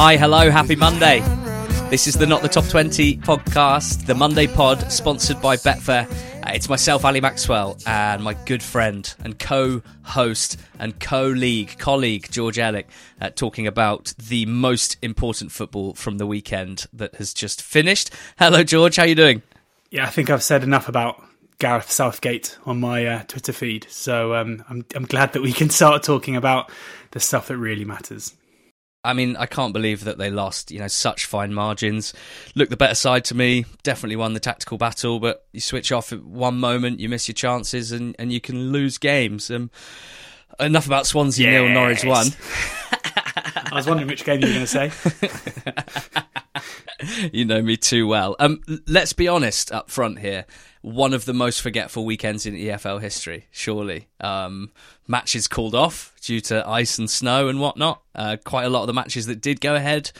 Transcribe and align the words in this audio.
Hi, 0.00 0.16
hello, 0.16 0.48
happy 0.48 0.76
Monday. 0.76 1.18
This 1.90 2.06
is 2.06 2.14
the 2.14 2.24
Not 2.24 2.42
the 2.42 2.48
Top 2.48 2.64
20 2.68 3.16
podcast, 3.16 4.06
the 4.06 4.14
Monday 4.14 4.46
pod, 4.46 4.92
sponsored 4.92 5.42
by 5.42 5.56
Betfair. 5.56 6.08
Uh, 6.46 6.52
it's 6.52 6.68
myself, 6.68 7.04
Ali 7.04 7.20
Maxwell, 7.20 7.76
and 7.84 8.22
my 8.22 8.34
good 8.34 8.62
friend 8.62 9.12
and 9.24 9.36
co 9.40 9.82
host 10.04 10.56
and 10.78 11.00
co 11.00 11.26
league 11.26 11.76
colleague, 11.80 12.28
George 12.30 12.58
Elek, 12.58 12.84
uh, 13.20 13.30
talking 13.30 13.66
about 13.66 14.14
the 14.16 14.46
most 14.46 14.96
important 15.02 15.50
football 15.50 15.94
from 15.94 16.18
the 16.18 16.28
weekend 16.28 16.86
that 16.92 17.16
has 17.16 17.34
just 17.34 17.60
finished. 17.60 18.14
Hello, 18.38 18.62
George, 18.62 18.94
how 18.94 19.02
are 19.02 19.08
you 19.08 19.16
doing? 19.16 19.42
Yeah, 19.90 20.06
I 20.06 20.10
think 20.10 20.30
I've 20.30 20.44
said 20.44 20.62
enough 20.62 20.88
about 20.88 21.20
Gareth 21.58 21.90
Southgate 21.90 22.56
on 22.64 22.78
my 22.78 23.04
uh, 23.04 23.22
Twitter 23.24 23.52
feed, 23.52 23.88
so 23.90 24.36
um, 24.36 24.64
I'm, 24.70 24.86
I'm 24.94 25.06
glad 25.06 25.32
that 25.32 25.42
we 25.42 25.50
can 25.52 25.70
start 25.70 26.04
talking 26.04 26.36
about 26.36 26.70
the 27.10 27.18
stuff 27.18 27.48
that 27.48 27.56
really 27.56 27.84
matters. 27.84 28.36
I 29.04 29.12
mean, 29.12 29.36
I 29.36 29.46
can't 29.46 29.72
believe 29.72 30.04
that 30.04 30.18
they 30.18 30.30
lost, 30.30 30.70
you 30.70 30.80
know, 30.80 30.88
such 30.88 31.24
fine 31.24 31.54
margins. 31.54 32.12
Look 32.54 32.68
the 32.68 32.76
better 32.76 32.96
side 32.96 33.24
to 33.26 33.34
me, 33.34 33.64
definitely 33.82 34.16
won 34.16 34.34
the 34.34 34.40
tactical 34.40 34.76
battle, 34.76 35.20
but 35.20 35.46
you 35.52 35.60
switch 35.60 35.92
off 35.92 36.12
at 36.12 36.24
one 36.24 36.58
moment, 36.58 37.00
you 37.00 37.08
miss 37.08 37.28
your 37.28 37.34
chances, 37.34 37.92
and, 37.92 38.16
and 38.18 38.32
you 38.32 38.40
can 38.40 38.72
lose 38.72 38.98
games. 38.98 39.50
Um, 39.50 39.70
enough 40.58 40.86
about 40.86 41.06
Swansea 41.06 41.48
yes. 41.48 41.62
nil, 41.62 41.68
Norwich 41.68 42.04
one. 42.04 42.26
I 43.70 43.74
was 43.74 43.86
wondering 43.86 44.08
which 44.08 44.24
game 44.24 44.40
you 44.40 44.48
were 44.48 44.54
going 44.54 44.66
to 44.66 44.66
say. 44.66 44.90
you 47.32 47.44
know 47.44 47.62
me 47.62 47.76
too 47.76 48.08
well. 48.08 48.34
Um, 48.40 48.60
let's 48.86 49.12
be 49.12 49.28
honest 49.28 49.70
up 49.70 49.90
front 49.90 50.18
here 50.18 50.44
one 50.82 51.12
of 51.12 51.24
the 51.24 51.34
most 51.34 51.60
forgetful 51.60 52.04
weekends 52.04 52.46
in 52.46 52.54
EFL 52.54 53.00
history, 53.00 53.46
surely. 53.50 54.08
Um, 54.20 54.70
matches 55.08 55.48
called 55.48 55.74
off 55.74 56.14
due 56.20 56.40
to 56.42 56.66
ice 56.68 56.98
and 56.98 57.10
snow 57.10 57.48
and 57.48 57.60
whatnot. 57.60 58.02
Uh, 58.14 58.36
quite 58.44 58.64
a 58.64 58.70
lot 58.70 58.82
of 58.82 58.86
the 58.86 58.92
matches 58.92 59.26
that 59.26 59.40
did 59.40 59.60
go 59.60 59.74
ahead 59.74 60.12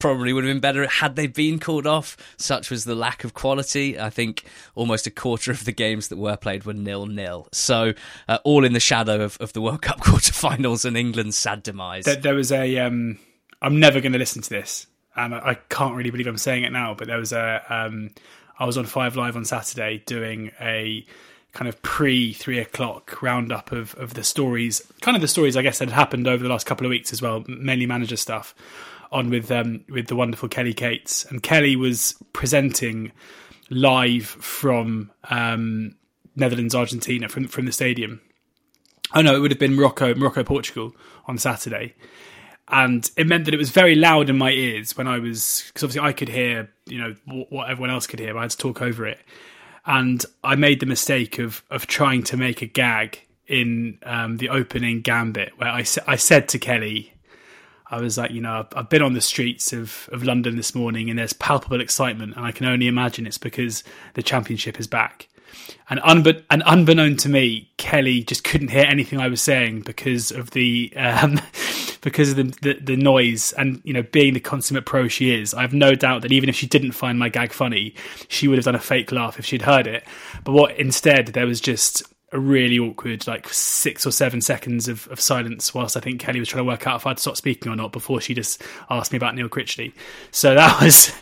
probably 0.00 0.32
would 0.32 0.42
have 0.42 0.50
been 0.50 0.60
better 0.60 0.84
had 0.88 1.14
they 1.14 1.28
been 1.28 1.60
called 1.60 1.86
off. 1.86 2.16
Such 2.36 2.70
was 2.70 2.84
the 2.84 2.96
lack 2.96 3.22
of 3.22 3.34
quality. 3.34 4.00
I 4.00 4.10
think 4.10 4.44
almost 4.74 5.06
a 5.06 5.10
quarter 5.10 5.52
of 5.52 5.64
the 5.64 5.72
games 5.72 6.08
that 6.08 6.16
were 6.16 6.36
played 6.36 6.64
were 6.64 6.72
nil 6.72 7.06
nil. 7.06 7.46
So 7.52 7.92
uh, 8.26 8.38
all 8.42 8.64
in 8.64 8.72
the 8.72 8.80
shadow 8.80 9.20
of, 9.20 9.36
of 9.38 9.52
the 9.52 9.60
World 9.60 9.82
Cup 9.82 10.00
quarterfinals 10.00 10.84
and 10.84 10.96
England's 10.96 11.36
sad 11.36 11.62
demise. 11.62 12.06
There, 12.06 12.16
there 12.16 12.34
was 12.34 12.50
a. 12.50 12.78
am 12.78 13.20
um, 13.62 13.78
never 13.78 14.00
going 14.00 14.12
to 14.12 14.18
listen 14.18 14.42
to 14.42 14.50
this, 14.50 14.86
and 15.14 15.34
I, 15.34 15.50
I, 15.50 15.54
can't 15.68 15.94
really 15.94 16.10
believe 16.10 16.26
I'm 16.26 16.38
saying 16.38 16.64
it 16.64 16.72
now. 16.72 16.94
But 16.94 17.06
there 17.06 17.18
was 17.18 17.32
a. 17.32 17.62
Um, 17.68 18.10
I 18.58 18.64
was 18.64 18.76
on 18.76 18.86
Five 18.86 19.16
Live 19.16 19.36
on 19.36 19.44
Saturday 19.44 20.02
doing 20.04 20.50
a 20.60 21.06
kind 21.52 21.68
of 21.68 21.80
pre 21.82 22.32
three 22.32 22.58
o'clock 22.58 23.22
roundup 23.22 23.72
of, 23.72 23.94
of 23.96 24.14
the 24.14 24.24
stories, 24.24 24.82
kind 25.00 25.16
of 25.16 25.20
the 25.20 25.28
stories 25.28 25.56
I 25.56 25.62
guess 25.62 25.78
that 25.78 25.88
had 25.88 25.94
happened 25.94 26.28
over 26.28 26.42
the 26.42 26.48
last 26.48 26.66
couple 26.66 26.86
of 26.86 26.90
weeks 26.90 27.12
as 27.12 27.20
well, 27.20 27.44
mainly 27.46 27.86
manager 27.86 28.16
stuff, 28.16 28.54
on 29.12 29.30
with 29.30 29.50
um, 29.50 29.84
with 29.88 30.06
the 30.06 30.16
wonderful 30.16 30.48
Kelly 30.48 30.74
Cates, 30.74 31.24
and 31.24 31.42
Kelly 31.42 31.76
was 31.76 32.14
presenting 32.32 33.12
live 33.70 34.26
from 34.26 35.10
um, 35.30 35.94
Netherlands 36.36 36.74
Argentina 36.74 37.28
from 37.28 37.48
from 37.48 37.66
the 37.66 37.72
stadium. 37.72 38.20
Oh 39.14 39.22
no, 39.22 39.34
it 39.34 39.40
would 39.40 39.50
have 39.50 39.60
been 39.60 39.74
Morocco 39.74 40.14
Morocco 40.14 40.44
Portugal 40.44 40.94
on 41.26 41.38
Saturday, 41.38 41.94
and 42.68 43.10
it 43.16 43.26
meant 43.26 43.44
that 43.46 43.54
it 43.54 43.58
was 43.58 43.70
very 43.70 43.96
loud 43.96 44.30
in 44.30 44.38
my 44.38 44.50
ears 44.52 44.96
when 44.96 45.08
I 45.08 45.18
was 45.18 45.64
because 45.66 45.84
obviously 45.84 46.08
I 46.08 46.12
could 46.12 46.28
hear 46.28 46.70
you 46.86 46.98
know 46.98 47.44
what 47.48 47.68
everyone 47.68 47.90
else 47.90 48.06
could 48.06 48.20
hear. 48.20 48.34
but 48.34 48.40
I 48.40 48.42
had 48.42 48.50
to 48.50 48.56
talk 48.56 48.82
over 48.82 49.06
it, 49.06 49.18
and 49.86 50.24
I 50.44 50.54
made 50.54 50.80
the 50.80 50.86
mistake 50.86 51.38
of 51.38 51.62
of 51.70 51.86
trying 51.86 52.22
to 52.24 52.36
make 52.36 52.62
a 52.62 52.66
gag 52.66 53.20
in 53.46 53.98
um, 54.04 54.36
the 54.36 54.48
opening 54.48 55.00
gambit 55.00 55.52
where 55.58 55.68
I 55.68 55.84
I 56.06 56.16
said 56.16 56.48
to 56.50 56.58
Kelly. 56.58 57.14
I 57.92 58.00
was 58.00 58.16
like, 58.16 58.30
you 58.30 58.40
know, 58.40 58.68
I've, 58.76 58.88
been 58.88 59.02
on 59.02 59.14
the 59.14 59.20
streets 59.20 59.72
of, 59.72 60.08
of 60.12 60.22
London 60.22 60.54
this 60.54 60.76
morning 60.76 61.10
and 61.10 61.18
there's 61.18 61.32
palpable 61.32 61.80
excitement, 61.80 62.36
and 62.36 62.46
I 62.46 62.52
can 62.52 62.66
only 62.66 62.86
imagine 62.86 63.26
it's 63.26 63.36
because 63.36 63.82
the 64.14 64.22
championship 64.22 64.78
is 64.78 64.86
back. 64.86 65.26
And, 65.88 65.98
unbe- 66.00 66.44
and 66.50 66.62
unbeknown 66.62 67.16
to 67.16 67.28
me, 67.28 67.68
Kelly 67.78 68.22
just 68.22 68.44
couldn't 68.44 68.68
hear 68.68 68.84
anything 68.84 69.18
I 69.18 69.26
was 69.26 69.42
saying 69.42 69.80
because 69.80 70.30
of 70.30 70.52
the 70.52 70.92
um, 70.94 71.40
because 72.00 72.30
of 72.30 72.36
the, 72.36 72.42
the, 72.62 72.80
the 72.80 72.96
noise 72.96 73.52
and 73.52 73.80
you 73.84 73.92
know 73.92 74.02
being 74.02 74.34
the 74.34 74.40
consummate 74.40 74.86
pro 74.86 75.08
she 75.08 75.34
is. 75.34 75.54
I 75.54 75.62
have 75.62 75.74
no 75.74 75.94
doubt 75.94 76.22
that 76.22 76.32
even 76.32 76.48
if 76.48 76.56
she 76.56 76.66
didn't 76.66 76.92
find 76.92 77.18
my 77.18 77.28
gag 77.28 77.52
funny, 77.52 77.94
she 78.28 78.48
would 78.48 78.58
have 78.58 78.64
done 78.64 78.74
a 78.74 78.80
fake 78.80 79.12
laugh 79.12 79.38
if 79.38 79.46
she'd 79.46 79.62
heard 79.62 79.86
it. 79.86 80.04
But 80.44 80.52
what 80.52 80.76
instead 80.78 81.28
there 81.28 81.46
was 81.46 81.60
just 81.60 82.02
a 82.32 82.38
really 82.38 82.78
awkward 82.78 83.26
like 83.26 83.48
six 83.48 84.06
or 84.06 84.12
seven 84.12 84.40
seconds 84.40 84.86
of, 84.86 85.08
of 85.08 85.20
silence 85.20 85.74
whilst 85.74 85.96
I 85.96 86.00
think 86.00 86.20
Kelly 86.20 86.38
was 86.38 86.48
trying 86.48 86.64
to 86.64 86.68
work 86.68 86.86
out 86.86 87.00
if 87.00 87.06
I'd 87.06 87.18
stop 87.18 87.36
speaking 87.36 87.72
or 87.72 87.76
not 87.76 87.90
before 87.90 88.20
she 88.20 88.34
just 88.34 88.62
asked 88.88 89.10
me 89.12 89.16
about 89.16 89.34
Neil 89.34 89.48
Critchley. 89.48 89.92
So 90.30 90.54
that 90.54 90.80
was 90.82 91.12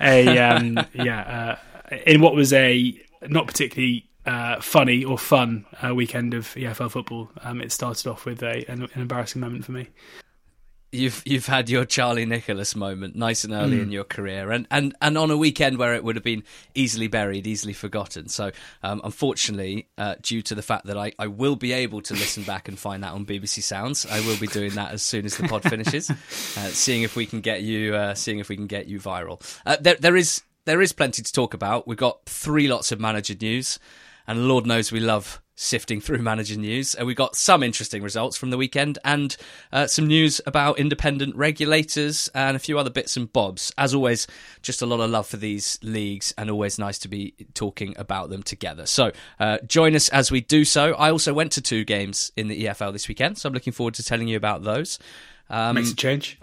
a 0.00 0.38
um, 0.38 0.78
yeah 0.92 1.56
uh, 1.90 1.96
in 2.06 2.20
what 2.20 2.34
was 2.34 2.52
a 2.52 2.96
not 3.22 3.46
particularly 3.46 4.08
uh, 4.26 4.60
funny 4.60 5.04
or 5.04 5.18
fun 5.18 5.64
uh, 5.84 5.94
weekend 5.94 6.34
of 6.34 6.46
EFL 6.54 6.90
football. 6.90 7.30
Um, 7.42 7.60
it 7.60 7.72
started 7.72 8.06
off 8.06 8.24
with 8.24 8.42
a, 8.42 8.64
an, 8.70 8.82
an, 8.82 9.00
embarrassing 9.00 9.40
moment 9.40 9.64
for 9.64 9.72
me. 9.72 9.88
You've 10.94 11.22
you've 11.24 11.46
had 11.46 11.70
your 11.70 11.86
Charlie 11.86 12.26
Nicholas 12.26 12.76
moment 12.76 13.16
nice 13.16 13.44
and 13.44 13.54
early 13.54 13.78
mm. 13.78 13.84
in 13.84 13.92
your 13.92 14.04
career, 14.04 14.50
and, 14.50 14.66
and, 14.70 14.94
and 15.00 15.16
on 15.16 15.30
a 15.30 15.38
weekend 15.38 15.78
where 15.78 15.94
it 15.94 16.04
would 16.04 16.16
have 16.16 16.22
been 16.22 16.44
easily 16.74 17.08
buried, 17.08 17.46
easily 17.46 17.72
forgotten. 17.72 18.28
So, 18.28 18.52
um, 18.82 19.00
unfortunately, 19.02 19.88
uh, 19.96 20.16
due 20.20 20.42
to 20.42 20.54
the 20.54 20.60
fact 20.60 20.84
that 20.86 20.98
I, 20.98 21.12
I 21.18 21.28
will 21.28 21.56
be 21.56 21.72
able 21.72 22.02
to 22.02 22.12
listen 22.12 22.42
back 22.42 22.68
and 22.68 22.78
find 22.78 23.02
that 23.04 23.14
on 23.14 23.24
BBC 23.24 23.62
Sounds, 23.62 24.04
I 24.04 24.20
will 24.20 24.36
be 24.36 24.46
doing 24.48 24.72
that 24.72 24.92
as 24.92 25.02
soon 25.02 25.24
as 25.24 25.34
the 25.38 25.48
pod 25.48 25.62
finishes, 25.62 26.10
uh, 26.10 26.14
seeing 26.14 27.04
if 27.04 27.16
we 27.16 27.24
can 27.24 27.40
get 27.40 27.62
you 27.62 27.94
uh, 27.94 28.12
seeing 28.12 28.38
if 28.38 28.50
we 28.50 28.56
can 28.56 28.66
get 28.66 28.86
you 28.86 29.00
viral. 29.00 29.40
Uh, 29.64 29.78
there 29.80 29.96
there 29.98 30.14
is 30.14 30.42
there 30.64 30.82
is 30.82 30.92
plenty 30.92 31.22
to 31.22 31.32
talk 31.32 31.54
about. 31.54 31.88
We've 31.88 31.96
got 31.96 32.24
three 32.26 32.68
lots 32.68 32.92
of 32.92 33.00
manager 33.00 33.34
news, 33.40 33.78
and 34.26 34.48
Lord 34.48 34.66
knows 34.66 34.92
we 34.92 35.00
love 35.00 35.42
sifting 35.54 36.00
through 36.00 36.18
manager 36.22 36.56
news. 36.56 36.94
And 36.94 37.06
we 37.06 37.14
got 37.14 37.36
some 37.36 37.62
interesting 37.62 38.02
results 38.02 38.36
from 38.36 38.50
the 38.50 38.56
weekend 38.56 38.98
and 39.04 39.36
uh, 39.72 39.86
some 39.86 40.06
news 40.06 40.40
about 40.46 40.78
independent 40.78 41.36
regulators 41.36 42.28
and 42.34 42.56
a 42.56 42.60
few 42.60 42.78
other 42.78 42.90
bits 42.90 43.16
and 43.16 43.32
bobs. 43.32 43.72
As 43.78 43.94
always, 43.94 44.26
just 44.62 44.82
a 44.82 44.86
lot 44.86 45.00
of 45.00 45.10
love 45.10 45.26
for 45.26 45.36
these 45.36 45.78
leagues 45.82 46.34
and 46.36 46.50
always 46.50 46.78
nice 46.78 46.98
to 47.00 47.08
be 47.08 47.34
talking 47.54 47.94
about 47.96 48.30
them 48.30 48.42
together. 48.42 48.86
So 48.86 49.12
uh, 49.38 49.58
join 49.66 49.94
us 49.94 50.08
as 50.08 50.30
we 50.30 50.40
do 50.40 50.64
so. 50.64 50.94
I 50.94 51.10
also 51.10 51.32
went 51.32 51.52
to 51.52 51.62
two 51.62 51.84
games 51.84 52.32
in 52.36 52.48
the 52.48 52.64
EFL 52.64 52.92
this 52.92 53.08
weekend, 53.08 53.38
so 53.38 53.48
I'm 53.48 53.54
looking 53.54 53.72
forward 53.72 53.94
to 53.94 54.02
telling 54.02 54.28
you 54.28 54.36
about 54.36 54.62
those. 54.62 54.98
Um, 55.48 55.76
Makes 55.76 55.92
a 55.92 55.96
change. 55.96 56.38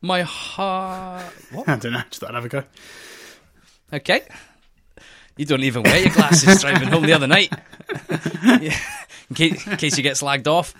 My 0.00 0.22
heart. 0.22 1.32
I 1.66 1.76
don't 1.76 1.92
know. 1.92 2.02
Just 2.08 2.20
thought 2.20 2.30
I'd 2.30 2.34
have 2.34 2.44
a 2.44 2.48
go. 2.48 2.64
Okay. 3.92 4.22
You 5.38 5.46
don't 5.46 5.62
even 5.62 5.84
wear 5.84 6.00
your 6.00 6.12
glasses 6.12 6.60
driving 6.60 6.88
home 6.88 7.04
the 7.04 7.12
other 7.12 7.28
night. 7.28 7.52
yeah. 8.44 8.76
in, 9.30 9.36
case, 9.36 9.66
in, 9.66 9.76
case, 9.76 9.96
you 9.96 10.02
get 10.02 10.16
slagged 10.16 10.48
off. 10.48 10.74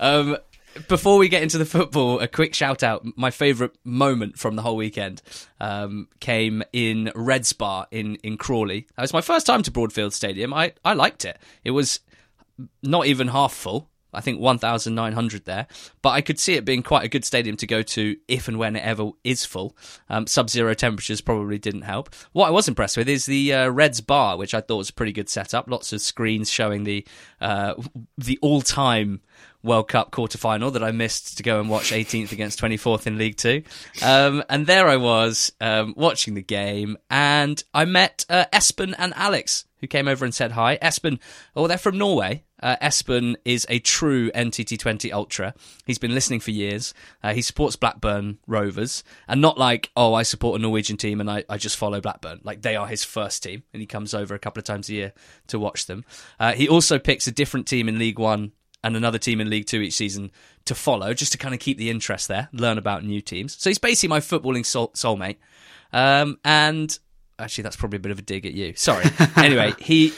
Um, 0.00 0.38
before 0.88 1.18
we 1.18 1.28
get 1.28 1.42
into 1.42 1.58
the 1.58 1.66
football, 1.66 2.18
a 2.18 2.26
quick 2.26 2.54
shout 2.54 2.82
out. 2.82 3.04
My 3.16 3.30
favourite 3.30 3.72
moment 3.84 4.38
from 4.38 4.56
the 4.56 4.62
whole 4.62 4.76
weekend 4.76 5.20
um, 5.60 6.08
came 6.20 6.62
in 6.72 7.12
Reds 7.14 7.52
bar 7.52 7.86
in, 7.90 8.16
in 8.16 8.38
Crawley. 8.38 8.86
It 8.96 9.00
was 9.00 9.12
my 9.12 9.20
first 9.20 9.44
time 9.46 9.62
to 9.64 9.70
Broadfield 9.70 10.12
Stadium. 10.12 10.54
I, 10.54 10.72
I 10.84 10.94
liked 10.94 11.26
it. 11.26 11.38
It 11.62 11.72
was 11.72 12.00
not 12.82 13.06
even 13.06 13.28
half 13.28 13.52
full. 13.52 13.90
I 14.12 14.20
think 14.20 14.40
1,900 14.40 15.44
there. 15.44 15.66
But 16.02 16.10
I 16.10 16.20
could 16.20 16.38
see 16.38 16.54
it 16.54 16.64
being 16.64 16.82
quite 16.82 17.04
a 17.04 17.08
good 17.08 17.24
stadium 17.24 17.56
to 17.58 17.66
go 17.66 17.82
to 17.82 18.16
if 18.26 18.48
and 18.48 18.58
when 18.58 18.76
it 18.76 18.84
ever 18.84 19.10
is 19.24 19.44
full. 19.44 19.76
Um, 20.08 20.26
Sub 20.26 20.48
zero 20.50 20.74
temperatures 20.74 21.20
probably 21.20 21.58
didn't 21.58 21.82
help. 21.82 22.14
What 22.32 22.48
I 22.48 22.50
was 22.50 22.68
impressed 22.68 22.96
with 22.96 23.08
is 23.08 23.26
the 23.26 23.52
uh, 23.52 23.68
Reds 23.68 24.00
bar, 24.00 24.36
which 24.36 24.54
I 24.54 24.60
thought 24.60 24.78
was 24.78 24.90
a 24.90 24.94
pretty 24.94 25.12
good 25.12 25.28
setup. 25.28 25.68
Lots 25.68 25.92
of 25.92 26.00
screens 26.00 26.50
showing 26.50 26.84
the 26.84 27.06
uh, 27.40 27.74
the 28.16 28.38
all 28.42 28.62
time 28.62 29.20
World 29.62 29.88
Cup 29.88 30.10
quarter 30.10 30.38
final 30.38 30.70
that 30.70 30.84
I 30.84 30.92
missed 30.92 31.36
to 31.36 31.42
go 31.42 31.60
and 31.60 31.68
watch 31.68 31.90
18th 31.90 32.32
against 32.32 32.60
24th 32.60 33.06
in 33.06 33.18
League 33.18 33.36
Two. 33.36 33.62
Um, 34.02 34.44
and 34.48 34.66
there 34.66 34.88
I 34.88 34.96
was 34.96 35.52
um, 35.60 35.94
watching 35.96 36.34
the 36.34 36.42
game, 36.42 36.96
and 37.10 37.62
I 37.74 37.84
met 37.84 38.24
uh, 38.28 38.44
Espen 38.52 38.94
and 38.98 39.12
Alex, 39.16 39.66
who 39.80 39.86
came 39.86 40.08
over 40.08 40.24
and 40.24 40.34
said 40.34 40.52
hi. 40.52 40.78
Espen, 40.78 41.18
oh, 41.56 41.66
they're 41.66 41.78
from 41.78 41.98
Norway. 41.98 42.44
Uh, 42.62 42.76
Espen 42.82 43.36
is 43.44 43.66
a 43.68 43.78
true 43.78 44.30
NTT20 44.32 45.12
ultra. 45.12 45.54
He's 45.86 45.98
been 45.98 46.14
listening 46.14 46.40
for 46.40 46.50
years. 46.50 46.94
Uh, 47.22 47.34
he 47.34 47.42
supports 47.42 47.76
Blackburn 47.76 48.38
Rovers, 48.46 49.04
and 49.26 49.40
not 49.40 49.58
like, 49.58 49.90
oh, 49.96 50.14
I 50.14 50.22
support 50.22 50.58
a 50.58 50.62
Norwegian 50.62 50.96
team 50.96 51.20
and 51.20 51.30
I, 51.30 51.44
I 51.48 51.56
just 51.56 51.76
follow 51.76 52.00
Blackburn. 52.00 52.40
Like 52.42 52.62
they 52.62 52.76
are 52.76 52.86
his 52.86 53.04
first 53.04 53.42
team, 53.42 53.62
and 53.72 53.80
he 53.80 53.86
comes 53.86 54.14
over 54.14 54.34
a 54.34 54.38
couple 54.38 54.60
of 54.60 54.64
times 54.64 54.88
a 54.88 54.94
year 54.94 55.12
to 55.48 55.58
watch 55.58 55.86
them. 55.86 56.04
Uh, 56.38 56.52
he 56.52 56.68
also 56.68 56.98
picks 56.98 57.26
a 57.26 57.32
different 57.32 57.66
team 57.66 57.88
in 57.88 57.98
League 57.98 58.18
One 58.18 58.52
and 58.84 58.96
another 58.96 59.18
team 59.18 59.40
in 59.40 59.50
League 59.50 59.66
Two 59.66 59.80
each 59.80 59.94
season 59.94 60.30
to 60.64 60.74
follow, 60.74 61.14
just 61.14 61.32
to 61.32 61.38
kind 61.38 61.54
of 61.54 61.60
keep 61.60 61.78
the 61.78 61.90
interest 61.90 62.28
there, 62.28 62.48
learn 62.52 62.78
about 62.78 63.04
new 63.04 63.20
teams. 63.20 63.56
So 63.60 63.70
he's 63.70 63.78
basically 63.78 64.08
my 64.08 64.20
footballing 64.20 64.64
soul- 64.64 64.92
soulmate. 64.92 65.36
Um, 65.92 66.38
and 66.44 66.96
actually, 67.38 67.62
that's 67.62 67.76
probably 67.76 67.96
a 67.96 68.00
bit 68.00 68.12
of 68.12 68.18
a 68.18 68.22
dig 68.22 68.46
at 68.46 68.54
you. 68.54 68.74
Sorry. 68.76 69.04
anyway, 69.36 69.74
he 69.78 70.12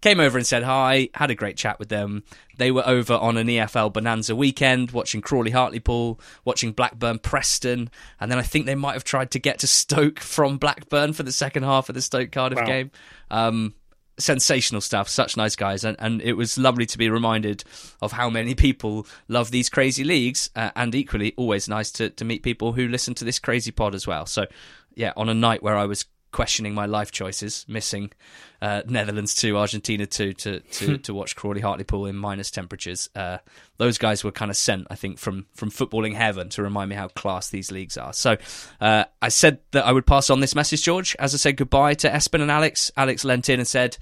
came 0.00 0.20
over 0.20 0.36
and 0.38 0.46
said 0.46 0.62
hi, 0.62 1.08
had 1.14 1.30
a 1.30 1.34
great 1.34 1.56
chat 1.56 1.78
with 1.78 1.88
them. 1.88 2.22
They 2.58 2.70
were 2.70 2.86
over 2.86 3.14
on 3.14 3.36
an 3.36 3.46
EFL 3.48 3.92
Bonanza 3.92 4.34
weekend, 4.36 4.90
watching 4.92 5.20
Crawley 5.20 5.50
Hartlepool, 5.50 6.20
watching 6.44 6.72
Blackburn 6.72 7.18
Preston, 7.18 7.90
and 8.20 8.30
then 8.30 8.38
I 8.38 8.42
think 8.42 8.66
they 8.66 8.74
might 8.74 8.94
have 8.94 9.04
tried 9.04 9.30
to 9.32 9.38
get 9.38 9.58
to 9.60 9.66
Stoke 9.66 10.20
from 10.20 10.58
Blackburn 10.58 11.12
for 11.12 11.22
the 11.22 11.32
second 11.32 11.64
half 11.64 11.88
of 11.88 11.94
the 11.94 12.02
Stoke 12.02 12.30
Cardiff 12.32 12.58
Wow. 12.58 12.66
game. 12.66 12.90
Um, 13.30 13.74
sensational 14.18 14.80
stuff, 14.80 15.08
such 15.08 15.36
nice 15.36 15.56
guys, 15.56 15.84
and, 15.84 15.96
and 16.00 16.22
it 16.22 16.32
was 16.32 16.56
lovely 16.56 16.86
to 16.86 16.96
be 16.96 17.10
reminded 17.10 17.62
of 18.00 18.12
how 18.12 18.30
many 18.30 18.54
people 18.54 19.06
love 19.28 19.50
these 19.50 19.68
crazy 19.68 20.04
leagues, 20.04 20.48
uh, 20.56 20.70
and 20.74 20.94
equally 20.94 21.34
always 21.36 21.68
nice 21.68 21.90
to, 21.92 22.08
to 22.10 22.24
meet 22.24 22.42
people 22.42 22.72
who 22.72 22.88
listen 22.88 23.12
to 23.14 23.24
this 23.24 23.38
crazy 23.38 23.70
pod 23.70 23.94
as 23.94 24.06
well. 24.06 24.24
So, 24.24 24.46
yeah, 24.94 25.12
on 25.18 25.28
a 25.28 25.34
night 25.34 25.62
where 25.62 25.76
I 25.76 25.84
was 25.84 26.06
questioning 26.32 26.74
my 26.74 26.86
life 26.86 27.10
choices, 27.10 27.64
missing 27.68 28.12
uh, 28.60 28.82
Netherlands 28.86 29.34
2, 29.34 29.56
Argentina 29.56 30.06
2 30.06 30.32
to, 30.34 30.60
to, 30.60 30.98
to 30.98 31.14
watch 31.14 31.36
Crawley 31.36 31.60
Hartlepool 31.60 32.06
in 32.06 32.16
minus 32.16 32.50
temperatures. 32.50 33.08
Uh, 33.14 33.38
those 33.78 33.98
guys 33.98 34.24
were 34.24 34.32
kind 34.32 34.50
of 34.50 34.56
sent, 34.56 34.86
I 34.90 34.96
think, 34.96 35.18
from, 35.18 35.46
from 35.54 35.70
footballing 35.70 36.14
heaven 36.14 36.48
to 36.50 36.62
remind 36.62 36.90
me 36.90 36.96
how 36.96 37.08
class 37.08 37.48
these 37.50 37.70
leagues 37.70 37.96
are. 37.96 38.12
So 38.12 38.36
uh, 38.80 39.04
I 39.22 39.28
said 39.28 39.60
that 39.72 39.86
I 39.86 39.92
would 39.92 40.06
pass 40.06 40.30
on 40.30 40.40
this 40.40 40.54
message, 40.54 40.82
George. 40.82 41.16
As 41.18 41.34
I 41.34 41.38
said 41.38 41.56
goodbye 41.56 41.94
to 41.94 42.10
Espen 42.10 42.42
and 42.42 42.50
Alex, 42.50 42.90
Alex 42.96 43.24
leant 43.24 43.48
in 43.48 43.60
and 43.60 43.68
said, 43.68 43.96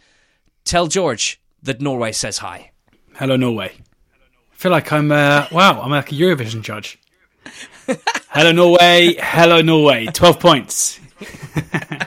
Tell 0.64 0.86
George 0.86 1.40
that 1.62 1.80
Norway 1.80 2.12
says 2.12 2.38
hi. 2.38 2.70
Hello, 3.16 3.36
Norway. 3.36 3.72
I 4.52 4.56
feel 4.56 4.72
like 4.72 4.92
I'm, 4.92 5.12
uh, 5.12 5.46
wow, 5.52 5.80
I'm 5.82 5.90
like 5.90 6.10
a 6.10 6.14
Eurovision 6.14 6.62
judge. 6.62 6.98
Hello, 8.30 8.52
Norway. 8.52 9.14
Hello, 9.18 9.60
Norway. 9.60 10.06
12 10.06 10.40
points. 10.40 11.00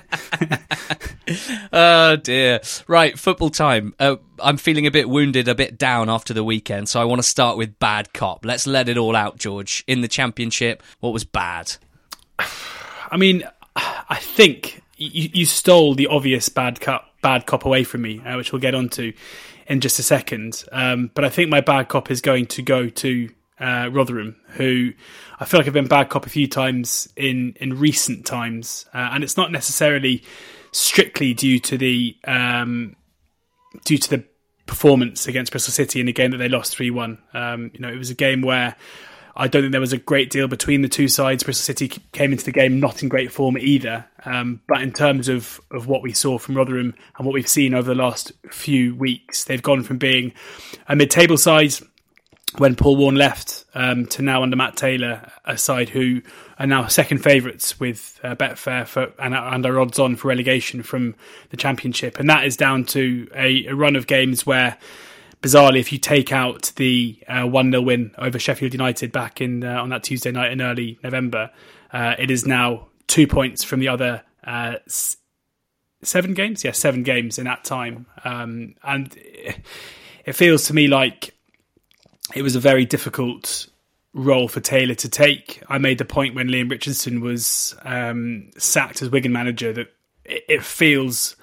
Oh 1.72 2.16
dear. 2.16 2.62
Right, 2.88 3.18
football 3.20 3.50
time. 3.50 3.94
Uh, 4.00 4.16
I'm 4.40 4.58
feeling 4.58 4.88
a 4.88 4.92
bit 4.92 5.10
wounded, 5.10 5.48
a 5.48 5.56
bit 5.56 5.78
down 5.78 6.10
after 6.10 6.34
the 6.34 6.44
weekend, 6.44 6.90
so 6.90 7.02
I 7.02 7.06
want 7.06 7.20
to 7.20 7.28
start 7.28 7.58
with 7.58 7.78
bad 7.80 8.14
cop. 8.14 8.46
Let's 8.46 8.66
let 8.66 8.90
it 8.90 8.98
all 8.98 9.16
out, 9.16 9.38
George. 9.38 9.84
In 9.88 10.02
the 10.02 10.08
championship, 10.08 10.82
what 11.00 11.14
was 11.14 11.24
bad? 11.24 11.76
I 12.40 13.18
mean, 13.18 13.44
I 13.76 14.18
think 14.20 14.82
you, 14.96 15.30
you 15.34 15.46
stole 15.46 15.96
the 15.96 16.08
obvious 16.08 16.50
bad 16.50 16.80
cop, 16.80 17.06
bad 17.22 17.46
cop 17.46 17.66
away 17.66 17.84
from 17.84 18.02
me, 18.02 18.22
uh, 18.22 18.38
which 18.38 18.52
we'll 18.52 18.62
get 18.62 18.76
onto 18.76 19.14
in 19.68 19.82
just 19.82 20.00
a 20.00 20.04
second. 20.04 20.64
Um, 20.72 21.12
but 21.14 21.26
I 21.26 21.30
think 21.30 21.50
my 21.50 21.62
bad 21.62 21.90
cop 21.90 22.10
is 22.10 22.22
going 22.22 22.46
to 22.48 22.62
go 22.62 22.90
to 22.90 23.30
uh, 23.60 23.90
Rotherham, 23.92 24.36
who 24.50 24.92
I 25.40 25.46
feel 25.46 25.60
like 25.60 25.68
I've 25.68 25.74
been 25.74 25.88
bad 25.88 26.10
cop 26.10 26.26
a 26.26 26.30
few 26.30 26.48
times 26.48 27.10
in 27.16 27.56
in 27.60 27.80
recent 27.80 28.26
times, 28.26 28.86
uh, 28.94 29.10
and 29.12 29.24
it's 29.24 29.38
not 29.38 29.52
necessarily 29.52 30.24
strictly 30.72 31.34
due 31.34 31.60
to 31.60 31.78
the 31.78 32.16
um, 32.26 32.96
due 33.86 33.98
to 33.98 34.10
the 34.10 34.24
performance 34.66 35.28
against 35.28 35.52
Bristol 35.52 35.72
City 35.72 36.00
in 36.00 36.08
a 36.08 36.12
game 36.12 36.32
that 36.32 36.38
they 36.38 36.50
lost 36.50 36.76
three 36.76 36.92
one. 36.92 37.18
Um, 37.34 37.72
you 37.74 37.80
know, 37.80 37.90
it 37.90 37.98
was 37.98 38.10
a 38.10 38.16
game 38.16 38.42
where 38.42 38.76
I 39.40 39.48
don't 39.48 39.62
think 39.62 39.72
there 39.72 39.80
was 39.80 39.94
a 39.94 39.98
great 39.98 40.32
deal 40.32 40.48
between 40.48 40.82
the 40.82 40.90
two 40.90 41.08
sides. 41.08 41.44
Bristol 41.44 41.64
City 41.64 41.88
came 42.12 42.32
into 42.32 42.44
the 42.44 42.52
game 42.52 42.80
not 42.80 43.04
in 43.04 43.10
great 43.10 43.32
form 43.32 43.56
either. 43.56 44.06
Um, 44.26 44.62
but 44.68 44.82
in 44.82 44.92
terms 44.92 45.30
of, 45.30 45.62
of 45.70 45.86
what 45.86 46.02
we 46.02 46.12
saw 46.12 46.40
from 46.40 46.58
Rotherham 46.58 46.96
and 47.18 47.26
what 47.26 47.34
we've 47.34 47.48
seen 47.48 47.76
over 47.76 47.88
the 47.88 48.02
last 48.02 48.32
few 48.50 48.96
weeks, 48.96 49.44
they've 49.44 49.62
gone 49.62 49.84
from 49.84 50.00
being 50.00 50.34
a 50.90 50.96
mid 50.96 51.12
table 51.12 51.38
side 51.38 51.76
when 52.56 52.76
Paul 52.76 52.96
Warne 52.96 53.16
left 53.16 53.66
um, 53.76 54.06
to 54.08 54.22
now 54.22 54.42
under 54.42 54.56
Matt 54.56 54.78
Taylor, 54.78 55.32
a 55.46 55.58
side 55.58 55.90
who 55.90 56.22
are 56.58 56.66
now 56.66 56.88
second 56.88 57.20
favourites 57.20 57.80
with 57.80 58.20
uh, 58.24 58.36
Betfair 58.36 58.88
for, 58.88 59.12
and, 59.20 59.36
and 59.36 59.66
are 59.66 59.80
odds 59.80 60.00
on 60.00 60.16
for 60.16 60.30
relegation 60.30 60.82
from 60.82 61.16
the 61.50 61.58
Championship. 61.58 62.20
And 62.20 62.30
that 62.30 62.46
is 62.46 62.58
down 62.58 62.86
to 62.86 63.30
a, 63.36 63.68
a 63.68 63.76
run 63.76 63.96
of 63.96 64.08
games 64.08 64.46
where 64.46 64.78
bizarrely, 65.42 65.80
if 65.80 65.92
you 65.92 66.00
take 66.00 66.32
out 66.32 66.72
the 66.78 67.22
one 67.30 67.72
0 67.72 67.82
win 67.82 68.12
over 68.18 68.40
Sheffield 68.40 68.74
United 68.74 69.12
back 69.12 69.42
in 69.42 69.64
uh, 69.64 69.82
on 69.82 69.90
that 69.90 70.04
Tuesday 70.04 70.32
night 70.32 70.52
in 70.52 70.62
early 70.62 71.00
November, 71.04 71.52
uh, 71.92 72.16
it 72.18 72.32
is 72.32 72.46
now 72.46 72.88
two 73.08 73.28
points 73.28 73.64
from 73.64 73.80
the 73.80 73.88
other 73.88 74.24
uh, 74.44 74.76
s- 74.86 75.18
seven 76.02 76.34
games. 76.34 76.64
Yeah, 76.64 76.72
seven 76.72 77.04
games 77.04 77.38
in 77.38 77.46
that 77.46 77.64
time, 77.64 78.08
um, 78.24 78.76
and 78.84 79.16
it 80.26 80.34
feels 80.34 80.66
to 80.68 80.74
me 80.74 80.88
like 80.88 81.37
it 82.36 82.42
was 82.42 82.56
a 82.56 82.60
very 82.60 82.86
difficult 82.86 83.68
role 84.14 84.48
for 84.48 84.60
Taylor 84.60 84.96
to 84.96 85.10
take. 85.10 85.62
I 85.68 85.78
made 85.78 85.98
the 85.98 86.06
point 86.06 86.36
when 86.36 86.50
Leam 86.50 86.70
Richardson 86.70 87.22
was 87.22 87.76
um, 87.84 88.50
sacked 88.58 89.02
as 89.02 89.10
Wigan 89.10 89.32
manager 89.32 89.72
that 89.74 89.88
it, 90.26 90.44
it 90.48 90.64
feels 90.64 91.36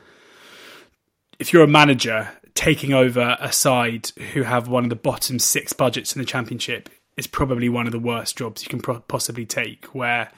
if 1.39 1.53
you're 1.53 1.65
a 1.65 1.69
manager 1.69 2.31
taking 2.55 2.93
over 2.93 3.37
a 3.41 3.53
side 3.53 4.11
who 4.33 4.43
have 4.43 4.69
one 4.69 4.85
of 4.85 4.91
the 4.91 4.97
bottom 4.97 5.39
six 5.39 5.73
budgets 5.73 6.15
in 6.15 6.21
the 6.21 6.27
championship 6.27 6.89
is 7.17 7.27
probably 7.27 7.69
one 7.69 7.87
of 7.87 7.93
the 7.93 7.99
worst 7.99 8.37
jobs 8.37 8.63
you 8.63 8.69
can 8.69 8.81
pro- 8.81 9.01
possibly 9.01 9.45
take. 9.45 9.87
Where 9.87 10.31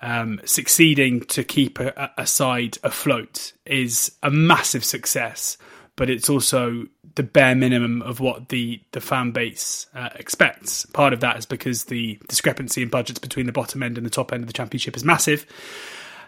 um, 0.00 0.40
succeeding 0.44 1.20
to 1.22 1.44
keep 1.44 1.78
a, 1.78 2.10
a 2.18 2.26
side 2.26 2.78
afloat 2.82 3.52
is 3.64 4.12
a 4.22 4.30
massive 4.30 4.84
success, 4.84 5.56
but 5.96 6.10
it's 6.10 6.28
also 6.28 6.86
the 7.14 7.22
bare 7.22 7.54
minimum 7.54 8.02
of 8.02 8.20
what 8.20 8.48
the 8.48 8.80
the 8.92 9.00
fan 9.00 9.32
base 9.32 9.86
uh, 9.94 10.10
expects. 10.14 10.86
Part 10.86 11.12
of 11.12 11.20
that 11.20 11.38
is 11.38 11.46
because 11.46 11.84
the 11.84 12.18
discrepancy 12.28 12.82
in 12.82 12.88
budgets 12.88 13.18
between 13.18 13.46
the 13.46 13.52
bottom 13.52 13.82
end 13.82 13.96
and 13.96 14.06
the 14.06 14.10
top 14.10 14.32
end 14.32 14.42
of 14.42 14.46
the 14.46 14.52
championship 14.52 14.96
is 14.96 15.04
massive, 15.04 15.46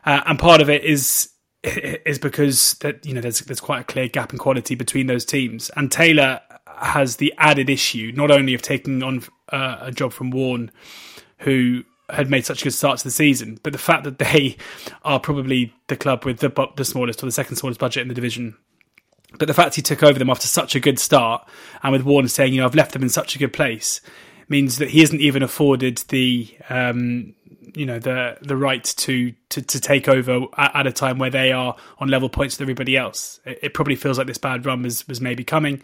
uh, 0.05 0.23
and 0.27 0.39
part 0.39 0.61
of 0.61 0.69
it 0.71 0.85
is 0.85 1.31
is 1.63 2.19
because 2.19 2.75
that 2.75 3.05
you 3.07 3.15
know 3.15 3.21
there's 3.21 3.41
there's 3.41 3.61
quite 3.61 3.81
a 3.81 3.85
clear 3.85 4.09
gap 4.09 4.33
in 4.33 4.39
quality 4.39 4.75
between 4.75 5.07
those 5.07 5.25
teams. 5.25 5.71
And 5.77 5.91
Taylor 5.91 6.41
has 6.67 7.17
the 7.17 7.33
added 7.39 7.71
issue 7.71 8.13
not 8.15 8.31
only 8.31 8.55
of 8.55 8.63
taking 8.63 9.03
on 9.03 9.23
uh, 9.51 9.79
a 9.81 9.93
job 9.93 10.13
from 10.13 10.31
Warne, 10.31 10.71
who 11.39 11.85
had 12.11 12.31
made 12.31 12.45
such 12.45 12.61
a 12.61 12.65
good 12.65 12.73
start 12.73 12.99
to 12.99 13.05
the 13.05 13.11
season, 13.11 13.59
but 13.63 13.73
the 13.73 13.79
fact 13.79 14.05
that 14.05 14.19
they 14.19 14.57
are 15.05 15.19
probably 15.19 15.73
the 15.89 15.97
club 15.97 16.25
with 16.25 16.39
the 16.39 16.69
the 16.77 16.85
smallest 16.85 17.23
or 17.23 17.27
the 17.27 17.33
second 17.33 17.57
smallest 17.57 17.81
budget 17.81 18.03
in 18.03 18.09
the 18.09 18.15
division. 18.15 18.57
But 19.39 19.49
the 19.49 19.55
fact 19.55 19.75
he 19.75 19.83
took 19.83 20.03
over 20.03 20.19
them 20.19 20.31
after 20.31 20.47
such 20.47 20.75
a 20.75 20.81
good 20.81 20.99
start, 20.99 21.47
and 21.83 21.93
with 21.93 22.03
Warne 22.03 22.29
saying, 22.29 22.53
you 22.53 22.61
know, 22.61 22.67
I've 22.67 22.75
left 22.75 22.93
them 22.93 23.03
in 23.03 23.09
such 23.09 23.35
a 23.35 23.39
good 23.39 23.53
place, 23.53 24.01
means 24.49 24.79
that 24.79 24.91
he 24.91 25.03
isn't 25.03 25.21
even 25.21 25.43
afforded 25.43 25.99
the 26.09 26.49
um, 26.69 27.35
you 27.75 27.87
know 27.87 27.99
the 27.99 28.39
the 28.41 28.57
right 28.57 28.85
to 28.85 29.33
to, 29.51 29.63
to 29.63 29.81
take 29.81 30.09
over 30.09 30.47
at, 30.57 30.87
a 30.87 30.93
time 30.93 31.19
where 31.19 31.31
they 31.31 31.53
are 31.53 31.77
on 31.99 32.09
level 32.09 32.29
points 32.29 32.57
with 32.57 32.63
everybody 32.63 32.97
else. 32.97 33.41
It, 33.45 33.59
it 33.63 33.75
probably 33.75 33.97
feels 33.97 34.19
like 34.19 34.27
this 34.27 34.39
bad 34.39 34.65
run 34.65 34.83
was 34.83 35.07
was 35.09 35.21
maybe 35.21 35.45
coming. 35.45 35.83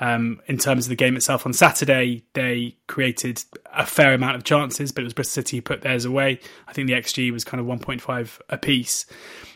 Um, 0.00 0.40
in 0.46 0.58
terms 0.58 0.86
of 0.86 0.88
the 0.88 0.96
game 0.96 1.16
itself 1.16 1.46
on 1.46 1.52
Saturday, 1.52 2.24
they 2.32 2.76
created 2.88 3.44
a 3.72 3.86
fair 3.86 4.14
amount 4.14 4.36
of 4.36 4.42
chances, 4.42 4.90
but 4.90 5.02
it 5.02 5.04
was 5.04 5.14
Bristol 5.14 5.42
City 5.42 5.58
who 5.58 5.62
put 5.62 5.82
theirs 5.82 6.04
away. 6.04 6.40
I 6.66 6.72
think 6.72 6.88
the 6.88 6.94
XG 6.94 7.30
was 7.30 7.44
kind 7.44 7.60
of 7.60 7.66
1.5 7.66 8.40
apiece. 8.48 9.06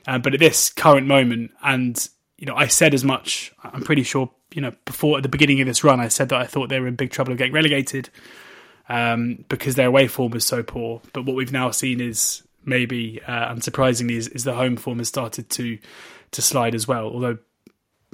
Uh, 0.07 0.19
but 0.19 0.35
at 0.35 0.41
this 0.41 0.71
current 0.71 1.09
moment, 1.09 1.51
and 1.65 2.09
you 2.39 2.47
know, 2.47 2.55
I 2.55 2.67
said 2.67 2.95
as 2.95 3.05
much. 3.05 3.53
I'm 3.63 3.83
pretty 3.83 4.03
sure, 4.03 4.31
you 4.53 4.61
know, 4.61 4.73
before 4.85 5.17
at 5.17 5.23
the 5.23 5.29
beginning 5.29 5.61
of 5.61 5.67
this 5.67 5.83
run, 5.83 6.01
I 6.01 6.09
said 6.09 6.29
that 6.29 6.41
I 6.41 6.45
thought 6.45 6.69
they 6.69 6.81
were 6.81 6.87
in 6.87 6.97
big 6.97 7.11
trouble 7.11 7.33
of 7.33 7.39
getting 7.39 7.53
relegated 7.53 8.11
um, 8.89 9.45
because 9.49 9.75
their 9.75 9.89
away 9.89 10.07
form 10.07 10.33
was 10.33 10.47
so 10.47 10.63
poor. 10.63 11.01
But 11.13 11.25
what 11.25 11.37
we've 11.37 11.53
now 11.53 11.71
seen 11.71 12.01
is 12.01 12.43
maybe, 12.65 13.21
uh, 13.27 13.55
unsurprisingly, 13.55 14.13
is, 14.17 14.29
is 14.29 14.45
the 14.45 14.55
home 14.55 14.77
form 14.77 14.99
has 14.99 15.09
started 15.09 15.49
to 15.51 15.79
to 16.33 16.43
slide 16.43 16.75
as 16.75 16.89
well. 16.89 17.07
Although, 17.07 17.39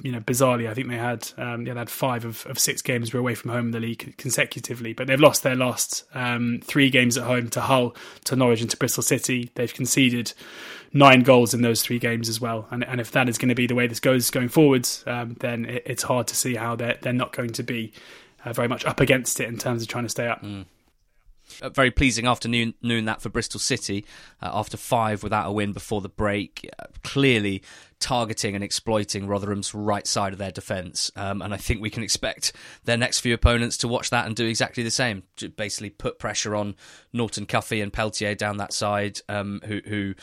you 0.03 0.11
know, 0.11 0.19
bizarrely, 0.19 0.69
I 0.69 0.73
think 0.73 0.89
they 0.89 0.97
had 0.97 1.29
um, 1.37 1.65
yeah, 1.65 1.73
they 1.73 1.79
had 1.79 1.89
five 1.89 2.25
of, 2.25 2.45
of 2.47 2.59
six 2.59 2.81
games 2.81 3.13
were 3.13 3.21
away 3.21 3.35
from 3.35 3.51
home 3.51 3.67
in 3.67 3.71
the 3.71 3.79
league 3.79 4.15
consecutively. 4.17 4.91
But 4.91 5.07
they've 5.07 5.19
lost 5.19 5.43
their 5.43 5.55
last 5.55 6.03
um, 6.13 6.59
three 6.61 6.89
games 6.89 7.17
at 7.17 7.23
home 7.23 7.49
to 7.51 7.61
Hull, 7.61 7.95
to 8.25 8.35
Norwich, 8.35 8.59
and 8.59 8.69
to 8.69 8.75
Bristol 8.75 9.01
City. 9.01 9.49
They've 9.55 9.73
conceded 9.73 10.33
nine 10.91 11.21
goals 11.21 11.53
in 11.53 11.61
those 11.61 11.81
three 11.81 11.99
games 11.99 12.27
as 12.27 12.41
well. 12.41 12.67
And, 12.69 12.83
and 12.83 12.99
if 12.99 13.11
that 13.11 13.29
is 13.29 13.37
going 13.37 13.47
to 13.47 13.55
be 13.55 13.65
the 13.65 13.75
way 13.75 13.87
this 13.87 14.01
goes 14.01 14.29
going 14.29 14.49
forwards, 14.49 15.05
um, 15.07 15.37
then 15.39 15.63
it, 15.65 15.83
it's 15.85 16.03
hard 16.03 16.27
to 16.27 16.35
see 16.35 16.55
how 16.55 16.75
they're 16.75 16.97
they're 17.01 17.13
not 17.13 17.31
going 17.31 17.51
to 17.51 17.63
be 17.63 17.93
uh, 18.43 18.51
very 18.51 18.67
much 18.67 18.83
up 18.83 18.99
against 18.99 19.39
it 19.39 19.47
in 19.47 19.57
terms 19.57 19.83
of 19.83 19.87
trying 19.87 20.03
to 20.03 20.09
stay 20.09 20.27
up. 20.27 20.43
Mm. 20.43 20.65
A 21.61 21.69
very 21.69 21.91
pleasing 21.91 22.27
afternoon 22.27 22.73
noon 22.81 23.05
that 23.05 23.21
for 23.21 23.29
Bristol 23.29 23.59
City 23.59 24.05
uh, 24.41 24.49
after 24.53 24.77
five 24.77 25.23
without 25.23 25.47
a 25.47 25.51
win 25.51 25.73
before 25.73 26.01
the 26.01 26.09
break. 26.09 26.69
Uh, 26.79 26.85
clearly 27.03 27.63
targeting 27.99 28.53
and 28.53 28.63
exploiting 28.63 29.27
Rotherham's 29.27 29.73
right 29.73 30.05
side 30.05 30.33
of 30.33 30.39
their 30.39 30.51
defence. 30.51 31.09
Um, 31.15 31.41
and 31.41 31.53
I 31.53 31.57
think 31.57 31.81
we 31.81 31.89
can 31.89 32.03
expect 32.03 32.51
their 32.83 32.97
next 32.97 33.21
few 33.21 33.33
opponents 33.33 33.77
to 33.77 33.87
watch 33.87 34.09
that 34.09 34.25
and 34.25 34.35
do 34.35 34.45
exactly 34.45 34.83
the 34.83 34.91
same. 34.91 35.23
To 35.37 35.49
basically 35.49 35.89
put 35.89 36.19
pressure 36.19 36.55
on 36.55 36.75
Norton 37.13 37.45
Cuffy 37.45 37.79
and 37.79 37.93
Peltier 37.93 38.35
down 38.35 38.57
that 38.57 38.73
side, 38.73 39.19
um, 39.29 39.61
who, 39.65 39.81
who 39.85 40.15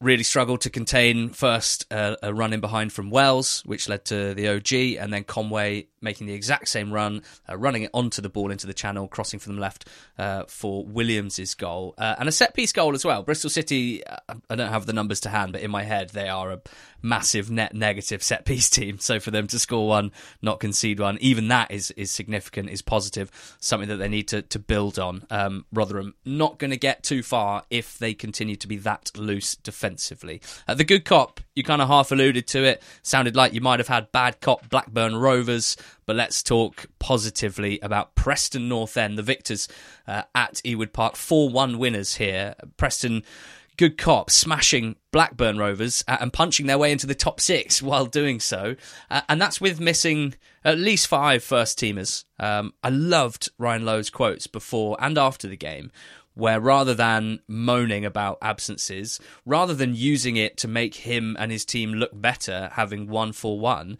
really 0.00 0.22
struggled 0.22 0.60
to 0.60 0.70
contain 0.70 1.30
first 1.30 1.86
uh, 1.90 2.16
a 2.22 2.32
run 2.32 2.52
in 2.52 2.60
behind 2.60 2.92
from 2.92 3.10
Wells, 3.10 3.62
which 3.64 3.88
led 3.88 4.04
to 4.06 4.34
the 4.34 4.48
OG, 4.48 5.02
and 5.02 5.12
then 5.12 5.24
Conway 5.24 5.86
making 6.02 6.26
the 6.26 6.34
exact 6.34 6.68
same 6.68 6.92
run, 6.92 7.22
uh, 7.48 7.56
running 7.56 7.84
it 7.84 7.90
onto 7.94 8.20
the 8.20 8.28
ball 8.28 8.50
into 8.50 8.66
the 8.66 8.74
channel, 8.74 9.08
crossing 9.08 9.40
from 9.40 9.54
the 9.54 9.60
left 9.60 9.88
uh, 10.18 10.44
for 10.48 10.84
Williams's 10.84 11.54
goal, 11.54 11.94
uh, 11.96 12.14
and 12.18 12.28
a 12.28 12.32
set 12.32 12.54
piece 12.54 12.72
goal 12.72 12.94
as 12.94 13.04
well. 13.04 13.22
Bristol 13.22 13.48
City, 13.48 14.06
uh, 14.06 14.34
I 14.50 14.54
don't 14.54 14.70
have 14.70 14.86
the 14.86 14.92
numbers 14.92 15.20
to 15.20 15.30
hand, 15.30 15.52
but 15.52 15.62
in 15.62 15.70
my 15.70 15.82
head 15.82 16.10
they 16.10 16.28
are 16.28 16.52
a 16.52 16.60
massive 17.06 17.50
net 17.50 17.74
negative 17.74 18.22
set 18.22 18.44
piece 18.44 18.68
team. 18.78 18.98
So 18.98 19.20
for 19.20 19.30
them 19.30 19.46
to 19.48 19.58
score 19.58 19.88
one, 19.88 20.12
not 20.42 20.60
concede 20.60 21.00
one, 21.00 21.18
even 21.20 21.48
that 21.48 21.70
is 21.70 21.90
is 21.92 22.10
significant, 22.10 22.70
is 22.70 22.82
positive, 22.82 23.30
something 23.60 23.88
that 23.88 23.96
they 23.96 24.08
need 24.08 24.28
to 24.28 24.42
to 24.42 24.58
build 24.58 24.98
on. 24.98 25.24
Um, 25.30 25.64
Rotherham 25.72 26.14
not 26.24 26.58
going 26.58 26.70
to 26.70 26.76
get 26.76 27.02
too 27.02 27.22
far 27.22 27.64
if 27.70 27.98
they 27.98 28.14
continue 28.14 28.56
to 28.56 28.66
be 28.66 28.76
that 28.78 29.12
loose 29.16 29.54
defensively. 29.54 30.40
Uh, 30.66 30.74
the 30.74 30.84
good 30.84 31.04
cop, 31.04 31.40
you 31.54 31.62
kind 31.62 31.80
of 31.80 31.88
half 31.88 32.10
alluded 32.10 32.46
to 32.48 32.64
it, 32.64 32.82
sounded 33.02 33.36
like 33.36 33.52
you 33.52 33.60
might 33.60 33.80
have 33.80 33.88
had 33.88 34.12
bad 34.12 34.40
cop 34.40 34.68
Blackburn 34.68 35.16
Rovers, 35.16 35.76
but 36.04 36.16
let's 36.16 36.42
talk 36.42 36.86
positively 36.98 37.78
about 37.80 38.14
Preston 38.14 38.68
North 38.68 38.96
End, 38.96 39.16
the 39.16 39.22
victors 39.22 39.68
uh, 40.06 40.22
at 40.34 40.54
Ewood 40.64 40.92
Park, 40.92 41.16
four 41.16 41.48
one 41.48 41.78
winners 41.78 42.16
here. 42.16 42.54
Preston 42.76 43.22
good 43.76 43.98
cop 43.98 44.30
smashing 44.30 44.96
Blackburn 45.10 45.58
Rovers 45.58 46.04
uh, 46.08 46.16
and 46.20 46.32
punching 46.32 46.66
their 46.66 46.78
way 46.78 46.92
into 46.92 47.06
the 47.06 47.14
top 47.14 47.40
six 47.40 47.82
while 47.82 48.06
doing 48.06 48.40
so. 48.40 48.76
Uh, 49.10 49.22
and 49.28 49.40
that's 49.40 49.60
with 49.60 49.80
missing 49.80 50.34
at 50.64 50.78
least 50.78 51.06
five 51.06 51.42
first 51.42 51.78
teamers. 51.78 52.24
Um, 52.38 52.74
I 52.82 52.90
loved 52.90 53.50
Ryan 53.58 53.84
Lowe's 53.84 54.10
quotes 54.10 54.46
before 54.46 54.96
and 55.00 55.16
after 55.16 55.48
the 55.48 55.56
game. 55.56 55.90
Where 56.36 56.60
rather 56.60 56.92
than 56.92 57.40
moaning 57.48 58.04
about 58.04 58.36
absences, 58.42 59.18
rather 59.46 59.72
than 59.74 59.94
using 59.94 60.36
it 60.36 60.58
to 60.58 60.68
make 60.68 60.94
him 60.94 61.34
and 61.40 61.50
his 61.50 61.64
team 61.64 61.94
look 61.94 62.10
better, 62.12 62.68
having 62.74 63.08
one 63.08 63.32
for 63.32 63.58
one, 63.58 63.96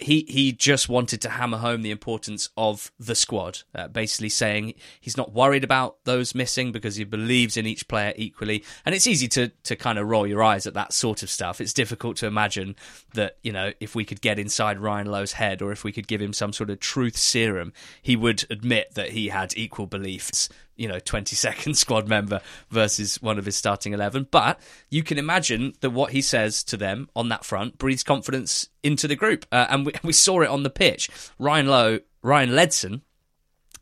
he 0.00 0.24
he 0.28 0.52
just 0.52 0.88
wanted 0.88 1.20
to 1.22 1.28
hammer 1.28 1.58
home 1.58 1.82
the 1.82 1.90
importance 1.90 2.48
of 2.56 2.92
the 2.98 3.14
squad, 3.14 3.62
uh, 3.74 3.88
basically 3.88 4.28
saying 4.28 4.74
he's 5.00 5.16
not 5.16 5.32
worried 5.32 5.64
about 5.64 5.96
those 6.04 6.34
missing 6.34 6.72
because 6.72 6.96
he 6.96 7.04
believes 7.04 7.56
in 7.56 7.66
each 7.66 7.88
player 7.88 8.12
equally. 8.16 8.64
And 8.84 8.94
it's 8.94 9.06
easy 9.06 9.28
to 9.28 9.48
to 9.64 9.76
kind 9.76 9.98
of 9.98 10.08
roll 10.08 10.26
your 10.26 10.42
eyes 10.42 10.66
at 10.66 10.74
that 10.74 10.92
sort 10.92 11.22
of 11.22 11.30
stuff. 11.30 11.60
It's 11.60 11.72
difficult 11.72 12.16
to 12.18 12.26
imagine 12.26 12.76
that 13.14 13.36
you 13.42 13.52
know 13.52 13.72
if 13.80 13.94
we 13.94 14.04
could 14.04 14.20
get 14.20 14.38
inside 14.38 14.78
Ryan 14.78 15.10
Lowe's 15.10 15.32
head 15.32 15.62
or 15.62 15.72
if 15.72 15.84
we 15.84 15.92
could 15.92 16.08
give 16.08 16.22
him 16.22 16.32
some 16.32 16.52
sort 16.52 16.70
of 16.70 16.80
truth 16.80 17.16
serum, 17.16 17.72
he 18.02 18.16
would 18.16 18.44
admit 18.50 18.94
that 18.94 19.10
he 19.10 19.28
had 19.28 19.54
equal 19.56 19.86
beliefs 19.86 20.48
you 20.76 20.88
know 20.88 20.98
22nd 20.98 21.76
squad 21.76 22.08
member 22.08 22.40
versus 22.70 23.20
one 23.22 23.38
of 23.38 23.44
his 23.44 23.56
starting 23.56 23.92
11 23.92 24.28
but 24.30 24.60
you 24.90 25.02
can 25.02 25.18
imagine 25.18 25.72
that 25.80 25.90
what 25.90 26.12
he 26.12 26.20
says 26.20 26.64
to 26.64 26.76
them 26.76 27.08
on 27.14 27.28
that 27.28 27.44
front 27.44 27.78
breathes 27.78 28.02
confidence 28.02 28.68
into 28.82 29.08
the 29.08 29.16
group. 29.16 29.46
Uh, 29.50 29.66
and 29.70 29.86
we, 29.86 29.92
we 30.02 30.12
saw 30.12 30.40
it 30.42 30.48
on 30.48 30.62
the 30.62 30.70
pitch. 30.70 31.08
Ryan 31.38 31.66
lowe 31.66 31.98
ryan 32.22 32.54
ledson 32.54 33.02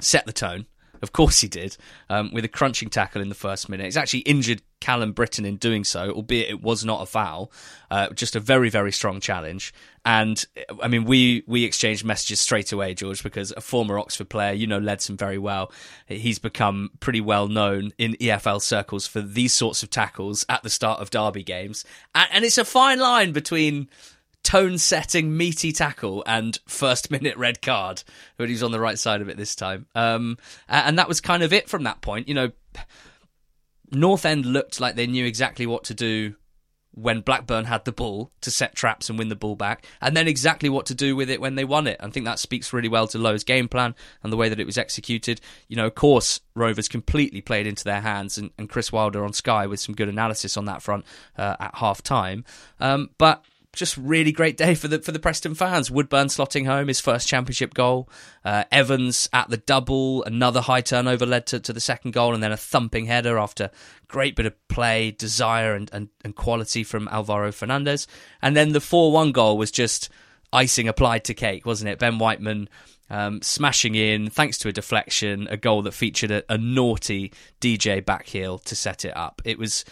set 0.00 0.26
the 0.26 0.32
tone 0.32 0.66
of 1.02 1.12
course 1.12 1.40
he 1.40 1.48
did, 1.48 1.76
um, 2.08 2.32
with 2.32 2.44
a 2.44 2.48
crunching 2.48 2.88
tackle 2.88 3.20
in 3.20 3.28
the 3.28 3.34
first 3.34 3.68
minute. 3.68 3.84
He's 3.84 3.96
actually 3.96 4.20
injured 4.20 4.62
Callum 4.80 5.12
Brittain 5.12 5.46
in 5.46 5.56
doing 5.56 5.84
so, 5.84 6.10
albeit 6.10 6.48
it 6.48 6.62
was 6.62 6.84
not 6.84 7.02
a 7.02 7.06
foul. 7.06 7.52
Uh, 7.90 8.08
just 8.10 8.36
a 8.36 8.40
very, 8.40 8.70
very 8.70 8.92
strong 8.92 9.20
challenge. 9.20 9.74
And 10.04 10.44
I 10.82 10.88
mean, 10.88 11.04
we 11.04 11.44
we 11.46 11.64
exchanged 11.64 12.04
messages 12.04 12.40
straight 12.40 12.72
away, 12.72 12.94
George, 12.94 13.22
because 13.22 13.52
a 13.56 13.60
former 13.60 13.98
Oxford 13.98 14.28
player, 14.28 14.52
you 14.52 14.66
know 14.66 14.80
Ledson 14.80 15.16
very 15.16 15.38
well. 15.38 15.72
He's 16.06 16.38
become 16.38 16.90
pretty 17.00 17.20
well 17.20 17.48
known 17.48 17.92
in 17.98 18.14
EFL 18.14 18.60
circles 18.60 19.06
for 19.06 19.20
these 19.20 19.52
sorts 19.52 19.82
of 19.82 19.90
tackles 19.90 20.44
at 20.48 20.62
the 20.62 20.70
start 20.70 21.00
of 21.00 21.10
derby 21.10 21.44
games. 21.44 21.84
and, 22.14 22.28
and 22.32 22.44
it's 22.44 22.58
a 22.58 22.64
fine 22.64 22.98
line 22.98 23.32
between 23.32 23.88
tone 24.42 24.78
setting 24.78 25.36
meaty 25.36 25.72
tackle 25.72 26.22
and 26.26 26.58
first 26.66 27.10
minute 27.10 27.36
red 27.36 27.62
card, 27.62 28.02
but 28.36 28.48
he's 28.48 28.62
on 28.62 28.72
the 28.72 28.80
right 28.80 28.98
side 28.98 29.20
of 29.20 29.28
it 29.28 29.36
this 29.36 29.54
time. 29.54 29.86
Um, 29.94 30.38
and 30.68 30.98
that 30.98 31.08
was 31.08 31.20
kind 31.20 31.42
of 31.42 31.52
it 31.52 31.68
from 31.68 31.84
that 31.84 32.00
point. 32.00 32.28
You 32.28 32.34
know, 32.34 32.50
North 33.90 34.24
End 34.24 34.46
looked 34.46 34.80
like 34.80 34.96
they 34.96 35.06
knew 35.06 35.24
exactly 35.24 35.66
what 35.66 35.84
to 35.84 35.94
do 35.94 36.34
when 36.94 37.20
Blackburn 37.20 37.64
had 37.64 37.86
the 37.86 37.92
ball 37.92 38.30
to 38.42 38.50
set 38.50 38.74
traps 38.74 39.08
and 39.08 39.18
win 39.18 39.30
the 39.30 39.36
ball 39.36 39.56
back, 39.56 39.86
and 40.00 40.14
then 40.14 40.28
exactly 40.28 40.68
what 40.68 40.86
to 40.86 40.94
do 40.94 41.16
with 41.16 41.30
it 41.30 41.40
when 41.40 41.54
they 41.54 41.64
won 41.64 41.86
it. 41.86 41.96
I 42.00 42.10
think 42.10 42.26
that 42.26 42.38
speaks 42.38 42.72
really 42.72 42.88
well 42.88 43.06
to 43.08 43.18
Lowe's 43.18 43.44
game 43.44 43.66
plan 43.66 43.94
and 44.22 44.30
the 44.32 44.36
way 44.36 44.50
that 44.50 44.60
it 44.60 44.66
was 44.66 44.76
executed. 44.76 45.40
You 45.68 45.76
know, 45.76 45.86
of 45.86 45.94
course, 45.94 46.40
Rovers 46.54 46.88
completely 46.88 47.40
played 47.40 47.66
into 47.66 47.84
their 47.84 48.02
hands, 48.02 48.36
and, 48.36 48.50
and 48.58 48.68
Chris 48.68 48.92
Wilder 48.92 49.24
on 49.24 49.32
Sky 49.32 49.66
with 49.66 49.80
some 49.80 49.94
good 49.94 50.08
analysis 50.08 50.56
on 50.56 50.66
that 50.66 50.82
front 50.82 51.06
uh, 51.38 51.56
at 51.58 51.76
half 51.76 52.02
time. 52.02 52.44
Um, 52.78 53.10
but 53.16 53.42
just 53.74 53.96
really 53.96 54.32
great 54.32 54.56
day 54.58 54.74
for 54.74 54.86
the 54.86 55.00
for 55.00 55.12
the 55.12 55.18
Preston 55.18 55.54
fans. 55.54 55.90
Woodburn 55.90 56.26
slotting 56.26 56.66
home 56.66 56.88
his 56.88 57.00
first 57.00 57.26
championship 57.26 57.72
goal. 57.72 58.08
Uh, 58.44 58.64
Evans 58.70 59.28
at 59.32 59.48
the 59.48 59.56
double, 59.56 60.22
another 60.24 60.60
high 60.60 60.82
turnover 60.82 61.24
led 61.24 61.46
to, 61.46 61.60
to 61.60 61.72
the 61.72 61.80
second 61.80 62.12
goal, 62.12 62.34
and 62.34 62.42
then 62.42 62.52
a 62.52 62.56
thumping 62.56 63.06
header 63.06 63.38
after 63.38 63.70
great 64.08 64.36
bit 64.36 64.46
of 64.46 64.68
play, 64.68 65.10
desire, 65.10 65.74
and, 65.74 65.88
and, 65.92 66.08
and 66.22 66.36
quality 66.36 66.84
from 66.84 67.08
Alvaro 67.08 67.50
Fernandez. 67.50 68.06
And 68.42 68.54
then 68.54 68.72
the 68.72 68.80
four 68.80 69.10
one 69.10 69.32
goal 69.32 69.56
was 69.56 69.70
just 69.70 70.10
icing 70.52 70.86
applied 70.86 71.24
to 71.24 71.34
cake, 71.34 71.64
wasn't 71.64 71.90
it? 71.90 71.98
Ben 71.98 72.18
Whiteman. 72.18 72.68
Um, 73.10 73.42
smashing 73.42 73.94
in 73.94 74.30
thanks 74.30 74.56
to 74.58 74.68
a 74.68 74.72
deflection, 74.72 75.46
a 75.50 75.58
goal 75.58 75.82
that 75.82 75.92
featured 75.92 76.30
a, 76.30 76.44
a 76.48 76.56
naughty 76.56 77.30
DJ 77.60 78.02
backheel 78.02 78.62
to 78.64 78.74
set 78.74 79.04
it 79.04 79.14
up. 79.14 79.42
It 79.44 79.58
was 79.58 79.84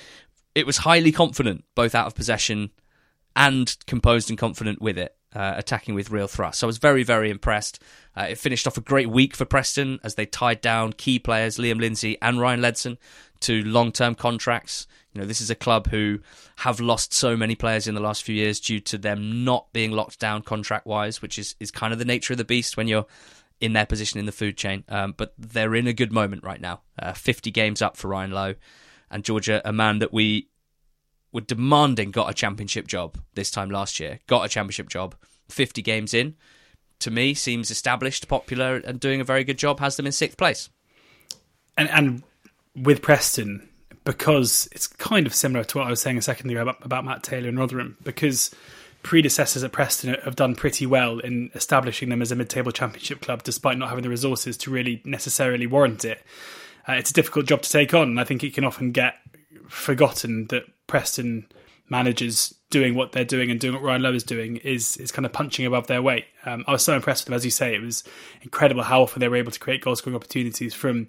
it 0.54 0.66
was 0.66 0.78
highly 0.78 1.12
confident, 1.12 1.64
both 1.74 1.94
out 1.94 2.06
of 2.06 2.14
possession 2.14 2.70
and 3.36 3.76
composed 3.86 4.30
and 4.30 4.38
confident 4.38 4.80
with 4.80 4.98
it, 4.98 5.16
uh, 5.34 5.54
attacking 5.56 5.94
with 5.94 6.10
real 6.10 6.26
thrust. 6.26 6.60
So 6.60 6.66
I 6.66 6.68
was 6.68 6.78
very, 6.78 7.02
very 7.02 7.30
impressed. 7.30 7.82
Uh, 8.16 8.26
it 8.30 8.38
finished 8.38 8.66
off 8.66 8.76
a 8.76 8.82
great 8.82 9.08
week 9.08 9.36
for 9.36 9.44
Preston 9.44 10.00
as 10.02 10.14
they 10.14 10.26
tied 10.26 10.60
down 10.60 10.92
key 10.92 11.18
players 11.18 11.56
Liam 11.56 11.80
Lindsay 11.80 12.18
and 12.20 12.40
Ryan 12.40 12.60
Ledson 12.60 12.98
to 13.40 13.62
long-term 13.62 14.14
contracts. 14.16 14.86
You 15.12 15.20
know, 15.20 15.26
this 15.26 15.40
is 15.40 15.50
a 15.50 15.54
club 15.54 15.88
who 15.88 16.20
have 16.58 16.80
lost 16.80 17.12
so 17.14 17.36
many 17.36 17.54
players 17.54 17.88
in 17.88 17.94
the 17.94 18.00
last 18.00 18.22
few 18.22 18.34
years 18.34 18.60
due 18.60 18.80
to 18.80 18.98
them 18.98 19.44
not 19.44 19.72
being 19.72 19.90
locked 19.90 20.20
down 20.20 20.42
contract-wise, 20.42 21.22
which 21.22 21.38
is, 21.38 21.56
is 21.58 21.70
kind 21.70 21.92
of 21.92 21.98
the 21.98 22.04
nature 22.04 22.32
of 22.32 22.38
the 22.38 22.44
beast 22.44 22.76
when 22.76 22.86
you're 22.86 23.06
in 23.60 23.72
their 23.72 23.86
position 23.86 24.18
in 24.18 24.26
the 24.26 24.32
food 24.32 24.56
chain. 24.56 24.84
Um, 24.88 25.14
but 25.16 25.34
they're 25.38 25.74
in 25.74 25.86
a 25.86 25.92
good 25.92 26.12
moment 26.12 26.44
right 26.44 26.60
now. 26.60 26.80
Uh, 26.98 27.12
50 27.12 27.50
games 27.50 27.82
up 27.82 27.96
for 27.96 28.08
Ryan 28.08 28.30
Lowe. 28.30 28.54
And 29.10 29.24
Georgia, 29.24 29.60
a 29.64 29.72
man 29.72 29.98
that 29.98 30.12
we 30.12 30.48
were 31.32 31.40
demanding 31.40 32.10
got 32.10 32.30
a 32.30 32.34
championship 32.34 32.86
job 32.86 33.18
this 33.34 33.50
time 33.50 33.70
last 33.70 34.00
year. 34.00 34.20
Got 34.26 34.44
a 34.44 34.48
championship 34.48 34.88
job, 34.88 35.14
50 35.48 35.82
games 35.82 36.14
in. 36.14 36.34
To 37.00 37.10
me, 37.10 37.34
seems 37.34 37.70
established, 37.70 38.28
popular, 38.28 38.76
and 38.76 39.00
doing 39.00 39.20
a 39.20 39.24
very 39.24 39.44
good 39.44 39.58
job. 39.58 39.80
Has 39.80 39.96
them 39.96 40.06
in 40.06 40.12
sixth 40.12 40.36
place. 40.36 40.68
And 41.78 41.88
and 41.88 42.22
with 42.76 43.00
Preston, 43.00 43.68
because 44.04 44.68
it's 44.72 44.86
kind 44.86 45.26
of 45.26 45.34
similar 45.34 45.64
to 45.64 45.78
what 45.78 45.86
I 45.86 45.90
was 45.90 46.00
saying 46.00 46.18
a 46.18 46.22
second 46.22 46.50
ago 46.50 46.62
about, 46.62 46.84
about 46.84 47.04
Matt 47.04 47.22
Taylor 47.22 47.48
and 47.48 47.58
Rotherham, 47.58 47.96
because 48.02 48.54
predecessors 49.02 49.64
at 49.64 49.72
Preston 49.72 50.14
have 50.24 50.36
done 50.36 50.54
pretty 50.54 50.86
well 50.86 51.18
in 51.20 51.50
establishing 51.54 52.10
them 52.10 52.20
as 52.20 52.30
a 52.30 52.36
mid-table 52.36 52.72
championship 52.72 53.20
club, 53.20 53.42
despite 53.42 53.78
not 53.78 53.88
having 53.88 54.02
the 54.02 54.10
resources 54.10 54.56
to 54.58 54.70
really 54.70 55.00
necessarily 55.04 55.66
warrant 55.66 56.04
it. 56.04 56.22
Uh, 56.88 56.92
it's 56.92 57.10
a 57.10 57.14
difficult 57.14 57.46
job 57.46 57.62
to 57.62 57.70
take 57.70 57.94
on, 57.94 58.08
and 58.08 58.20
I 58.20 58.24
think 58.24 58.42
it 58.44 58.54
can 58.54 58.64
often 58.64 58.92
get 58.92 59.14
forgotten 59.68 60.46
that 60.48 60.64
Preston 60.86 61.46
managers 61.88 62.54
doing 62.70 62.94
what 62.94 63.12
they're 63.12 63.24
doing 63.24 63.50
and 63.50 63.58
doing 63.58 63.74
what 63.74 63.82
Ryan 63.82 64.02
Lowe 64.02 64.14
is 64.14 64.22
doing 64.22 64.58
is 64.58 64.96
is 64.96 65.10
kind 65.10 65.26
of 65.26 65.32
punching 65.32 65.66
above 65.66 65.88
their 65.88 66.00
weight. 66.00 66.24
Um, 66.46 66.64
I 66.66 66.72
was 66.72 66.84
so 66.84 66.94
impressed 66.94 67.22
with 67.22 67.26
them, 67.26 67.34
as 67.34 67.44
you 67.44 67.50
say, 67.50 67.74
it 67.74 67.82
was 67.82 68.04
incredible 68.42 68.82
how 68.82 69.02
often 69.02 69.20
they 69.20 69.28
were 69.28 69.36
able 69.36 69.52
to 69.52 69.60
create 69.60 69.82
goal 69.82 69.96
scoring 69.96 70.16
opportunities 70.16 70.72
from 70.72 71.08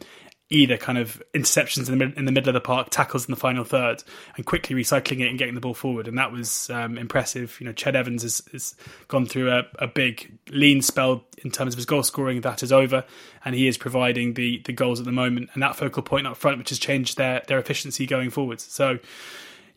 either 0.52 0.76
kind 0.76 0.98
of 0.98 1.24
interceptions 1.34 1.90
in 1.90 1.98
the, 1.98 2.14
in 2.18 2.26
the 2.26 2.32
middle 2.32 2.50
of 2.50 2.54
the 2.54 2.62
park, 2.62 2.90
tackles 2.90 3.26
in 3.26 3.32
the 3.32 3.40
final 3.40 3.64
third, 3.64 4.04
and 4.36 4.46
quickly 4.46 4.76
recycling 4.76 5.22
it 5.22 5.30
and 5.30 5.40
getting 5.40 5.56
the 5.56 5.62
ball 5.62 5.74
forward. 5.74 6.10
And 6.10 6.18
that 6.18 6.32
was 6.32 6.70
um, 6.70 6.98
impressive. 6.98 7.58
You 7.60 7.68
know, 7.68 7.74
Ched 7.74 7.96
Evans 7.96 8.24
has, 8.24 8.42
has 8.52 8.76
gone 9.08 9.26
through 9.26 9.50
a, 9.50 9.64
a, 9.80 9.88
big 9.88 10.38
lean 10.50 10.82
spell 10.82 11.24
in 11.44 11.52
terms 11.52 11.74
of 11.74 11.78
his 11.78 11.86
goal 11.86 12.04
scoring. 12.04 12.42
That 12.42 12.62
is 12.64 12.74
over, 12.74 13.06
and 13.46 13.56
he 13.56 13.68
is 13.68 13.78
providing 13.78 14.34
the 14.34 14.62
the 14.66 14.74
goals 14.74 15.00
at 15.00 15.06
the 15.06 15.12
moment 15.12 15.50
and 15.54 15.64
that 15.64 15.78
focal 15.78 16.04
point 16.04 16.28
up 16.28 16.36
front, 16.36 16.58
which 16.58 16.70
has 16.70 16.80
changed 16.80 17.18
their 17.18 17.42
their 17.48 17.58
efficiency 17.58 18.06
going 18.06 18.30
forwards. 18.30 18.64
So, 18.64 19.00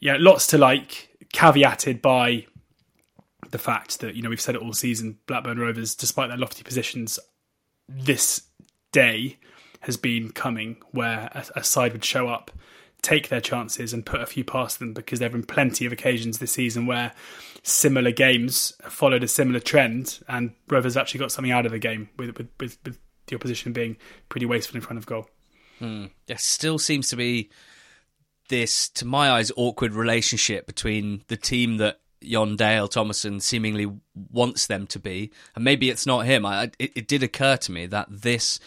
yeah, 0.01 0.17
lots 0.19 0.47
to 0.49 0.59
like. 0.59 1.11
Caveated 1.33 2.01
by 2.01 2.47
the 3.51 3.59
fact 3.59 3.99
that 4.01 4.15
you 4.15 4.23
know 4.23 4.29
we've 4.29 4.41
said 4.41 4.55
it 4.55 4.63
all 4.63 4.73
season. 4.73 5.19
Blackburn 5.27 5.59
Rovers, 5.59 5.95
despite 5.97 6.29
their 6.29 6.39
lofty 6.39 6.63
positions, 6.63 7.19
this 7.89 8.43
day 8.93 9.37
has 9.85 9.97
been 9.97 10.31
coming 10.31 10.77
where 10.93 11.31
a, 11.33 11.45
a 11.57 11.65
side 11.65 11.93
would 11.93 12.05
show 12.05 12.29
up, 12.29 12.51
take 13.03 13.29
their 13.29 13.41
chances, 13.41 13.93
and 13.93 14.07
put 14.07 14.21
a 14.21 14.27
few 14.27 14.45
past 14.45 14.79
them 14.79 14.93
because 14.95 15.19
there 15.19 15.27
have 15.27 15.33
been 15.33 15.45
plenty 15.45 15.85
of 15.85 15.93
occasions 15.93 16.39
this 16.39 16.53
season 16.53 16.87
where 16.87 17.13
similar 17.63 18.11
games 18.11 18.73
followed 18.83 19.23
a 19.23 19.29
similar 19.29 19.61
trend, 19.61 20.21
and 20.29 20.53
Rovers 20.69 20.97
actually 20.97 21.21
got 21.21 21.33
something 21.33 21.53
out 21.53 21.67
of 21.67 21.73
the 21.73 21.79
game 21.79 22.09
with 22.17 22.37
with, 22.37 22.49
with, 22.59 22.79
with 22.85 22.99
the 23.27 23.37
opposition 23.37 23.73
being 23.73 23.97
pretty 24.29 24.47
wasteful 24.47 24.77
in 24.77 24.83
front 24.83 24.99
of 24.99 25.07
goal. 25.07 25.29
Hmm. 25.79 26.07
There 26.27 26.39
still 26.39 26.79
seems 26.79 27.09
to 27.09 27.17
be 27.17 27.51
this, 28.49 28.89
to 28.91 29.05
my 29.05 29.31
eyes, 29.31 29.51
awkward 29.57 29.95
relationship 29.95 30.67
between 30.67 31.25
the 31.29 31.37
team 31.37 31.79
that 31.79 32.01
Jon 32.23 32.57
Dahl 32.57 32.89
Tomasson 32.89 33.43
seemingly 33.43 33.91
wants 34.31 34.67
them 34.67 34.87
to 34.89 34.99
be, 34.99 35.31
and 35.55 35.65
maybe 35.65 35.91
it's 35.91 36.07
not 36.07 36.27
him. 36.27 36.47
I, 36.47 36.71
it, 36.79 36.93
it 36.97 37.09
did 37.09 37.23
occur 37.23 37.57
to 37.59 37.73
me 37.73 37.87
that 37.87 38.07
this 38.11 38.61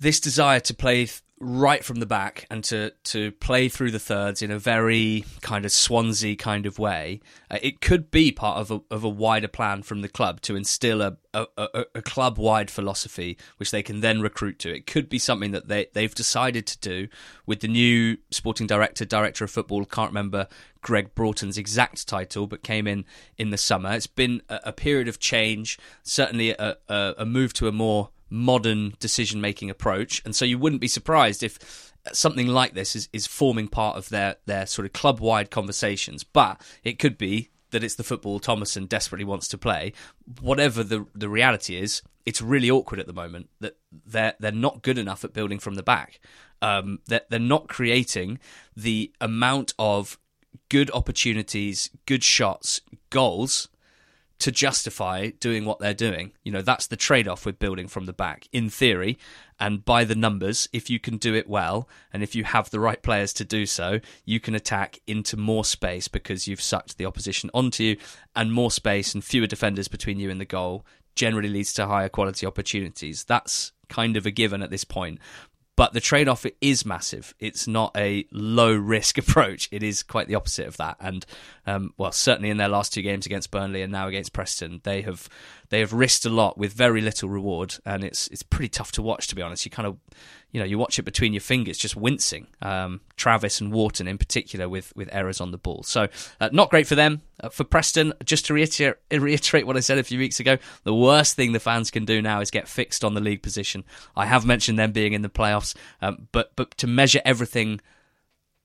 this 0.00 0.20
desire 0.20 0.60
to 0.60 0.74
play 0.74 1.08
right 1.40 1.84
from 1.84 2.00
the 2.00 2.06
back 2.06 2.46
and 2.50 2.64
to 2.64 2.90
to 3.04 3.30
play 3.32 3.68
through 3.68 3.92
the 3.92 3.98
thirds 3.98 4.42
in 4.42 4.50
a 4.50 4.58
very 4.58 5.24
kind 5.40 5.64
of 5.64 5.70
Swansea 5.70 6.34
kind 6.36 6.66
of 6.66 6.78
way, 6.78 7.20
uh, 7.50 7.58
it 7.62 7.80
could 7.80 8.10
be 8.10 8.32
part 8.32 8.58
of 8.58 8.70
a 8.70 8.80
of 8.90 9.04
a 9.04 9.08
wider 9.08 9.48
plan 9.48 9.82
from 9.82 10.00
the 10.00 10.08
club 10.08 10.40
to 10.42 10.56
instill 10.56 11.00
a 11.00 11.16
a, 11.34 11.46
a, 11.56 11.84
a 11.96 12.02
club 12.02 12.38
wide 12.38 12.70
philosophy 12.70 13.38
which 13.58 13.70
they 13.70 13.82
can 13.82 14.00
then 14.00 14.20
recruit 14.20 14.58
to. 14.60 14.74
It 14.74 14.86
could 14.86 15.08
be 15.08 15.18
something 15.18 15.52
that 15.52 15.68
they 15.68 15.86
they've 15.92 16.14
decided 16.14 16.66
to 16.66 16.78
do 16.78 17.08
with 17.46 17.60
the 17.60 17.68
new 17.68 18.16
sporting 18.30 18.66
director, 18.66 19.04
director 19.04 19.44
of 19.44 19.50
football. 19.50 19.84
Can't 19.84 20.10
remember 20.10 20.48
Gregg 20.80 21.14
Broughton's 21.14 21.58
exact 21.58 22.08
title, 22.08 22.46
but 22.46 22.62
came 22.62 22.86
in 22.86 23.04
in 23.36 23.50
the 23.50 23.58
summer. 23.58 23.92
It's 23.92 24.06
been 24.06 24.42
a, 24.48 24.60
a 24.64 24.72
period 24.72 25.08
of 25.08 25.20
change, 25.20 25.78
certainly 26.02 26.50
a, 26.50 26.76
a, 26.88 27.14
a 27.18 27.26
move 27.26 27.52
to 27.54 27.68
a 27.68 27.72
more 27.72 28.10
modern 28.30 28.94
decision 28.98 29.40
making 29.40 29.70
approach. 29.70 30.22
And 30.24 30.34
so 30.34 30.44
you 30.44 30.58
wouldn't 30.58 30.80
be 30.80 30.88
surprised 30.88 31.42
if 31.42 31.92
something 32.12 32.46
like 32.46 32.74
this 32.74 32.96
is, 32.96 33.08
is 33.12 33.26
forming 33.26 33.68
part 33.68 33.96
of 33.96 34.08
their, 34.08 34.36
their 34.46 34.66
sort 34.66 34.86
of 34.86 34.92
club 34.92 35.20
wide 35.20 35.50
conversations. 35.50 36.24
But 36.24 36.60
it 36.84 36.98
could 36.98 37.18
be 37.18 37.50
that 37.70 37.84
it's 37.84 37.94
the 37.94 38.04
football 38.04 38.40
Tomasson 38.40 38.88
desperately 38.88 39.24
wants 39.24 39.48
to 39.48 39.58
play. 39.58 39.92
Whatever 40.40 40.82
the 40.82 41.06
the 41.14 41.28
reality 41.28 41.76
is, 41.76 42.02
it's 42.24 42.40
really 42.40 42.70
awkward 42.70 43.00
at 43.00 43.06
the 43.06 43.12
moment 43.12 43.50
that 43.60 43.76
they're 44.06 44.34
they're 44.40 44.52
not 44.52 44.82
good 44.82 44.98
enough 44.98 45.24
at 45.24 45.32
building 45.32 45.58
from 45.58 45.74
the 45.74 45.82
back. 45.82 46.20
Um, 46.60 47.00
they're, 47.06 47.22
they're 47.28 47.38
not 47.38 47.68
creating 47.68 48.40
the 48.76 49.12
amount 49.20 49.74
of 49.78 50.18
good 50.68 50.90
opportunities, 50.90 51.90
good 52.06 52.24
shots, 52.24 52.80
goals 53.10 53.68
to 54.38 54.52
justify 54.52 55.30
doing 55.40 55.64
what 55.64 55.80
they're 55.80 55.94
doing. 55.94 56.32
You 56.44 56.52
know, 56.52 56.62
that's 56.62 56.86
the 56.86 56.96
trade 56.96 57.26
off 57.26 57.44
with 57.44 57.58
building 57.58 57.88
from 57.88 58.06
the 58.06 58.12
back, 58.12 58.48
in 58.52 58.70
theory. 58.70 59.18
And 59.58 59.84
by 59.84 60.04
the 60.04 60.14
numbers, 60.14 60.68
if 60.72 60.88
you 60.88 61.00
can 61.00 61.16
do 61.16 61.34
it 61.34 61.48
well 61.48 61.88
and 62.12 62.22
if 62.22 62.36
you 62.36 62.44
have 62.44 62.70
the 62.70 62.78
right 62.78 63.02
players 63.02 63.32
to 63.34 63.44
do 63.44 63.66
so, 63.66 63.98
you 64.24 64.38
can 64.38 64.54
attack 64.54 65.00
into 65.06 65.36
more 65.36 65.64
space 65.64 66.06
because 66.06 66.46
you've 66.46 66.62
sucked 66.62 66.96
the 66.96 67.06
opposition 67.06 67.50
onto 67.52 67.82
you, 67.82 67.96
and 68.36 68.52
more 68.52 68.70
space 68.70 69.14
and 69.14 69.24
fewer 69.24 69.46
defenders 69.46 69.88
between 69.88 70.20
you 70.20 70.30
and 70.30 70.40
the 70.40 70.44
goal 70.44 70.86
generally 71.16 71.48
leads 71.48 71.72
to 71.72 71.86
higher 71.86 72.08
quality 72.08 72.46
opportunities. 72.46 73.24
That's 73.24 73.72
kind 73.88 74.16
of 74.16 74.24
a 74.24 74.30
given 74.30 74.62
at 74.62 74.70
this 74.70 74.84
point. 74.84 75.18
But 75.78 75.92
the 75.92 76.00
trade 76.00 76.26
off 76.26 76.44
is 76.60 76.84
massive. 76.84 77.36
It's 77.38 77.68
not 77.68 77.96
a 77.96 78.26
low 78.32 78.74
risk 78.74 79.16
approach. 79.18 79.68
It 79.70 79.84
is 79.84 80.02
quite 80.02 80.26
the 80.26 80.34
opposite 80.34 80.66
of 80.66 80.76
that. 80.78 80.96
And 80.98 81.24
um, 81.68 81.94
well, 81.96 82.10
certainly 82.10 82.50
in 82.50 82.56
their 82.56 82.68
last 82.68 82.92
two 82.92 83.00
games 83.00 83.26
against 83.26 83.52
Burnley 83.52 83.82
and 83.82 83.92
now 83.92 84.08
against 84.08 84.32
Preston, 84.32 84.80
they 84.82 85.02
have 85.02 85.28
they 85.68 85.78
have 85.78 85.92
risked 85.92 86.24
a 86.24 86.30
lot 86.30 86.58
with 86.58 86.72
very 86.72 87.00
little 87.00 87.28
reward, 87.28 87.76
and 87.86 88.02
it's 88.02 88.26
it's 88.26 88.42
pretty 88.42 88.70
tough 88.70 88.90
to 88.92 89.02
watch. 89.02 89.28
To 89.28 89.36
be 89.36 89.42
honest, 89.42 89.64
you 89.64 89.70
kind 89.70 89.86
of 89.86 89.98
you 90.52 90.60
know 90.60 90.66
you 90.66 90.78
watch 90.78 90.98
it 90.98 91.02
between 91.02 91.32
your 91.32 91.40
fingers, 91.40 91.78
just 91.78 91.96
wincing. 91.96 92.46
Um, 92.62 93.00
Travis 93.16 93.60
and 93.60 93.72
Wharton 93.72 94.08
in 94.08 94.18
particular 94.18 94.68
with 94.68 94.94
with 94.96 95.08
errors 95.12 95.40
on 95.40 95.50
the 95.50 95.58
ball, 95.58 95.82
so 95.82 96.08
uh, 96.40 96.48
not 96.52 96.70
great 96.70 96.86
for 96.86 96.94
them. 96.94 97.22
Uh, 97.40 97.48
for 97.48 97.64
Preston, 97.64 98.12
just 98.24 98.46
to 98.46 98.54
reiterate, 98.54 98.96
reiterate 99.12 99.66
what 99.66 99.76
I 99.76 99.80
said 99.80 99.98
a 99.98 100.02
few 100.02 100.18
weeks 100.18 100.40
ago, 100.40 100.58
the 100.84 100.94
worst 100.94 101.36
thing 101.36 101.52
the 101.52 101.60
fans 101.60 101.90
can 101.90 102.04
do 102.04 102.20
now 102.22 102.40
is 102.40 102.50
get 102.50 102.66
fixed 102.66 103.04
on 103.04 103.14
the 103.14 103.20
league 103.20 103.42
position. 103.42 103.84
I 104.16 104.26
have 104.26 104.44
mentioned 104.46 104.78
them 104.78 104.92
being 104.92 105.12
in 105.12 105.22
the 105.22 105.28
playoffs, 105.28 105.74
um, 106.00 106.28
but 106.32 106.52
but 106.56 106.76
to 106.78 106.86
measure 106.86 107.20
everything 107.24 107.80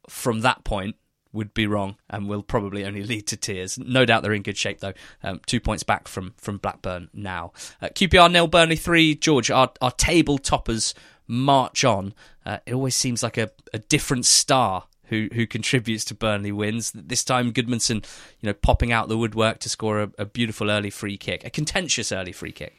from 0.09 0.41
that 0.41 0.63
point 0.63 0.95
would 1.33 1.53
be 1.53 1.65
wrong 1.65 1.97
and 2.09 2.29
will 2.29 2.43
probably 2.43 2.85
only 2.85 3.03
lead 3.03 3.27
to 3.27 3.37
tears. 3.37 3.77
No 3.77 4.05
doubt 4.05 4.23
they're 4.23 4.33
in 4.33 4.43
good 4.43 4.57
shape 4.57 4.79
though. 4.79 4.93
Um, 5.23 5.41
two 5.45 5.59
points 5.59 5.83
back 5.83 6.07
from 6.07 6.33
from 6.37 6.57
Blackburn 6.57 7.09
now. 7.13 7.51
Uh, 7.81 7.87
QPR 7.87 8.31
nil, 8.31 8.47
Burnley 8.47 8.77
three. 8.77 9.15
George, 9.15 9.51
our 9.51 9.71
our 9.81 9.91
table 9.91 10.37
toppers 10.37 10.93
march 11.33 11.83
on. 11.83 12.13
Uh, 12.45 12.59
it 12.65 12.73
always 12.73 12.95
seems 12.95 13.23
like 13.23 13.37
a, 13.37 13.51
a 13.73 13.79
different 13.79 14.25
star 14.25 14.85
who 15.05 15.29
who 15.33 15.45
contributes 15.45 16.05
to 16.05 16.15
Burnley 16.15 16.51
wins. 16.51 16.91
This 16.91 17.23
time, 17.23 17.51
Gudmundsson, 17.51 18.05
you 18.39 18.47
know, 18.47 18.53
popping 18.53 18.91
out 18.91 19.09
the 19.09 19.17
woodwork 19.17 19.59
to 19.59 19.69
score 19.69 20.01
a, 20.01 20.11
a 20.17 20.25
beautiful 20.25 20.69
early 20.69 20.89
free 20.89 21.17
kick, 21.17 21.43
a 21.45 21.49
contentious 21.49 22.11
early 22.11 22.31
free 22.31 22.51
kick 22.51 22.75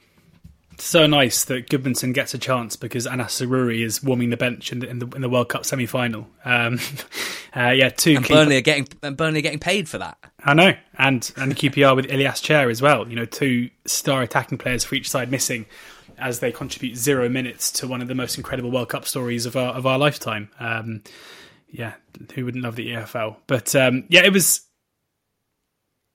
so 0.78 1.06
nice 1.06 1.44
that 1.44 1.68
Gudmundsson 1.68 2.12
gets 2.12 2.34
a 2.34 2.38
chance 2.38 2.76
because 2.76 3.06
Anas 3.06 3.40
Zaroury 3.40 3.84
is 3.84 4.02
warming 4.02 4.30
the 4.30 4.36
bench 4.36 4.72
in 4.72 4.80
the 4.80 4.88
in 4.88 4.98
the, 4.98 5.06
in 5.08 5.22
the 5.22 5.28
World 5.28 5.48
Cup 5.48 5.64
semi 5.64 5.86
final. 5.86 6.26
Um, 6.44 6.78
uh, 7.56 7.70
yeah, 7.70 7.88
two. 7.90 8.16
And 8.16 8.28
Burnley 8.28 8.56
are 8.56 8.62
getting 8.62 8.88
and 9.02 9.16
Burnley 9.16 9.40
are 9.40 9.42
getting 9.42 9.58
paid 9.58 9.88
for 9.88 9.98
that. 9.98 10.18
I 10.44 10.54
know, 10.54 10.74
and 10.98 11.30
and 11.36 11.54
QPR 11.54 11.96
with 11.96 12.10
Ilias 12.10 12.40
Chair 12.40 12.70
as 12.70 12.82
well. 12.82 13.08
You 13.08 13.16
know, 13.16 13.24
two 13.24 13.70
star 13.86 14.22
attacking 14.22 14.58
players 14.58 14.84
for 14.84 14.94
each 14.94 15.10
side 15.10 15.30
missing, 15.30 15.66
as 16.18 16.40
they 16.40 16.52
contribute 16.52 16.96
zero 16.96 17.28
minutes 17.28 17.70
to 17.72 17.88
one 17.88 18.02
of 18.02 18.08
the 18.08 18.14
most 18.14 18.36
incredible 18.36 18.70
World 18.70 18.88
Cup 18.88 19.06
stories 19.06 19.46
of 19.46 19.56
our 19.56 19.74
of 19.74 19.86
our 19.86 19.98
lifetime. 19.98 20.50
Um, 20.58 21.02
yeah, 21.68 21.94
who 22.34 22.44
wouldn't 22.44 22.64
love 22.64 22.76
the 22.76 22.88
EFL? 22.88 23.36
But 23.46 23.74
um, 23.74 24.04
yeah, 24.08 24.22
it 24.22 24.32
was 24.32 24.62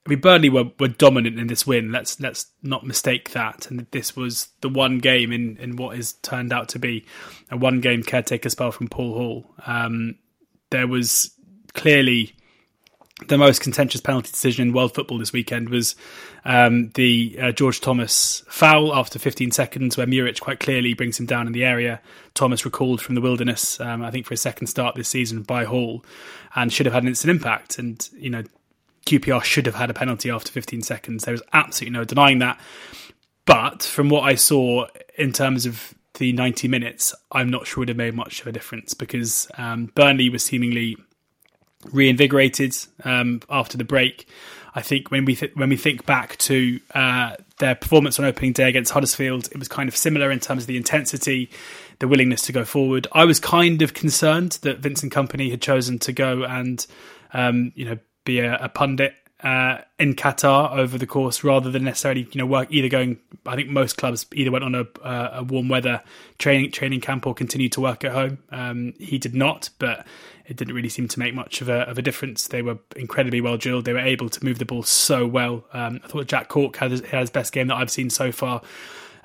I 0.06 0.10
mean, 0.10 0.20
Burnley 0.20 0.48
were, 0.48 0.70
were 0.78 0.88
dominant 0.88 1.38
in 1.38 1.46
this 1.46 1.66
win. 1.66 1.92
Let's 1.92 2.18
let's 2.20 2.46
not 2.62 2.86
mistake 2.86 3.30
that. 3.30 3.70
And 3.70 3.86
this 3.90 4.16
was 4.16 4.48
the 4.62 4.68
one 4.70 4.98
game 4.98 5.30
in, 5.30 5.58
in 5.58 5.76
what 5.76 5.96
has 5.96 6.14
turned 6.14 6.52
out 6.52 6.70
to 6.70 6.78
be 6.78 7.04
a 7.50 7.56
one 7.56 7.80
game 7.80 8.02
caretaker 8.02 8.48
spell 8.48 8.72
from 8.72 8.88
Paul 8.88 9.14
Hall. 9.14 9.54
Um, 9.66 10.16
there 10.70 10.86
was 10.86 11.32
clearly 11.74 12.34
the 13.28 13.38
most 13.38 13.60
contentious 13.60 14.00
penalty 14.00 14.30
decision 14.30 14.68
in 14.68 14.74
world 14.74 14.94
football 14.94 15.18
this 15.18 15.32
weekend 15.32 15.68
was 15.68 15.94
um, 16.44 16.90
the 16.94 17.36
uh, 17.40 17.52
George 17.52 17.80
Thomas 17.80 18.42
foul 18.48 18.94
after 18.94 19.18
15 19.18 19.50
seconds, 19.50 19.96
where 19.96 20.06
Muric 20.06 20.40
quite 20.40 20.60
clearly 20.60 20.94
brings 20.94 21.18
him 21.18 21.26
down 21.26 21.46
in 21.46 21.52
the 21.52 21.64
area. 21.64 22.00
Thomas 22.34 22.64
recalled 22.64 23.00
from 23.00 23.14
the 23.14 23.20
wilderness, 23.20 23.78
um, 23.80 24.02
I 24.02 24.10
think, 24.10 24.26
for 24.26 24.34
a 24.34 24.38
second 24.38 24.68
start 24.68 24.94
this 24.94 25.08
season 25.08 25.42
by 25.42 25.64
Hall, 25.64 26.04
and 26.54 26.72
should 26.72 26.86
have 26.86 26.94
had 26.94 27.02
an 27.02 27.08
instant 27.08 27.30
impact. 27.30 27.78
And 27.78 28.08
you 28.16 28.30
know, 28.30 28.42
QPR 29.06 29.42
should 29.42 29.66
have 29.66 29.74
had 29.74 29.90
a 29.90 29.94
penalty 29.94 30.30
after 30.30 30.50
15 30.50 30.82
seconds. 30.82 31.24
There 31.24 31.32
was 31.32 31.42
absolutely 31.52 31.98
no 31.98 32.04
denying 32.04 32.38
that. 32.40 32.60
But 33.44 33.82
from 33.82 34.08
what 34.08 34.22
I 34.22 34.36
saw 34.36 34.86
in 35.18 35.32
terms 35.32 35.66
of 35.66 35.94
the 36.14 36.32
90 36.32 36.68
minutes, 36.68 37.14
I'm 37.32 37.50
not 37.50 37.66
sure 37.66 37.80
it 37.80 37.82
would 37.82 37.88
have 37.88 37.96
made 37.96 38.14
much 38.14 38.40
of 38.40 38.46
a 38.46 38.52
difference 38.52 38.94
because 38.94 39.48
um, 39.58 39.86
Burnley 39.94 40.28
was 40.28 40.44
seemingly 40.44 40.96
reinvigorated 41.92 42.76
um, 43.04 43.40
after 43.48 43.76
the 43.76 43.84
break. 43.84 44.28
I 44.74 44.82
think 44.82 45.10
when 45.10 45.24
we 45.24 45.34
th- 45.34 45.54
when 45.56 45.68
we 45.68 45.76
think 45.76 46.06
back 46.06 46.36
to 46.38 46.80
uh, 46.94 47.36
their 47.58 47.74
performance 47.74 48.18
on 48.18 48.24
opening 48.24 48.52
day 48.52 48.68
against 48.68 48.92
Huddersfield, 48.92 49.48
it 49.50 49.58
was 49.58 49.68
kind 49.68 49.88
of 49.88 49.96
similar 49.96 50.30
in 50.30 50.38
terms 50.38 50.62
of 50.62 50.66
the 50.68 50.76
intensity, 50.76 51.50
the 51.98 52.06
willingness 52.06 52.42
to 52.42 52.52
go 52.52 52.64
forward. 52.64 53.06
I 53.12 53.24
was 53.24 53.40
kind 53.40 53.82
of 53.82 53.94
concerned 53.94 54.58
that 54.62 54.78
Vincent 54.78 55.12
Kompany 55.12 55.50
had 55.50 55.60
chosen 55.60 55.98
to 56.00 56.12
go 56.12 56.44
and 56.44 56.86
um, 57.32 57.72
you 57.74 57.84
know 57.84 57.98
be 58.24 58.38
a, 58.38 58.56
a 58.58 58.68
pundit 58.68 59.14
uh, 59.42 59.78
in 59.98 60.14
Qatar 60.14 60.72
over 60.72 60.98
the 60.98 61.06
course, 61.06 61.42
rather 61.42 61.70
than 61.70 61.84
necessarily 61.84 62.28
you 62.30 62.38
know 62.38 62.46
work 62.46 62.68
either 62.70 62.88
going. 62.88 63.18
I 63.46 63.56
think 63.56 63.70
most 63.70 63.96
clubs 63.96 64.26
either 64.32 64.50
went 64.50 64.64
on 64.64 64.74
a, 64.74 64.86
a 65.02 65.42
warm 65.42 65.68
weather 65.68 66.02
training 66.38 66.70
training 66.72 67.00
camp 67.00 67.26
or 67.26 67.34
continued 67.34 67.72
to 67.72 67.80
work 67.80 68.04
at 68.04 68.12
home. 68.12 68.38
Um, 68.50 68.94
he 68.98 69.18
did 69.18 69.34
not, 69.34 69.70
but 69.78 70.06
it 70.46 70.56
didn't 70.56 70.74
really 70.74 70.88
seem 70.88 71.08
to 71.08 71.18
make 71.18 71.34
much 71.34 71.60
of 71.60 71.68
a, 71.68 71.88
of 71.88 71.98
a 71.98 72.02
difference. 72.02 72.48
They 72.48 72.62
were 72.62 72.78
incredibly 72.96 73.40
well 73.40 73.56
drilled. 73.56 73.84
They 73.84 73.92
were 73.92 73.98
able 73.98 74.28
to 74.28 74.44
move 74.44 74.58
the 74.58 74.64
ball 74.64 74.82
so 74.82 75.26
well. 75.26 75.64
Um, 75.72 76.00
I 76.04 76.08
thought 76.08 76.26
Jack 76.26 76.48
Cork 76.48 76.76
had 76.76 76.90
his, 76.90 77.00
had 77.02 77.20
his, 77.20 77.30
best 77.30 77.52
game 77.52 77.68
that 77.68 77.76
I've 77.76 77.90
seen 77.90 78.10
so 78.10 78.32
far 78.32 78.62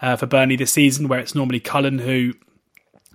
uh, 0.02 0.16
for 0.16 0.26
Burnley 0.26 0.56
this 0.56 0.72
season, 0.72 1.08
where 1.08 1.20
it's 1.20 1.36
normally 1.36 1.60
Cullen 1.60 2.00
who 2.00 2.34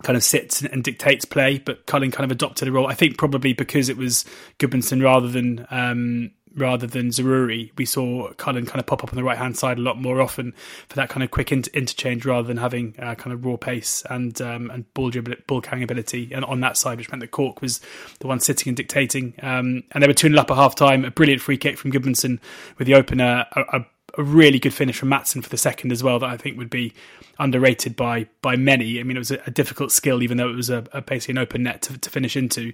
kind 0.03 0.17
of 0.17 0.25
sits 0.25 0.63
and 0.63 0.83
dictates 0.83 1.25
play, 1.25 1.59
but 1.59 1.87
Cullen 1.87 2.11
kind 2.11 2.25
of 2.25 2.31
adopted 2.31 2.69
a 2.69 2.73
role. 2.73 2.87
I 2.87 2.95
think 2.95 3.19
probably 3.19 3.53
because 3.53 3.89
it 3.89 3.97
was 3.97 4.25
Gudmundsson 4.59 5.03
rather 5.03 5.29
than 5.29 5.67
um, 5.71 6.31
rather 6.57 6.87
than 6.87 7.09
Zaroury, 7.09 7.71
we 7.77 7.85
saw 7.85 8.33
Cullen 8.35 8.67
kind 8.67 8.81
of 8.81 8.87
pop 8.87 9.05
up 9.05 9.11
on 9.11 9.17
the 9.17 9.25
right 9.25 9.39
hand 9.39 9.57
side 9.57 9.79
a 9.79 9.83
lot 9.83 9.99
more 9.99 10.21
often 10.21 10.53
for 10.89 10.97
that 10.97 11.09
kind 11.09 11.23
of 11.23 11.31
quick 11.31 11.53
inter- 11.53 11.71
interchange 11.75 12.25
rather 12.25 12.47
than 12.47 12.57
having 12.57 12.95
uh, 12.99 13.15
kind 13.15 13.33
of 13.33 13.45
raw 13.45 13.57
pace 13.57 14.03
and 14.11 14.41
um, 14.41 14.71
and 14.71 14.93
ball 14.95 15.11
dribble, 15.11 15.35
ball 15.47 15.61
carrying 15.61 15.85
ability 15.85 16.31
and 16.33 16.45
on 16.45 16.61
that 16.61 16.77
side, 16.77 16.99
which 16.99 17.11
meant 17.11 17.21
that 17.21 17.31
Cork 17.31 17.61
was 17.61 17.81
the 18.19 18.27
one 18.27 18.41
sitting 18.41 18.71
and 18.71 18.77
dictating. 18.77 19.35
Um, 19.43 19.85
and 19.93 20.03
they 20.03 20.07
were 20.07 20.15
2 20.15 20.29
0 20.29 20.41
up 20.41 20.51
at 20.51 20.57
half 20.57 20.75
time. 20.75 21.05
A 21.05 21.11
brilliant 21.11 21.43
free 21.43 21.59
kick 21.59 21.79
from 21.79 21.93
Gudmundsson 21.93 22.39
with 22.79 22.87
the 22.87 22.95
opener. 22.95 23.47
A, 23.57 23.79
a, 23.79 23.87
a 24.19 24.23
really 24.23 24.59
good 24.59 24.75
finish 24.75 24.99
from 24.99 25.09
Matson 25.09 25.43
for 25.43 25.49
the 25.49 25.57
second 25.57 25.93
as 25.93 26.03
well 26.03 26.19
that 26.19 26.29
I 26.29 26.37
think 26.37 26.59
would 26.59 26.71
be 26.71 26.93
underrated 27.39 27.97
by 27.97 28.29
by 28.43 28.57
many. 28.57 29.01
I 29.01 29.03
mean, 29.03 29.17
it 29.17 29.21
was 29.21 29.31
a, 29.31 29.41
a 29.47 29.51
difficult 29.51 29.93
skill, 29.93 30.23
even 30.23 30.37
though 30.37 30.49
it 30.49 30.57
was 30.57 30.71
a, 30.71 30.85
a 30.93 31.01
basically 31.01 31.33
an 31.33 31.39
open 31.39 31.63
net 31.63 31.83
to, 31.83 31.99
to, 31.99 32.11
finish 32.11 32.37
into. 32.37 32.73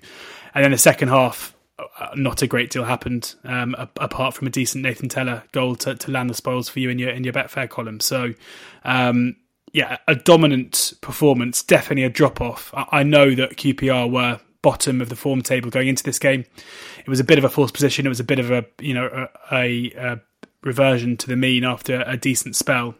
And 0.54 0.64
then 0.64 0.72
the 0.72 0.78
second 0.78 1.08
half, 1.08 1.55
not 2.14 2.42
a 2.42 2.46
great 2.46 2.70
deal 2.70 2.84
happened 2.84 3.34
um, 3.44 3.74
apart 3.78 4.34
from 4.34 4.46
a 4.46 4.50
decent 4.50 4.82
Nathan 4.82 5.08
Tella 5.08 5.44
goal 5.52 5.76
to, 5.76 5.94
to 5.94 6.10
land 6.10 6.30
the 6.30 6.34
spoils 6.34 6.68
for 6.68 6.80
you 6.80 6.90
in 6.90 6.98
your 6.98 7.10
in 7.10 7.24
your 7.24 7.32
Betfair 7.32 7.68
column. 7.68 8.00
So. 8.00 8.34
Um, 8.84 9.36
yeah, 9.72 9.98
a 10.08 10.14
dominant 10.14 10.94
performance, 11.02 11.62
definitely 11.62 12.04
a 12.04 12.08
drop 12.08 12.40
off. 12.40 12.72
I, 12.74 13.02
know 13.02 13.34
that 13.34 13.56
QPR 13.56 14.10
were 14.10 14.40
bottom 14.62 15.02
of 15.02 15.10
the 15.10 15.16
form 15.16 15.42
table 15.42 15.68
going 15.68 15.86
into 15.86 16.02
this 16.02 16.18
game. 16.18 16.46
It 16.98 17.08
was 17.08 17.20
a 17.20 17.24
bit 17.24 17.36
of 17.36 17.44
a 17.44 17.50
false 17.50 17.70
position. 17.70 18.06
It 18.06 18.08
was 18.08 18.20
a 18.20 18.24
bit 18.24 18.38
of 18.38 18.50
a 18.50 18.64
you 18.80 18.94
know 18.94 19.28
a, 19.52 19.92
a, 20.00 20.20
reversion 20.62 21.16
to 21.18 21.28
the 21.28 21.36
mean 21.36 21.62
after 21.62 22.02
a 22.06 22.16
decent 22.16 22.56
spell. 22.56 22.94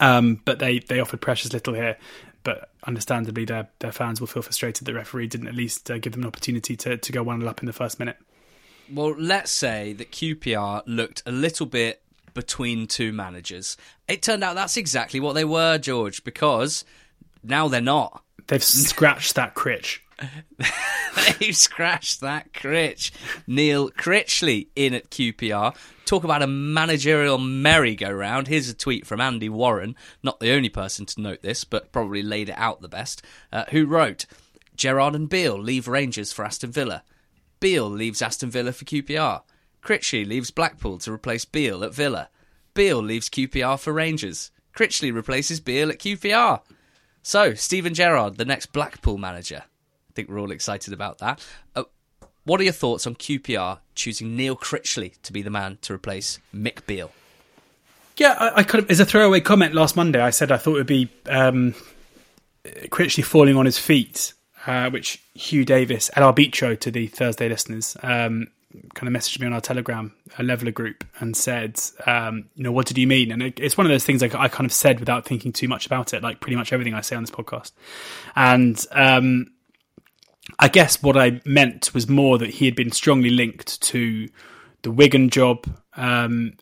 Um, 0.00 0.42
but 0.44 0.58
they, 0.58 0.80
they 0.80 0.98
offered 0.98 1.20
precious 1.20 1.52
little 1.52 1.74
here. 1.74 1.96
But 2.44 2.70
understandably, 2.86 3.44
their 3.44 3.68
their 3.78 3.92
fans 3.92 4.20
will 4.20 4.26
feel 4.26 4.42
frustrated. 4.42 4.86
The 4.86 4.94
referee 4.94 5.28
didn't 5.28 5.48
at 5.48 5.54
least 5.54 5.90
uh, 5.90 5.98
give 5.98 6.12
them 6.12 6.22
an 6.22 6.28
opportunity 6.28 6.76
to 6.76 6.96
to 6.96 7.12
go 7.12 7.22
one 7.22 7.46
up 7.46 7.60
in 7.60 7.66
the 7.66 7.72
first 7.72 7.98
minute. 7.98 8.16
Well, 8.92 9.14
let's 9.18 9.50
say 9.50 9.92
that 9.94 10.12
QPR 10.12 10.82
looked 10.86 11.22
a 11.24 11.32
little 11.32 11.66
bit 11.66 12.02
between 12.34 12.86
two 12.86 13.12
managers. 13.12 13.76
It 14.08 14.22
turned 14.22 14.42
out 14.42 14.54
that's 14.54 14.76
exactly 14.76 15.20
what 15.20 15.34
they 15.34 15.44
were, 15.44 15.78
George, 15.78 16.24
because 16.24 16.84
now 17.42 17.68
they're 17.68 17.80
not. 17.80 18.22
They've 18.48 18.62
scratched 18.62 19.34
that 19.36 19.54
critch. 19.54 20.02
They've 21.38 21.56
scratched 21.56 22.20
that 22.20 22.52
critch. 22.52 23.12
Neil 23.46 23.90
Critchley 23.90 24.68
in 24.74 24.94
at 24.94 25.10
QPR. 25.10 25.76
Talk 26.04 26.24
about 26.24 26.42
a 26.42 26.46
managerial 26.46 27.38
merry-go-round. 27.38 28.48
Here's 28.48 28.68
a 28.68 28.74
tweet 28.74 29.06
from 29.06 29.20
Andy 29.20 29.48
Warren, 29.48 29.96
not 30.22 30.40
the 30.40 30.52
only 30.52 30.68
person 30.68 31.06
to 31.06 31.20
note 31.20 31.42
this, 31.42 31.64
but 31.64 31.92
probably 31.92 32.22
laid 32.22 32.48
it 32.48 32.58
out 32.58 32.80
the 32.80 32.88
best, 32.88 33.22
uh, 33.52 33.64
who 33.70 33.86
wrote, 33.86 34.26
Gerrard 34.76 35.14
and 35.14 35.28
Beale 35.28 35.58
leave 35.58 35.88
Rangers 35.88 36.32
for 36.32 36.44
Aston 36.44 36.72
Villa. 36.72 37.02
Beale 37.60 37.88
leaves 37.88 38.22
Aston 38.22 38.50
Villa 38.50 38.72
for 38.72 38.84
QPR. 38.84 39.42
Critchley 39.82 40.26
leaves 40.26 40.50
Blackpool 40.50 40.98
to 40.98 41.12
replace 41.12 41.44
Beale 41.44 41.84
at 41.84 41.94
Villa. 41.94 42.28
Beale 42.74 43.02
leaves 43.02 43.28
QPR 43.28 43.78
for 43.78 43.92
Rangers. 43.92 44.50
Critchley 44.76 45.14
replaces 45.14 45.60
Beale 45.60 45.90
at 45.90 45.98
QPR. 45.98 46.60
So, 47.22 47.54
Steven 47.54 47.94
Gerrard, 47.94 48.36
the 48.36 48.44
next 48.44 48.72
Blackpool 48.72 49.18
manager. 49.18 49.64
I 50.12 50.14
think 50.14 50.28
we're 50.28 50.40
all 50.40 50.50
excited 50.50 50.92
about 50.92 51.18
that. 51.18 51.42
Uh, 51.74 51.84
what 52.44 52.60
are 52.60 52.64
your 52.64 52.74
thoughts 52.74 53.06
on 53.06 53.14
QPR 53.14 53.78
choosing 53.94 54.36
Neil 54.36 54.56
Critchley 54.56 55.14
to 55.22 55.32
be 55.32 55.40
the 55.40 55.48
man 55.48 55.78
to 55.82 55.94
replace 55.94 56.38
Mick 56.54 56.84
Beale? 56.86 57.10
Yeah, 58.18 58.36
I, 58.38 58.60
I 58.60 58.62
kind 58.62 58.84
of 58.84 58.90
as 58.90 59.00
a 59.00 59.06
throwaway 59.06 59.40
comment 59.40 59.74
last 59.74 59.96
Monday, 59.96 60.20
I 60.20 60.30
said 60.30 60.52
I 60.52 60.58
thought 60.58 60.74
it 60.74 60.80
would 60.80 60.86
be 60.86 61.08
um, 61.30 61.74
Critchley 62.64 63.24
falling 63.24 63.56
on 63.56 63.64
his 63.64 63.78
feet, 63.78 64.34
uh, 64.66 64.90
which 64.90 65.22
Hugh 65.32 65.64
Davis 65.64 66.10
at 66.14 66.54
show 66.54 66.74
to 66.74 66.90
the 66.90 67.06
Thursday 67.06 67.48
listeners 67.48 67.96
um, 68.02 68.48
kind 68.94 69.14
of 69.14 69.20
messaged 69.20 69.40
me 69.40 69.46
on 69.46 69.52
our 69.52 69.60
Telegram, 69.60 70.12
a 70.38 70.42
Levellr 70.42 70.74
group, 70.74 71.04
and 71.20 71.36
said, 71.36 71.80
um, 72.06 72.46
you 72.54 72.64
know, 72.64 72.72
what 72.72 72.86
did 72.86 72.98
you 72.98 73.06
mean? 73.06 73.30
And 73.30 73.42
it, 73.42 73.60
it's 73.60 73.76
one 73.76 73.86
of 73.86 73.90
those 73.90 74.04
things 74.04 74.22
I, 74.22 74.26
I, 74.36 74.48
kind 74.48 74.66
of 74.66 74.72
said 74.72 75.00
without 75.00 75.24
thinking 75.24 75.52
too 75.52 75.68
much 75.68 75.86
about 75.86 76.12
it, 76.12 76.22
like 76.22 76.40
pretty 76.40 76.56
much 76.56 76.72
everything 76.72 76.94
I 76.94 77.00
say 77.00 77.16
on 77.16 77.22
this 77.22 77.30
podcast. 77.30 77.72
And 78.34 78.84
um, 78.92 79.51
I 80.58 80.68
guess 80.68 81.02
what 81.02 81.16
I 81.16 81.40
meant 81.44 81.94
was 81.94 82.08
more 82.08 82.38
that 82.38 82.50
he 82.50 82.64
had 82.64 82.74
been 82.74 82.92
strongly 82.92 83.30
linked 83.30 83.80
to 83.82 84.28
the 84.82 84.90
Wigan 84.90 85.30
job. 85.30 85.66
Um, 85.96 86.54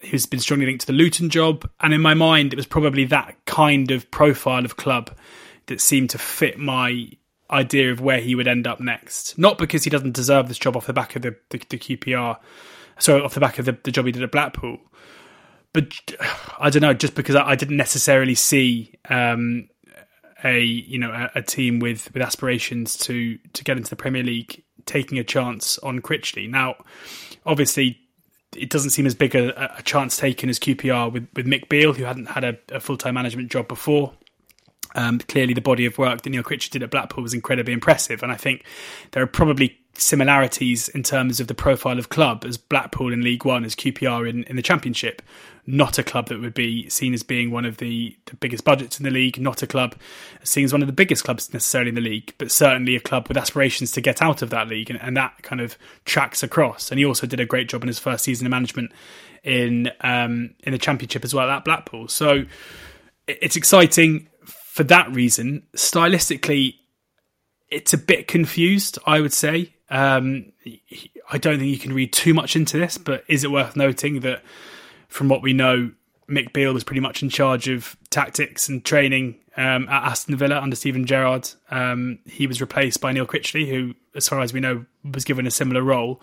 he's 0.00 0.26
been 0.26 0.40
strongly 0.40 0.66
linked 0.66 0.82
to 0.82 0.86
the 0.86 0.92
Luton 0.92 1.28
job, 1.28 1.68
and 1.80 1.92
in 1.92 2.00
my 2.00 2.14
mind, 2.14 2.52
it 2.52 2.56
was 2.56 2.66
probably 2.66 3.04
that 3.06 3.36
kind 3.44 3.90
of 3.90 4.10
profile 4.10 4.64
of 4.64 4.76
club 4.76 5.10
that 5.66 5.80
seemed 5.80 6.10
to 6.10 6.18
fit 6.18 6.58
my 6.58 7.10
idea 7.50 7.92
of 7.92 8.00
where 8.00 8.20
he 8.20 8.34
would 8.34 8.48
end 8.48 8.66
up 8.66 8.80
next. 8.80 9.38
Not 9.38 9.58
because 9.58 9.84
he 9.84 9.90
doesn't 9.90 10.14
deserve 10.14 10.48
this 10.48 10.58
job 10.58 10.76
off 10.76 10.86
the 10.86 10.92
back 10.92 11.16
of 11.16 11.22
the, 11.22 11.36
the, 11.50 11.58
the 11.68 11.78
QPR, 11.78 12.38
sorry, 12.98 13.22
off 13.22 13.34
the 13.34 13.40
back 13.40 13.58
of 13.58 13.66
the, 13.66 13.76
the, 13.82 13.92
job 13.92 14.06
he 14.06 14.12
did 14.12 14.22
at 14.22 14.32
Blackpool, 14.32 14.78
but 15.72 15.92
I 16.58 16.70
don't 16.70 16.82
know, 16.82 16.94
just 16.94 17.14
because 17.14 17.34
I, 17.34 17.50
I 17.50 17.54
didn't 17.56 17.76
necessarily 17.76 18.34
see 18.34 18.94
um, 19.08 19.68
a 20.44 20.60
you 20.62 20.98
know 20.98 21.10
a, 21.10 21.38
a, 21.38 21.42
team 21.42 21.78
with 21.78 22.12
with 22.12 22.22
aspirations 22.22 22.96
to 22.98 23.38
to 23.52 23.64
get 23.64 23.76
into 23.76 23.90
the 23.90 23.96
Premier 23.96 24.22
League 24.22 24.62
taking 24.84 25.18
a 25.18 25.24
chance 25.24 25.78
on 25.78 26.00
Critchley. 26.00 26.48
Now, 26.48 26.76
obviously. 27.44 28.00
It 28.56 28.70
doesn't 28.70 28.90
seem 28.90 29.04
as 29.04 29.14
big 29.14 29.34
a, 29.34 29.76
a 29.76 29.82
chance 29.82 30.16
taken 30.16 30.48
as 30.48 30.58
QPR 30.58 31.12
with, 31.12 31.28
with 31.34 31.46
Mick 31.46 31.68
Beale, 31.68 31.92
who 31.92 32.04
hadn't 32.04 32.26
had 32.26 32.42
a, 32.42 32.56
a 32.72 32.80
full 32.80 32.96
time 32.96 33.12
management 33.14 33.50
job 33.50 33.68
before. 33.68 34.14
Um, 34.94 35.18
clearly, 35.18 35.52
the 35.52 35.60
body 35.60 35.84
of 35.84 35.98
work 35.98 36.22
that 36.22 36.30
Neil 36.30 36.42
Critchley 36.42 36.70
did 36.70 36.82
at 36.82 36.90
Blackpool 36.90 37.22
was 37.22 37.34
incredibly 37.34 37.74
impressive, 37.74 38.22
and 38.22 38.32
I 38.32 38.36
think 38.36 38.64
there 39.10 39.22
are 39.22 39.26
probably 39.26 39.78
similarities 39.98 40.88
in 40.88 41.02
terms 41.02 41.40
of 41.40 41.46
the 41.46 41.54
profile 41.54 41.98
of 41.98 42.08
club 42.08 42.44
as 42.44 42.56
Blackpool 42.56 43.12
in 43.12 43.22
League 43.22 43.44
One, 43.44 43.64
as 43.64 43.74
QPR 43.74 44.28
in, 44.28 44.44
in 44.44 44.56
the 44.56 44.62
Championship. 44.62 45.22
Not 45.66 45.98
a 45.98 46.04
club 46.04 46.28
that 46.28 46.40
would 46.40 46.54
be 46.54 46.88
seen 46.88 47.12
as 47.12 47.24
being 47.24 47.50
one 47.50 47.64
of 47.64 47.78
the, 47.78 48.16
the 48.26 48.36
biggest 48.36 48.64
budgets 48.64 48.98
in 49.00 49.04
the 49.04 49.10
league, 49.10 49.40
not 49.40 49.62
a 49.62 49.66
club 49.66 49.96
seen 50.44 50.64
as 50.64 50.72
one 50.72 50.82
of 50.82 50.86
the 50.86 50.92
biggest 50.92 51.24
clubs 51.24 51.52
necessarily 51.52 51.88
in 51.88 51.96
the 51.96 52.00
league, 52.00 52.34
but 52.38 52.52
certainly 52.52 52.94
a 52.94 53.00
club 53.00 53.26
with 53.26 53.36
aspirations 53.36 53.90
to 53.92 54.00
get 54.00 54.22
out 54.22 54.42
of 54.42 54.50
that 54.50 54.68
league, 54.68 54.90
and, 54.90 55.00
and 55.02 55.16
that 55.16 55.42
kind 55.42 55.60
of 55.60 55.76
tracks 56.04 56.42
across. 56.42 56.90
And 56.90 56.98
he 56.98 57.04
also 57.04 57.26
did 57.26 57.40
a 57.40 57.46
great 57.46 57.68
job 57.68 57.82
in 57.82 57.88
his 57.88 57.98
first 57.98 58.24
season 58.24 58.46
of 58.46 58.50
management 58.50 58.92
in 59.42 59.90
um, 60.02 60.54
in 60.60 60.72
the 60.72 60.78
Championship 60.78 61.24
as 61.24 61.34
well 61.34 61.50
at 61.50 61.64
Blackpool. 61.64 62.08
So 62.08 62.44
it's 63.26 63.56
exciting 63.56 64.28
for 64.44 64.84
that 64.84 65.12
reason. 65.12 65.62
Stylistically, 65.74 66.74
it's 67.70 67.92
a 67.92 67.98
bit 67.98 68.28
confused, 68.28 68.98
I 69.06 69.20
would 69.20 69.32
say. 69.32 69.72
Um, 69.88 70.52
I 71.30 71.38
don't 71.38 71.58
think 71.58 71.70
you 71.70 71.78
can 71.78 71.92
read 71.92 72.12
too 72.12 72.34
much 72.34 72.56
into 72.56 72.78
this, 72.78 72.98
but 72.98 73.24
is 73.28 73.44
it 73.44 73.50
worth 73.50 73.76
noting 73.76 74.20
that 74.20 74.42
from 75.08 75.28
what 75.28 75.42
we 75.42 75.52
know, 75.52 75.92
Mick 76.28 76.52
Beale 76.52 76.74
was 76.74 76.84
pretty 76.84 77.00
much 77.00 77.22
in 77.22 77.28
charge 77.28 77.68
of 77.68 77.96
tactics 78.10 78.68
and 78.68 78.84
training 78.84 79.36
um, 79.56 79.88
at 79.88 80.04
Aston 80.10 80.36
Villa 80.36 80.60
under 80.60 80.74
Steven 80.74 81.06
Gerrard. 81.06 81.48
Um, 81.70 82.18
he 82.26 82.46
was 82.46 82.60
replaced 82.60 83.00
by 83.00 83.12
Neil 83.12 83.26
Critchley, 83.26 83.68
who, 83.68 83.94
as 84.14 84.28
far 84.28 84.40
as 84.40 84.52
we 84.52 84.60
know, 84.60 84.84
was 85.12 85.24
given 85.24 85.46
a 85.46 85.50
similar 85.50 85.82
role 85.82 86.20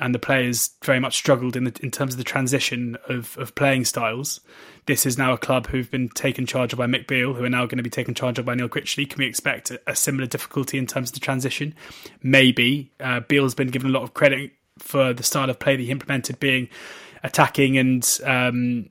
and 0.00 0.14
the 0.14 0.18
players 0.18 0.70
very 0.82 0.98
much 0.98 1.14
struggled 1.14 1.54
in 1.54 1.64
the, 1.64 1.78
in 1.82 1.90
terms 1.90 2.14
of 2.14 2.18
the 2.18 2.24
transition 2.24 2.96
of, 3.08 3.36
of 3.38 3.54
playing 3.54 3.84
styles. 3.84 4.40
This 4.86 5.04
is 5.04 5.18
now 5.18 5.34
a 5.34 5.38
club 5.38 5.66
who've 5.66 5.90
been 5.90 6.08
taken 6.08 6.46
charge 6.46 6.72
of 6.72 6.78
by 6.78 6.86
Mick 6.86 7.06
Beale, 7.06 7.34
who 7.34 7.44
are 7.44 7.50
now 7.50 7.66
going 7.66 7.76
to 7.76 7.82
be 7.82 7.90
taken 7.90 8.14
charge 8.14 8.38
of 8.38 8.46
by 8.46 8.54
Neil 8.54 8.68
Critchley. 8.68 9.08
Can 9.08 9.18
we 9.18 9.26
expect 9.26 9.70
a, 9.70 9.80
a 9.86 9.94
similar 9.94 10.26
difficulty 10.26 10.78
in 10.78 10.86
terms 10.86 11.10
of 11.10 11.14
the 11.14 11.20
transition? 11.20 11.74
Maybe. 12.22 12.90
Uh, 12.98 13.20
Beale's 13.20 13.54
been 13.54 13.68
given 13.68 13.90
a 13.90 13.92
lot 13.92 14.02
of 14.02 14.14
credit 14.14 14.52
for 14.78 15.12
the 15.12 15.22
style 15.22 15.50
of 15.50 15.58
play 15.58 15.76
that 15.76 15.82
he 15.82 15.90
implemented, 15.90 16.40
being 16.40 16.68
attacking 17.22 17.76
and 17.76 18.20
um, 18.24 18.88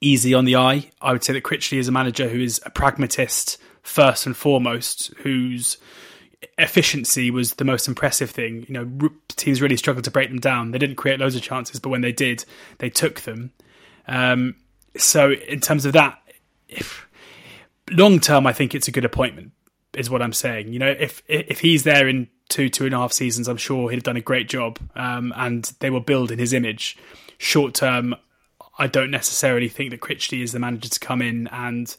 easy 0.00 0.32
on 0.32 0.46
the 0.46 0.56
eye. 0.56 0.90
I 1.02 1.12
would 1.12 1.22
say 1.22 1.34
that 1.34 1.44
Critchley 1.44 1.78
is 1.78 1.88
a 1.88 1.92
manager 1.92 2.28
who 2.28 2.40
is 2.40 2.60
a 2.64 2.70
pragmatist 2.70 3.58
first 3.82 4.24
and 4.24 4.34
foremost, 4.34 5.12
who's 5.18 5.76
efficiency 6.58 7.30
was 7.30 7.54
the 7.54 7.64
most 7.64 7.88
impressive 7.88 8.30
thing. 8.30 8.64
You 8.68 8.74
know, 8.74 9.10
teams 9.28 9.60
really 9.60 9.76
struggled 9.76 10.04
to 10.04 10.10
break 10.10 10.28
them 10.28 10.40
down. 10.40 10.70
They 10.70 10.78
didn't 10.78 10.96
create 10.96 11.20
loads 11.20 11.36
of 11.36 11.42
chances, 11.42 11.80
but 11.80 11.90
when 11.90 12.00
they 12.00 12.12
did, 12.12 12.44
they 12.78 12.90
took 12.90 13.20
them. 13.22 13.52
Um, 14.06 14.56
so, 14.96 15.32
in 15.32 15.60
terms 15.60 15.86
of 15.86 15.92
that, 15.94 16.18
if 16.68 17.08
long 17.90 18.20
term, 18.20 18.46
I 18.46 18.52
think 18.52 18.74
it's 18.74 18.88
a 18.88 18.92
good 18.92 19.04
appointment. 19.04 19.52
Is 19.94 20.10
what 20.10 20.22
I'm 20.22 20.32
saying. 20.32 20.72
You 20.72 20.80
know, 20.80 20.90
if 20.90 21.22
if 21.28 21.60
he's 21.60 21.84
there 21.84 22.08
in 22.08 22.28
two 22.48 22.68
two 22.68 22.86
and 22.86 22.94
a 22.94 22.98
half 22.98 23.12
seasons, 23.12 23.48
I'm 23.48 23.56
sure 23.56 23.90
he'd 23.90 23.96
have 23.96 24.02
done 24.02 24.16
a 24.16 24.20
great 24.20 24.48
job. 24.48 24.78
Um, 24.96 25.32
and 25.36 25.64
they 25.78 25.90
will 25.90 26.00
build 26.00 26.30
in 26.30 26.38
his 26.38 26.52
image. 26.52 26.96
Short 27.38 27.74
term, 27.74 28.14
I 28.78 28.86
don't 28.86 29.10
necessarily 29.10 29.68
think 29.68 29.90
that 29.90 30.00
Critchley 30.00 30.42
is 30.42 30.52
the 30.52 30.58
manager 30.58 30.88
to 30.88 31.00
come 31.00 31.22
in 31.22 31.46
and 31.48 31.94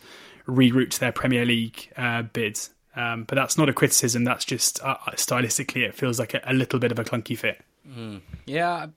reroute 0.47 0.99
their 0.99 1.11
Premier 1.11 1.45
League 1.45 1.91
uh, 1.97 2.23
bids. 2.23 2.71
Um, 2.95 3.25
but 3.25 3.35
that's 3.35 3.57
not 3.57 3.67
a 3.67 3.73
criticism. 3.73 4.23
That's 4.23 4.45
just 4.45 4.81
uh, 4.81 4.97
stylistically, 5.11 5.87
it 5.87 5.95
feels 5.95 6.17
like 6.17 6.33
a, 6.33 6.41
a, 6.45 6.53
little 6.53 6.79
bit 6.79 6.91
of 6.91 6.99
a 6.99 7.03
clunky 7.03 7.37
fit. 7.37 7.61
Mm. 7.87 8.21
Yeah, 8.45 8.87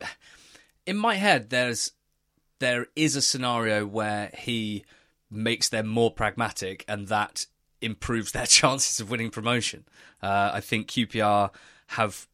in 0.87 0.96
my 0.96 1.16
head, 1.16 1.50
there's 1.50 1.92
there 2.61 2.87
is 2.96 3.16
a 3.16 3.22
scenario 3.22 3.87
where 3.87 4.30
he 4.37 4.84
makes 5.30 5.68
them 5.68 5.88
more 5.88 6.12
pragmatic, 6.12 6.84
and 6.87 7.08
that 7.08 7.46
improves 7.80 8.32
their 8.32 8.46
chances 8.46 9.00
of 9.00 9.11
winning 9.11 9.30
promotion. 9.30 9.84
Uh, 10.22 10.50
I 10.54 10.61
think 10.61 10.88
QPR 10.88 11.50
have 11.88 12.26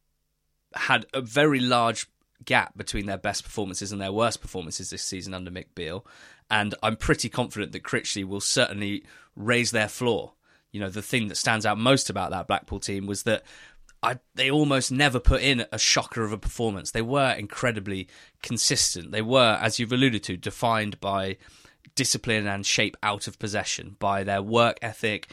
had 0.74 1.06
a 1.14 1.20
very 1.20 1.60
large 1.60 2.06
gap 2.44 2.76
between 2.76 3.06
their 3.06 3.16
best 3.16 3.42
performances 3.42 3.90
and 3.90 4.00
their 4.00 4.12
worst 4.12 4.42
performances 4.42 4.90
this 4.90 5.02
season 5.02 5.32
under 5.32 5.50
Mick 5.50 5.68
Beale, 5.74 6.04
and 6.50 6.74
I'm 6.82 6.96
pretty 6.96 7.30
confident 7.30 7.72
that 7.72 7.84
Critchley 7.84 8.24
will 8.24 8.40
certainly 8.42 9.04
raise 9.34 9.70
their 9.70 9.88
floor 9.88 10.34
you 10.74 10.80
know, 10.80 10.90
the 10.90 11.02
thing 11.02 11.28
that 11.28 11.36
stands 11.36 11.64
out 11.64 11.78
most 11.78 12.10
about 12.10 12.32
that 12.32 12.48
Blackpool 12.48 12.80
team 12.80 13.06
was 13.06 13.22
that 13.22 13.44
I, 14.02 14.18
they 14.34 14.50
almost 14.50 14.90
never 14.90 15.20
put 15.20 15.40
in 15.40 15.64
a 15.70 15.78
shocker 15.78 16.24
of 16.24 16.32
a 16.32 16.36
performance. 16.36 16.90
They 16.90 17.00
were 17.00 17.30
incredibly 17.30 18.08
consistent. 18.42 19.12
They 19.12 19.22
were, 19.22 19.56
as 19.62 19.78
you've 19.78 19.92
alluded 19.92 20.24
to, 20.24 20.36
defined 20.36 20.98
by 20.98 21.36
discipline 21.94 22.48
and 22.48 22.66
shape 22.66 22.96
out 23.04 23.28
of 23.28 23.38
possession, 23.38 23.94
by 24.00 24.24
their 24.24 24.42
work 24.42 24.78
ethic, 24.82 25.30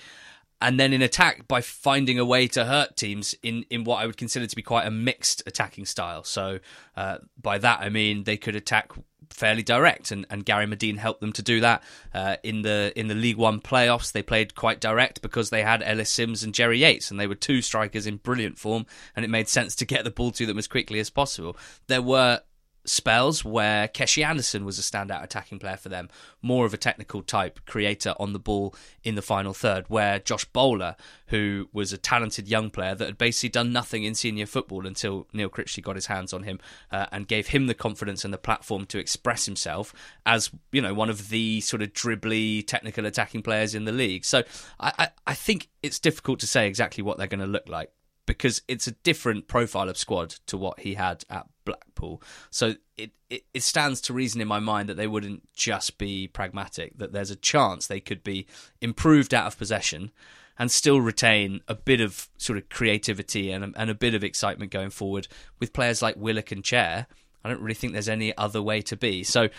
and 0.61 0.79
then 0.79 0.93
in 0.93 1.01
attack 1.01 1.47
by 1.47 1.59
finding 1.59 2.19
a 2.19 2.25
way 2.25 2.47
to 2.49 2.65
hurt 2.65 2.95
teams 2.95 3.33
in, 3.41 3.65
in 3.71 3.83
what 3.83 3.97
I 3.97 4.05
would 4.05 4.17
consider 4.17 4.45
to 4.45 4.55
be 4.55 4.61
quite 4.61 4.85
a 4.85 4.91
mixed 4.91 5.41
attacking 5.47 5.85
style. 5.87 6.23
So 6.23 6.59
uh, 6.95 7.17
by 7.41 7.57
that 7.57 7.79
I 7.79 7.89
mean 7.89 8.25
they 8.25 8.37
could 8.37 8.55
attack 8.55 8.91
fairly 9.33 9.63
direct, 9.63 10.11
and, 10.11 10.25
and 10.29 10.45
Gary 10.45 10.65
Madine 10.65 10.97
helped 10.97 11.21
them 11.21 11.33
to 11.33 11.41
do 11.41 11.59
that 11.61 11.83
uh, 12.13 12.37
in 12.43 12.61
the 12.61 12.91
in 12.95 13.07
the 13.07 13.15
League 13.15 13.37
One 13.37 13.59
playoffs. 13.59 14.11
They 14.11 14.23
played 14.23 14.55
quite 14.55 14.79
direct 14.79 15.21
because 15.21 15.49
they 15.49 15.63
had 15.63 15.81
Ellis 15.83 16.09
Simms 16.09 16.43
and 16.43 16.53
Jerry 16.53 16.79
Yates, 16.79 17.11
and 17.11 17.19
they 17.19 17.27
were 17.27 17.35
two 17.35 17.61
strikers 17.61 18.07
in 18.07 18.17
brilliant 18.17 18.59
form, 18.59 18.85
and 19.15 19.25
it 19.25 19.29
made 19.29 19.47
sense 19.47 19.75
to 19.77 19.85
get 19.85 20.03
the 20.03 20.11
ball 20.11 20.31
to 20.31 20.45
them 20.45 20.57
as 20.57 20.67
quickly 20.67 20.99
as 20.99 21.09
possible. 21.09 21.57
There 21.87 22.01
were 22.01 22.41
spells 22.85 23.45
where 23.45 23.87
Keshi 23.87 24.25
Anderson 24.25 24.65
was 24.65 24.79
a 24.79 24.81
standout 24.81 25.23
attacking 25.23 25.59
player 25.59 25.77
for 25.77 25.89
them, 25.89 26.09
more 26.41 26.65
of 26.65 26.73
a 26.73 26.77
technical 26.77 27.21
type 27.21 27.59
creator 27.65 28.13
on 28.19 28.33
the 28.33 28.39
ball 28.39 28.75
in 29.03 29.15
the 29.15 29.21
final 29.21 29.53
third, 29.53 29.85
where 29.87 30.19
Josh 30.19 30.45
Bowler, 30.45 30.95
who 31.27 31.69
was 31.73 31.93
a 31.93 31.97
talented 31.97 32.47
young 32.47 32.69
player 32.69 32.95
that 32.95 33.05
had 33.05 33.17
basically 33.17 33.49
done 33.49 33.71
nothing 33.71 34.03
in 34.03 34.15
senior 34.15 34.45
football 34.45 34.85
until 34.85 35.27
Neil 35.33 35.49
Critchley 35.49 35.83
got 35.83 35.95
his 35.95 36.07
hands 36.07 36.33
on 36.33 36.43
him 36.43 36.59
uh, 36.91 37.05
and 37.11 37.27
gave 37.27 37.47
him 37.47 37.67
the 37.67 37.73
confidence 37.73 38.25
and 38.25 38.33
the 38.33 38.37
platform 38.37 38.85
to 38.87 38.99
express 38.99 39.45
himself 39.45 39.93
as, 40.25 40.49
you 40.71 40.81
know, 40.81 40.93
one 40.93 41.09
of 41.09 41.29
the 41.29 41.61
sort 41.61 41.81
of 41.81 41.93
dribbly 41.93 42.65
technical 42.65 43.05
attacking 43.05 43.41
players 43.43 43.75
in 43.75 43.85
the 43.85 43.91
league. 43.91 44.25
So 44.25 44.43
I, 44.79 44.93
I, 44.97 45.07
I 45.27 45.33
think 45.33 45.69
it's 45.83 45.99
difficult 45.99 46.39
to 46.39 46.47
say 46.47 46.67
exactly 46.67 47.03
what 47.03 47.17
they're 47.17 47.27
going 47.27 47.39
to 47.39 47.45
look 47.45 47.67
like 47.67 47.91
because 48.25 48.61
it's 48.67 48.87
a 48.87 48.91
different 48.91 49.47
profile 49.47 49.89
of 49.89 49.97
squad 49.97 50.29
to 50.45 50.57
what 50.57 50.79
he 50.79 50.93
had 50.93 51.23
at 51.29 51.47
Blackpool. 51.71 52.21
So 52.49 52.75
it, 52.97 53.11
it, 53.29 53.43
it, 53.53 53.63
stands 53.63 54.01
to 54.01 54.13
reason 54.13 54.41
in 54.41 54.47
my 54.47 54.59
mind 54.59 54.89
that 54.89 54.97
they 54.97 55.07
wouldn't 55.07 55.51
just 55.53 55.97
be 55.97 56.27
pragmatic, 56.27 56.97
that 56.97 57.13
there's 57.13 57.31
a 57.31 57.35
chance 57.35 57.87
they 57.87 57.99
could 57.99 58.23
be 58.23 58.45
improved 58.81 59.33
out 59.33 59.47
of 59.47 59.57
possession 59.57 60.11
and 60.59 60.69
still 60.69 60.99
retain 61.01 61.61
a 61.67 61.75
bit 61.75 62.01
of 62.01 62.29
sort 62.37 62.57
of 62.57 62.69
creativity 62.69 63.51
and, 63.51 63.73
and 63.75 63.89
a 63.89 63.95
bit 63.95 64.13
of 64.13 64.23
excitement 64.23 64.71
going 64.71 64.89
forward 64.89 65.27
with 65.59 65.73
players 65.73 66.01
like 66.01 66.15
Willock 66.17 66.51
and 66.51 66.63
Chair. 66.63 67.07
I 67.43 67.49
don't 67.49 67.61
really 67.61 67.73
think 67.73 67.93
there's 67.93 68.09
any 68.09 68.37
other 68.37 68.61
way 68.61 68.81
to 68.83 68.95
be. 68.95 69.23
So 69.23 69.49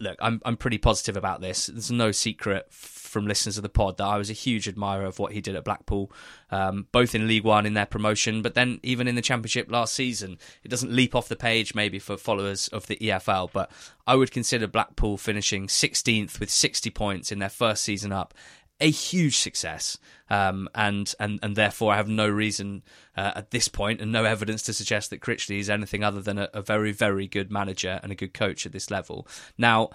look, 0.00 0.16
I'm 0.20 0.40
I'm 0.44 0.56
pretty 0.56 0.78
positive 0.78 1.16
about 1.16 1.40
this. 1.40 1.66
There's 1.66 1.90
no 1.90 2.10
secret 2.12 2.72
from 2.72 3.26
listeners 3.26 3.56
of 3.56 3.62
the 3.62 3.68
pod 3.68 3.98
that 3.98 4.04
I 4.04 4.16
was 4.16 4.30
a 4.30 4.34
huge 4.34 4.68
admirer 4.68 5.04
of 5.04 5.18
what 5.18 5.32
he 5.32 5.40
did 5.40 5.56
at 5.56 5.64
Blackpool, 5.64 6.12
um, 6.50 6.86
both 6.92 7.14
in 7.14 7.26
League 7.26 7.44
One 7.44 7.66
in 7.66 7.74
their 7.74 7.86
promotion, 7.86 8.40
but 8.40 8.54
then 8.54 8.80
even 8.82 9.08
in 9.08 9.16
the 9.16 9.22
Championship 9.22 9.70
last 9.70 9.94
season. 9.94 10.38
It 10.62 10.68
doesn't 10.68 10.92
leap 10.92 11.14
off 11.14 11.28
the 11.28 11.36
page 11.36 11.74
maybe 11.74 11.98
for 11.98 12.16
followers 12.16 12.68
of 12.68 12.86
the 12.86 12.96
EFL, 12.96 13.50
but 13.52 13.70
I 14.06 14.14
would 14.14 14.30
consider 14.30 14.66
Blackpool 14.66 15.18
finishing 15.18 15.66
16th 15.66 16.40
with 16.40 16.50
60 16.50 16.90
points 16.90 17.32
in 17.32 17.38
their 17.38 17.48
first 17.48 17.84
season 17.84 18.12
up 18.12 18.34
a 18.80 18.90
huge 18.90 19.36
success, 19.36 19.98
um, 20.28 20.68
and 20.74 21.14
and 21.20 21.38
and 21.42 21.56
therefore 21.56 21.92
I 21.92 21.96
have 21.96 22.08
no 22.08 22.28
reason 22.28 22.82
uh, 23.16 23.32
at 23.36 23.50
this 23.50 23.68
point 23.68 24.00
and 24.00 24.10
no 24.10 24.24
evidence 24.24 24.62
to 24.62 24.72
suggest 24.72 25.10
that 25.10 25.20
Critchley 25.20 25.58
is 25.58 25.68
anything 25.68 26.02
other 26.02 26.20
than 26.20 26.38
a, 26.38 26.48
a, 26.54 26.62
very 26.62 26.92
very 26.92 27.26
good 27.26 27.50
manager 27.50 28.00
and 28.02 28.10
a 28.10 28.14
good 28.14 28.32
coach 28.32 28.66
at 28.66 28.72
this 28.72 28.90
level. 28.90 29.26
Now, 29.58 29.90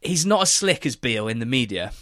he's 0.00 0.26
not 0.26 0.42
as 0.42 0.52
slick 0.52 0.84
as 0.84 0.96
Beale 0.96 1.28
in 1.28 1.38
the 1.38 1.46
media, 1.46 1.92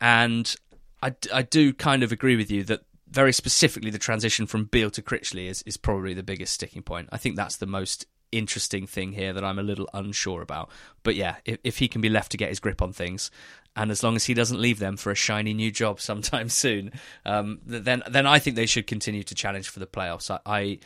and 0.00 0.54
I, 1.02 1.14
I 1.32 1.42
do 1.42 1.72
kind 1.72 2.02
of 2.02 2.12
agree 2.12 2.36
with 2.36 2.50
you 2.50 2.64
that 2.64 2.80
very 3.08 3.32
specifically 3.32 3.90
the 3.90 3.98
transition 3.98 4.46
from 4.46 4.64
Beale 4.64 4.90
to 4.90 5.02
Critchley 5.02 5.46
is 5.46 5.62
is 5.62 5.76
probably 5.76 6.14
the 6.14 6.22
biggest 6.22 6.54
sticking 6.54 6.82
point. 6.82 7.08
I 7.12 7.18
think 7.18 7.36
that's 7.36 7.56
the 7.56 7.66
most 7.66 8.06
interesting 8.32 8.86
thing 8.86 9.12
here 9.12 9.32
that 9.32 9.44
I'm 9.44 9.58
a 9.58 9.62
little 9.62 9.88
unsure 9.94 10.42
about. 10.42 10.70
But 11.02 11.14
yeah, 11.14 11.36
if, 11.44 11.58
if 11.62 11.78
he 11.78 11.88
can 11.88 12.00
be 12.00 12.08
left 12.08 12.32
to 12.32 12.36
get 12.36 12.48
his 12.48 12.60
grip 12.60 12.82
on 12.82 12.92
things, 12.92 13.30
and 13.76 13.90
as 13.90 14.02
long 14.02 14.16
as 14.16 14.24
he 14.24 14.34
doesn't 14.34 14.60
leave 14.60 14.78
them 14.78 14.96
for 14.96 15.10
a 15.10 15.14
shiny 15.14 15.54
new 15.54 15.70
job 15.70 16.00
sometime 16.00 16.48
soon, 16.48 16.92
um, 17.24 17.60
then 17.64 18.02
then 18.10 18.26
I 18.26 18.38
think 18.38 18.56
they 18.56 18.66
should 18.66 18.86
continue 18.86 19.22
to 19.22 19.34
challenge 19.34 19.68
for 19.68 19.78
the 19.78 19.86
playoffs. 19.86 20.30
I, 20.30 20.40
I 20.46 20.78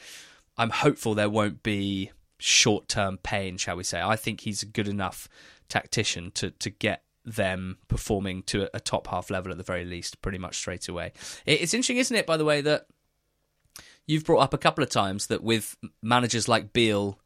I'm 0.59 0.71
hopeful 0.71 1.15
there 1.15 1.31
won't 1.31 1.63
be 1.63 2.11
short 2.39 2.89
term 2.89 3.19
pain, 3.19 3.57
shall 3.57 3.77
we 3.77 3.85
say. 3.85 4.01
I 4.01 4.17
think 4.17 4.41
he's 4.41 4.63
a 4.63 4.67
good 4.67 4.89
enough 4.89 5.29
tactician 5.69 6.31
to 6.33 6.51
to 6.51 6.71
get 6.71 7.03
them 7.25 7.77
performing 7.89 8.43
to 8.45 8.71
a 8.75 8.79
top 8.79 9.09
half 9.09 9.31
level 9.31 9.51
at 9.51 9.59
the 9.59 9.65
very 9.65 9.85
least, 9.85 10.23
pretty 10.23 10.39
much 10.39 10.57
straight 10.57 10.89
away. 10.89 11.13
It's 11.45 11.75
interesting, 11.75 11.97
isn't 11.97 12.17
it, 12.17 12.25
by 12.25 12.37
the 12.37 12.45
way, 12.45 12.61
that 12.61 12.87
you've 14.07 14.25
brought 14.25 14.41
up 14.41 14.55
a 14.55 14.59
couple 14.59 14.85
of 14.85 14.91
times 14.91 15.27
that 15.27 15.43
with 15.43 15.77
managers 16.01 16.49
like 16.49 16.73
Beale 16.73 17.19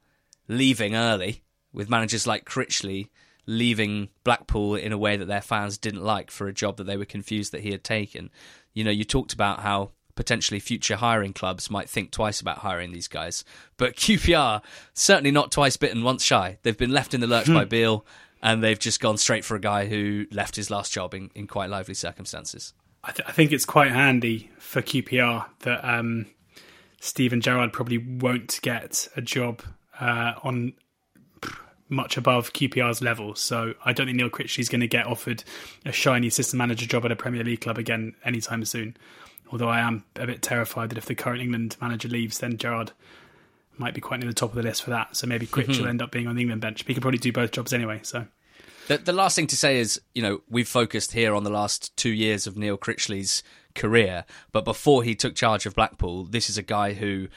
leaving 0.50 0.94
early, 0.94 1.42
with 1.72 1.88
managers 1.88 2.26
like 2.26 2.44
Critchley 2.44 3.08
leaving 3.46 4.08
Blackpool 4.24 4.74
in 4.74 4.92
a 4.92 4.98
way 4.98 5.16
that 5.16 5.26
their 5.26 5.40
fans 5.40 5.78
didn't 5.78 6.04
like 6.04 6.30
for 6.30 6.46
a 6.46 6.52
job 6.52 6.76
that 6.76 6.84
they 6.84 6.96
were 6.96 7.04
confused 7.04 7.52
that 7.52 7.62
he 7.62 7.70
had 7.70 7.82
taken. 7.82 8.30
You 8.74 8.84
know, 8.84 8.90
you 8.90 9.04
talked 9.04 9.32
about 9.32 9.60
how 9.60 9.92
potentially 10.14 10.60
future 10.60 10.96
hiring 10.96 11.32
clubs 11.32 11.70
might 11.70 11.88
think 11.88 12.10
twice 12.10 12.40
about 12.40 12.58
hiring 12.58 12.92
these 12.92 13.08
guys, 13.08 13.44
but 13.76 13.96
QPR 13.96 14.62
certainly 14.92 15.30
not 15.30 15.50
twice 15.52 15.76
bitten, 15.76 16.02
once 16.02 16.22
shy. 16.22 16.58
They've 16.62 16.76
been 16.76 16.92
left 16.92 17.14
in 17.14 17.20
the 17.20 17.26
lurch 17.26 17.46
by 17.46 17.62
hmm. 17.62 17.68
Beale, 17.68 18.06
and 18.42 18.62
they've 18.62 18.78
just 18.78 19.00
gone 19.00 19.18
straight 19.18 19.44
for 19.44 19.54
a 19.56 19.60
guy 19.60 19.86
who 19.86 20.26
left 20.30 20.56
his 20.56 20.70
last 20.70 20.92
job 20.92 21.14
in, 21.14 21.30
in 21.34 21.46
quite 21.46 21.70
lively 21.70 21.94
circumstances. 21.94 22.74
I, 23.02 23.12
th- 23.12 23.28
I 23.28 23.32
think 23.32 23.52
it's 23.52 23.64
quite 23.64 23.92
handy 23.92 24.50
for 24.58 24.82
QPR 24.82 25.46
that 25.60 25.84
um, 25.84 26.26
Steven 27.00 27.40
Gerrard 27.40 27.72
probably 27.72 27.98
won't 27.98 28.60
get 28.62 29.08
a 29.16 29.22
job 29.22 29.62
uh, 30.00 30.32
on 30.42 30.72
much 31.88 32.16
above 32.16 32.52
QPR's 32.52 33.02
level. 33.02 33.34
So 33.34 33.74
I 33.84 33.92
don't 33.92 34.06
think 34.06 34.16
Neil 34.16 34.30
Critchley's 34.30 34.68
going 34.68 34.80
to 34.80 34.86
get 34.86 35.06
offered 35.06 35.44
a 35.84 35.92
shiny 35.92 36.28
assistant 36.28 36.58
manager 36.58 36.86
job 36.86 37.04
at 37.04 37.12
a 37.12 37.16
Premier 37.16 37.44
League 37.44 37.60
club 37.60 37.78
again 37.78 38.14
anytime 38.24 38.64
soon. 38.64 38.96
Although 39.52 39.68
I 39.68 39.80
am 39.80 40.04
a 40.14 40.26
bit 40.26 40.42
terrified 40.42 40.90
that 40.90 40.98
if 40.98 41.06
the 41.06 41.16
current 41.16 41.42
England 41.42 41.76
manager 41.80 42.08
leaves, 42.08 42.38
then 42.38 42.56
Gerrard 42.56 42.92
might 43.76 43.94
be 43.94 44.00
quite 44.00 44.20
near 44.20 44.28
the 44.28 44.34
top 44.34 44.50
of 44.50 44.56
the 44.56 44.62
list 44.62 44.82
for 44.84 44.90
that. 44.90 45.16
So 45.16 45.26
maybe 45.26 45.46
Critch 45.46 45.68
mm-hmm. 45.68 45.82
will 45.82 45.88
end 45.88 46.02
up 46.02 46.12
being 46.12 46.28
on 46.28 46.36
the 46.36 46.42
England 46.42 46.60
bench. 46.60 46.84
He 46.86 46.94
could 46.94 47.02
probably 47.02 47.18
do 47.18 47.32
both 47.32 47.50
jobs 47.50 47.72
anyway. 47.72 48.00
So. 48.02 48.26
The, 48.86 48.98
the 48.98 49.12
last 49.12 49.34
thing 49.36 49.46
to 49.48 49.56
say 49.56 49.78
is, 49.78 50.00
you 50.14 50.22
know, 50.22 50.42
we've 50.48 50.68
focused 50.68 51.12
here 51.12 51.34
on 51.34 51.44
the 51.44 51.50
last 51.50 51.96
two 51.96 52.10
years 52.10 52.46
of 52.46 52.56
Neil 52.56 52.76
Critchley's 52.76 53.42
career, 53.74 54.24
but 54.52 54.64
before 54.64 55.02
he 55.02 55.14
took 55.14 55.34
charge 55.34 55.66
of 55.66 55.74
Blackpool, 55.74 56.24
this 56.24 56.50
is 56.50 56.58
a 56.58 56.62
guy 56.62 56.94
who 56.94 57.28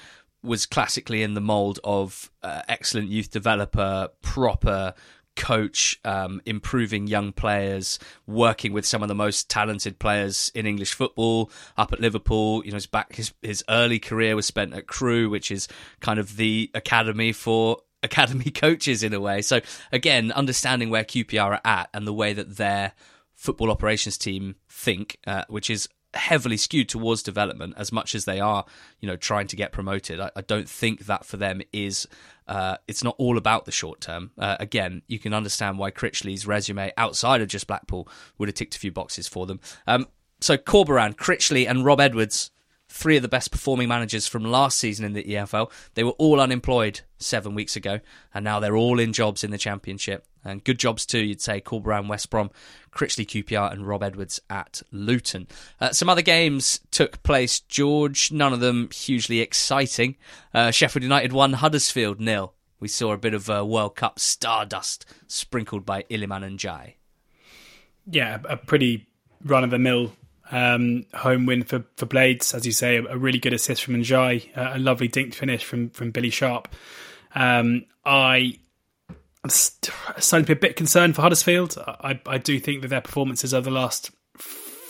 was 0.43 0.65
classically 0.65 1.23
in 1.23 1.34
the 1.34 1.41
mold 1.41 1.79
of 1.84 2.32
uh, 2.41 2.62
excellent 2.67 3.10
youth 3.10 3.32
developer, 3.32 4.10
proper 4.21 4.93
coach, 5.36 5.99
um, 6.06 6.41
improving 6.45 7.08
young 7.08 7.32
players, 7.32 7.99
working 8.27 8.73
with 8.73 8.86
some 8.86 9.01
of 9.01 9.08
the 9.08 9.15
most 9.15 9.49
talented 9.49 9.99
players 9.99 10.51
in 10.53 10.65
English 10.65 10.93
football. 10.93 11.49
Up 11.77 11.93
at 11.93 11.99
Liverpool, 11.99 12.63
you 12.65 12.71
know, 12.71 12.75
his 12.75 12.86
back 12.86 13.15
his 13.15 13.34
his 13.41 13.63
early 13.69 13.99
career 13.99 14.36
was 14.36 14.45
spent 14.45 14.73
at 14.73 14.88
Crewe, 14.88 15.29
which 15.29 15.51
is 15.51 15.67
kind 15.99 16.19
of 16.19 16.38
the 16.38 16.69
academy 16.73 17.32
for 17.32 17.77
academy 18.03 18.51
coaches 18.51 19.01
in 19.01 19.13
a 19.13 19.19
way. 19.19 19.41
So 19.41 19.62
again, 19.91 20.32
understanding 20.32 20.89
where 20.89 21.03
QPR 21.03 21.43
are 21.43 21.62
at 21.63 21.89
and 21.93 22.06
the 22.06 22.13
way 22.13 22.34
that 22.34 22.58
their 22.58 22.93
football 23.34 23.71
operations 23.71 24.17
team 24.17 24.56
think, 24.69 25.17
uh, 25.25 25.43
which 25.47 25.69
is 25.69 25.88
heavily 26.13 26.58
skewed 26.58 26.89
towards 26.89 27.23
development 27.23 27.73
as 27.78 27.91
much 27.91 28.15
as 28.15 28.26
they 28.26 28.39
are, 28.39 28.65
you 28.99 29.08
know, 29.08 29.15
trying 29.15 29.47
to 29.47 29.56
get 29.56 29.71
promoted. 29.71 30.19
I, 30.19 30.32
I 30.36 30.41
don't 30.41 30.69
think 30.69 31.06
that 31.06 31.26
for 31.26 31.38
them 31.38 31.62
is. 31.71 32.08
Uh, 32.45 32.76
it's 32.89 33.06
not 33.06 33.15
all 33.17 33.38
about 33.38 33.63
the 33.63 33.71
short 33.71 34.02
term. 34.02 34.32
Uh, 34.38 34.58
again, 34.60 35.02
you 35.08 35.17
can 35.17 35.34
understand 35.34 35.78
why 35.78 35.89
Critchley's 35.91 36.45
resume 36.45 36.91
outside 36.97 37.39
of 37.39 37.47
just 37.47 37.67
Blackpool 37.67 38.06
would 38.38 38.49
have 38.49 38.56
ticked 38.56 38.76
a 38.76 38.80
few 38.80 38.91
boxes 38.91 39.30
for 39.30 39.45
them. 39.45 39.62
Um, 39.88 40.08
so 40.41 40.58
Corberan, 40.58 41.15
Critchley, 41.15 41.69
and 41.69 41.86
Rob 41.86 42.02
Edwards 42.02 42.52
three 42.93 43.15
of 43.15 43.23
the 43.23 43.28
best 43.28 43.52
performing 43.52 43.88
managers 43.88 44.28
from 44.28 44.43
last 44.43 44.78
season 44.78 45.04
in 45.04 45.13
the 45.13 45.23
EFL. 45.23 45.71
They 45.95 46.04
were 46.04 46.12
all 46.12 46.39
unemployed 46.39 47.02
seven 47.17 47.56
weeks 47.56 47.76
ago, 47.76 47.99
and 48.34 48.45
now 48.45 48.60
they're 48.60 48.78
all 48.78 48.99
in 48.99 49.13
jobs 49.13 49.43
in 49.43 49.49
the 49.49 49.58
Championship. 49.58 50.28
And 50.45 50.63
good 50.63 50.77
jobs 50.77 51.06
too, 51.06 51.23
you'd 51.23 51.41
say. 51.41 51.62
Corberan, 51.62 52.08
West 52.08 52.29
Brom, 52.29 52.51
Critchley, 52.91 53.25
QPR, 53.25 53.71
and 53.71 53.88
Rob 53.88 54.03
Edwards 54.03 54.41
at 54.49 54.82
Luton. 54.91 55.47
Uh, 55.79 55.91
some 55.91 56.10
other 56.10 56.21
games 56.21 56.82
took 56.91 57.23
place, 57.23 57.60
George, 57.62 58.32
none 58.32 58.53
of 58.53 58.60
them 58.60 58.89
hugely 58.91 59.39
exciting. 59.39 60.15
Uh, 60.53 60.71
Sheffield 60.71 61.03
United 61.03 61.34
won 61.34 61.53
Huddersfield 61.53 62.19
nil. 62.19 62.53
We 62.79 62.88
saw 62.89 63.13
a 63.13 63.17
bit 63.17 63.34
of 63.34 63.49
uh, 63.49 63.65
World 63.65 63.95
Cup 63.95 64.19
stardust 64.19 65.06
sprinkled 65.27 65.86
by 65.86 66.03
Iliman 66.10 66.43
Ndiaye. 66.58 66.95
Yeah, 68.06 68.39
a 68.49 68.58
pretty 68.58 69.08
run 69.45 69.63
of 69.63 69.69
the 69.69 69.79
mill 69.79 70.12
um, 70.51 71.06
home 71.13 71.45
win 71.45 71.63
for, 71.63 71.86
for 71.95 72.06
Blades, 72.06 72.53
as 72.53 72.65
you 72.65 72.71
say, 72.71 72.97
a, 72.97 73.17
really 73.17 73.39
good 73.39 73.53
assist 73.53 73.84
from 73.84 73.95
uh, 73.95 74.39
a 74.56 74.77
lovely 74.77 75.08
dinked 75.08 75.36
finish 75.36 75.63
from 75.63 75.89
from 75.89 76.12
Billy 76.12 76.29
Sharp. 76.29 76.67
Um, 77.34 77.86
I 78.06 78.60
am 79.43 79.49
starting 79.49 80.45
to 80.45 80.56
be 80.56 80.58
a 80.58 80.62
bit 80.62 80.75
concerned 80.75 81.15
for 81.15 81.21
Huddersfield. 81.21 81.75
I, 81.86 82.19
I 82.25 82.38
do 82.38 82.60
think 82.60 82.82
that 82.82 82.88
their 82.89 83.01
performances 83.01 83.53
over 83.53 83.69
the 83.69 83.75
last 83.75 84.12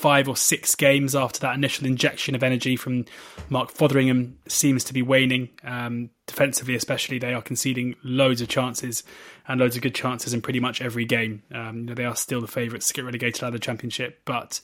five 0.04 0.28
or 0.28 0.36
six 0.36 0.76
games 0.76 1.16
after 1.16 1.40
that 1.40 1.56
initial 1.56 1.88
injection 1.88 2.36
of 2.36 2.44
energy 2.44 2.76
from 2.76 3.06
Mark 3.50 3.72
Fotheringham 3.72 4.36
seems 4.50 4.84
to 4.84 4.94
be 4.94 5.02
waning. 5.02 5.48
Um, 5.64 6.10
defensively, 6.28 6.76
especially, 6.76 7.20
they 7.20 7.34
are 7.34 7.42
conceding 7.42 7.96
loads 8.04 8.42
of 8.42 8.50
chances 8.50 9.04
and 9.48 9.62
loads 9.62 9.78
of 9.78 9.82
good 9.82 9.96
chances 9.96 10.34
in 10.34 10.42
pretty 10.42 10.60
much 10.60 10.82
every 10.82 11.06
game. 11.06 11.42
Um, 11.54 11.78
you 11.78 11.86
know, 11.86 11.94
they 11.94 12.04
are 12.04 12.18
still 12.18 12.42
the 12.42 12.48
favourites 12.48 12.90
to 12.90 12.94
get 12.94 13.06
relegated 13.06 13.44
out 13.46 13.48
of 13.48 13.54
the 13.54 13.60
Championship, 13.60 14.20
but 14.26 14.60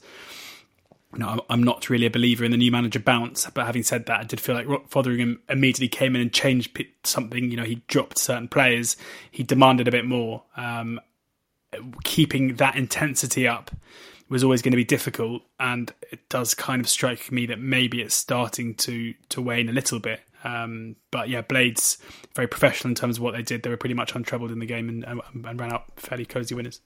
I'm 1.12 1.62
not 1.62 1.90
really 1.90 2.06
a 2.06 2.10
believer 2.10 2.44
in 2.44 2.52
the 2.52 2.56
new 2.56 2.70
manager 2.70 3.00
bounce. 3.00 3.48
But 3.50 3.66
having 3.66 3.82
said 3.82 4.06
that, 4.06 4.20
I 4.20 4.24
did 4.24 4.40
feel 4.40 4.54
like 4.54 4.66
Fotheringham 4.88 5.40
immediately 5.48 5.88
came 5.88 6.14
in 6.14 6.22
and 6.22 6.32
changed 6.32 6.78
something. 7.02 7.50
You 7.50 7.56
know, 7.56 7.64
he 7.64 7.82
dropped 7.88 8.18
certain 8.18 8.48
players, 8.48 8.96
he 9.30 9.42
demanded 9.42 9.88
a 9.88 9.90
bit 9.90 10.04
more. 10.04 10.44
Um, 10.56 11.00
keeping 12.04 12.56
that 12.56 12.76
intensity 12.76 13.46
up 13.46 13.70
was 14.28 14.44
always 14.44 14.62
going 14.62 14.70
to 14.70 14.76
be 14.76 14.84
difficult, 14.84 15.42
and 15.58 15.92
it 16.12 16.28
does 16.28 16.54
kind 16.54 16.80
of 16.80 16.88
strike 16.88 17.32
me 17.32 17.46
that 17.46 17.58
maybe 17.58 18.00
it's 18.00 18.14
starting 18.14 18.74
to 18.76 19.12
to 19.30 19.42
wane 19.42 19.68
a 19.68 19.72
little 19.72 19.98
bit. 19.98 20.20
Um, 20.44 20.96
but 21.10 21.28
yeah, 21.28 21.42
Blades 21.42 21.98
very 22.34 22.46
professional 22.46 22.90
in 22.90 22.94
terms 22.94 23.18
of 23.18 23.22
what 23.22 23.34
they 23.34 23.42
did. 23.42 23.62
They 23.62 23.70
were 23.70 23.76
pretty 23.76 23.94
much 23.94 24.14
untroubled 24.14 24.52
in 24.52 24.60
the 24.60 24.66
game 24.66 24.88
and, 24.88 25.04
and, 25.04 25.20
and 25.44 25.60
ran 25.60 25.72
out 25.72 25.84
fairly 25.96 26.24
cosy 26.24 26.54
winners. 26.54 26.80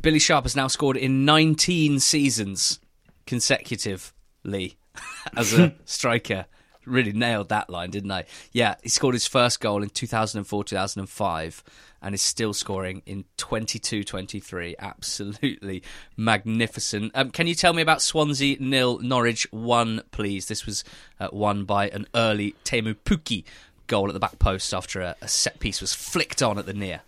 Billy 0.00 0.18
Sharp 0.18 0.44
has 0.44 0.56
now 0.56 0.68
scored 0.68 0.96
in 0.96 1.24
19 1.24 2.00
seasons 2.00 2.78
consecutively 3.26 4.76
as 5.36 5.52
a 5.52 5.74
striker. 5.84 6.46
Really 6.86 7.12
nailed 7.12 7.48
that 7.48 7.70
line, 7.70 7.90
didn't 7.90 8.10
I? 8.10 8.24
Yeah, 8.52 8.74
he 8.82 8.90
scored 8.90 9.14
his 9.14 9.26
first 9.26 9.58
goal 9.60 9.82
in 9.82 9.88
2004 9.88 10.64
2005 10.64 11.64
and 12.02 12.14
is 12.14 12.20
still 12.20 12.52
scoring 12.52 13.00
in 13.06 13.24
22 13.38 14.04
23. 14.04 14.76
Absolutely 14.78 15.82
magnificent. 16.18 17.12
Um, 17.14 17.30
can 17.30 17.46
you 17.46 17.54
tell 17.54 17.72
me 17.72 17.80
about 17.80 18.02
Swansea 18.02 18.58
nil, 18.60 18.98
Norwich 18.98 19.50
1, 19.50 20.02
please? 20.10 20.48
This 20.48 20.66
was 20.66 20.84
uh, 21.18 21.28
won 21.32 21.64
by 21.64 21.88
an 21.88 22.06
early 22.14 22.54
Teemu 22.64 22.96
Pukki 23.06 23.44
goal 23.86 24.08
at 24.08 24.12
the 24.12 24.20
back 24.20 24.38
post 24.38 24.74
after 24.74 25.00
a, 25.00 25.16
a 25.22 25.28
set 25.28 25.60
piece 25.60 25.80
was 25.80 25.94
flicked 25.94 26.42
on 26.42 26.58
at 26.58 26.66
the 26.66 26.74
near. 26.74 27.00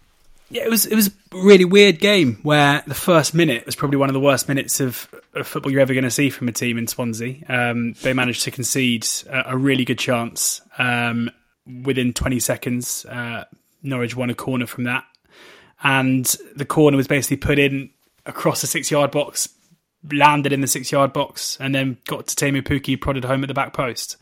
Yeah, 0.48 0.62
it 0.64 0.70
was 0.70 0.86
it 0.86 0.94
was 0.94 1.08
a 1.08 1.10
really 1.32 1.64
weird 1.64 1.98
game 1.98 2.38
where 2.42 2.82
the 2.86 2.94
first 2.94 3.34
minute 3.34 3.66
was 3.66 3.74
probably 3.74 3.96
one 3.96 4.08
of 4.08 4.14
the 4.14 4.20
worst 4.20 4.48
minutes 4.48 4.78
of, 4.78 5.12
of 5.34 5.46
football 5.46 5.72
you're 5.72 5.80
ever 5.80 5.92
going 5.92 6.04
to 6.04 6.10
see 6.10 6.30
from 6.30 6.46
a 6.46 6.52
team 6.52 6.78
in 6.78 6.86
Swansea. 6.86 7.44
Um, 7.48 7.94
they 8.02 8.12
managed 8.12 8.42
to 8.44 8.52
concede 8.52 9.06
a, 9.28 9.52
a 9.52 9.56
really 9.56 9.84
good 9.84 9.98
chance 9.98 10.60
um, 10.78 11.30
within 11.82 12.12
20 12.12 12.38
seconds. 12.38 13.04
Uh, 13.06 13.44
Norwich 13.82 14.14
won 14.14 14.30
a 14.30 14.34
corner 14.34 14.66
from 14.66 14.84
that, 14.84 15.04
and 15.82 16.24
the 16.54 16.64
corner 16.64 16.96
was 16.96 17.08
basically 17.08 17.38
put 17.38 17.58
in 17.58 17.90
across 18.24 18.60
the 18.60 18.68
six 18.68 18.88
yard 18.88 19.10
box, 19.10 19.48
landed 20.12 20.52
in 20.52 20.60
the 20.60 20.68
six 20.68 20.92
yard 20.92 21.12
box, 21.12 21.56
and 21.60 21.74
then 21.74 21.98
got 22.06 22.28
to 22.28 22.36
Teemu 22.36 22.62
Pukki, 22.62 23.00
prodded 23.00 23.24
home 23.24 23.42
at 23.42 23.48
the 23.48 23.54
back 23.54 23.72
post. 23.72 24.16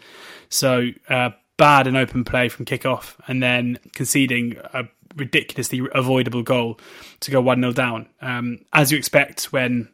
So 0.49 0.89
uh, 1.11 1.31
bad 1.59 1.87
and 1.87 1.99
open 1.99 2.25
play 2.25 2.49
from 2.49 2.65
kickoff, 2.65 3.17
and 3.29 3.43
then 3.43 3.79
conceding 3.93 4.57
a 4.73 4.85
ridiculously 5.17 5.81
avoidable 5.95 6.43
goal 6.43 6.79
to 7.21 7.31
go 7.31 7.41
1 7.41 7.61
0 7.61 7.73
down. 7.73 8.09
Um, 8.21 8.61
as 8.73 8.93
you 8.93 8.99
expect 8.99 9.53
when 9.53 9.89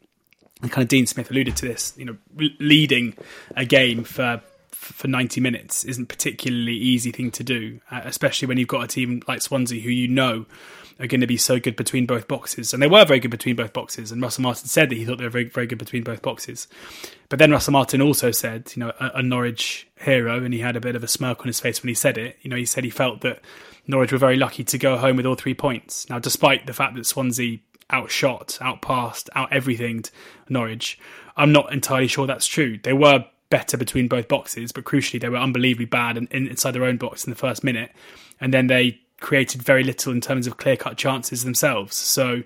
kind 0.63 0.83
of 0.83 0.89
Dean 0.89 1.07
Smith 1.07 1.31
alluded 1.31 1.57
to 1.57 1.67
this, 1.67 1.95
you 1.97 2.05
know, 2.05 2.17
leading 2.59 3.17
a 3.57 3.65
game 3.65 4.05
for 4.05 4.43
for 4.71 5.09
90 5.09 5.41
minutes 5.41 5.85
isn't 5.85 6.07
particularly 6.07 6.75
easy 6.75 7.13
thing 7.13 7.31
to 7.31 7.45
do, 7.45 7.81
uh, 7.91 8.01
especially 8.05 8.49
when 8.49 8.57
you've 8.57 8.69
got 8.69 8.83
a 8.83 8.87
team 8.87 9.23
like 9.29 9.43
Swansea 9.43 9.81
who 9.81 9.91
you 9.91 10.09
know 10.09 10.47
are 10.99 11.07
going 11.07 11.21
to 11.21 11.27
be 11.27 11.37
so 11.37 11.59
good 11.59 11.77
between 11.77 12.07
both 12.07 12.29
boxes. 12.29 12.73
And 12.73 12.83
they 12.83 12.87
were 12.87 13.05
very 13.05 13.21
good 13.21 13.31
between 13.31 13.57
both 13.57 13.73
boxes. 13.73 14.13
And 14.13 14.21
Russell 14.21 14.43
Martin 14.43 14.67
said 14.67 14.91
that 14.91 14.97
he 14.97 15.05
thought 15.05 15.19
they 15.19 15.25
were 15.25 15.31
very, 15.31 15.45
very 15.45 15.67
good 15.67 15.79
between 15.79 16.03
both 16.03 16.23
boxes. 16.23 16.69
But 17.29 17.39
then 17.39 17.51
Russell 17.51 17.73
Martin 17.73 18.03
also 18.03 18.31
said, 18.31 18.73
you 18.75 18.81
know, 18.81 18.93
a, 19.01 19.11
a 19.17 19.23
Norwich 19.23 19.87
hero, 19.97 20.43
and 20.43 20.53
he 20.53 20.61
had 20.61 20.77
a 20.77 20.81
bit 20.81 20.97
of 20.97 21.05
a 21.05 21.09
smirk 21.09 21.41
on 21.41 21.47
his 21.47 21.61
face 21.61 21.83
when 21.83 21.89
he 21.89 21.95
said 21.95 22.19
it. 22.19 22.37
You 22.43 22.51
know, 22.51 22.57
he 22.57 22.67
said 22.67 22.85
he 22.85 22.91
felt 22.91 23.23
that 23.23 23.41
Norwich 23.87 24.13
were 24.13 24.19
very 24.19 24.37
lucky 24.37 24.65
to 24.65 24.79
go 24.79 24.97
home 24.97 25.17
with 25.17 25.27
all 25.27 25.35
three 25.35 25.55
points. 25.55 26.09
Now, 26.09 26.19
despite 26.19 26.67
the 26.67 26.73
fact 26.73 26.95
that 26.95 27.07
Swansea 27.07 27.59
outshot, 27.93 28.59
outpassed, 28.61 29.31
out 29.35 29.53
everything 29.53 30.05
Norwich, 30.49 30.99
I'm 31.37 31.53
not 31.53 31.73
entirely 31.73 32.07
sure 32.07 32.27
that's 32.27 32.47
true. 32.47 32.79
They 32.83 32.93
were 32.93 33.25
better 33.51 33.77
between 33.77 34.09
both 34.09 34.29
boxes, 34.29 34.73
but 34.73 34.85
crucially, 34.85 35.21
they 35.21 35.29
were 35.29 35.37
unbelievably 35.37 35.87
bad 35.87 36.17
in, 36.17 36.29
in, 36.31 36.47
inside 36.47 36.73
their 36.73 36.85
own 36.85 36.97
box 36.97 37.25
in 37.25 37.31
the 37.31 37.37
first 37.37 37.65
minute, 37.65 37.93
and 38.41 38.55
then 38.55 38.69
they 38.69 39.01
created 39.21 39.63
very 39.63 39.85
little 39.85 40.13
in 40.13 40.21
terms 40.21 40.47
of 40.47 40.57
clear 40.57 40.77
cut 40.77 40.97
chances 40.97 41.45
themselves. 41.45 41.97
So, 41.97 42.43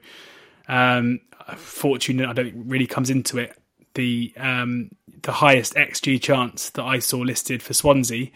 um, 0.67 1.21
fortune, 1.57 2.25
I 2.25 2.33
don't 2.33 2.47
think 2.47 2.65
really 2.67 2.87
comes 2.87 3.11
into 3.11 3.39
it. 3.39 3.57
The 3.95 4.33
um, 4.37 4.91
the 5.23 5.33
highest 5.33 5.75
xG 5.75 6.21
chance 6.21 6.71
that 6.71 6.83
I 6.83 6.99
saw 6.99 7.19
listed 7.19 7.63
for 7.63 7.75
Swansea 7.75 8.31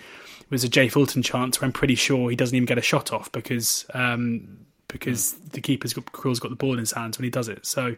was 0.50 0.64
a 0.64 0.68
Jay 0.68 0.88
Fulton 0.88 1.22
chance 1.22 1.60
where 1.60 1.66
I'm 1.66 1.72
pretty 1.72 1.94
sure 1.94 2.30
he 2.30 2.36
doesn't 2.36 2.54
even 2.54 2.66
get 2.66 2.78
a 2.78 2.82
shot 2.82 3.12
off 3.12 3.30
because 3.32 3.86
um, 3.94 4.66
because 4.88 5.34
mm. 5.34 5.52
the 5.52 5.60
keeper's 5.60 5.92
got 5.92 6.06
Krul's 6.06 6.40
got 6.40 6.50
the 6.50 6.56
ball 6.56 6.72
in 6.72 6.78
his 6.78 6.92
hands 6.92 7.18
when 7.18 7.24
he 7.24 7.30
does 7.30 7.48
it. 7.48 7.66
So 7.66 7.96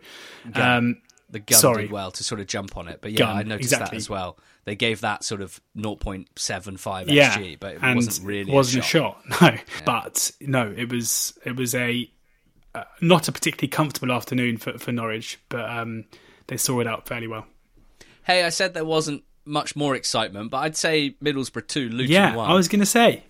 um, 0.54 1.00
the 1.30 1.40
Gunn 1.40 1.58
sorry. 1.58 1.82
did 1.82 1.92
well 1.92 2.10
to 2.10 2.24
sort 2.24 2.40
of 2.40 2.46
jump 2.46 2.76
on 2.76 2.88
it, 2.88 2.98
but 3.00 3.12
yeah, 3.12 3.18
Gunn, 3.18 3.36
I 3.36 3.42
noticed 3.42 3.72
exactly. 3.72 3.96
that 3.96 3.96
as 3.96 4.10
well. 4.10 4.38
They 4.64 4.76
gave 4.76 5.00
that 5.00 5.24
sort 5.24 5.40
of 5.40 5.60
0.75 5.76 7.04
yeah, 7.06 7.36
xg, 7.36 7.58
but 7.60 7.76
it 7.76 7.94
wasn't 7.94 8.26
really 8.26 8.52
wasn't 8.52 8.84
a 8.84 8.86
shot. 8.86 9.22
a 9.28 9.32
shot. 9.32 9.40
No, 9.42 9.58
but 9.86 10.30
no, 10.40 10.74
it 10.76 10.90
was 10.90 11.38
it 11.44 11.56
was 11.56 11.74
a 11.74 12.10
uh, 12.74 12.84
not 13.00 13.28
a 13.28 13.32
particularly 13.32 13.68
comfortable 13.68 14.12
afternoon 14.12 14.58
for 14.58 14.76
for 14.78 14.92
Norwich, 14.92 15.38
but 15.48 15.68
um, 15.70 16.04
they 16.48 16.56
saw 16.56 16.80
it 16.80 16.86
out 16.86 17.08
fairly 17.08 17.26
well. 17.26 17.46
Hey, 18.24 18.44
I 18.44 18.50
said 18.50 18.74
there 18.74 18.84
wasn't 18.84 19.24
much 19.44 19.74
more 19.76 19.94
excitement, 19.94 20.50
but 20.50 20.59
I'd 20.59 20.76
say 20.76 21.16
Middlesbrough 21.22 21.66
2, 21.66 21.88
Luton 21.88 22.11
Yeah, 22.12 22.35
1. 22.37 22.50
I 22.50 22.55
was 22.55 22.68
going 22.68 22.81
to 22.81 22.87
say. 22.87 23.24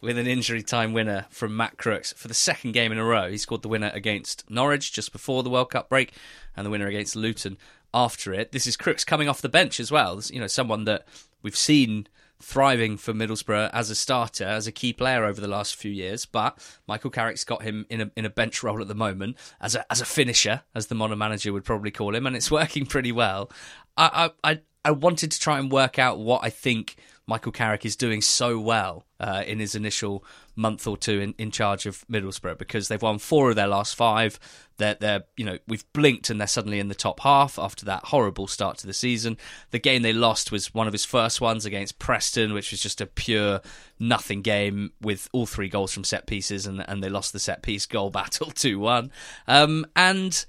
with 0.00 0.18
an 0.18 0.26
injury 0.26 0.62
time 0.62 0.92
winner 0.92 1.26
from 1.30 1.56
Matt 1.56 1.76
Crooks 1.78 2.12
for 2.12 2.28
the 2.28 2.34
second 2.34 2.72
game 2.72 2.92
in 2.92 2.98
a 2.98 3.04
row. 3.04 3.30
He 3.30 3.38
scored 3.38 3.62
the 3.62 3.68
winner 3.68 3.90
against 3.94 4.48
Norwich 4.50 4.92
just 4.92 5.12
before 5.12 5.42
the 5.42 5.50
World 5.50 5.70
Cup 5.70 5.88
break 5.88 6.12
and 6.56 6.66
the 6.66 6.70
winner 6.70 6.86
against 6.86 7.16
Luton 7.16 7.56
after 7.94 8.34
it. 8.34 8.52
This 8.52 8.66
is 8.66 8.76
Crooks 8.76 9.04
coming 9.04 9.28
off 9.28 9.40
the 9.40 9.48
bench 9.48 9.80
as 9.80 9.90
well. 9.90 10.20
You 10.30 10.40
know, 10.40 10.46
someone 10.46 10.84
that 10.84 11.06
we've 11.42 11.56
seen 11.56 12.06
thriving 12.42 12.98
for 12.98 13.14
Middlesbrough 13.14 13.70
as 13.72 13.88
a 13.88 13.94
starter, 13.94 14.44
as 14.44 14.66
a 14.66 14.72
key 14.72 14.92
player 14.92 15.24
over 15.24 15.40
the 15.40 15.48
last 15.48 15.76
few 15.76 15.90
years. 15.90 16.26
But 16.26 16.58
Michael 16.86 17.10
Carrick's 17.10 17.44
got 17.44 17.62
him 17.62 17.86
in 17.88 18.00
a 18.02 18.10
in 18.16 18.24
a 18.26 18.30
bench 18.30 18.62
role 18.62 18.82
at 18.82 18.88
the 18.88 18.94
moment 18.94 19.36
as 19.60 19.74
a 19.74 19.90
as 19.90 20.00
a 20.00 20.04
finisher, 20.04 20.62
as 20.74 20.88
the 20.88 20.94
modern 20.94 21.18
manager 21.18 21.52
would 21.52 21.64
probably 21.64 21.90
call 21.92 22.14
him, 22.14 22.26
and 22.26 22.36
it's 22.36 22.50
working 22.60 22.84
pretty 22.84 23.12
well. 23.12 23.50
I 23.96 24.30
I 24.42 24.60
I, 24.84 24.90
wanted 24.92 25.32
to 25.32 25.40
try 25.40 25.58
and 25.58 25.70
work 25.70 25.98
out 25.98 26.18
what 26.18 26.44
I 26.44 26.50
think 26.50 26.96
Michael 27.26 27.52
Carrick 27.52 27.86
is 27.86 27.96
doing 27.96 28.20
so 28.20 28.58
well 28.58 29.06
uh, 29.18 29.42
in 29.46 29.58
his 29.58 29.74
initial 29.74 30.24
month 30.56 30.86
or 30.86 30.96
two 30.96 31.20
in, 31.20 31.34
in 31.38 31.50
charge 31.50 31.86
of 31.86 32.04
Middlesbrough 32.06 32.58
because 32.58 32.88
they've 32.88 33.00
won 33.00 33.18
four 33.18 33.50
of 33.50 33.56
their 33.56 33.66
last 33.66 33.94
five. 33.94 34.38
They're, 34.76 34.96
they're, 35.00 35.24
you 35.36 35.44
know, 35.44 35.58
we've 35.66 35.90
blinked 35.94 36.28
and 36.28 36.38
they're 36.38 36.46
suddenly 36.46 36.80
in 36.80 36.88
the 36.88 36.94
top 36.94 37.20
half 37.20 37.58
after 37.58 37.86
that 37.86 38.04
horrible 38.06 38.46
start 38.46 38.76
to 38.78 38.86
the 38.86 38.92
season. 38.92 39.38
The 39.70 39.78
game 39.78 40.02
they 40.02 40.12
lost 40.12 40.52
was 40.52 40.74
one 40.74 40.86
of 40.86 40.92
his 40.92 41.04
first 41.04 41.40
ones 41.40 41.64
against 41.64 41.98
Preston, 41.98 42.52
which 42.52 42.70
was 42.70 42.82
just 42.82 43.00
a 43.00 43.06
pure 43.06 43.62
nothing 43.98 44.42
game 44.42 44.92
with 45.00 45.28
all 45.32 45.46
three 45.46 45.68
goals 45.68 45.92
from 45.92 46.04
set 46.04 46.26
pieces, 46.26 46.66
and, 46.66 46.84
and 46.88 47.02
they 47.02 47.08
lost 47.08 47.32
the 47.32 47.38
set 47.38 47.62
piece 47.62 47.86
goal 47.86 48.10
battle 48.10 48.50
2 48.50 48.78
1. 48.78 49.10
Um, 49.48 49.86
and 49.96 50.44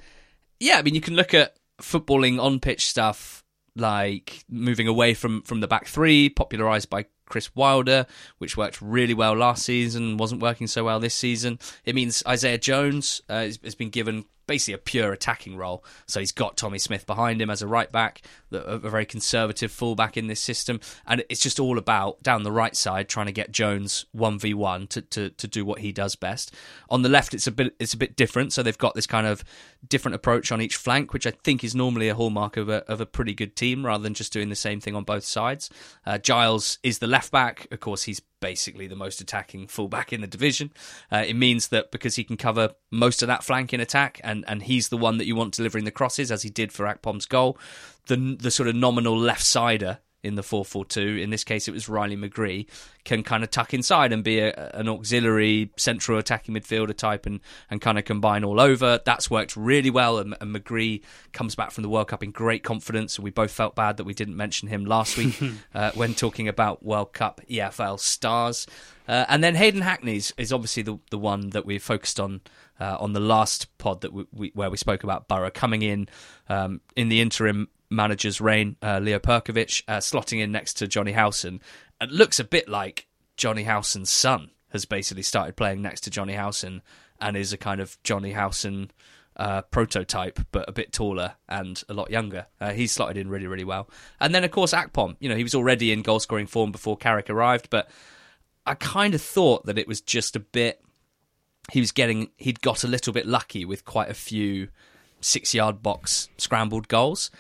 yeah, 0.60 0.78
I 0.78 0.82
mean, 0.82 0.96
you 0.96 1.02
can 1.02 1.16
look 1.16 1.34
at 1.34 1.56
footballing 1.82 2.42
on 2.42 2.60
pitch 2.60 2.86
stuff 2.86 3.45
like 3.76 4.46
moving 4.50 4.88
away 4.88 5.14
from 5.14 5.42
from 5.44 5.60
the 5.60 5.68
back 5.68 5.88
three, 5.88 6.30
popularized 6.30 6.90
by 6.90 7.06
Chris 7.28 7.54
Wilder, 7.56 8.06
which 8.38 8.56
worked 8.56 8.82
really 8.82 9.14
well 9.14 9.34
last 9.34 9.64
season, 9.64 10.18
wasn't 10.18 10.42
working 10.42 10.68
so 10.68 10.84
well 10.84 11.00
this 11.00 11.16
season. 11.16 11.60
It 11.84 11.96
means 11.96 12.24
Isaiah 12.28 12.58
Jones 12.58 13.22
uh, 13.30 13.40
has, 13.40 13.60
has 13.64 13.76
been 13.76 13.90
given 13.90 14.26
basically 14.48 14.76
a 14.76 14.78
pure 14.78 15.12
attacking 15.12 15.58
role. 15.58 15.84
So 16.08 16.20
he's 16.20 16.32
got 16.32 16.56
Tommy 16.56 16.78
Smith 16.78 17.08
behind 17.08 17.42
him 17.42 17.50
as 17.50 17.64
a 17.64 17.68
right 17.68 17.92
back, 17.92 18.22
a 18.52 18.78
very 18.78 19.06
conservative 19.06 19.72
fullback 19.72 20.18
in 20.18 20.28
this 20.28 20.40
system, 20.40 20.80
and 21.08 21.24
it's 21.30 21.42
just 21.42 21.60
all 21.60 21.78
about 21.80 22.22
down 22.22 22.44
the 22.44 22.52
right 22.52 22.76
side 22.76 23.10
trying 23.10 23.26
to 23.26 23.32
get 23.32 23.52
Jones 23.52 24.06
one 24.12 24.38
v 24.38 24.54
one 24.54 24.88
to 24.88 25.02
to 25.02 25.30
to 25.32 25.48
do 25.48 25.66
what 25.66 25.80
he 25.80 25.92
does 25.92 26.16
best. 26.16 26.54
On 26.90 27.02
the 27.02 27.10
left, 27.10 27.34
it's 27.34 27.48
a 27.48 27.52
bit 27.52 27.76
it's 27.80 27.94
a 27.94 27.98
bit 27.98 28.16
different. 28.16 28.54
So 28.54 28.62
they've 28.62 28.78
got 28.78 28.94
this 28.94 29.08
kind 29.08 29.28
of 29.28 29.44
different 29.90 30.16
approach 30.16 30.52
on 30.52 30.62
each 30.62 30.76
flank, 30.76 31.14
which 31.14 31.28
I 31.28 31.32
think 31.32 31.64
is 31.64 31.76
normally 31.76 32.10
a 32.10 32.16
hallmark 32.16 32.58
of 32.58 32.70
a 32.70 32.84
of 32.92 33.02
a 33.02 33.06
pretty 33.06 33.34
good 33.34 33.56
team, 33.56 33.86
rather 33.86 34.04
than 34.04 34.14
just 34.14 34.34
doing 34.34 34.50
the 34.50 34.56
same 34.56 34.80
thing 34.80 34.96
on 34.96 35.04
both 35.04 35.24
sides. 35.24 35.70
Uh, 36.06 36.18
Giles 36.18 36.80
is 36.84 37.00
the 37.00 37.08
left 37.08 37.32
back. 37.32 37.68
Of 37.72 37.80
course, 37.80 38.04
he's 38.04 38.22
basically 38.40 38.88
the 38.88 38.96
most 38.96 39.22
attacking 39.22 39.68
fullback 39.68 40.14
in 40.14 40.22
the 40.22 40.28
division. 40.28 40.72
Uh, 41.12 41.24
it 41.28 41.36
means 41.36 41.70
that 41.70 41.92
because 41.92 42.16
he 42.16 42.24
can 42.24 42.38
cover 42.38 42.72
most 42.92 43.22
of 43.22 43.28
that 43.28 43.44
flank 43.44 43.74
in 43.74 43.80
attack, 43.80 44.22
and, 44.24 44.46
and 44.48 44.64
he's 44.64 44.90
the 44.90 44.98
one 44.98 45.18
that 45.18 45.26
you 45.26 45.36
want 45.36 45.56
delivering 45.56 45.86
the 45.86 45.92
crosses, 45.92 46.32
as 46.32 46.44
he 46.44 46.50
did 46.50 46.72
for 46.72 46.86
Akpom's 46.86 47.26
goal, 47.26 47.58
the 48.08 48.38
the 48.40 48.52
sort 48.52 48.70
of 48.70 48.76
nominal 48.76 49.18
left 49.18 49.44
sider 49.44 50.00
in 50.26 50.36
the 50.36 50.42
4-4-2 50.42 51.22
in 51.22 51.30
this 51.30 51.44
case 51.44 51.68
it 51.68 51.72
was 51.72 51.88
Riley 51.88 52.18
McGree 52.18 52.68
can 53.06 53.24
kind 53.24 53.44
of 53.44 53.52
tuck 53.52 53.74
inside 53.74 54.12
and 54.12 54.24
be 54.24 54.40
a, 54.40 54.52
an 54.74 54.90
auxiliary 54.90 55.72
central 55.78 56.18
attacking 56.18 56.56
midfielder 56.56 56.98
type 56.98 57.26
and, 57.26 57.40
and 57.70 57.80
kind 57.80 58.00
of 58.00 58.04
combine 58.04 58.44
all 58.44 58.60
over. 58.60 59.00
That's 59.06 59.30
worked 59.30 59.56
really 59.56 59.92
well 59.92 60.18
and, 60.18 60.36
and 60.42 60.54
McGree 60.54 61.04
comes 61.32 61.56
back 61.56 61.72
from 61.72 61.84
the 61.84 61.90
World 61.90 62.08
Cup 62.08 62.24
in 62.24 62.32
great 62.32 62.64
confidence. 62.64 63.20
We 63.20 63.30
both 63.30 63.52
felt 63.52 63.76
bad 63.76 63.98
that 63.98 64.04
we 64.04 64.14
didn't 64.14 64.36
mention 64.36 64.68
him 64.68 64.86
last 64.86 65.18
week 65.18 65.40
uh, 65.76 65.92
when 65.94 66.16
talking 66.16 66.48
about 66.48 66.84
World 66.84 67.14
Cup 67.14 67.42
EFL 67.50 68.00
stars. 68.00 68.66
Uh, 69.08 69.26
and 69.30 69.44
then 69.44 69.54
Hayden 69.54 69.82
Hackney's 69.82 70.34
is 70.36 70.52
obviously 70.52 70.82
the 70.82 70.98
the 71.12 71.20
one 71.20 71.52
that 71.52 71.64
we 71.64 71.78
focused 71.78 72.20
on 72.20 72.42
uh, 72.80 72.98
on 73.00 73.14
the 73.14 73.20
last 73.20 73.78
pod 73.78 74.02
that 74.02 74.12
we, 74.12 74.26
we, 74.32 74.52
where 74.56 74.72
we 74.72 74.78
spoke 74.78 75.04
about 75.04 75.28
Borough 75.28 75.52
coming 75.52 75.84
in 75.84 76.10
um, 76.50 76.82
in 76.96 77.10
the 77.10 77.22
interim 77.22 77.70
manager's 77.90 78.42
reign, 78.42 78.76
uh, 78.82 79.00
Leo 79.00 79.20
Percovich, 79.20 79.84
uh, 79.88 79.98
slotting 79.98 80.42
in 80.42 80.52
next 80.52 80.76
to 80.76 80.88
Jonny 80.88 81.14
Howson. 81.14 81.62
It 82.02 82.12
looks 82.12 82.40
a 82.40 82.44
bit 82.44 82.68
like 82.68 83.08
Jonny 83.38 83.64
Howson's 83.64 84.10
son 84.10 84.52
has 84.70 84.86
basically 84.86 85.24
started 85.24 85.56
playing 85.56 85.82
next 85.82 86.02
to 86.02 86.10
Jonny 86.10 86.34
Howson 86.34 86.82
and 87.22 87.38
is 87.38 87.54
a 87.54 87.58
kind 87.58 87.80
of 87.80 87.98
Jonny 88.04 88.32
Howson 88.32 88.92
uh, 89.38 89.62
prototype, 89.64 90.40
but 90.52 90.68
a 90.68 90.72
bit 90.72 90.92
taller 90.94 91.36
and 91.48 91.84
a 91.90 91.94
lot 91.94 92.10
younger. 92.10 92.48
Uh, 92.60 92.72
he's 92.72 92.92
slotted 92.92 93.18
in 93.18 93.30
really, 93.30 93.48
really 93.48 93.64
well. 93.64 93.90
And 94.20 94.34
then, 94.34 94.44
of 94.44 94.52
course, 94.52 94.74
Akpom. 94.74 95.16
You 95.20 95.30
know, 95.30 95.36
he 95.36 95.44
was 95.44 95.56
already 95.56 95.92
in 95.92 96.02
goal 96.02 96.20
scoring 96.20 96.48
form 96.48 96.72
before 96.72 96.98
Carrick 96.98 97.30
arrived, 97.30 97.70
but 97.70 97.90
I 98.66 98.76
kind 98.76 99.14
of 99.14 99.22
thought 99.22 99.66
that 99.66 99.78
it 99.78 99.88
was 99.88 100.02
just 100.02 100.36
a 100.36 100.40
bit. 100.40 100.82
He 101.72 101.80
was 101.80 101.92
getting. 101.92 102.30
He'd 102.38 102.62
got 102.62 102.84
a 102.84 102.88
little 102.88 103.14
bit 103.14 103.26
lucky 103.26 103.66
with 103.66 103.86
quite 103.86 104.10
a 104.10 104.14
few 104.14 104.70
six 105.22 105.54
yard 105.54 105.82
box 105.82 106.30
scrambled 106.38 106.88
goals. 106.88 107.32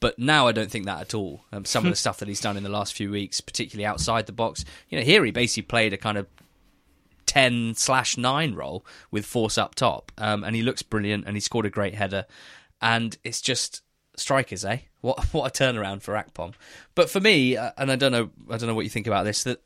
But 0.00 0.18
now 0.18 0.46
I 0.48 0.52
don't 0.52 0.70
think 0.70 0.86
that 0.86 1.00
at 1.00 1.14
all. 1.14 1.44
Um, 1.52 1.64
some 1.64 1.84
of 1.84 1.92
the 1.92 1.96
stuff 2.04 2.18
that 2.18 2.28
he's 2.28 2.40
done 2.40 2.56
in 2.56 2.62
the 2.62 2.70
last 2.70 2.94
few 2.94 3.10
weeks, 3.10 3.40
particularly 3.40 3.86
outside 3.86 4.26
the 4.26 4.32
box, 4.32 4.64
you 4.88 4.98
know, 4.98 5.04
here 5.04 5.24
he 5.24 5.30
basically 5.30 5.62
played 5.62 5.92
a 5.92 5.98
kind 5.98 6.18
of 6.18 6.26
10 7.26 7.74
slash 7.76 8.16
9 8.16 8.54
role 8.54 8.84
with 9.10 9.26
Forss 9.26 9.58
up 9.58 9.74
top. 9.74 10.10
Um, 10.18 10.42
and 10.42 10.56
he 10.56 10.62
looks 10.62 10.82
brilliant 10.82 11.26
and 11.26 11.36
he 11.36 11.40
scored 11.40 11.66
a 11.66 11.70
great 11.70 11.94
header. 11.94 12.26
And 12.80 13.16
it's 13.22 13.40
just 13.40 13.82
strikers, 14.16 14.64
eh? 14.64 14.78
What 15.00 15.22
what 15.34 15.60
a 15.60 15.62
turnaround 15.62 16.02
for 16.02 16.14
Akpom. 16.14 16.54
But 16.94 17.10
for 17.10 17.20
me, 17.20 17.56
uh, 17.56 17.72
and 17.76 17.92
I 17.92 17.96
don't 17.96 18.12
know, 18.12 18.30
I 18.50 18.56
don't 18.56 18.68
know 18.68 18.74
what 18.74 18.84
you 18.84 18.90
think 18.90 19.06
about 19.06 19.24
this. 19.24 19.44
That 19.44 19.62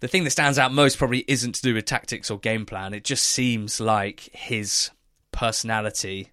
the 0.00 0.08
thing 0.08 0.24
that 0.24 0.30
stands 0.30 0.58
out 0.58 0.72
most 0.72 0.98
probably 0.98 1.24
isn't 1.26 1.54
to 1.56 1.62
do 1.62 1.74
with 1.74 1.86
tactics 1.86 2.30
or 2.30 2.38
game 2.38 2.66
plan. 2.66 2.94
It 2.94 3.04
just 3.04 3.24
seems 3.24 3.80
like 3.80 4.28
his 4.32 4.90
personality 5.32 6.30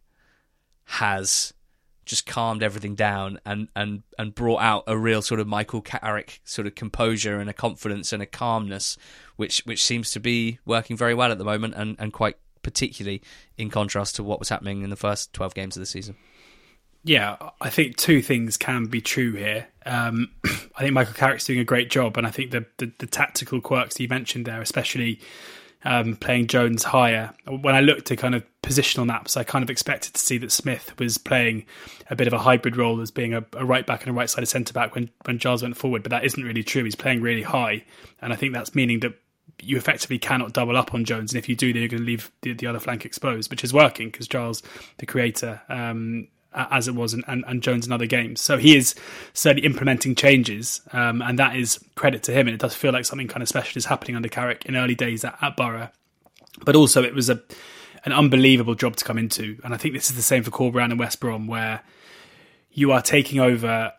has 0.85 1.53
just 2.05 2.25
calmed 2.25 2.63
everything 2.63 2.95
down 2.95 3.39
and, 3.45 3.67
and, 3.75 4.03
and 4.17 4.33
brought 4.33 4.61
out 4.61 4.83
a 4.87 4.97
real 4.97 5.21
sort 5.21 5.39
of 5.39 5.47
Michael 5.47 5.81
Carrick 5.81 6.41
sort 6.43 6.67
of 6.67 6.75
composure 6.75 7.39
and 7.39 7.49
a 7.49 7.53
confidence 7.53 8.11
and 8.11 8.21
a 8.21 8.25
calmness, 8.25 8.97
which 9.35 9.59
which 9.65 9.83
seems 9.83 10.11
to 10.11 10.19
be 10.19 10.59
working 10.65 10.97
very 10.97 11.13
well 11.13 11.31
at 11.31 11.37
the 11.37 11.43
moment 11.43 11.75
and, 11.75 11.95
and 11.99 12.11
quite 12.13 12.37
particularly 12.63 13.21
in 13.57 13.69
contrast 13.69 14.15
to 14.15 14.23
what 14.23 14.39
was 14.39 14.49
happening 14.49 14.83
in 14.83 14.89
the 14.89 14.95
first 14.95 15.33
12 15.33 15.53
games 15.53 15.75
of 15.75 15.81
the 15.81 15.85
season. 15.85 16.15
Yeah, 17.03 17.37
I 17.59 17.69
think 17.69 17.97
two 17.97 18.21
things 18.21 18.57
can 18.57 18.85
be 18.85 19.01
true 19.01 19.33
here. 19.33 19.67
Um, 19.85 20.31
I 20.45 20.81
think 20.81 20.93
Michael 20.93 21.15
Carrick's 21.15 21.45
doing 21.45 21.59
a 21.59 21.63
great 21.63 21.89
job, 21.89 22.15
and 22.17 22.27
I 22.27 22.31
think 22.31 22.51
the, 22.51 22.65
the, 22.77 22.91
the 22.99 23.07
tactical 23.07 23.59
quirks 23.59 23.99
you 23.99 24.07
mentioned 24.07 24.45
there, 24.45 24.61
especially 24.61 25.19
um, 25.83 26.15
playing 26.15 26.47
Jones 26.47 26.83
higher. 26.83 27.33
When 27.47 27.75
I 27.75 27.81
looked 27.81 28.11
at 28.11 28.17
kind 28.17 28.35
of 28.35 28.43
positional 28.61 29.05
maps, 29.05 29.37
I 29.37 29.43
kind 29.43 29.63
of 29.63 29.69
expected 29.69 30.13
to 30.13 30.19
see 30.19 30.37
that 30.39 30.51
Smith 30.51 30.97
was 30.99 31.17
playing 31.17 31.65
a 32.09 32.15
bit 32.15 32.27
of 32.27 32.33
a 32.33 32.39
hybrid 32.39 32.77
role 32.77 33.01
as 33.01 33.11
being 33.11 33.33
a, 33.33 33.43
a 33.53 33.65
right 33.65 33.85
back 33.85 34.01
and 34.01 34.09
a 34.09 34.13
right 34.13 34.29
side 34.29 34.43
of 34.43 34.49
centre 34.49 34.73
back 34.73 34.95
when, 34.95 35.09
when 35.25 35.39
Giles 35.39 35.63
went 35.63 35.77
forward, 35.77 36.03
but 36.03 36.11
that 36.11 36.23
isn't 36.23 36.43
really 36.43 36.63
true. 36.63 36.83
He's 36.83 36.95
playing 36.95 37.21
really 37.21 37.43
high, 37.43 37.83
and 38.21 38.31
I 38.31 38.35
think 38.35 38.53
that's 38.53 38.75
meaning 38.75 38.99
that 39.01 39.13
you 39.61 39.77
effectively 39.77 40.17
cannot 40.17 40.53
double 40.53 40.77
up 40.77 40.93
on 40.93 41.05
Jones, 41.05 41.33
and 41.33 41.39
if 41.39 41.49
you 41.49 41.55
do, 41.55 41.73
then 41.73 41.81
you're 41.81 41.89
going 41.89 42.01
to 42.01 42.07
leave 42.07 42.31
the, 42.41 42.53
the 42.53 42.67
other 42.67 42.79
flank 42.79 43.05
exposed, 43.05 43.49
which 43.49 43.63
is 43.63 43.73
working 43.73 44.09
because 44.09 44.27
Giles, 44.27 44.63
the 44.97 45.05
creator, 45.05 45.61
um, 45.69 46.27
as 46.53 46.87
it 46.87 46.95
was, 46.95 47.13
and, 47.13 47.23
and, 47.27 47.43
and, 47.47 47.63
Jones 47.63 47.85
in 47.85 47.93
other 47.93 48.05
games. 48.05 48.41
So 48.41 48.57
he 48.57 48.75
is 48.75 48.95
certainly 49.33 49.65
implementing 49.65 50.15
changes, 50.15 50.81
um, 50.91 51.21
and 51.21 51.39
that 51.39 51.55
is 51.55 51.79
credit 51.95 52.23
to 52.23 52.33
him. 52.33 52.47
And 52.47 52.53
it 52.53 52.59
does 52.59 52.75
feel 52.75 52.91
like 52.91 53.05
something 53.05 53.27
kind 53.27 53.41
of 53.41 53.49
special 53.49 53.77
is 53.77 53.85
happening 53.85 54.15
under 54.15 54.29
Carrick 54.29 54.65
in 54.65 54.75
early 54.75 54.95
days 54.95 55.23
at, 55.23 55.37
at 55.41 55.55
Borough. 55.55 55.89
But 56.65 56.75
also, 56.75 57.03
it 57.03 57.15
was 57.15 57.29
a 57.29 57.41
an 58.03 58.13
unbelievable 58.13 58.75
job 58.75 58.95
to 58.95 59.05
come 59.05 59.17
into, 59.17 59.59
and 59.63 59.73
I 59.73 59.77
think 59.77 59.93
this 59.93 60.09
is 60.09 60.15
the 60.15 60.23
same 60.23 60.43
for 60.43 60.51
Corberán 60.51 60.85
and 60.91 60.99
West 60.99 61.19
Brom, 61.19 61.47
where 61.47 61.83
you 62.71 62.91
are 62.91 63.01
taking 63.01 63.39
over 63.39 63.93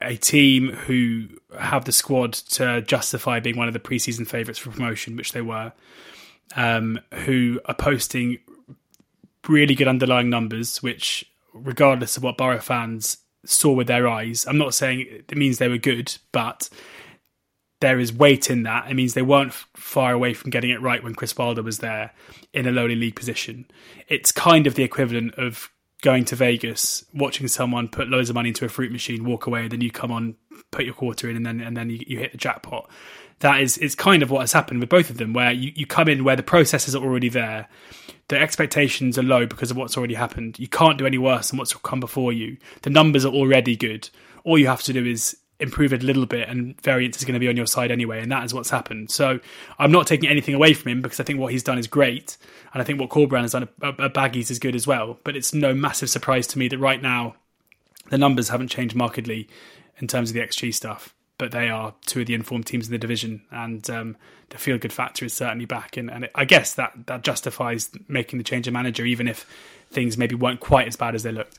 a 0.00 0.16
team 0.16 0.68
who 0.68 1.28
have 1.58 1.84
the 1.84 1.92
squad 1.92 2.34
to 2.34 2.82
justify 2.82 3.40
being 3.40 3.56
one 3.56 3.68
of 3.68 3.74
the 3.74 3.80
preseason 3.80 4.26
favourites 4.26 4.58
for 4.58 4.70
promotion, 4.70 5.16
which 5.16 5.32
they 5.32 5.40
were, 5.40 5.72
um, 6.56 7.00
who 7.24 7.60
are 7.64 7.74
posting 7.74 8.38
really 9.48 9.74
good 9.74 9.88
underlying 9.88 10.28
numbers, 10.28 10.82
which 10.82 11.24
regardless 11.62 12.16
of 12.16 12.22
what 12.22 12.36
Borough 12.36 12.60
fans 12.60 13.18
saw 13.44 13.72
with 13.72 13.86
their 13.86 14.08
eyes. 14.08 14.46
I'm 14.46 14.58
not 14.58 14.74
saying 14.74 15.06
it 15.10 15.36
means 15.36 15.58
they 15.58 15.68
were 15.68 15.78
good, 15.78 16.16
but 16.32 16.68
there 17.80 18.00
is 18.00 18.12
weight 18.12 18.50
in 18.50 18.64
that. 18.64 18.90
It 18.90 18.94
means 18.94 19.14
they 19.14 19.22
weren't 19.22 19.52
far 19.52 20.12
away 20.12 20.34
from 20.34 20.50
getting 20.50 20.70
it 20.70 20.82
right 20.82 21.02
when 21.02 21.14
Chris 21.14 21.36
Wilder 21.36 21.62
was 21.62 21.78
there 21.78 22.12
in 22.52 22.66
a 22.66 22.72
lowly 22.72 22.96
league 22.96 23.16
position. 23.16 23.66
It's 24.08 24.32
kind 24.32 24.66
of 24.66 24.74
the 24.74 24.82
equivalent 24.82 25.34
of 25.34 25.70
going 26.02 26.24
to 26.26 26.36
Vegas, 26.36 27.04
watching 27.12 27.48
someone 27.48 27.88
put 27.88 28.08
loads 28.08 28.30
of 28.30 28.34
money 28.34 28.50
into 28.50 28.64
a 28.64 28.68
fruit 28.68 28.92
machine, 28.92 29.24
walk 29.24 29.46
away, 29.46 29.66
then 29.68 29.80
you 29.80 29.90
come 29.90 30.12
on, 30.12 30.36
put 30.70 30.84
your 30.84 30.94
quarter 30.94 31.28
in, 31.28 31.36
and 31.36 31.46
then 31.46 31.60
and 31.60 31.76
then 31.76 31.90
you, 31.90 31.98
you 32.06 32.18
hit 32.18 32.32
the 32.32 32.38
jackpot. 32.38 32.88
That 33.40 33.60
is 33.60 33.78
it's 33.78 33.94
kind 33.94 34.22
of 34.22 34.30
what 34.30 34.40
has 34.40 34.52
happened 34.52 34.80
with 34.80 34.88
both 34.88 35.10
of 35.10 35.18
them, 35.18 35.32
where 35.32 35.52
you, 35.52 35.72
you 35.74 35.86
come 35.86 36.08
in 36.08 36.24
where 36.24 36.36
the 36.36 36.42
processes 36.42 36.94
are 36.94 37.02
already 37.02 37.28
there 37.28 37.68
the 38.28 38.38
expectations 38.38 39.18
are 39.18 39.22
low 39.22 39.46
because 39.46 39.70
of 39.70 39.76
what's 39.76 39.96
already 39.96 40.14
happened. 40.14 40.58
You 40.58 40.68
can't 40.68 40.98
do 40.98 41.06
any 41.06 41.18
worse 41.18 41.48
than 41.48 41.58
what's 41.58 41.74
come 41.74 42.00
before 42.00 42.32
you. 42.32 42.58
The 42.82 42.90
numbers 42.90 43.24
are 43.24 43.32
already 43.32 43.74
good. 43.74 44.08
All 44.44 44.58
you 44.58 44.66
have 44.66 44.82
to 44.82 44.92
do 44.92 45.04
is 45.04 45.36
improve 45.60 45.92
it 45.92 46.02
a 46.02 46.06
little 46.06 46.26
bit, 46.26 46.48
and 46.48 46.80
variance 46.82 47.16
is 47.16 47.24
going 47.24 47.34
to 47.34 47.40
be 47.40 47.48
on 47.48 47.56
your 47.56 47.66
side 47.66 47.90
anyway. 47.90 48.20
And 48.20 48.30
that 48.30 48.44
is 48.44 48.54
what's 48.54 48.70
happened. 48.70 49.10
So 49.10 49.40
I'm 49.78 49.90
not 49.90 50.06
taking 50.06 50.28
anything 50.28 50.54
away 50.54 50.74
from 50.74 50.92
him 50.92 51.02
because 51.02 51.18
I 51.18 51.24
think 51.24 51.40
what 51.40 51.52
he's 51.52 51.62
done 51.62 51.78
is 51.78 51.86
great, 51.86 52.36
and 52.72 52.82
I 52.82 52.84
think 52.84 53.00
what 53.00 53.08
Corberán 53.08 53.42
has 53.42 53.52
done 53.52 53.62
at 53.62 53.96
Baggies 54.14 54.50
is 54.50 54.58
good 54.58 54.76
as 54.76 54.86
well. 54.86 55.18
But 55.24 55.34
it's 55.34 55.54
no 55.54 55.74
massive 55.74 56.10
surprise 56.10 56.46
to 56.48 56.58
me 56.58 56.68
that 56.68 56.78
right 56.78 57.02
now 57.02 57.34
the 58.10 58.18
numbers 58.18 58.50
haven't 58.50 58.68
changed 58.68 58.94
markedly 58.94 59.48
in 59.98 60.06
terms 60.06 60.30
of 60.30 60.34
the 60.34 60.40
XG 60.40 60.72
stuff 60.72 61.14
but 61.38 61.52
they 61.52 61.70
are 61.70 61.94
two 62.04 62.20
of 62.20 62.26
the 62.26 62.34
informed 62.34 62.66
teams 62.66 62.86
in 62.86 62.92
the 62.92 62.98
division, 62.98 63.42
and 63.50 63.88
um, 63.88 64.16
the 64.50 64.58
feel 64.58 64.76
good 64.76 64.92
factor 64.92 65.24
is 65.24 65.32
certainly 65.32 65.64
back. 65.64 65.96
And, 65.96 66.10
and 66.10 66.24
it, 66.24 66.32
I 66.34 66.44
guess 66.44 66.74
that 66.74 66.92
that 67.06 67.22
justifies 67.22 67.90
making 68.08 68.38
the 68.38 68.44
change 68.44 68.66
of 68.66 68.74
manager, 68.74 69.04
even 69.04 69.28
if 69.28 69.46
things 69.90 70.18
maybe 70.18 70.34
weren't 70.34 70.60
quite 70.60 70.88
as 70.88 70.96
bad 70.96 71.14
as 71.14 71.22
they 71.22 71.32
looked. 71.32 71.58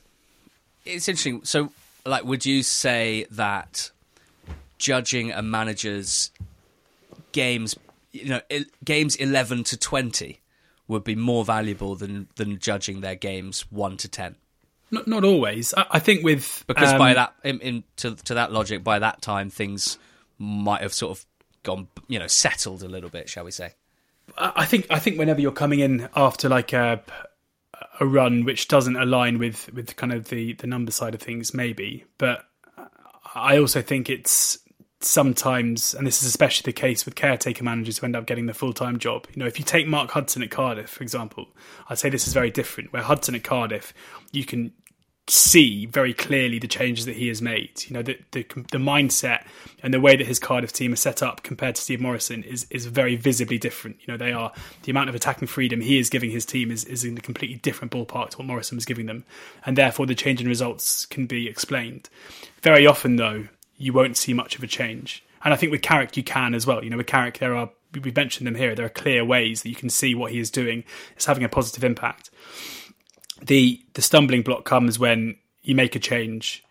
It's 0.84 1.08
interesting. 1.08 1.44
So, 1.44 1.72
like, 2.06 2.24
would 2.24 2.46
you 2.46 2.62
say 2.62 3.26
that 3.30 3.90
judging 4.78 5.32
a 5.32 5.42
manager's 5.42 6.30
games, 7.32 7.76
you 8.12 8.28
know, 8.28 8.40
games 8.84 9.16
eleven 9.16 9.64
to 9.64 9.76
twenty, 9.76 10.40
would 10.88 11.04
be 11.04 11.16
more 11.16 11.44
valuable 11.44 11.96
than 11.96 12.28
than 12.36 12.58
judging 12.58 13.00
their 13.00 13.16
games 13.16 13.62
one 13.70 13.96
to 13.96 14.08
ten? 14.08 14.36
Not 14.90 15.06
not 15.06 15.24
always. 15.24 15.72
I, 15.76 15.86
I 15.92 15.98
think 15.98 16.24
with 16.24 16.64
because 16.66 16.92
um, 16.92 16.98
by 16.98 17.14
that 17.14 17.34
in, 17.44 17.60
in 17.60 17.84
to 17.96 18.14
to 18.16 18.34
that 18.34 18.52
logic, 18.52 18.82
by 18.82 18.98
that 18.98 19.22
time 19.22 19.50
things 19.50 19.98
might 20.38 20.82
have 20.82 20.92
sort 20.92 21.16
of 21.16 21.26
gone, 21.62 21.88
you 22.08 22.18
know, 22.18 22.26
settled 22.26 22.82
a 22.82 22.88
little 22.88 23.10
bit, 23.10 23.28
shall 23.28 23.44
we 23.44 23.50
say? 23.50 23.74
I 24.36 24.64
think 24.64 24.86
I 24.90 24.98
think 24.98 25.18
whenever 25.18 25.40
you're 25.40 25.52
coming 25.52 25.80
in 25.80 26.08
after 26.14 26.48
like 26.48 26.72
a 26.72 27.02
a 28.00 28.06
run 28.06 28.44
which 28.44 28.68
doesn't 28.68 28.96
align 28.96 29.38
with 29.38 29.72
with 29.72 29.96
kind 29.96 30.12
of 30.12 30.28
the 30.28 30.54
the 30.54 30.66
number 30.66 30.90
side 30.90 31.14
of 31.14 31.20
things, 31.20 31.54
maybe. 31.54 32.04
But 32.18 32.44
I 33.34 33.58
also 33.58 33.82
think 33.82 34.08
it's 34.08 34.58
sometimes, 35.00 35.94
and 35.94 36.06
this 36.06 36.22
is 36.22 36.28
especially 36.28 36.70
the 36.70 36.78
case 36.78 37.04
with 37.04 37.14
caretaker 37.14 37.64
managers 37.64 37.98
who 37.98 38.06
end 38.06 38.16
up 38.16 38.26
getting 38.26 38.46
the 38.46 38.54
full 38.54 38.72
time 38.72 38.98
job. 38.98 39.26
You 39.34 39.40
know, 39.40 39.46
if 39.46 39.58
you 39.58 39.64
take 39.64 39.86
Mark 39.86 40.10
Hudson 40.10 40.42
at 40.42 40.50
Cardiff, 40.50 40.90
for 40.90 41.02
example, 41.02 41.48
I'd 41.88 41.98
say 41.98 42.10
this 42.10 42.26
is 42.26 42.34
very 42.34 42.50
different. 42.50 42.92
Where 42.92 43.02
Hudson 43.02 43.34
at 43.34 43.44
Cardiff, 43.44 43.94
you 44.32 44.44
can 44.44 44.72
see 45.30 45.86
very 45.86 46.12
clearly 46.12 46.58
the 46.58 46.66
changes 46.66 47.06
that 47.06 47.16
he 47.16 47.28
has 47.28 47.40
made. 47.40 47.84
You 47.86 47.94
know, 47.94 48.02
the, 48.02 48.18
the, 48.32 48.42
the 48.72 48.78
mindset 48.78 49.46
and 49.82 49.94
the 49.94 50.00
way 50.00 50.16
that 50.16 50.26
his 50.26 50.38
Cardiff 50.38 50.72
team 50.72 50.92
is 50.92 51.00
set 51.00 51.22
up 51.22 51.42
compared 51.42 51.76
to 51.76 51.82
Steve 51.82 52.00
Morison 52.00 52.42
is 52.42 52.66
is 52.70 52.86
very 52.86 53.16
visibly 53.16 53.58
different. 53.58 53.96
You 54.00 54.12
know, 54.12 54.18
they 54.18 54.32
are 54.32 54.52
the 54.82 54.90
amount 54.90 55.08
of 55.08 55.14
attacking 55.14 55.48
freedom 55.48 55.80
he 55.80 55.98
is 55.98 56.10
giving 56.10 56.30
his 56.30 56.44
team 56.44 56.70
is 56.70 56.84
is 56.84 57.04
in 57.04 57.16
a 57.16 57.20
completely 57.20 57.56
different 57.56 57.92
ballpark 57.92 58.30
to 58.30 58.38
what 58.38 58.46
Morison 58.46 58.76
was 58.76 58.84
giving 58.84 59.06
them, 59.06 59.24
and 59.64 59.78
therefore 59.78 60.06
the 60.06 60.14
change 60.14 60.40
in 60.40 60.48
results 60.48 61.06
can 61.06 61.26
be 61.26 61.48
explained. 61.48 62.08
Very 62.62 62.86
often, 62.86 63.16
though, 63.16 63.46
you 63.80 63.92
won't 63.92 64.16
see 64.16 64.32
much 64.32 64.56
of 64.56 64.62
a 64.62 64.68
change. 64.68 65.24
And 65.42 65.52
I 65.52 65.56
think 65.56 65.72
with 65.72 65.82
Carrick 65.82 66.16
you 66.16 66.22
can 66.22 66.54
as 66.54 66.66
well. 66.66 66.84
You 66.84 66.90
know, 66.90 66.98
with 66.98 67.06
Carrick 67.06 67.38
there 67.38 67.56
are 67.56 67.70
we've 67.92 68.14
mentioned 68.14 68.46
them 68.46 68.54
here. 68.54 68.76
There 68.76 68.86
are 68.86 68.90
clear 68.90 69.24
ways 69.24 69.62
that 69.62 69.68
you 69.68 69.74
can 69.74 69.90
see 69.90 70.14
what 70.14 70.30
he 70.30 70.38
is 70.38 70.50
doing. 70.50 70.84
It's 71.16 71.26
having 71.26 71.42
a 71.42 71.48
positive 71.48 71.82
impact 71.82 72.30
the 73.42 73.80
the 73.94 74.02
stumbling 74.02 74.42
block 74.42 74.64
comes 74.64 74.98
when 74.98 75.36
you 75.62 75.74
make 75.74 75.94
a 75.94 75.98
change, 75.98 76.64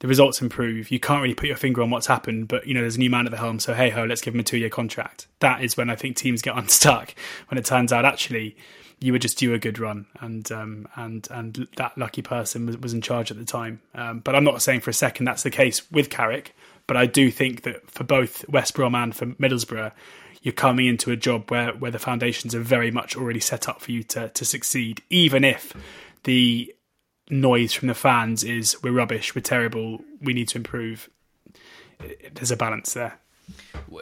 the 0.00 0.08
results 0.08 0.40
improve. 0.40 0.90
You 0.90 1.00
can't 1.00 1.22
really 1.22 1.34
put 1.34 1.46
your 1.46 1.56
finger 1.56 1.82
on 1.82 1.90
what's 1.90 2.06
happened, 2.06 2.48
but 2.48 2.66
you 2.66 2.74
know 2.74 2.80
there's 2.80 2.96
a 2.96 3.00
new 3.00 3.10
man 3.10 3.26
at 3.26 3.32
the 3.32 3.38
helm, 3.38 3.58
so 3.58 3.74
hey 3.74 3.90
ho, 3.90 4.04
let's 4.04 4.20
give 4.20 4.34
him 4.34 4.40
a 4.40 4.44
two 4.44 4.58
year 4.58 4.68
contract. 4.68 5.26
That 5.40 5.62
is 5.62 5.76
when 5.76 5.90
I 5.90 5.96
think 5.96 6.16
teams 6.16 6.42
get 6.42 6.56
unstuck. 6.56 7.14
When 7.48 7.58
it 7.58 7.64
turns 7.64 7.92
out 7.92 8.04
actually 8.04 8.56
you 9.00 9.12
were 9.12 9.18
just 9.18 9.38
due 9.38 9.54
a 9.54 9.58
good 9.58 9.78
run, 9.78 10.06
and 10.20 10.50
um, 10.52 10.88
and 10.96 11.28
and 11.30 11.68
that 11.76 11.96
lucky 11.98 12.22
person 12.22 12.66
was, 12.66 12.78
was 12.78 12.94
in 12.94 13.00
charge 13.00 13.30
at 13.30 13.38
the 13.38 13.44
time. 13.44 13.80
Um, 13.94 14.20
but 14.20 14.34
I'm 14.34 14.44
not 14.44 14.62
saying 14.62 14.80
for 14.80 14.90
a 14.90 14.94
second 14.94 15.26
that's 15.26 15.42
the 15.42 15.50
case 15.50 15.90
with 15.90 16.10
Carrick. 16.10 16.54
But 16.86 16.96
I 16.96 17.06
do 17.06 17.30
think 17.30 17.62
that 17.62 17.90
for 17.90 18.04
both 18.04 18.48
West 18.48 18.74
Brom 18.74 18.94
and 18.94 19.14
for 19.14 19.26
Middlesbrough, 19.26 19.92
you're 20.42 20.52
coming 20.52 20.86
into 20.86 21.10
a 21.10 21.16
job 21.16 21.50
where, 21.50 21.72
where 21.72 21.90
the 21.90 21.98
foundations 21.98 22.54
are 22.54 22.60
very 22.60 22.90
much 22.92 23.16
already 23.16 23.40
set 23.40 23.68
up 23.68 23.80
for 23.80 23.90
you 23.90 24.04
to, 24.04 24.28
to 24.28 24.44
succeed, 24.44 25.02
even 25.10 25.42
if 25.42 25.72
the 26.22 26.72
noise 27.28 27.72
from 27.72 27.88
the 27.88 27.94
fans 27.94 28.44
is 28.44 28.80
we're 28.82 28.92
rubbish, 28.92 29.34
we're 29.34 29.42
terrible, 29.42 30.00
we 30.20 30.32
need 30.32 30.46
to 30.48 30.58
improve. 30.58 31.10
There's 32.32 32.52
a 32.52 32.56
balance 32.56 32.94
there. 32.94 33.18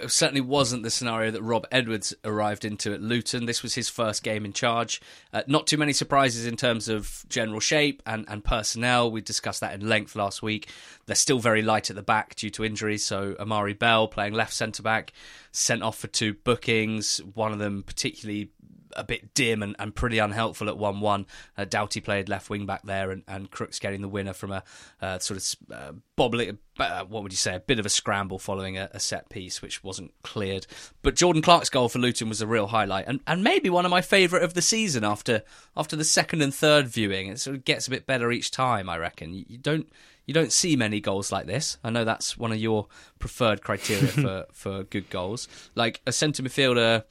It 0.02 0.10
certainly 0.10 0.40
wasn't 0.40 0.82
the 0.82 0.90
scenario 0.90 1.30
that 1.30 1.42
Rob 1.42 1.66
Edwards 1.70 2.14
arrived 2.24 2.64
into 2.64 2.92
at 2.92 3.02
Luton. 3.02 3.46
This 3.46 3.62
was 3.62 3.74
his 3.74 3.88
first 3.88 4.22
game 4.22 4.44
in 4.44 4.52
charge. 4.52 5.00
Uh, 5.32 5.42
not 5.46 5.66
too 5.66 5.76
many 5.76 5.92
surprises 5.92 6.46
in 6.46 6.56
terms 6.56 6.88
of 6.88 7.24
general 7.28 7.60
shape 7.60 8.02
and, 8.06 8.24
and 8.28 8.44
personnel. 8.44 9.10
We 9.10 9.20
discussed 9.20 9.60
that 9.60 9.74
in 9.74 9.88
length 9.88 10.16
last 10.16 10.42
week. 10.42 10.68
They're 11.06 11.16
still 11.16 11.38
very 11.38 11.62
light 11.62 11.90
at 11.90 11.96
the 11.96 12.02
back 12.02 12.34
due 12.34 12.50
to 12.50 12.64
injuries. 12.64 13.04
So 13.04 13.36
Amari 13.38 13.74
Bell 13.74 14.08
playing 14.08 14.34
left 14.34 14.54
centre 14.54 14.82
back, 14.82 15.12
sent 15.52 15.82
off 15.82 15.98
for 15.98 16.06
two 16.06 16.34
bookings. 16.34 17.18
One 17.34 17.52
of 17.52 17.58
them 17.58 17.82
particularly 17.82 18.50
a 18.96 19.04
bit 19.04 19.34
dim 19.34 19.62
and, 19.62 19.76
and 19.78 19.94
pretty 19.94 20.18
unhelpful 20.18 20.68
at 20.68 20.76
1 20.76 21.00
1. 21.00 21.26
Uh, 21.56 21.64
Doughty 21.64 22.00
played 22.00 22.28
left 22.28 22.50
wing 22.50 22.66
back 22.66 22.82
there, 22.84 23.10
and, 23.10 23.22
and 23.28 23.50
Crooks 23.50 23.78
getting 23.78 24.02
the 24.02 24.08
winner 24.08 24.32
from 24.32 24.52
a 24.52 24.62
uh, 25.00 25.18
sort 25.18 25.38
of 25.38 25.74
uh, 25.74 25.92
bobbly, 26.16 26.56
uh, 26.78 27.04
what 27.04 27.22
would 27.22 27.32
you 27.32 27.36
say, 27.36 27.54
a 27.54 27.60
bit 27.60 27.78
of 27.78 27.86
a 27.86 27.90
scramble 27.90 28.38
following 28.38 28.78
a, 28.78 28.88
a, 28.92 29.00
set 29.00 29.28
piece, 29.28 29.60
which 29.60 29.82
wasn't 29.82 30.12
cleared. 30.22 30.66
But 31.02 31.16
Jordan 31.16 31.42
Clark's 31.42 31.70
goal 31.70 31.88
for 31.88 31.98
Luton 31.98 32.28
was 32.28 32.40
a 32.40 32.46
real 32.46 32.68
highlight, 32.68 33.06
and, 33.06 33.20
and 33.26 33.44
maybe 33.44 33.70
one 33.70 33.84
of 33.84 33.90
my 33.90 34.00
favourite 34.00 34.44
of 34.44 34.54
the 34.54 34.62
season 34.62 35.04
after 35.04 35.42
after 35.76 35.96
the 35.96 36.04
second 36.04 36.42
and 36.42 36.54
third 36.54 36.88
viewing. 36.88 37.28
It 37.28 37.40
sort 37.40 37.56
of 37.56 37.64
gets 37.64 37.86
a 37.86 37.90
bit 37.90 38.06
better 38.06 38.30
each 38.32 38.50
time, 38.50 38.88
I 38.88 38.98
reckon. 38.98 39.34
You, 39.34 39.44
you 39.48 39.58
don't. 39.58 39.88
You 40.26 40.34
don't 40.34 40.52
see 40.52 40.76
many 40.76 41.00
goals 41.00 41.30
like 41.30 41.46
this. 41.46 41.76
I 41.84 41.90
know 41.90 42.04
that's 42.04 42.38
one 42.38 42.52
of 42.52 42.58
your 42.58 42.86
preferred 43.18 43.62
criteria 43.62 44.06
for, 44.08 44.46
for 44.52 44.82
good 44.84 45.10
goals. 45.10 45.48
Like 45.74 46.00
a 46.06 46.12
centre 46.12 46.42
midfielder 46.42 47.04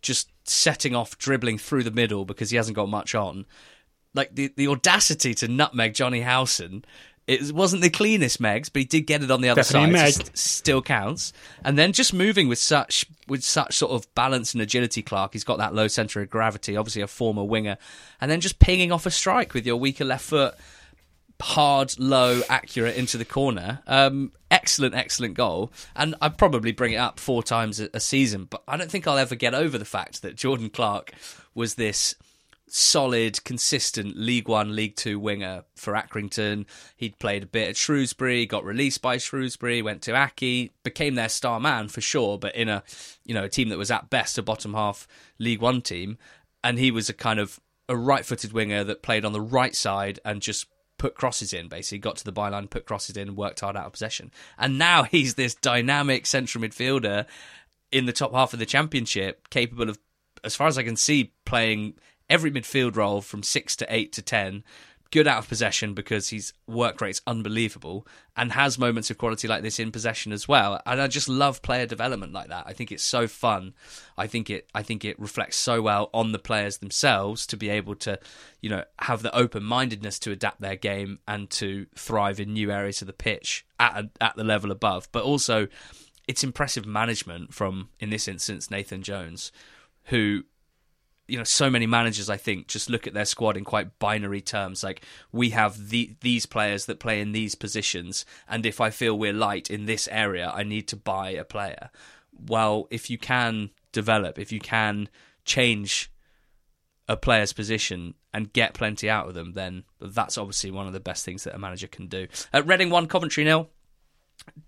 just 0.00 0.28
setting 0.44 0.94
off 0.94 1.18
dribbling 1.18 1.58
through 1.58 1.82
the 1.82 1.90
middle 1.90 2.24
because 2.24 2.50
he 2.50 2.56
hasn't 2.56 2.76
got 2.76 2.88
much 2.88 3.14
on. 3.14 3.46
Like 4.14 4.34
the 4.34 4.52
the 4.56 4.68
audacity 4.68 5.34
to 5.34 5.48
nutmeg 5.48 5.94
Jonny 5.94 6.20
Howson. 6.20 6.84
It 7.26 7.52
wasn't 7.52 7.80
the 7.80 7.88
cleanest 7.88 8.40
Megs, 8.40 8.70
but 8.70 8.80
he 8.80 8.84
did 8.84 9.06
get 9.06 9.22
it 9.22 9.30
on 9.30 9.40
the 9.40 9.48
other 9.48 9.62
Definitely 9.62 9.96
side. 9.98 10.12
So 10.12 10.24
st- 10.24 10.38
still 10.38 10.82
counts. 10.82 11.32
And 11.64 11.78
then 11.78 11.92
just 11.92 12.12
moving 12.12 12.48
with 12.48 12.58
such 12.58 13.06
with 13.26 13.42
such 13.42 13.76
sort 13.78 13.92
of 13.92 14.14
balance 14.14 14.52
and 14.52 14.62
agility, 14.62 15.02
Clark. 15.02 15.32
He's 15.32 15.42
got 15.42 15.56
that 15.56 15.74
low 15.74 15.88
centre 15.88 16.20
of 16.20 16.28
gravity. 16.28 16.76
Obviously 16.76 17.00
a 17.00 17.06
former 17.06 17.42
winger, 17.42 17.78
and 18.20 18.30
then 18.30 18.40
just 18.40 18.58
pinging 18.58 18.92
off 18.92 19.06
a 19.06 19.10
strike 19.10 19.54
with 19.54 19.66
your 19.66 19.76
weaker 19.76 20.04
left 20.04 20.24
foot 20.24 20.54
hard, 21.44 21.98
low, 21.98 22.40
accurate 22.48 22.96
into 22.96 23.18
the 23.18 23.24
corner. 23.24 23.80
Um, 23.86 24.32
excellent, 24.50 24.94
excellent 24.94 25.34
goal. 25.34 25.70
And 25.94 26.14
I'd 26.22 26.38
probably 26.38 26.72
bring 26.72 26.94
it 26.94 26.96
up 26.96 27.20
four 27.20 27.42
times 27.42 27.80
a, 27.80 27.90
a, 27.92 28.00
season, 28.00 28.46
but 28.46 28.62
I 28.66 28.78
don't 28.78 28.90
think 28.90 29.06
I'll 29.06 29.18
ever 29.18 29.34
get 29.34 29.54
over 29.54 29.76
the 29.76 29.84
fact 29.84 30.22
that 30.22 30.36
Jordan 30.36 30.70
Clark 30.70 31.12
was 31.54 31.74
this 31.74 32.14
solid, 32.66 33.44
consistent 33.44 34.16
League 34.16 34.48
One, 34.48 34.74
League 34.74 34.96
Two 34.96 35.20
winger 35.20 35.64
for 35.76 35.92
Accrington. 35.92 36.64
He'd 36.96 37.18
played 37.18 37.42
a 37.42 37.46
bit 37.46 37.68
at 37.68 37.76
Shrewsbury, 37.76 38.46
got 38.46 38.64
released 38.64 39.02
by 39.02 39.18
Shrewsbury, 39.18 39.82
went 39.82 40.00
to 40.02 40.12
Accy, 40.12 40.70
became 40.82 41.14
their 41.14 41.28
star 41.28 41.60
man 41.60 41.88
for 41.88 42.00
sure, 42.00 42.38
but 42.38 42.56
in 42.56 42.70
a 42.70 42.82
you 43.26 43.34
know 43.34 43.44
a 43.44 43.50
team 43.50 43.68
that 43.68 43.78
was 43.78 43.90
at 43.90 44.08
best 44.08 44.38
a 44.38 44.42
bottom 44.42 44.72
half 44.72 45.06
League 45.38 45.60
One 45.60 45.82
team, 45.82 46.16
and 46.64 46.78
he 46.78 46.90
was 46.90 47.10
a 47.10 47.14
kind 47.14 47.38
of 47.38 47.60
a 47.86 47.96
right-footed 47.96 48.54
winger 48.54 48.82
that 48.82 49.02
played 49.02 49.26
on 49.26 49.34
the 49.34 49.40
right 49.42 49.76
side 49.76 50.18
and 50.24 50.40
just 50.40 50.66
put 51.04 51.14
crosses 51.14 51.52
in, 51.52 51.68
basically, 51.68 51.98
got 51.98 52.16
to 52.16 52.24
the 52.24 52.32
byline, 52.32 52.70
put 52.70 52.86
crosses 52.86 53.14
in, 53.14 53.36
worked 53.36 53.60
hard 53.60 53.76
out 53.76 53.84
of 53.84 53.92
possession. 53.92 54.30
And 54.56 54.78
now 54.78 55.02
he's 55.10 55.34
this 55.34 55.54
dynamic 55.54 56.24
central 56.24 56.64
midfielder 56.64 57.26
in 57.92 58.06
the 58.06 58.12
top 58.12 58.32
half 58.32 58.54
of 58.54 58.58
the 58.58 58.64
championship, 58.64 59.50
capable 59.50 59.90
of, 59.90 59.98
as 60.42 60.56
far 60.56 60.66
as 60.66 60.78
I 60.78 60.82
can 60.82 60.96
see, 60.96 61.34
playing 61.44 61.92
every 62.30 62.50
midfield 62.50 62.96
role 62.96 63.20
from 63.20 63.42
six 63.42 63.76
to 63.76 63.94
eight 63.94 64.14
to 64.14 64.22
ten, 64.22 64.64
good 65.14 65.28
out 65.28 65.38
of 65.38 65.48
possession 65.48 65.94
because 65.94 66.30
his 66.30 66.52
work 66.66 67.00
rate's 67.00 67.22
unbelievable 67.24 68.04
and 68.36 68.50
has 68.50 68.80
moments 68.80 69.12
of 69.12 69.16
quality 69.16 69.46
like 69.46 69.62
this 69.62 69.78
in 69.78 69.92
possession 69.92 70.32
as 70.32 70.48
well. 70.48 70.82
And 70.84 71.00
I 71.00 71.06
just 71.06 71.28
love 71.28 71.62
player 71.62 71.86
development 71.86 72.32
like 72.32 72.48
that. 72.48 72.64
I 72.66 72.72
think 72.72 72.90
it's 72.90 73.04
so 73.04 73.28
fun. 73.28 73.74
I 74.18 74.26
think 74.26 74.50
it 74.50 74.68
I 74.74 74.82
think 74.82 75.04
it 75.04 75.16
reflects 75.20 75.56
so 75.56 75.80
well 75.80 76.10
on 76.12 76.32
the 76.32 76.40
players 76.40 76.78
themselves 76.78 77.46
to 77.46 77.56
be 77.56 77.68
able 77.68 77.94
to, 77.94 78.18
you 78.60 78.68
know, 78.68 78.82
have 78.98 79.22
the 79.22 79.32
open-mindedness 79.32 80.18
to 80.18 80.32
adapt 80.32 80.60
their 80.60 80.74
game 80.74 81.20
and 81.28 81.48
to 81.50 81.86
thrive 81.94 82.40
in 82.40 82.52
new 82.52 82.72
areas 82.72 83.00
of 83.00 83.06
the 83.06 83.12
pitch 83.12 83.64
at 83.78 83.96
a, 83.96 84.10
at 84.20 84.34
the 84.34 84.42
level 84.42 84.72
above. 84.72 85.06
But 85.12 85.22
also 85.22 85.68
it's 86.26 86.42
impressive 86.42 86.86
management 86.86 87.54
from 87.54 87.90
in 88.00 88.10
this 88.10 88.26
instance 88.26 88.68
Nathan 88.68 89.04
Jones 89.04 89.52
who 90.06 90.42
you 91.26 91.38
know 91.38 91.44
so 91.44 91.70
many 91.70 91.86
managers 91.86 92.28
i 92.28 92.36
think 92.36 92.66
just 92.66 92.90
look 92.90 93.06
at 93.06 93.14
their 93.14 93.24
squad 93.24 93.56
in 93.56 93.64
quite 93.64 93.98
binary 93.98 94.40
terms. 94.40 94.82
Like 94.82 95.02
we 95.32 95.50
have 95.50 95.88
the, 95.88 96.14
these 96.20 96.46
players 96.46 96.86
that 96.86 97.00
play 97.00 97.20
in 97.20 97.32
these 97.32 97.54
positions 97.54 98.24
and 98.48 98.66
if 98.66 98.80
i 98.80 98.90
feel 98.90 99.18
we're 99.18 99.32
light 99.32 99.70
in 99.70 99.86
this 99.86 100.08
area 100.10 100.52
i 100.54 100.62
need 100.62 100.88
to 100.88 100.96
buy 100.96 101.30
a 101.30 101.44
player. 101.44 101.90
Well 102.32 102.88
if 102.90 103.10
you 103.10 103.18
can 103.18 103.70
develop 103.92 104.38
if 104.38 104.52
you 104.52 104.60
can 104.60 105.08
change 105.44 106.10
a 107.08 107.16
player's 107.16 107.52
position 107.52 108.14
and 108.32 108.52
get 108.52 108.74
plenty 108.74 109.08
out 109.08 109.28
of 109.28 109.34
them 109.34 109.52
then 109.52 109.84
that's 110.00 110.38
obviously 110.38 110.70
one 110.70 110.86
of 110.86 110.92
the 110.92 111.00
best 111.00 111.24
things 111.24 111.44
that 111.44 111.54
a 111.54 111.58
manager 111.58 111.86
can 111.86 112.06
do. 112.06 112.26
At 112.52 112.66
reading 112.66 112.90
1 112.90 113.06
coventry 113.08 113.44
nil 113.44 113.70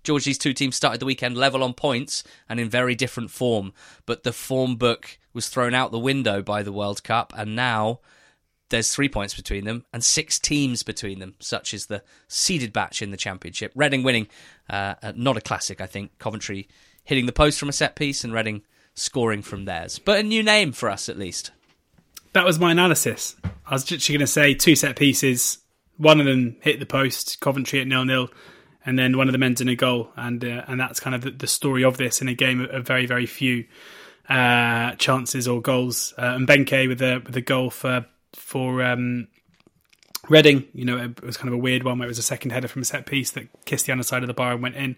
Georgie's 0.03 0.37
two 0.37 0.53
teams 0.53 0.75
started 0.75 0.99
the 0.99 1.05
weekend 1.05 1.37
level 1.37 1.63
on 1.63 1.73
points 1.73 2.23
and 2.47 2.59
in 2.59 2.69
very 2.69 2.95
different 2.95 3.31
form, 3.31 3.73
but 4.05 4.23
the 4.23 4.33
form 4.33 4.75
book 4.75 5.17
was 5.33 5.49
thrown 5.49 5.73
out 5.73 5.91
the 5.91 5.99
window 5.99 6.41
by 6.41 6.63
the 6.63 6.71
World 6.71 7.03
Cup, 7.03 7.33
and 7.35 7.55
now 7.55 7.99
there's 8.69 8.93
three 8.93 9.09
points 9.09 9.33
between 9.33 9.65
them 9.65 9.85
and 9.93 10.03
six 10.03 10.39
teams 10.39 10.83
between 10.83 11.19
them, 11.19 11.35
such 11.39 11.73
as 11.73 11.85
the 11.85 12.03
seeded 12.27 12.73
batch 12.73 13.01
in 13.01 13.11
the 13.11 13.17
Championship. 13.17 13.71
Reading 13.75 14.03
winning, 14.03 14.27
uh, 14.69 14.95
not 15.15 15.37
a 15.37 15.41
classic, 15.41 15.79
I 15.79 15.85
think. 15.85 16.17
Coventry 16.19 16.67
hitting 17.03 17.25
the 17.25 17.31
post 17.31 17.59
from 17.59 17.69
a 17.69 17.73
set 17.73 17.95
piece 17.95 18.23
and 18.23 18.33
Reading 18.33 18.63
scoring 18.93 19.41
from 19.41 19.65
theirs, 19.65 19.99
but 19.99 20.19
a 20.19 20.23
new 20.23 20.43
name 20.43 20.71
for 20.71 20.89
us 20.89 21.07
at 21.07 21.17
least. 21.19 21.51
That 22.33 22.45
was 22.45 22.59
my 22.59 22.71
analysis. 22.71 23.35
I 23.65 23.73
was 23.73 23.89
literally 23.89 24.17
going 24.17 24.25
to 24.25 24.31
say 24.31 24.53
two 24.53 24.75
set 24.75 24.95
pieces. 24.95 25.59
One 25.97 26.19
of 26.19 26.25
them 26.25 26.57
hit 26.61 26.79
the 26.79 26.85
post, 26.85 27.39
Coventry 27.39 27.79
at 27.79 27.87
nil 27.87 28.05
nil 28.05 28.29
and 28.87 28.97
then 28.97 29.17
one 29.17 29.27
of 29.27 29.33
the 29.33 29.37
men's 29.37 29.59
in 29.59 29.67
a 29.67 29.75
goal, 29.75 30.09
and 30.15 30.43
uh, 30.43 30.63
and 30.65 30.79
that's 30.79 31.01
kind 31.01 31.13
of 31.13 31.21
the, 31.21 31.31
the, 31.31 31.45
story 31.45 31.83
of 31.83 31.97
this 31.97 32.21
in 32.21 32.29
a 32.29 32.33
game 32.33 32.61
of, 32.61 32.87
very 32.87 33.05
very 33.05 33.25
few 33.25 33.65
uh, 34.29 34.93
chances 34.93 35.45
or 35.45 35.61
goals. 35.61 36.13
Uh, 36.17 36.35
and 36.35 36.47
Mbengue 36.47 36.87
with 36.87 37.01
a 37.01 37.21
with 37.25 37.35
a 37.35 37.41
goal 37.41 37.69
for 37.69 38.05
for 38.33 38.81
um, 38.81 39.27
Reading, 40.29 40.67
you 40.73 40.83
know, 40.83 40.97
it 40.97 41.23
was 41.23 41.37
kind 41.37 41.47
of 41.47 41.53
a 41.53 41.57
weird 41.57 41.83
one 41.83 41.99
where 41.99 42.05
it 42.05 42.09
was 42.09 42.17
a 42.17 42.23
second 42.23 42.51
header 42.51 42.67
from 42.67 42.81
a 42.81 42.85
set 42.85 43.05
piece 43.05 43.31
that 43.31 43.47
kissed 43.65 43.85
the 43.85 43.91
underside 43.93 44.23
of 44.23 44.27
the 44.27 44.33
bar 44.33 44.53
and 44.53 44.61
went 44.61 44.75
in. 44.75 44.97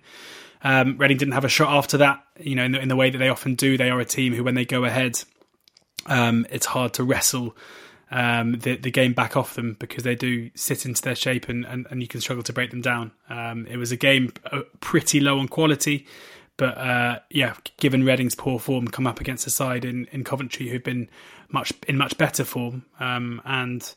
Um, 0.64 0.98
Reading 0.98 1.18
didn't 1.18 1.34
have 1.34 1.46
a 1.46 1.50
shot 1.50 1.76
after 1.76 1.98
that, 1.98 2.24
you 2.40 2.56
know, 2.56 2.64
in 2.64 2.72
the, 2.72 2.80
in 2.80 2.88
the, 2.88 2.96
way 2.96 3.12
that 3.12 3.18
they 3.20 3.30
often 3.30 3.54
do. 3.54 3.78
They 3.78 3.92
are 3.92 4.00
a 4.00 4.06
team 4.06 4.34
who, 4.34 4.44
when 4.44 4.56
they 4.56 4.66
go 4.66 4.86
ahead, 4.86 5.24
um, 6.08 6.48
it's 6.50 6.66
hard 6.66 6.94
to 6.94 7.04
wrestle 7.04 7.56
um, 8.12 8.54
the, 8.54 8.76
the 8.76 8.92
game 8.92 9.14
back 9.14 9.38
off 9.38 9.56
them 9.56 9.76
because 9.80 10.04
they 10.04 10.16
do 10.16 10.50
sit 10.56 10.86
into 10.86 11.02
their 11.02 11.16
shape 11.16 11.48
and, 11.48 11.66
and, 11.66 11.88
and 11.92 12.02
you 12.02 12.08
can 12.08 12.22
struggle 12.22 12.44
to 12.44 12.54
break 12.54 12.72
them 12.72 12.82
down. 12.82 13.12
Um, 13.30 13.68
it 13.68 13.78
was 13.78 13.92
a 13.92 13.98
game 13.98 14.34
uh, 14.52 14.62
pretty 14.80 15.20
low 15.20 15.40
on 15.40 15.48
quality, 15.48 16.08
but 16.58 16.78
uh, 16.78 17.20
yeah, 17.30 17.56
given 17.78 18.04
Reading's 18.04 18.36
poor 18.36 18.60
form, 18.60 18.88
come 18.88 19.08
up 19.08 19.22
against 19.22 19.48
a 19.48 19.50
side 19.50 19.86
in, 19.86 20.08
in 20.12 20.24
Coventry 20.24 20.68
who've 20.68 20.84
been 20.84 21.10
much 21.50 21.72
in 21.88 21.98
much 21.98 22.18
better 22.18 22.44
form, 22.44 22.86
um, 23.00 23.42
and 23.46 23.96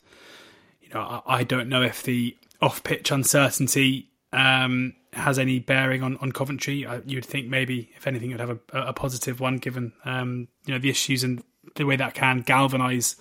you 0.80 0.88
know 0.90 1.00
I, 1.00 1.38
I, 1.38 1.44
don't 1.44 1.68
know 1.68 1.82
if 1.82 2.02
the 2.04 2.36
off 2.60 2.84
pitch 2.84 3.10
uncertainty 3.10 4.10
um, 4.32 4.94
has 5.12 5.38
any 5.38 5.58
bearing 5.58 6.02
on, 6.02 6.16
on 6.18 6.30
Coventry. 6.30 6.86
I, 6.86 7.00
you'd 7.04 7.24
think 7.24 7.48
maybe 7.48 7.90
if 7.96 8.06
anything, 8.06 8.30
would 8.30 8.40
have 8.40 8.50
a, 8.50 8.58
a 8.72 8.92
positive 8.92 9.40
one 9.40 9.58
given 9.58 9.92
um, 10.04 10.46
you 10.64 10.72
know 10.72 10.78
the 10.78 10.88
issues 10.88 11.24
and 11.24 11.42
the 11.74 11.84
way 11.84 11.96
that 11.96 12.14
can 12.14 12.42
galvanise 12.42 13.16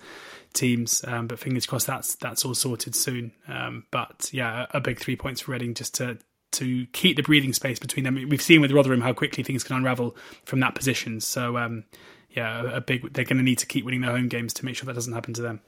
teams. 0.52 1.04
Um, 1.06 1.26
but 1.26 1.38
fingers 1.38 1.66
crossed 1.66 1.86
that's 1.86 2.16
that's 2.16 2.44
all 2.44 2.54
sorted 2.54 2.94
soon. 2.94 3.32
Um, 3.48 3.84
but 3.90 4.30
yeah, 4.32 4.66
a, 4.70 4.80
big 4.80 4.98
three 4.98 5.16
points 5.16 5.42
for 5.42 5.52
Reading 5.52 5.74
just 5.74 5.94
to 5.94 6.18
to 6.52 6.86
keep 6.92 7.16
the 7.16 7.22
breathing 7.22 7.52
space 7.52 7.78
between 7.78 8.04
them. 8.04 8.14
We've 8.28 8.42
seen 8.42 8.60
with 8.60 8.72
Rotherham 8.72 9.00
how 9.00 9.12
quickly 9.12 9.42
things 9.42 9.64
can 9.64 9.76
unravel 9.76 10.16
from 10.44 10.60
that 10.60 10.74
position. 10.74 11.20
So 11.20 11.56
um, 11.56 11.84
yeah, 12.30 12.76
a, 12.76 12.80
big 12.80 13.12
they're 13.12 13.24
going 13.24 13.38
to 13.38 13.42
need 13.42 13.58
to 13.58 13.66
keep 13.66 13.84
winning 13.84 14.02
their 14.02 14.10
home 14.10 14.28
games 14.28 14.52
to 14.54 14.64
make 14.64 14.76
sure 14.76 14.86
that 14.86 14.94
doesn't 14.94 15.12
happen 15.12 15.34
to 15.34 15.42
them. 15.42 15.60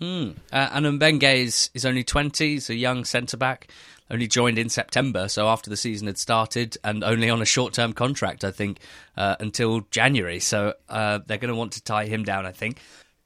Mm. 0.00 0.36
Uh, 0.52 0.68
and 0.72 1.00
Mbengue 1.00 1.36
is, 1.36 1.70
is 1.72 1.86
only 1.86 2.02
20, 2.02 2.54
he's 2.54 2.68
a 2.68 2.74
young 2.74 3.04
centre 3.04 3.36
back, 3.36 3.68
only 4.10 4.26
joined 4.26 4.58
in 4.58 4.68
September, 4.68 5.28
so 5.28 5.46
after 5.48 5.70
the 5.70 5.76
season 5.76 6.08
had 6.08 6.18
started, 6.18 6.76
and 6.82 7.04
only 7.04 7.30
on 7.30 7.40
a 7.40 7.44
short 7.44 7.74
term 7.74 7.92
contract, 7.92 8.42
I 8.42 8.50
think, 8.50 8.80
uh, 9.16 9.36
until 9.38 9.82
January. 9.92 10.40
So 10.40 10.74
uh, 10.88 11.20
they're 11.24 11.38
going 11.38 11.52
to 11.52 11.56
want 11.56 11.72
to 11.74 11.82
tie 11.82 12.06
him 12.06 12.24
down, 12.24 12.44
I 12.44 12.50
think 12.50 12.80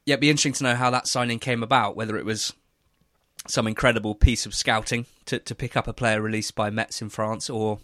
yeah, 0.09 0.15
it'd 0.15 0.23
be 0.23 0.31
interesting 0.31 0.55
to 0.55 0.65
know 0.65 0.75
how 0.75 0.89
that 0.89 1.07
signing 1.07 1.39
came 1.39 1.63
about, 1.63 1.95
whether 1.95 2.17
it 2.17 2.25
was 2.25 2.55
some 3.47 3.67
incredible 3.67 4.15
piece 4.15 4.47
of 4.47 4.55
scouting 4.55 5.05
to, 5.27 5.39
to 5.41 5.55
pick 5.55 5.77
up 5.77 5.87
a 5.87 5.93
player 5.93 6.23
released 6.23 6.55
by 6.55 6.71
Metz 6.71 7.03
in 7.03 7.11
France, 7.11 7.51
or 7.51 7.79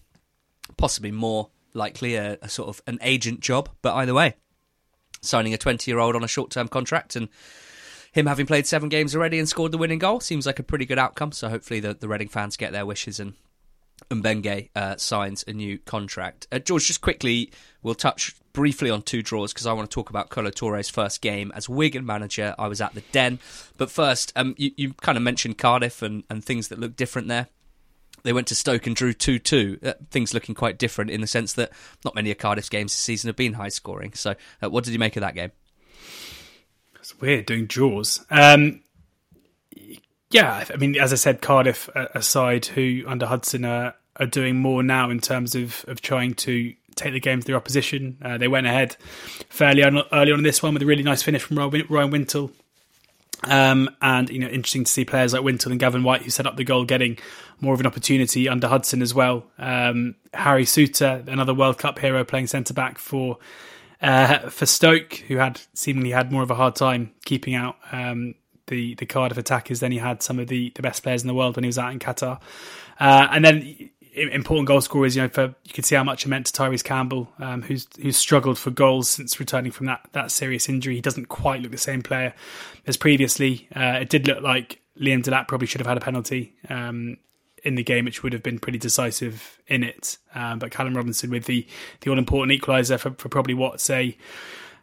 possibly 0.79 1.11
more 1.11 1.51
likely 1.75 2.15
a, 2.15 2.39
a 2.41 2.49
sort 2.49 2.71
of 2.71 2.81
an 2.87 2.99
agent 3.03 3.41
job. 3.41 3.69
But 3.83 3.95
either 3.97 4.15
way, 4.15 4.37
signing 5.21 5.53
a 5.53 5.59
20 5.59 5.91
year 5.91 5.99
old 5.99 6.17
on 6.17 6.25
a 6.25 6.29
short 6.29 6.51
term 6.51 6.67
contract 6.67 7.15
and 7.15 7.29
him 8.11 8.25
having 8.25 8.47
played 8.47 8.67
seven 8.67 8.89
games 8.89 9.15
already 9.15 9.39
and 9.39 9.47
scored 9.47 9.73
the 9.73 9.79
winning 9.79 9.99
goal 9.99 10.21
seems 10.21 10.47
like 10.47 10.59
a 10.59 10.63
pretty 10.63 10.87
good 10.87 10.99
outcome. 10.99 11.31
So 11.31 11.51
hopefully 11.51 11.81
the, 11.81 11.93
the 11.93 12.09
Reading 12.09 12.29
fans 12.29 12.57
get 12.57 12.73
their 12.73 12.87
wishes 12.87 13.21
and 13.21 13.35
Mbengue 14.11 14.71
uh, 14.75 14.97
signs 14.97 15.45
a 15.47 15.53
new 15.53 15.79
contract. 15.79 16.47
Uh, 16.53 16.59
George, 16.59 16.87
just 16.87 17.01
quickly, 17.01 17.51
we'll 17.83 17.95
touch 17.95 18.35
briefly 18.53 18.91
on 18.91 19.03
two 19.03 19.23
draws 19.23 19.53
because 19.53 19.67
I 19.67 19.73
want 19.73 19.91
to 19.91 19.95
talk 19.95 20.11
about 20.11 20.31
Kolo 20.31 20.51
Toure's 20.51 20.89
first 20.89 21.21
game 21.21 21.53
as 21.55 21.69
Wigan 21.69 22.07
manager. 22.07 22.55
I 22.59 22.69
was 22.69 22.81
at 22.81 22.95
the 22.95 23.03
Den. 23.13 23.39
But 23.77 23.91
first, 23.91 24.33
um, 24.37 24.55
you, 24.57 24.71
you 24.77 24.93
kind 24.95 25.19
of 25.19 25.23
mentioned 25.23 25.59
Cardiff 25.59 26.03
and, 26.03 26.25
and 26.31 26.45
things 26.45 26.69
that 26.69 26.79
look 26.79 26.97
different 26.97 27.29
there. 27.29 27.49
They 28.23 28.33
went 28.33 28.47
to 28.49 28.55
Stoke 28.55 28.87
and 28.87 28.97
drew 28.97 29.13
2 29.13 29.39
2. 29.39 29.79
Uh, 29.85 29.93
things 30.11 30.33
looking 30.33 30.55
quite 30.55 30.79
different 30.79 31.11
in 31.11 31.21
the 31.21 31.27
sense 31.27 31.53
that 31.55 31.73
not 32.05 32.15
many 32.15 32.31
of 32.31 32.39
Cardiff's 32.39 32.71
games 32.71 32.93
this 32.93 33.01
season 33.01 33.29
have 33.29 33.37
been 33.37 33.55
high 33.55 33.69
scoring. 33.69 34.15
So, 34.15 34.35
uh, 34.63 34.71
what 34.71 34.85
did 34.85 34.93
you 34.93 34.99
make 34.99 35.17
of 35.17 35.21
that 35.21 35.35
game? 35.35 35.53
It's 37.01 37.21
weird 37.21 37.45
doing 37.45 37.67
draws. 37.67 38.25
Um, 38.31 38.81
yeah, 40.35 40.65
I 40.69 40.77
mean, 40.77 40.97
as 40.97 41.13
I 41.13 41.17
said, 41.17 41.41
Cardiff 41.41 41.89
aside, 41.95 42.67
who 42.67 43.05
under 43.07 43.25
Hudson 43.25 43.65
are, 43.65 43.95
are 44.17 44.27
doing 44.27 44.57
more 44.57 44.83
now 44.83 45.09
in 45.09 45.21
terms 45.21 45.55
of, 45.55 45.85
of 45.87 46.01
trying 46.01 46.35
to 46.35 46.75
take 46.97 47.13
the 47.13 47.21
game 47.21 47.39
to 47.39 47.47
their 47.47 47.55
opposition. 47.55 48.19
Uh, 48.21 48.37
they 48.37 48.49
went 48.49 48.67
ahead 48.67 48.97
fairly 49.49 49.85
early 49.85 50.33
on 50.33 50.39
in 50.39 50.43
this 50.43 50.61
one 50.61 50.75
with 50.75 50.83
a 50.83 50.87
really 50.87 51.05
nice 51.05 51.23
finish 51.23 51.41
from 51.41 51.57
Ryan 51.57 52.11
Wintle. 52.11 52.51
Um, 53.45 53.89
and 54.03 54.29
you 54.29 54.41
know, 54.41 54.49
interesting 54.49 54.83
to 54.83 54.91
see 54.91 55.05
players 55.05 55.35
like 55.35 55.45
Wintle 55.45 55.71
and 55.71 55.79
Gavin 55.79 56.03
Whyte 56.03 56.23
who 56.23 56.31
set 56.31 56.49
up 56.49 56.57
the 56.57 56.65
goal 56.65 56.85
getting 56.85 57.17
more 57.61 57.73
of 57.73 57.79
an 57.79 57.87
opportunity 57.87 58.49
under 58.49 58.67
Hudson 58.67 59.03
as 59.03 59.15
well. 59.15 59.45
Um, 59.57 60.17
Harry 60.33 60.65
Souttar, 60.65 61.29
another 61.29 61.55
World 61.55 61.79
Cup 61.79 62.01
hero, 62.01 62.25
playing 62.25 62.49
centre 62.49 62.75
back 62.75 62.99
for 62.99 63.39
uh, 64.03 64.51
for 64.51 64.67
Stoke, 64.67 65.15
who 65.29 65.37
had 65.37 65.61
seemingly 65.75 66.11
had 66.11 66.33
more 66.33 66.43
of 66.43 66.51
a 66.51 66.57
hard 66.57 66.75
time 66.75 67.13
keeping 67.25 67.55
out 67.55 67.77
um, 67.93 68.35
the 68.67 68.95
the 68.95 69.07
Cardiff 69.07 69.39
attackers 69.39 69.81
Then 69.81 69.93
he 69.93 69.99
had 69.99 70.23
some 70.23 70.39
of 70.39 70.49
the, 70.49 70.73
the 70.75 70.83
best 70.83 71.03
players 71.03 71.23
in 71.23 71.29
the 71.29 71.35
world 71.35 71.57
when 71.57 71.65
he 71.65 71.69
was 71.69 71.79
out 71.79 71.93
in 71.93 71.99
Qatar. 71.99 72.41
Uh, 72.99 73.29
and 73.31 73.45
then 73.45 73.91
important 74.15 74.69
goal 74.69 74.81
scorers, 74.81 75.17
you 75.17 75.23
know, 75.23 75.29
for 75.29 75.55
you 75.65 75.73
could 75.73 75.85
see 75.85 75.97
how 75.97 76.05
much 76.05 76.25
it 76.25 76.29
meant 76.29 76.47
to 76.47 76.53
Tyrese 76.53 76.85
Campbell, 76.85 77.33
um, 77.39 77.63
who's 77.63 77.89
who's 78.01 78.17
struggled 78.17 78.59
for 78.59 78.71
goals 78.71 79.09
since 79.11 79.39
returning 79.41 79.73
from 79.73 79.87
that 79.87 80.09
that 80.13 80.31
serious 80.31 80.69
injury. 80.69 80.95
He 80.95 81.01
doesn't 81.01 81.27
quite 81.27 81.61
look 81.61 81.73
the 81.73 81.79
same 81.79 82.03
player 82.03 82.35
as 82.87 82.97
previously. 82.97 83.69
Uh, 83.75 83.99
it 84.01 84.09
did 84.09 84.27
look 84.27 84.43
like 84.43 84.81
Liam 85.01 85.23
Delap 85.23 85.49
probably 85.49 85.67
should 85.67 85.81
have 85.81 85.89
had 85.89 85.97
a 85.97 86.01
penalty 86.01 86.55
um, 86.69 87.17
in 87.65 87.75
the 87.75 87.83
game, 87.83 88.05
which 88.05 88.23
would 88.23 88.33
have 88.33 88.43
been 88.43 88.59
pretty 88.59 88.79
decisive 88.79 89.59
in 89.67 89.83
it. 89.83 90.19
Um, 90.35 90.59
but 90.59 90.71
Callum 90.71 90.95
Robinson 90.95 91.31
with 91.31 91.47
the 91.47 91.67
the 92.01 92.11
all 92.11 92.19
important 92.19 92.61
equaliser 92.61 92.99
for, 92.99 93.11
for 93.13 93.29
probably 93.29 93.55
what's 93.55 93.91
a 93.91 94.17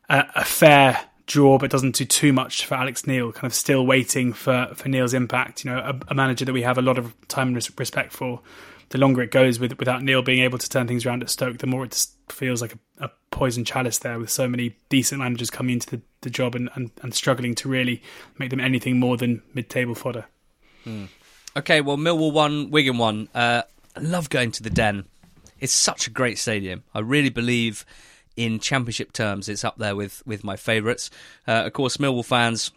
a 0.10 0.44
fair 0.44 1.00
draw, 1.26 1.58
but 1.58 1.72
doesn't 1.72 1.96
do 1.96 2.06
too 2.06 2.34
much 2.34 2.66
for 2.66 2.76
Alex 2.76 3.08
Neil. 3.08 3.32
Kind 3.32 3.46
of 3.46 3.54
still 3.54 3.86
waiting 3.86 4.34
for 4.34 4.70
for 4.76 4.90
Neil's 4.90 5.14
impact. 5.14 5.64
You 5.64 5.72
know, 5.72 5.78
a, 5.80 6.00
a 6.10 6.16
manager 6.16 6.46
that 6.46 6.54
we 6.54 6.64
have 6.64 6.78
a 6.78 6.82
lot 6.82 6.98
of 6.98 7.16
time 7.28 7.50
and 7.50 7.80
respect 7.80 8.12
for. 8.14 8.42
The 8.90 8.98
longer 8.98 9.22
it 9.22 9.32
goes 9.32 9.58
with 9.58 9.80
without 9.80 10.04
Neil 10.04 10.22
being 10.22 10.44
able 10.44 10.58
to 10.58 10.68
turn 10.68 10.86
things 10.86 11.06
around 11.06 11.24
at 11.24 11.30
Stoke, 11.30 11.60
the 11.60 11.68
more 11.68 11.86
it 11.86 11.92
just 11.92 12.14
feels 12.30 12.62
like 12.62 12.74
a, 12.74 13.06
a 13.06 13.12
poison 13.32 13.64
chalice 13.64 14.00
there. 14.00 14.20
With 14.20 14.30
so 14.30 14.50
many 14.50 14.76
decent 14.90 15.20
managers 15.20 15.50
coming 15.50 15.74
into 15.74 15.90
the, 15.96 16.02
the 16.22 16.30
job 16.30 16.56
and, 16.56 16.70
and, 16.76 16.92
and, 17.02 17.14
struggling 17.14 17.56
to 17.56 17.70
really 17.70 18.04
make 18.38 18.50
them 18.50 18.60
anything 18.60 19.00
more 19.00 19.16
than 19.16 19.44
mid-table 19.54 19.96
fodder. 19.96 20.26
Hmm. 20.84 21.06
Okay, 21.56 21.80
well, 21.80 21.98
Millwall 21.98 22.34
won, 22.34 22.70
Wigan 22.70 22.98
won. 22.98 23.30
Uh, 23.34 23.62
I 23.96 24.00
love 24.00 24.30
going 24.30 24.52
to 24.54 24.64
the 24.64 24.70
Den. 24.70 25.06
It's 25.62 25.74
such 25.74 26.08
a 26.08 26.10
great 26.10 26.38
stadium. 26.38 26.84
I 26.94 27.00
really 27.00 27.30
believe 27.30 27.86
in 28.42 28.60
championship 28.60 29.14
terms, 29.14 29.48
it's 29.50 29.64
up 29.64 29.78
there 29.78 29.96
with 29.96 30.24
with 30.26 30.44
my 30.44 30.56
favourites. 30.56 31.10
Uh, 31.48 31.64
of 31.66 31.74
course, 31.74 31.98
Millwall 31.98 32.26
fans, 32.26 32.72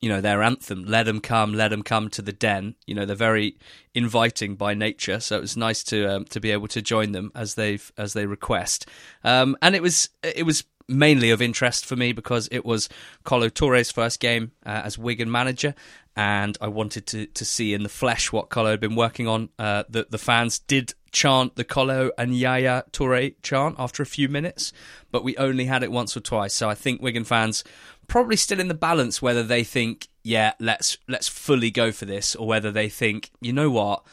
you 0.00 0.08
know, 0.08 0.20
their 0.20 0.42
anthem, 0.42 0.84
"Let 0.84 1.04
them 1.04 1.20
come, 1.20 1.54
let 1.54 1.68
them 1.68 1.82
come 1.82 2.08
to 2.10 2.22
the 2.22 2.32
den." 2.32 2.74
You 2.86 2.94
know, 2.94 3.04
they're 3.04 3.16
very 3.16 3.56
inviting 3.94 4.56
by 4.56 4.74
nature, 4.74 5.20
so 5.20 5.36
it 5.36 5.40
was 5.40 5.56
nice 5.56 5.82
to 5.84 6.06
um, 6.06 6.24
to 6.26 6.40
be 6.40 6.50
able 6.50 6.68
to 6.68 6.82
join 6.82 7.12
them 7.12 7.30
as 7.34 7.54
they've 7.54 7.92
as 7.96 8.12
they 8.12 8.26
request. 8.26 8.86
Um, 9.24 9.56
and 9.62 9.74
it 9.74 9.82
was 9.82 10.08
it 10.22 10.44
was 10.44 10.64
mainly 10.88 11.30
of 11.30 11.40
interest 11.40 11.86
for 11.86 11.96
me 11.96 12.12
because 12.12 12.48
it 12.50 12.64
was 12.64 12.88
Kolo 13.24 13.48
Toure's 13.48 13.90
first 13.90 14.20
game 14.20 14.52
uh, 14.66 14.82
as 14.84 14.98
Wigan 14.98 15.30
manager, 15.30 15.74
and 16.16 16.58
I 16.60 16.68
wanted 16.68 17.06
to 17.08 17.26
to 17.26 17.44
see 17.44 17.74
in 17.74 17.82
the 17.82 17.88
flesh 17.88 18.32
what 18.32 18.50
Kolo 18.50 18.70
had 18.70 18.80
been 18.80 18.96
working 18.96 19.26
on. 19.26 19.48
Uh, 19.58 19.84
the 19.88 20.06
the 20.08 20.18
fans 20.18 20.58
did 20.58 20.94
chant 21.10 21.56
the 21.56 21.64
Kolo 21.64 22.10
and 22.16 22.36
Yaya 22.36 22.84
Toure 22.92 23.34
chant 23.42 23.76
after 23.78 24.02
a 24.02 24.06
few 24.06 24.28
minutes, 24.28 24.72
but 25.10 25.24
we 25.24 25.36
only 25.36 25.66
had 25.66 25.82
it 25.82 25.92
once 25.92 26.16
or 26.16 26.20
twice. 26.20 26.54
So 26.54 26.68
I 26.68 26.74
think 26.74 27.02
Wigan 27.02 27.24
fans 27.24 27.64
probably 28.08 28.36
still 28.36 28.60
in 28.60 28.68
the 28.68 28.74
balance 28.74 29.22
whether 29.22 29.42
they 29.42 29.64
think, 29.64 30.08
yeah, 30.22 30.52
let's 30.58 30.98
let's 31.08 31.28
fully 31.28 31.70
go 31.70 31.92
for 31.92 32.04
this, 32.04 32.34
or 32.34 32.46
whether 32.46 32.70
they 32.70 32.88
think, 32.88 33.30
you 33.40 33.52
know 33.52 33.70
what, 33.70 34.04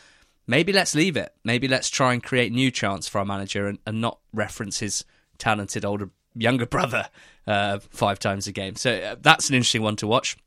maybe 0.47 0.71
let's 0.71 0.95
leave 0.95 1.17
it. 1.17 1.33
Maybe 1.43 1.67
let's 1.67 1.89
try 1.89 2.13
and 2.13 2.23
create 2.23 2.51
new 2.51 2.71
chants 2.71 3.07
for 3.07 3.19
our 3.19 3.25
manager 3.25 3.67
and, 3.67 3.79
and 3.85 4.01
not 4.01 4.19
reference 4.33 4.79
his 4.79 5.05
talented 5.37 5.85
older 5.85 6.09
younger 6.35 6.65
brother 6.65 7.09
uh, 7.47 7.79
five 7.89 8.19
times 8.19 8.47
a 8.47 8.51
game. 8.51 8.75
So 8.75 8.93
uh, 8.93 9.15
that's 9.19 9.49
an 9.49 9.55
interesting 9.55 9.81
one 9.81 9.95
to 9.97 10.07
watch. 10.07 10.37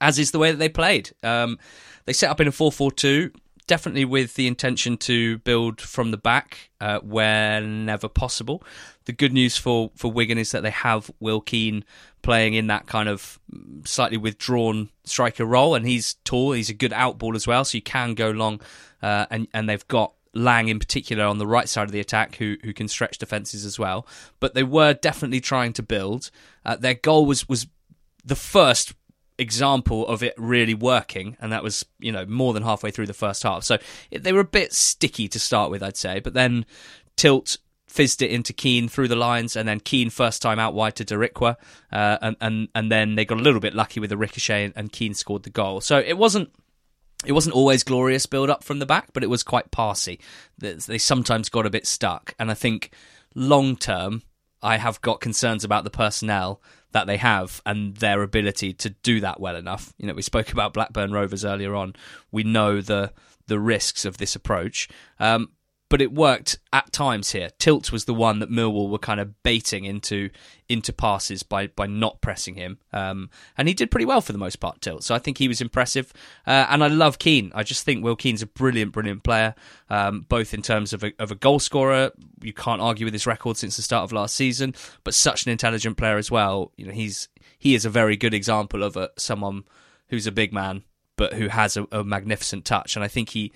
As 0.00 0.18
is 0.18 0.30
the 0.30 0.38
way 0.38 0.50
that 0.50 0.58
they 0.58 0.68
played. 0.68 1.12
Um, 1.22 1.58
they 2.06 2.12
set 2.12 2.30
up 2.30 2.40
in 2.40 2.48
a 2.48 2.52
4 2.52 2.70
4 2.70 2.92
2 2.92 3.30
definitely 3.66 4.04
with 4.04 4.34
the 4.34 4.46
intention 4.46 4.96
to 4.96 5.38
build 5.38 5.80
from 5.80 6.10
the 6.10 6.16
back 6.16 6.70
uh, 6.80 7.00
whenever 7.00 8.08
possible. 8.08 8.62
The 9.06 9.12
good 9.12 9.32
news 9.32 9.56
for, 9.56 9.90
for 9.96 10.10
Wigan 10.10 10.38
is 10.38 10.50
that 10.52 10.62
they 10.62 10.70
have 10.70 11.10
Will 11.20 11.40
Keane 11.40 11.84
playing 12.22 12.54
in 12.54 12.66
that 12.68 12.86
kind 12.86 13.08
of 13.08 13.38
slightly 13.84 14.16
withdrawn 14.16 14.90
striker 15.04 15.44
role, 15.44 15.74
and 15.74 15.86
he's 15.86 16.14
tall. 16.24 16.52
He's 16.52 16.70
a 16.70 16.74
good 16.74 16.92
outball 16.92 17.34
as 17.34 17.46
well, 17.46 17.64
so 17.64 17.76
you 17.76 17.82
can 17.82 18.14
go 18.14 18.30
long. 18.30 18.60
Uh, 19.02 19.26
and 19.30 19.48
and 19.52 19.68
they've 19.68 19.86
got 19.88 20.14
Lang 20.32 20.68
in 20.68 20.78
particular 20.78 21.24
on 21.24 21.38
the 21.38 21.46
right 21.46 21.68
side 21.68 21.84
of 21.84 21.92
the 21.92 22.00
attack, 22.00 22.36
who 22.36 22.56
who 22.64 22.72
can 22.72 22.88
stretch 22.88 23.18
defenses 23.18 23.64
as 23.64 23.78
well. 23.78 24.06
But 24.40 24.54
they 24.54 24.62
were 24.62 24.94
definitely 24.94 25.40
trying 25.40 25.74
to 25.74 25.82
build. 25.82 26.30
Uh, 26.64 26.76
their 26.76 26.94
goal 26.94 27.26
was 27.26 27.48
was 27.48 27.66
the 28.24 28.36
first 28.36 28.94
example 29.38 30.06
of 30.06 30.22
it 30.22 30.34
really 30.36 30.74
working, 30.74 31.36
and 31.40 31.52
that 31.52 31.62
was 31.62 31.84
you 31.98 32.12
know 32.12 32.26
more 32.26 32.52
than 32.52 32.62
halfway 32.62 32.90
through 32.90 33.06
the 33.06 33.14
first 33.14 33.42
half. 33.42 33.64
So 33.64 33.78
they 34.10 34.32
were 34.32 34.40
a 34.40 34.44
bit 34.44 34.72
sticky 34.72 35.28
to 35.28 35.38
start 35.38 35.70
with, 35.70 35.82
I'd 35.82 35.96
say, 35.96 36.20
but 36.20 36.34
then 36.34 36.66
Tilt 37.16 37.58
fizzed 37.86 38.22
it 38.22 38.30
into 38.30 38.52
Keane 38.52 38.88
through 38.88 39.08
the 39.08 39.16
lines, 39.16 39.56
and 39.56 39.68
then 39.68 39.80
Keane 39.80 40.10
first 40.10 40.42
time 40.42 40.58
out 40.58 40.74
wide 40.74 40.96
to 40.96 41.04
Darikwa, 41.04 41.56
uh, 41.92 42.18
and 42.22 42.36
and 42.40 42.68
and 42.74 42.90
then 42.90 43.14
they 43.14 43.24
got 43.24 43.38
a 43.38 43.42
little 43.42 43.60
bit 43.60 43.74
lucky 43.74 44.00
with 44.00 44.10
the 44.10 44.16
ricochet, 44.16 44.64
and, 44.64 44.74
and 44.76 44.92
Keane 44.92 45.14
scored 45.14 45.42
the 45.42 45.50
goal. 45.50 45.80
So 45.80 45.98
it 45.98 46.18
wasn't. 46.18 46.50
It 47.26 47.32
wasn't 47.32 47.54
always 47.54 47.84
glorious 47.84 48.26
build 48.26 48.50
up 48.50 48.62
from 48.62 48.80
the 48.80 48.86
back, 48.86 49.14
but 49.14 49.24
it 49.24 49.30
was 49.30 49.42
quite 49.42 49.70
passy. 49.70 50.20
They 50.58 50.98
sometimes 50.98 51.48
got 51.48 51.64
a 51.64 51.70
bit 51.70 51.86
stuck, 51.86 52.34
and 52.38 52.50
I 52.50 52.54
think 52.54 52.90
long 53.34 53.76
term, 53.76 54.22
I 54.60 54.76
have 54.76 55.00
got 55.00 55.20
concerns 55.22 55.64
about 55.64 55.84
the 55.84 55.90
personnel 55.90 56.60
that 56.94 57.08
they 57.08 57.16
have 57.16 57.60
and 57.66 57.96
their 57.96 58.22
ability 58.22 58.72
to 58.72 58.88
do 58.88 59.20
that 59.20 59.40
well 59.40 59.56
enough. 59.56 59.92
You 59.98 60.06
know, 60.06 60.14
we 60.14 60.22
spoke 60.22 60.52
about 60.52 60.72
Blackburn 60.72 61.12
Rovers 61.12 61.44
earlier 61.44 61.74
on. 61.74 61.94
We 62.32 62.44
know 62.44 62.80
the 62.80 63.12
the 63.46 63.58
risks 63.58 64.06
of 64.06 64.16
this 64.16 64.34
approach. 64.34 64.88
Um, 65.20 65.50
but 65.88 66.00
it 66.00 66.12
worked 66.12 66.58
at 66.72 66.92
times 66.92 67.32
here. 67.32 67.50
Tilt 67.58 67.92
was 67.92 68.04
the 68.04 68.14
one 68.14 68.38
that 68.38 68.50
Millwall 68.50 68.90
were 68.90 68.98
kind 68.98 69.20
of 69.20 69.42
baiting 69.42 69.84
into 69.84 70.30
into 70.68 70.92
passes 70.92 71.42
by 71.42 71.66
by 71.68 71.86
not 71.86 72.20
pressing 72.20 72.54
him, 72.54 72.78
um, 72.92 73.30
and 73.56 73.68
he 73.68 73.74
did 73.74 73.90
pretty 73.90 74.06
well 74.06 74.20
for 74.20 74.32
the 74.32 74.38
most 74.38 74.56
part. 74.56 74.80
Tilt, 74.80 75.04
so 75.04 75.14
I 75.14 75.18
think 75.18 75.38
he 75.38 75.48
was 75.48 75.60
impressive, 75.60 76.12
uh, 76.46 76.66
and 76.68 76.82
I 76.82 76.88
love 76.88 77.18
Keane. 77.18 77.52
I 77.54 77.62
just 77.62 77.84
think 77.84 78.02
Will 78.02 78.16
Keane's 78.16 78.42
a 78.42 78.46
brilliant, 78.46 78.92
brilliant 78.92 79.22
player, 79.22 79.54
um, 79.90 80.26
both 80.28 80.54
in 80.54 80.62
terms 80.62 80.92
of 80.92 81.04
a, 81.04 81.12
of 81.18 81.30
a 81.30 81.36
goal 81.36 81.58
scorer. 81.58 82.10
You 82.42 82.52
can't 82.52 82.80
argue 82.80 83.06
with 83.06 83.14
his 83.14 83.26
record 83.26 83.56
since 83.56 83.76
the 83.76 83.82
start 83.82 84.04
of 84.04 84.12
last 84.12 84.34
season, 84.34 84.74
but 85.04 85.14
such 85.14 85.44
an 85.44 85.52
intelligent 85.52 85.96
player 85.96 86.16
as 86.16 86.30
well. 86.30 86.72
You 86.76 86.86
know, 86.86 86.92
he's 86.92 87.28
he 87.58 87.74
is 87.74 87.84
a 87.84 87.90
very 87.90 88.16
good 88.16 88.34
example 88.34 88.82
of 88.82 88.96
a, 88.96 89.10
someone 89.16 89.64
who's 90.08 90.26
a 90.26 90.32
big 90.32 90.52
man 90.52 90.84
but 91.16 91.34
who 91.34 91.48
has 91.48 91.76
a, 91.76 91.86
a 91.92 92.02
magnificent 92.02 92.64
touch, 92.64 92.96
and 92.96 93.04
I 93.04 93.08
think 93.08 93.30
he 93.30 93.52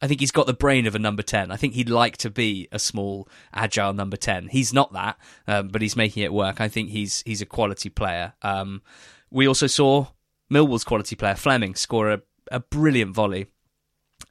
I 0.00 0.06
think 0.06 0.20
he's 0.20 0.30
got 0.30 0.46
the 0.46 0.54
brain 0.54 0.86
of 0.86 0.94
a 0.94 0.98
number 0.98 1.22
10. 1.22 1.50
I 1.50 1.56
think 1.56 1.74
he'd 1.74 1.90
like 1.90 2.16
to 2.18 2.30
be 2.30 2.68
a 2.70 2.78
small, 2.78 3.28
agile 3.52 3.92
number 3.92 4.16
10. 4.16 4.48
He's 4.48 4.72
not 4.72 4.92
that, 4.92 5.18
um, 5.46 5.68
but 5.68 5.82
he's 5.82 5.96
making 5.96 6.22
it 6.22 6.32
work. 6.32 6.60
I 6.60 6.68
think 6.68 6.90
he's 6.90 7.22
he's 7.26 7.42
a 7.42 7.46
quality 7.46 7.88
player. 7.88 8.34
Um, 8.42 8.82
we 9.30 9.46
also 9.46 9.66
saw 9.66 10.06
Millwall's 10.50 10.84
quality 10.84 11.16
player, 11.16 11.34
Flemming, 11.34 11.74
score 11.74 12.12
a, 12.12 12.22
a 12.50 12.60
brilliant 12.60 13.14
volley 13.14 13.46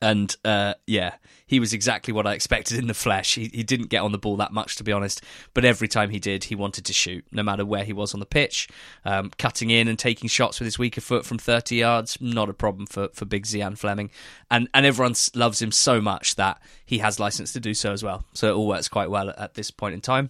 and 0.01 0.35
uh, 0.45 0.75
yeah, 0.85 1.15
he 1.47 1.59
was 1.59 1.73
exactly 1.73 2.13
what 2.13 2.27
I 2.27 2.33
expected 2.33 2.77
in 2.77 2.87
the 2.87 2.93
flesh. 2.93 3.35
He, 3.35 3.49
he 3.53 3.63
didn't 3.63 3.87
get 3.87 4.01
on 4.01 4.11
the 4.11 4.17
ball 4.17 4.35
that 4.37 4.51
much, 4.51 4.75
to 4.75 4.83
be 4.83 4.91
honest, 4.91 5.23
but 5.53 5.65
every 5.65 5.87
time 5.87 6.09
he 6.09 6.19
did, 6.19 6.45
he 6.45 6.55
wanted 6.55 6.85
to 6.85 6.93
shoot, 6.93 7.25
no 7.31 7.41
matter 7.41 7.65
where 7.65 7.83
he 7.83 7.93
was 7.93 8.13
on 8.13 8.19
the 8.19 8.25
pitch. 8.25 8.67
Um, 9.05 9.31
cutting 9.37 9.69
in 9.69 9.87
and 9.87 9.97
taking 9.97 10.29
shots 10.29 10.59
with 10.59 10.65
his 10.65 10.77
weaker 10.77 11.01
foot 11.01 11.25
from 11.25 11.37
30 11.39 11.77
yards, 11.77 12.17
not 12.21 12.49
a 12.49 12.53
problem 12.53 12.85
for, 12.85 13.09
for 13.13 13.25
big 13.25 13.45
Zian 13.45 13.77
Flemming. 13.77 14.11
And, 14.51 14.67
and 14.73 14.85
everyone 14.85 15.15
loves 15.33 15.61
him 15.61 15.71
so 15.71 15.99
much 16.01 16.35
that 16.35 16.61
he 16.85 16.99
has 16.99 17.19
license 17.19 17.53
to 17.53 17.59
do 17.59 17.73
so 17.73 17.91
as 17.91 18.03
well. 18.03 18.23
So 18.33 18.49
it 18.49 18.55
all 18.55 18.67
works 18.67 18.87
quite 18.87 19.09
well 19.09 19.29
at, 19.29 19.39
at 19.39 19.53
this 19.55 19.71
point 19.71 19.95
in 19.95 20.01
time. 20.01 20.29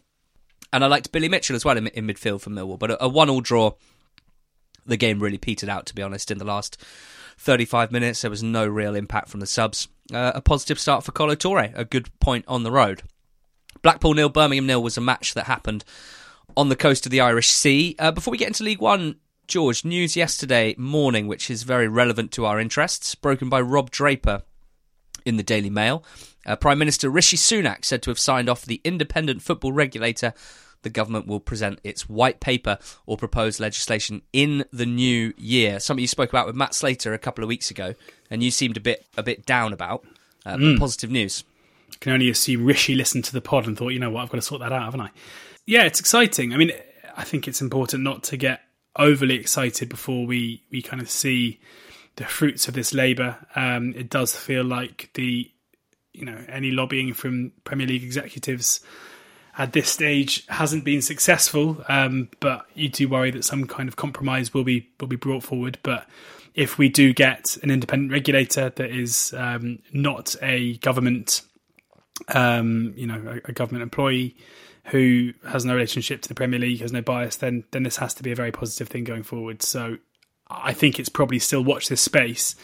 And 0.71 0.83
I 0.83 0.87
liked 0.87 1.11
Billy 1.11 1.29
Mitchell 1.29 1.55
as 1.55 1.65
well 1.65 1.77
in, 1.77 1.87
in 1.87 2.07
midfield 2.07 2.41
for 2.41 2.49
Millwall, 2.49 2.79
but 2.79 2.91
a, 2.91 3.03
a 3.05 3.09
one 3.09 3.29
all 3.29 3.41
draw. 3.41 3.71
The 4.85 4.97
game 4.97 5.19
really 5.19 5.37
petered 5.37 5.67
out, 5.67 5.85
to 5.87 5.95
be 5.95 6.01
honest, 6.01 6.31
in 6.31 6.37
the 6.37 6.45
last 6.45 6.81
35 7.37 7.91
minutes. 7.91 8.21
There 8.21 8.31
was 8.31 8.43
no 8.43 8.67
real 8.67 8.95
impact 8.95 9.29
from 9.29 9.39
the 9.39 9.45
subs. 9.45 9.87
uh, 10.13 10.31
a 10.35 10.41
positive 10.41 10.79
start 10.79 11.03
for 11.03 11.11
Kolo 11.11 11.35
Touré, 11.35 11.71
a 11.77 11.85
good 11.85 12.09
point 12.19 12.45
on 12.47 12.63
the 12.63 12.71
road. 12.71 13.03
Blackpool 13.81 14.13
nil, 14.13 14.29
Birmingham 14.29 14.65
nil 14.65 14.81
was 14.81 14.97
a 14.97 15.01
match 15.01 15.33
that 15.33 15.45
happened 15.45 15.83
on 16.55 16.69
the 16.69 16.75
coast 16.75 17.05
of 17.05 17.11
the 17.11 17.21
Irish 17.21 17.49
Sea. 17.49 17.95
Uh, 17.99 18.11
before 18.11 18.31
we 18.31 18.37
get 18.37 18.47
into 18.47 18.63
League 18.63 18.81
One, 18.81 19.17
George, 19.47 19.85
news 19.85 20.15
yesterday 20.15 20.75
morning, 20.77 21.27
which 21.27 21.49
is 21.49 21.63
very 21.63 21.87
relevant 21.87 22.31
to 22.33 22.45
our 22.45 22.59
interests, 22.59 23.15
broken 23.15 23.49
by 23.49 23.61
Rob 23.61 23.91
Draper 23.91 24.43
in 25.25 25.37
the 25.37 25.43
Daily 25.43 25.69
Mail. 25.69 26.03
Uh, 26.45 26.55
Prime 26.55 26.79
Minister 26.79 27.09
Rishi 27.09 27.37
Sunak 27.37 27.85
said 27.85 28.01
to 28.03 28.09
have 28.09 28.19
signed 28.19 28.49
off 28.49 28.65
the 28.65 28.81
independent 28.83 29.41
football 29.41 29.73
regulator. 29.73 30.33
The 30.83 30.89
government 30.89 31.27
will 31.27 31.39
present 31.39 31.79
its 31.83 32.07
white 32.07 32.39
paper 32.39 32.77
or 33.05 33.17
proposed 33.17 33.59
legislation 33.59 34.21
in 34.31 34.65
the 34.71 34.85
new 34.85 35.33
year. 35.37 35.79
Something 35.79 36.01
you 36.01 36.07
spoke 36.07 36.29
about 36.29 36.47
with 36.47 36.55
Matt 36.55 36.73
Slater 36.73 37.13
a 37.13 37.19
couple 37.19 37.43
of 37.43 37.47
weeks 37.47 37.71
ago, 37.71 37.95
and 38.29 38.43
you 38.43 38.51
seemed 38.51 38.77
a 38.77 38.81
bit 38.81 39.05
a 39.17 39.23
bit 39.23 39.45
down 39.45 39.73
about. 39.73 40.05
Uh, 40.45 40.55
mm. 40.55 40.79
Positive 40.79 41.11
news. 41.11 41.43
I 41.91 41.95
can 41.99 42.13
only 42.13 42.29
assume 42.29 42.65
Rishi 42.65 42.95
listened 42.95 43.25
to 43.25 43.33
the 43.33 43.41
pod 43.41 43.67
and 43.67 43.77
thought, 43.77 43.89
you 43.89 43.99
know 43.99 44.09
what, 44.09 44.23
I've 44.23 44.29
got 44.29 44.37
to 44.37 44.41
sort 44.41 44.61
that 44.61 44.71
out, 44.71 44.83
haven't 44.83 45.01
I? 45.01 45.09
Yeah, 45.65 45.83
it's 45.83 45.99
exciting. 45.99 46.53
I 46.53 46.57
mean, 46.57 46.71
I 47.17 47.23
think 47.23 47.47
it's 47.47 47.61
important 47.61 48.03
not 48.03 48.23
to 48.23 48.37
get 48.37 48.61
overly 48.95 49.35
excited 49.35 49.89
before 49.89 50.25
we 50.25 50.63
we 50.71 50.81
kind 50.81 51.01
of 51.01 51.09
see 51.09 51.59
the 52.15 52.25
fruits 52.25 52.67
of 52.67 52.73
this 52.73 52.93
labour. 52.93 53.37
Um, 53.55 53.93
it 53.95 54.09
does 54.09 54.35
feel 54.35 54.63
like 54.63 55.09
the 55.13 55.49
you 56.13 56.25
know 56.25 56.37
any 56.47 56.71
lobbying 56.71 57.13
from 57.13 57.51
Premier 57.63 57.87
League 57.87 58.03
executives 58.03 58.81
at 59.57 59.73
this 59.73 59.89
stage 59.89 60.45
hasn't 60.47 60.83
been 60.83 61.01
successful. 61.01 61.83
Um, 61.89 62.29
but 62.39 62.65
you 62.75 62.89
do 62.89 63.09
worry 63.09 63.31
that 63.31 63.43
some 63.43 63.65
kind 63.65 63.89
of 63.89 63.95
compromise 63.95 64.53
will 64.53 64.63
be 64.63 64.89
will 64.99 65.07
be 65.07 65.15
brought 65.15 65.43
forward. 65.43 65.79
But 65.83 66.07
if 66.53 66.77
we 66.77 66.89
do 66.89 67.13
get 67.13 67.57
an 67.63 67.71
independent 67.71 68.11
regulator 68.11 68.69
that 68.69 68.89
is 68.89 69.33
um, 69.37 69.79
not 69.93 70.35
a 70.41 70.77
government, 70.77 71.41
um, 72.29 72.93
you 72.95 73.07
know, 73.07 73.39
a, 73.45 73.49
a, 73.49 73.51
government 73.51 73.83
employee 73.83 74.35
who 74.85 75.33
has 75.47 75.65
no 75.65 75.75
relationship 75.75 76.21
to 76.23 76.29
the 76.29 76.35
Premier 76.35 76.59
League, 76.59 76.81
has 76.81 76.91
no 76.91 77.01
bias, 77.01 77.37
then 77.37 77.63
then 77.71 77.83
this 77.83 77.97
has 77.97 78.13
to 78.15 78.23
be 78.23 78.31
a 78.31 78.35
very 78.35 78.51
positive 78.51 78.87
thing 78.87 79.03
going 79.03 79.23
forward. 79.23 79.63
So 79.63 79.97
I 80.49 80.73
think 80.73 80.99
it's 80.99 81.09
probably 81.09 81.39
still 81.39 81.63
watch 81.63 81.89
this 81.89 82.01
space, 82.01 82.55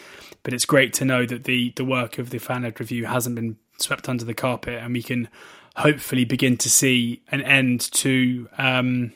but 0.43 0.53
it's 0.53 0.65
great 0.65 0.93
to 0.93 1.05
know 1.05 1.25
that 1.25 1.45
the 1.45 1.73
the 1.75 1.85
work 1.85 2.19
of 2.19 2.29
the 2.29 2.37
fan-led 2.37 2.79
review 2.79 3.05
hasn't 3.05 3.35
been 3.35 3.57
swept 3.79 4.07
under 4.07 4.25
the 4.25 4.35
carpet, 4.35 4.75
and 4.75 4.93
we 4.93 5.01
can 5.01 5.27
hopefully 5.76 6.26
begin 6.26 6.57
to 6.57 6.69
see 6.69 7.21
an 7.32 7.41
end 7.41 7.91
to 7.91 8.47
um, 8.57 9.13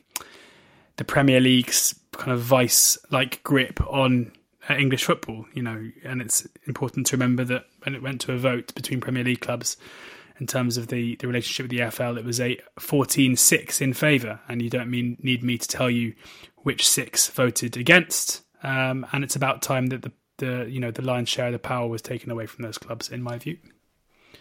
the 0.98 1.04
Premier 1.04 1.40
League's 1.40 1.98
kind 2.12 2.32
of 2.32 2.42
vice 2.42 2.98
like 3.12 3.44
grip 3.44 3.80
on 3.88 4.32
uh, 4.70 4.76
English 4.76 5.06
football. 5.06 5.46
You 5.54 5.64
know, 5.64 5.92
and 6.04 6.22
it's 6.22 6.48
important 6.66 7.08
to 7.08 7.16
remember 7.16 7.44
that 7.46 7.66
when 7.84 7.96
it 7.96 8.02
went 8.02 8.22
to 8.22 8.34
a 8.34 8.38
vote 8.38 8.74
between 8.76 9.02
Premier 9.02 9.24
League 9.24 9.42
clubs 9.42 9.78
in 10.40 10.48
terms 10.48 10.78
of 10.78 10.88
the, 10.88 11.16
the 11.16 11.28
relationship 11.28 11.64
with 11.64 11.72
the 11.72 11.80
EFL, 11.80 12.18
it 12.18 12.26
was 12.26 12.40
a 12.40 12.60
14-6 12.80 13.82
in 13.82 13.94
favour, 13.94 14.40
and 14.48 14.62
you 14.62 14.70
don't 14.70 14.90
mean 14.90 15.18
need 15.22 15.44
me 15.44 15.58
to 15.58 15.68
tell 15.68 15.90
you 15.90 16.14
which 16.58 16.88
six 16.88 17.28
voted 17.28 17.78
against. 17.78 18.44
Um, 18.64 19.06
and 19.12 19.24
it's 19.24 19.36
about 19.36 19.62
time 19.62 19.88
that 19.88 20.02
the, 20.02 20.12
the 20.38 20.68
you 20.70 20.80
know 20.80 20.92
the 20.92 21.02
lion's 21.02 21.30
share 21.30 21.48
of 21.48 21.54
the 21.54 21.60
power 21.60 21.88
was 21.88 22.02
taken 22.02 22.32
away 22.32 22.46
from 22.46 22.64
those 22.64 22.78
clubs, 22.78 23.10
in 23.10 23.22
my 23.22 23.38
view. 23.38 23.58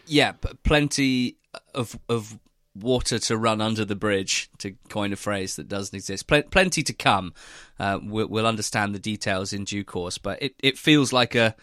Yeah, 0.06 0.32
plenty 0.62 1.36
of 1.74 1.98
of 2.08 2.38
water 2.74 3.18
to 3.18 3.36
run 3.36 3.60
under 3.60 3.84
the 3.84 3.96
bridge, 3.96 4.50
to 4.58 4.72
coin 4.88 5.12
a 5.12 5.16
phrase 5.16 5.56
that 5.56 5.68
doesn't 5.68 5.96
exist. 5.96 6.26
Pl- 6.26 6.42
plenty 6.44 6.82
to 6.82 6.92
come. 6.92 7.32
Uh, 7.78 7.98
we'll, 8.02 8.26
we'll, 8.26 8.46
understand 8.46 8.94
the 8.94 8.98
details 8.98 9.52
in 9.52 9.64
due 9.64 9.84
course, 9.84 10.18
but 10.18 10.42
it, 10.42 10.54
it 10.62 10.78
feels 10.78 11.12
like 11.12 11.34
a 11.34 11.54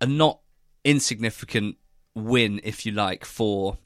a 0.00 0.06
not 0.06 0.40
insignificant 0.84 1.76
win, 2.14 2.60
if 2.64 2.84
you 2.84 2.92
like, 2.92 3.24
for 3.24 3.78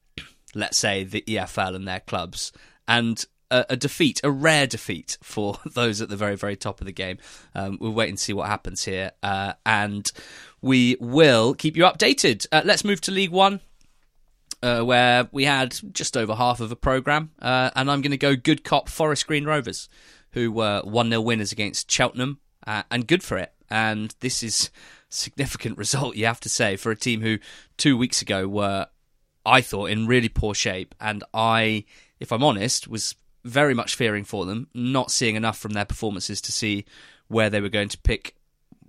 let's 0.54 0.78
say 0.78 1.04
the 1.04 1.22
EFL 1.22 1.74
and 1.74 1.86
their 1.86 2.00
clubs, 2.00 2.52
and 2.88 3.26
a, 3.50 3.66
a 3.70 3.76
defeat, 3.76 4.20
a 4.24 4.30
rare 4.30 4.66
defeat 4.66 5.18
for 5.22 5.58
those 5.74 6.00
at 6.00 6.08
the 6.08 6.16
very, 6.16 6.36
very 6.36 6.56
top 6.56 6.80
of 6.80 6.86
the 6.86 6.92
game. 6.92 7.18
Um, 7.54 7.78
we'll 7.80 7.92
wait 7.92 8.08
and 8.08 8.18
see 8.18 8.32
what 8.32 8.48
happens 8.48 8.84
here, 8.84 9.12
uh, 9.22 9.54
and 9.64 10.10
we 10.66 10.96
will 10.98 11.54
keep 11.54 11.76
you 11.76 11.84
updated. 11.84 12.44
Uh, 12.50 12.62
let's 12.64 12.84
move 12.84 13.00
to 13.02 13.12
League 13.12 13.30
One. 13.30 13.60
Uh, 14.62 14.82
where 14.82 15.28
we 15.32 15.44
had 15.44 15.78
just 15.92 16.16
over 16.16 16.34
half 16.34 16.60
of 16.60 16.72
a 16.72 16.76
programme, 16.76 17.30
uh, 17.40 17.70
and 17.76 17.90
I'm 17.90 18.00
going 18.00 18.10
to 18.10 18.16
go 18.16 18.34
good 18.34 18.64
cop 18.64 18.88
Forest 18.88 19.26
Green 19.26 19.44
Rovers, 19.44 19.88
who 20.32 20.50
were 20.50 20.80
1 20.82 21.10
0 21.10 21.20
winners 21.20 21.52
against 21.52 21.90
Cheltenham, 21.90 22.40
uh, 22.66 22.82
and 22.90 23.06
good 23.06 23.22
for 23.22 23.36
it. 23.36 23.52
And 23.70 24.14
this 24.20 24.42
is 24.42 24.70
significant 25.08 25.78
result, 25.78 26.16
you 26.16 26.24
have 26.24 26.40
to 26.40 26.48
say, 26.48 26.76
for 26.76 26.90
a 26.90 26.96
team 26.96 27.20
who 27.20 27.38
two 27.76 27.96
weeks 27.96 28.22
ago 28.22 28.48
were, 28.48 28.86
I 29.44 29.60
thought, 29.60 29.90
in 29.90 30.06
really 30.06 30.30
poor 30.30 30.54
shape. 30.54 30.94
And 31.00 31.22
I, 31.34 31.84
if 32.18 32.32
I'm 32.32 32.42
honest, 32.42 32.88
was 32.88 33.14
very 33.44 33.74
much 33.74 33.94
fearing 33.94 34.24
for 34.24 34.46
them, 34.46 34.68
not 34.74 35.10
seeing 35.10 35.36
enough 35.36 35.58
from 35.58 35.74
their 35.74 35.84
performances 35.84 36.40
to 36.40 36.50
see 36.50 36.86
where 37.28 37.50
they 37.50 37.60
were 37.60 37.68
going 37.68 37.90
to 37.90 37.98
pick 37.98 38.36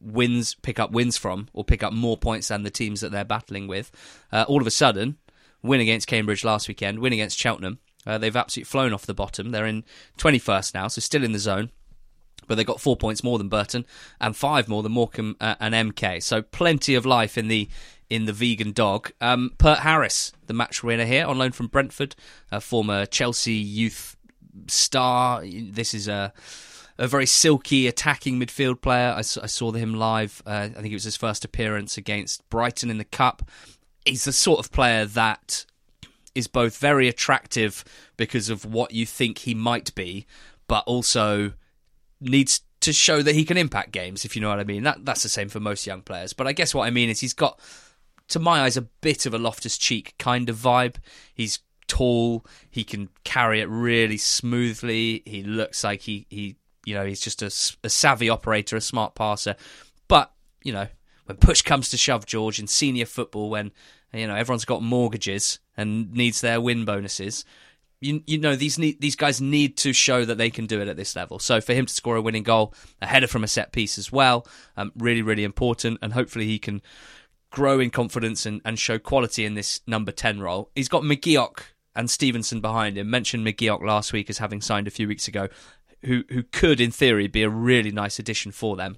wins, 0.02 0.56
pick 0.56 0.80
up 0.80 0.92
wins 0.92 1.18
from, 1.18 1.48
or 1.54 1.64
pick 1.64 1.84
up 1.84 1.94
more 1.94 2.18
points 2.18 2.50
than 2.50 2.64
the 2.64 2.70
teams 2.70 3.02
that 3.02 3.12
they're 3.12 3.26
battling 3.26 3.68
with. 3.68 3.92
Uh, 4.32 4.46
all 4.48 4.62
of 4.62 4.68
a 4.68 4.72
sudden, 4.72 5.18
win 5.62 5.82
against 5.82 6.08
Cambridge 6.08 6.44
last 6.44 6.68
weekend, 6.68 7.00
win 7.00 7.14
against 7.14 7.38
Cheltenham. 7.38 7.80
Uh, 8.06 8.18
they've 8.18 8.36
absolutely 8.36 8.70
flown 8.70 8.94
off 8.94 9.06
the 9.06 9.14
bottom. 9.14 9.52
They're 9.52 9.66
in 9.66 9.84
21st 10.18 10.74
now, 10.74 10.88
so 10.88 11.02
still 11.02 11.24
in 11.24 11.34
the 11.34 11.40
zone 11.40 11.72
but 12.48 12.56
they've 12.56 12.66
got 12.66 12.82
four 12.82 12.96
points 12.96 13.24
more 13.24 13.38
than 13.38 13.50
Burton 13.50 13.86
and 14.20 14.36
five 14.36 14.68
more 14.68 14.82
than 14.82 14.94
Morecambe 14.94 15.36
uh, 15.40 15.56
and 15.60 15.74
MK. 15.74 16.24
So 16.24 16.42
plenty 16.42 16.96
of 16.96 17.06
life 17.06 17.38
in 17.38 17.48
the 17.48 17.70
in 18.10 18.26
the 18.26 18.34
vegan 18.34 18.72
dog. 18.72 19.12
Um, 19.20 19.52
Peart-Harris, 19.58 20.32
the 20.46 20.54
match 20.54 20.82
winner 20.82 21.04
here, 21.04 21.26
on 21.26 21.38
loan 21.38 21.52
from 21.52 21.68
Brentford, 21.68 22.16
a 22.52 22.62
former 22.62 23.06
Chelsea 23.06 23.54
youth 23.54 24.16
star. 24.68 25.44
This 25.46 25.94
is 25.94 26.08
a 26.08 26.32
a 26.98 27.08
very 27.08 27.26
silky 27.26 27.88
attacking 27.88 28.40
midfield 28.40 28.82
player. 28.82 29.12
I, 29.12 29.20
I 29.20 29.22
saw 29.22 29.72
him 29.72 29.94
live. 29.96 30.42
Uh, 30.46 30.70
I 30.70 30.70
think 30.70 30.88
it 30.88 30.94
was 30.94 31.04
his 31.04 31.18
first 31.18 31.46
appearance 31.46 31.98
against 31.98 32.48
Brighton 32.50 32.90
in 32.90 32.98
the 32.98 33.04
cup. 33.04 33.50
He's 34.06 34.26
the 34.26 34.32
sort 34.32 34.60
of 34.60 34.72
player 34.72 35.06
that 35.06 35.66
is 36.34 36.48
both 36.48 36.78
very 36.78 37.08
attractive 37.08 37.84
because 38.16 38.50
of 38.50 38.66
what 38.66 38.94
you 38.94 39.06
think 39.06 39.40
he 39.40 39.54
might 39.54 39.94
be, 39.96 40.26
but 40.68 40.84
also 40.86 41.54
needs 42.22 42.62
to 42.80 42.94
show 42.94 43.22
that 43.22 43.36
he 43.36 43.44
can 43.44 43.58
impact 43.58 43.92
games, 43.92 44.24
if 44.24 44.36
you 44.36 44.42
know 44.42 44.50
what 44.50 44.60
I 44.60 44.64
mean. 44.64 44.84
That 44.84 45.04
that's 45.04 45.24
the 45.24 45.30
same 45.30 45.50
for 45.50 45.60
most 45.60 45.88
young 45.88 46.02
players. 46.02 46.34
But 46.34 46.48
I 46.48 46.54
guess 46.54 46.74
what 46.74 46.86
I 46.86 46.92
mean 46.92 47.10
is 47.10 47.20
he's 47.20 47.34
got, 47.34 47.60
to 48.30 48.40
my 48.40 48.62
eyes, 48.62 48.78
a 48.78 48.82
bit 48.82 49.26
of 49.26 49.34
a 49.34 49.38
Loftus 49.40 49.78
Cheek 49.78 50.14
kind 50.20 50.50
of 50.50 50.58
vibe. 50.58 50.96
He's 51.34 51.60
tall. 51.88 52.46
He 52.70 52.84
can 52.84 53.10
carry 53.24 53.62
it 53.62 53.70
really 53.70 54.18
smoothly. 54.18 55.24
He 55.26 55.44
looks 55.44 55.84
like 55.84 56.02
he 56.02 56.28
he 56.30 56.56
you 56.88 56.96
know 56.96 57.06
he's 57.06 57.22
just 57.22 57.42
a, 57.42 57.48
a 57.84 57.90
savvy 57.90 58.30
operator, 58.30 58.76
a 58.76 58.82
smart 58.82 59.16
passer. 59.16 59.56
But 60.08 60.32
you 60.64 60.74
know 60.74 60.88
when 61.26 61.38
push 61.38 61.62
comes 61.62 61.90
to 61.90 61.98
shove, 61.98 62.26
George 62.26 62.60
in 62.60 62.68
senior 62.68 63.06
football, 63.06 63.50
when 63.50 63.72
you 64.14 64.28
know 64.28 64.36
everyone's 64.36 64.66
got 64.66 64.82
mortgages 64.82 65.60
and 65.76 66.12
needs 66.14 66.42
their 66.42 66.60
win 66.60 66.86
bonuses 66.86 67.46
you 68.00 68.24
you 68.28 68.38
know 68.38 68.56
these 68.56 68.78
need, 68.78 69.02
these 69.02 69.16
guys 69.16 69.42
need 69.42 69.78
to 69.78 69.94
show 69.94 70.24
that 70.26 70.38
they 70.38 70.50
can 70.50 70.66
do 70.66 70.82
it 70.82 70.88
at 70.88 70.98
this 70.98 71.16
level. 71.16 71.40
So 71.40 71.62
for 71.62 71.74
him 71.74 71.86
to 71.86 71.94
score 71.94 72.16
a 72.16 72.22
winning 72.22 72.44
goal, 72.44 72.74
a 73.02 73.08
header 73.08 73.28
from 73.28 73.44
a 73.44 73.48
set 73.48 73.72
piece 73.72 73.98
as 73.98 74.12
well, 74.12 74.48
um, 74.76 74.92
really 74.96 75.22
really 75.22 75.44
important, 75.44 76.00
and 76.02 76.14
hopefully 76.14 76.46
he 76.46 76.60
can 76.60 76.82
grow 77.50 77.80
in 77.80 77.90
confidence 77.90 78.46
and, 78.46 78.62
and 78.66 78.78
show 78.78 79.00
quality 79.00 79.46
in 79.46 79.56
this 79.56 79.82
number 79.88 80.12
ten 80.12 80.40
role. 80.40 80.70
He's 80.76 80.90
got 80.90 81.04
McGeouch 81.04 81.60
and 81.96 82.10
Stevenson 82.10 82.62
behind 82.62 82.98
him. 82.98 83.10
Mentioned 83.10 83.46
McGeouch 83.46 83.82
last 83.82 84.14
week 84.14 84.30
as 84.30 84.38
having 84.38 84.62
signed 84.62 84.88
a 84.88 84.92
few 84.92 85.08
weeks 85.08 85.28
ago, 85.28 85.48
who 86.04 86.24
who 86.30 86.44
could 86.44 86.80
in 86.80 86.92
theory 86.92 87.28
be 87.28 87.44
a 87.44 87.50
really 87.50 87.92
nice 87.92 88.20
addition 88.20 88.52
for 88.52 88.76
them. 88.76 88.98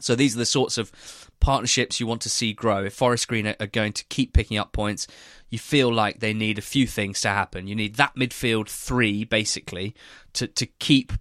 So 0.00 0.14
these 0.14 0.36
are 0.36 0.38
the 0.38 0.46
sorts 0.46 0.78
of 0.78 0.92
partnerships 1.40 1.98
you 1.98 2.06
want 2.06 2.22
to 2.22 2.28
see 2.28 2.52
grow. 2.52 2.84
If 2.84 2.94
Forest 2.94 3.28
Green 3.28 3.46
are 3.46 3.66
going 3.66 3.92
to 3.94 4.04
keep 4.04 4.32
picking 4.32 4.56
up 4.56 4.72
points, 4.72 5.06
you 5.50 5.58
feel 5.58 5.92
like 5.92 6.20
they 6.20 6.32
need 6.32 6.58
a 6.58 6.62
few 6.62 6.86
things 6.86 7.20
to 7.22 7.28
happen. 7.28 7.66
You 7.66 7.74
need 7.74 7.96
that 7.96 8.14
midfield 8.14 8.68
three, 8.68 9.24
basically, 9.24 9.94
to, 10.34 10.46
to 10.46 10.66
keep 10.66 11.12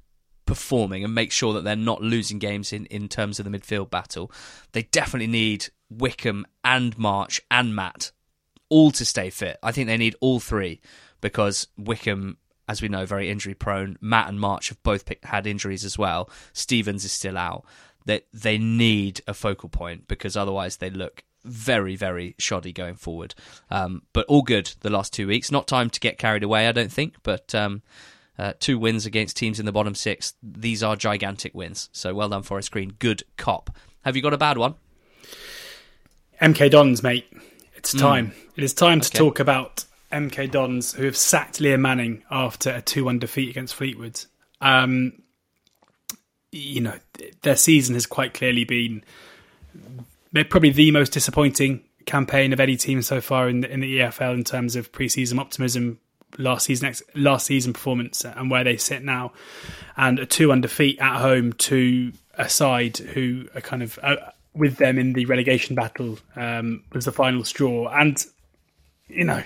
performing 0.45 1.03
and 1.03 1.13
make 1.13 1.31
sure 1.31 1.53
that 1.53 1.63
they're 1.63 1.75
not 1.75 2.01
losing 2.01 2.39
games 2.39 2.71
in, 2.71 2.85
in 2.87 3.07
terms 3.07 3.39
of 3.39 3.49
the 3.49 3.57
midfield 3.57 3.89
battle. 3.89 4.31
They 4.73 4.83
definitely 4.83 5.27
need 5.27 5.69
Wickham 5.89 6.45
and 6.63 6.97
March 6.97 7.41
and 7.49 7.75
Matt 7.75 8.11
all 8.69 8.91
to 8.91 9.05
stay 9.05 9.29
fit. 9.29 9.57
I 9.63 9.71
think 9.71 9.87
they 9.87 9.97
need 9.97 10.15
all 10.19 10.39
three 10.39 10.81
because 11.21 11.67
Wickham, 11.77 12.37
as 12.67 12.81
we 12.81 12.87
know, 12.87 13.05
very 13.05 13.29
injury 13.29 13.53
prone. 13.53 13.97
Matt 14.01 14.29
and 14.29 14.39
March 14.39 14.69
have 14.69 14.81
both 14.83 15.09
had 15.23 15.47
injuries 15.47 15.85
as 15.85 15.97
well. 15.97 16.29
Stevens 16.53 17.05
is 17.05 17.11
still 17.11 17.37
out. 17.37 17.65
That 18.05 18.25
they, 18.33 18.57
they 18.57 18.57
need 18.57 19.21
a 19.27 19.33
focal 19.33 19.69
point 19.69 20.07
because 20.07 20.37
otherwise 20.37 20.77
they 20.77 20.89
look 20.89 21.23
very, 21.43 21.95
very 21.95 22.35
shoddy 22.37 22.71
going 22.71 22.95
forward. 22.95 23.35
Um, 23.69 24.03
but 24.13 24.25
all 24.27 24.41
good 24.41 24.73
the 24.81 24.89
last 24.89 25.13
two 25.13 25.27
weeks. 25.27 25.51
Not 25.51 25.67
time 25.67 25.89
to 25.89 25.99
get 25.99 26.17
carried 26.17 26.43
away, 26.43 26.67
I 26.67 26.71
don't 26.71 26.91
think. 26.91 27.15
But 27.23 27.55
um, 27.55 27.81
uh, 28.37 28.53
two 28.59 28.77
wins 28.77 29.05
against 29.05 29.37
teams 29.37 29.59
in 29.59 29.65
the 29.65 29.71
bottom 29.71 29.95
six. 29.95 30.33
These 30.43 30.83
are 30.83 30.95
gigantic 30.95 31.53
wins. 31.55 31.89
So 31.91 32.13
well 32.13 32.29
done, 32.29 32.43
Forest 32.43 32.71
Green. 32.71 32.93
Good 32.99 33.23
cop. 33.37 33.75
Have 34.01 34.15
you 34.15 34.21
got 34.21 34.33
a 34.33 34.37
bad 34.37 34.57
one? 34.57 34.75
MK 36.41 36.69
Dons, 36.69 37.01
mate. 37.01 37.31
It's 37.75 37.93
time. 37.93 38.33
It 38.55 38.63
is 38.63 38.73
time 38.73 39.01
to 39.01 39.09
talk 39.09 39.39
about 39.39 39.85
MK 40.11 40.51
Dons, 40.51 40.93
who 40.93 41.05
have 41.05 41.17
sacked 41.17 41.59
Liam 41.59 41.81
Manning 41.81 42.23
after 42.31 42.71
a 42.71 42.81
2 42.81 43.05
1 43.05 43.19
defeat 43.19 43.49
against 43.49 43.75
Fleetwood. 43.75 44.23
Um, 44.61 45.21
you 46.51 46.81
know, 46.81 46.97
their 47.41 47.55
season 47.55 47.93
has 47.95 48.05
quite 48.05 48.33
clearly 48.33 48.63
been 48.63 49.03
probably 50.49 50.71
the 50.71 50.91
most 50.91 51.11
disappointing 51.11 51.83
campaign 52.05 52.53
of 52.53 52.59
any 52.59 52.77
team 52.77 53.01
so 53.01 53.21
far 53.21 53.49
in 53.49 53.61
the, 53.61 53.71
in 53.71 53.81
the 53.81 53.99
EFL 53.99 54.33
in 54.33 54.43
terms 54.43 54.75
of 54.75 54.91
preseason 54.91 55.39
optimism, 55.39 55.99
last 56.37 56.65
season 56.65 56.93
last 57.15 57.45
season 57.45 57.73
performance, 57.73 58.25
and 58.25 58.49
where 58.49 58.63
they 58.63 58.77
sit 58.77 59.03
now, 59.03 59.33
and 59.95 60.19
a 60.19 60.25
two 60.25 60.49
one 60.49 60.61
defeat 60.61 60.99
at 60.99 61.19
home 61.19 61.53
to 61.53 62.11
a 62.35 62.49
side 62.49 62.97
who 62.97 63.47
are 63.55 63.61
kind 63.61 63.83
of 63.83 63.99
uh, 64.01 64.15
with 64.53 64.77
them 64.77 64.97
in 64.97 65.13
the 65.13 65.25
relegation 65.25 65.75
battle 65.75 66.17
um, 66.35 66.83
was 66.93 67.05
the 67.05 67.11
final 67.11 67.43
straw, 67.43 67.87
and 67.89 68.25
you 69.07 69.23
know, 69.23 69.43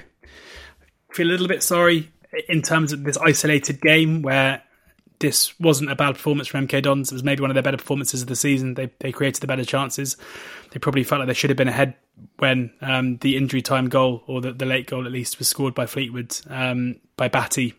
feel 1.11 1.27
a 1.27 1.31
little 1.31 1.47
bit 1.47 1.63
sorry 1.63 2.11
in 2.47 2.61
terms 2.61 2.93
of 2.93 3.03
this 3.03 3.17
isolated 3.17 3.81
game 3.81 4.21
where 4.21 4.61
this 5.19 5.57
wasn't 5.59 5.91
a 5.91 5.95
bad 5.95 6.15
performance 6.15 6.47
from 6.47 6.67
MK 6.67 6.83
Dons. 6.83 7.11
It 7.11 7.15
was 7.15 7.23
maybe 7.23 7.41
one 7.41 7.51
of 7.51 7.53
their 7.53 7.63
better 7.63 7.77
performances 7.77 8.21
of 8.21 8.27
the 8.27 8.35
season. 8.35 8.73
They 8.73 8.91
they 8.99 9.11
created 9.11 9.41
the 9.41 9.47
better 9.47 9.65
chances. 9.65 10.17
They 10.71 10.79
probably 10.79 11.03
felt 11.03 11.19
like 11.19 11.27
they 11.27 11.33
should 11.33 11.49
have 11.49 11.57
been 11.57 11.67
ahead 11.67 11.95
when 12.37 12.71
um, 12.81 13.17
the 13.17 13.37
injury 13.37 13.61
time 13.61 13.87
goal 13.87 14.23
or 14.27 14.41
the, 14.41 14.51
the, 14.51 14.65
late 14.65 14.87
goal 14.87 15.05
at 15.05 15.11
least 15.11 15.39
was 15.39 15.47
scored 15.47 15.73
by 15.73 15.85
Fleetwood 15.85 16.37
um, 16.49 16.97
by 17.17 17.27
Batty. 17.27 17.73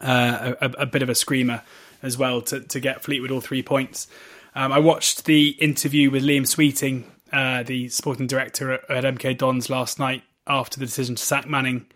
Uh, 0.00 0.52
a, 0.60 0.70
a, 0.80 0.86
bit 0.86 1.02
of 1.02 1.08
a 1.08 1.14
screamer 1.14 1.62
as 2.02 2.18
well 2.18 2.42
to, 2.42 2.60
to 2.60 2.80
get 2.80 3.02
Fleetwood 3.02 3.30
all 3.30 3.40
three 3.40 3.62
points. 3.62 4.08
Um, 4.54 4.70
I 4.70 4.78
watched 4.78 5.24
the 5.24 5.48
interview 5.58 6.10
with 6.10 6.22
Liam 6.22 6.46
Sweeting, 6.46 7.10
uh, 7.32 7.62
the 7.62 7.88
sporting 7.88 8.26
director 8.26 8.72
at, 8.72 8.90
at 8.90 9.14
MK 9.14 9.38
Dons 9.38 9.70
last 9.70 9.98
night 9.98 10.22
after 10.46 10.78
the 10.78 10.84
decision 10.84 11.14
to 11.14 11.22
sack 11.22 11.48
Manning 11.48 11.86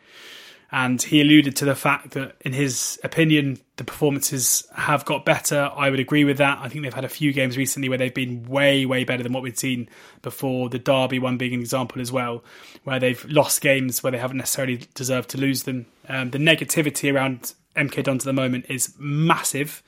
and 0.73 1.03
he 1.03 1.21
alluded 1.21 1.57
to 1.57 1.65
the 1.65 1.75
fact 1.75 2.13
that, 2.13 2.37
in 2.43 2.53
his 2.53 3.01
opinion, 3.03 3.59
the 3.77 3.83
performances 3.83 4.67
have 4.77 5.05
got 5.05 5.25
better. 5.25 5.71
I 5.75 5.91
would 5.91 5.99
agree 5.99 6.25
with 6.25 6.39
that. 6.39 6.59
I 6.61 6.69
think 6.69 6.85
they've 6.85 6.95
had 6.95 7.05
a 7.05 7.09
few 7.09 7.33
games 7.33 7.57
recently 7.57 7.89
where 7.89 7.99
they've 7.99 8.15
been 8.15 8.45
way, 8.45 8.87
way 8.87 9.03
better 9.03 9.25
than 9.25 9.33
what 9.33 9.43
we'd 9.43 9.59
seen 9.59 9.89
before. 10.23 10.69
The 10.69 10.79
Derby 10.79 11.19
one 11.19 11.39
being 11.39 11.55
an 11.55 11.61
example 11.61 12.01
as 12.01 12.13
well, 12.13 12.45
where 12.85 13.01
they've 13.01 13.25
lost 13.25 13.61
games 13.61 14.03
where 14.03 14.13
they 14.13 14.19
haven't 14.19 14.37
necessarily 14.37 14.83
deserved 14.95 15.31
to 15.31 15.39
lose 15.39 15.65
them. 15.65 15.87
Um, 16.09 16.31
the 16.31 16.39
negativity 16.39 17.13
around 17.13 17.55
MK 17.75 18.05
Dons 18.05 18.23
at 18.23 18.27
the 18.27 18.33
moment 18.33 18.67
is 18.69 18.95
massive. 18.97 19.83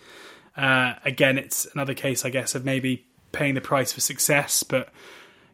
Uh, 0.56 0.94
again, 1.04 1.38
it's 1.38 1.66
another 1.74 1.94
case, 1.94 2.24
I 2.24 2.30
guess, 2.30 2.56
of 2.56 2.64
maybe 2.64 3.06
paying 3.30 3.54
the 3.54 3.60
price 3.60 3.92
for 3.92 4.00
success, 4.00 4.64
but 4.64 4.88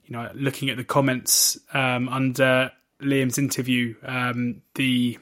you 0.07 0.17
know, 0.17 0.31
looking 0.35 0.71
at 0.71 0.79
the 0.79 0.85
comments 0.85 1.59
um, 1.75 2.09
under 2.09 2.73
Liam's 3.03 3.39
interview, 3.39 3.95
um, 4.03 4.63
the 4.75 5.19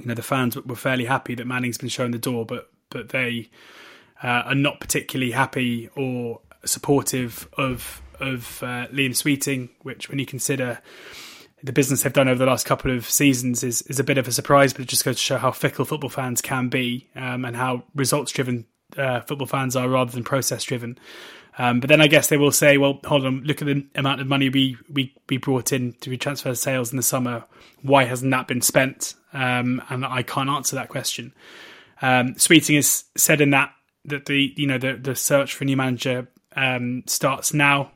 you 0.00 0.06
know 0.06 0.14
the 0.14 0.22
fans 0.22 0.56
were 0.56 0.76
fairly 0.76 1.04
happy 1.04 1.34
that 1.34 1.46
Manning's 1.46 1.78
been 1.78 1.88
shown 1.88 2.10
the 2.10 2.18
door, 2.18 2.44
but 2.44 2.70
but 2.90 3.10
they 3.10 3.50
uh, 4.22 4.42
are 4.46 4.54
not 4.54 4.80
particularly 4.80 5.32
happy 5.32 5.88
or 5.96 6.40
supportive 6.64 7.48
of 7.56 8.02
of 8.20 8.62
uh, 8.62 8.86
Liam 8.88 9.14
Sweeting, 9.14 9.70
which 9.82 10.08
when 10.08 10.18
you 10.18 10.26
consider 10.26 10.80
the 11.62 11.72
business 11.72 12.02
they've 12.02 12.12
done 12.12 12.28
over 12.28 12.38
the 12.38 12.46
last 12.46 12.66
couple 12.66 12.90
of 12.90 13.08
seasons 13.08 13.62
is 13.62 13.82
is 13.82 14.00
a 14.00 14.04
bit 14.04 14.18
of 14.18 14.26
a 14.26 14.32
surprise, 14.32 14.72
but 14.72 14.82
it 14.82 14.88
just 14.88 15.04
goes 15.04 15.16
to 15.16 15.22
show 15.22 15.38
how 15.38 15.50
fickle 15.50 15.84
football 15.84 16.10
fans 16.10 16.40
can 16.40 16.68
be 16.68 17.08
um, 17.14 17.44
and 17.44 17.56
how 17.56 17.84
results 17.94 18.32
driven 18.32 18.66
uh, 18.96 19.20
football 19.20 19.46
fans 19.46 19.76
are 19.76 19.88
rather 19.88 20.12
than 20.12 20.24
process 20.24 20.64
driven. 20.64 20.98
Um, 21.58 21.80
but 21.80 21.88
then 21.88 22.00
I 22.00 22.06
guess 22.06 22.28
they 22.28 22.38
will 22.38 22.52
say, 22.52 22.78
well, 22.78 22.98
hold 23.04 23.26
on, 23.26 23.42
look 23.42 23.60
at 23.60 23.66
the 23.66 23.86
amount 23.94 24.20
of 24.20 24.26
money 24.26 24.48
we, 24.48 24.76
we, 24.90 25.14
we 25.28 25.36
brought 25.36 25.72
in 25.72 25.92
to 26.00 26.08
be 26.08 26.16
transfer 26.16 26.54
sales 26.54 26.90
in 26.92 26.96
the 26.96 27.02
summer. 27.02 27.44
Why 27.82 28.04
hasn't 28.04 28.30
that 28.30 28.48
been 28.48 28.62
spent? 28.62 29.14
Um, 29.32 29.82
and 29.90 30.04
I 30.04 30.22
can't 30.22 30.48
answer 30.48 30.76
that 30.76 30.88
question. 30.88 31.34
Um, 32.00 32.38
Sweeting 32.38 32.76
has 32.76 33.04
said 33.16 33.40
in 33.40 33.50
that 33.50 33.72
that 34.04 34.26
the 34.26 34.52
you 34.56 34.66
know 34.66 34.78
the 34.78 34.94
the 34.94 35.14
search 35.14 35.54
for 35.54 35.62
a 35.62 35.66
new 35.66 35.76
manager 35.76 36.26
um, 36.56 37.04
starts 37.06 37.54
now. 37.54 37.92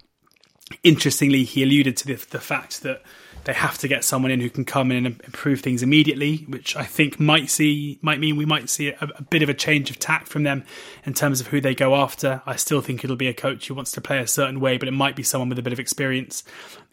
Interestingly, 0.82 1.44
he 1.44 1.62
alluded 1.62 1.96
to 1.98 2.06
the, 2.06 2.14
the 2.30 2.40
fact 2.40 2.82
that 2.82 3.02
they 3.46 3.52
have 3.52 3.78
to 3.78 3.86
get 3.86 4.02
someone 4.02 4.32
in 4.32 4.40
who 4.40 4.50
can 4.50 4.64
come 4.64 4.90
in 4.90 5.06
and 5.06 5.20
improve 5.24 5.60
things 5.60 5.80
immediately, 5.80 6.38
which 6.48 6.74
I 6.74 6.82
think 6.82 7.20
might 7.20 7.48
see 7.48 7.96
might 8.02 8.18
mean 8.18 8.34
we 8.34 8.44
might 8.44 8.68
see 8.68 8.88
a, 8.88 8.96
a, 9.00 9.22
bit 9.22 9.40
of 9.40 9.48
a 9.48 9.54
change 9.54 9.88
of 9.88 10.00
tack 10.00 10.26
from 10.26 10.42
them 10.42 10.64
in 11.04 11.14
terms 11.14 11.40
of 11.40 11.46
who 11.46 11.60
they 11.60 11.72
go 11.72 11.94
after. 11.94 12.42
I 12.44 12.56
still 12.56 12.80
think 12.80 13.04
it'll 13.04 13.14
be 13.14 13.28
a 13.28 13.34
coach 13.34 13.68
who 13.68 13.74
wants 13.74 13.92
to 13.92 14.00
play 14.00 14.18
a 14.18 14.26
certain 14.26 14.58
way, 14.58 14.78
but 14.78 14.88
it 14.88 14.92
might 14.92 15.14
be 15.14 15.22
someone 15.22 15.48
with 15.48 15.60
a 15.60 15.62
bit 15.62 15.72
of 15.72 15.78
experience. 15.78 16.42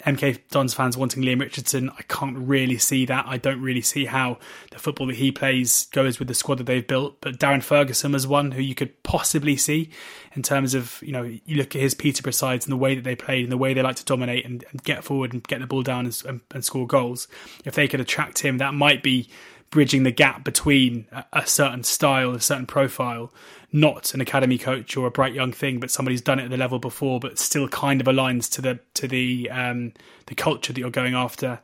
MK 0.05 0.41
Dons 0.51 0.75
fans 0.75 0.95
wanting 0.95 1.23
Leam 1.23 1.39
Richardson, 1.39 1.89
I 1.97 2.03
can't 2.03 2.37
really 2.37 2.77
see 2.77 3.07
that. 3.07 3.25
I 3.27 3.37
don't 3.37 3.61
really 3.61 3.81
see 3.81 4.05
how 4.05 4.37
the 4.69 4.77
football 4.77 5.07
that 5.07 5.15
he 5.15 5.31
plays 5.31 5.87
goes 5.87 6.19
with 6.19 6.27
the 6.27 6.35
squad 6.35 6.59
that 6.59 6.65
they've 6.65 6.85
built. 6.85 7.19
But 7.19 7.39
Darren 7.39 7.63
Ferguson 7.63 8.11
was 8.11 8.27
one 8.27 8.51
who 8.51 8.61
you 8.61 8.75
could 8.75 9.01
possibly 9.01 9.57
see 9.57 9.89
in 10.35 10.41
terms 10.41 10.73
of 10.73 10.99
you 11.01 11.11
know 11.11 11.23
you 11.23 11.57
look 11.57 11.75
at 11.75 11.81
his 11.81 11.93
Peterborough 11.93 12.31
sides 12.31 12.65
and 12.65 12.71
the 12.71 12.77
way 12.77 12.95
that 12.95 13.03
they 13.03 13.15
played 13.15 13.43
and 13.43 13.51
the 13.51 13.57
way 13.57 13.73
they 13.73 13.81
like 13.81 13.95
to 13.97 14.05
dominate 14.05 14.45
and, 14.45 14.63
and 14.71 14.83
get 14.83 15.03
forward 15.03 15.33
and 15.33 15.43
get 15.47 15.59
the 15.59 15.67
ball 15.67 15.83
down 15.83 16.05
and, 16.05 16.23
and, 16.27 16.41
and, 16.53 16.65
score 16.65 16.87
goals. 16.87 17.27
If 17.65 17.75
they 17.75 17.87
could 17.87 17.99
attract 17.99 18.39
him, 18.39 18.57
that 18.57 18.73
might 18.73 19.03
be 19.03 19.29
bridging 19.69 20.03
the 20.03 20.11
gap 20.11 20.43
between 20.43 21.07
a, 21.11 21.25
a 21.33 21.47
certain 21.47 21.83
style, 21.83 22.31
a 22.31 22.39
certain 22.39 22.67
profile, 22.67 23.33
not 23.71 24.13
an 24.13 24.21
academy 24.21 24.57
coach 24.57 24.95
or 24.95 25.07
a 25.07 25.11
bright 25.11 25.33
young 25.33 25.51
thing, 25.51 25.79
but 25.79 25.89
somebody 25.89 26.13
who's 26.13 26.21
done 26.21 26.39
it 26.39 26.45
at 26.45 26.49
the 26.51 26.57
level 26.57 26.79
before, 26.79 27.19
but 27.19 27.39
still 27.39 27.67
kind 27.67 27.99
of 27.99 28.07
aligns 28.07 28.49
to 28.51 28.61
the 28.61 28.79
to 28.93 29.07
the 29.07 29.49
um, 29.49 29.93
the 30.27 30.35
culture 30.35 30.73
that 30.73 30.79
you're 30.79 30.89
going 30.89 31.15
after. 31.15 31.59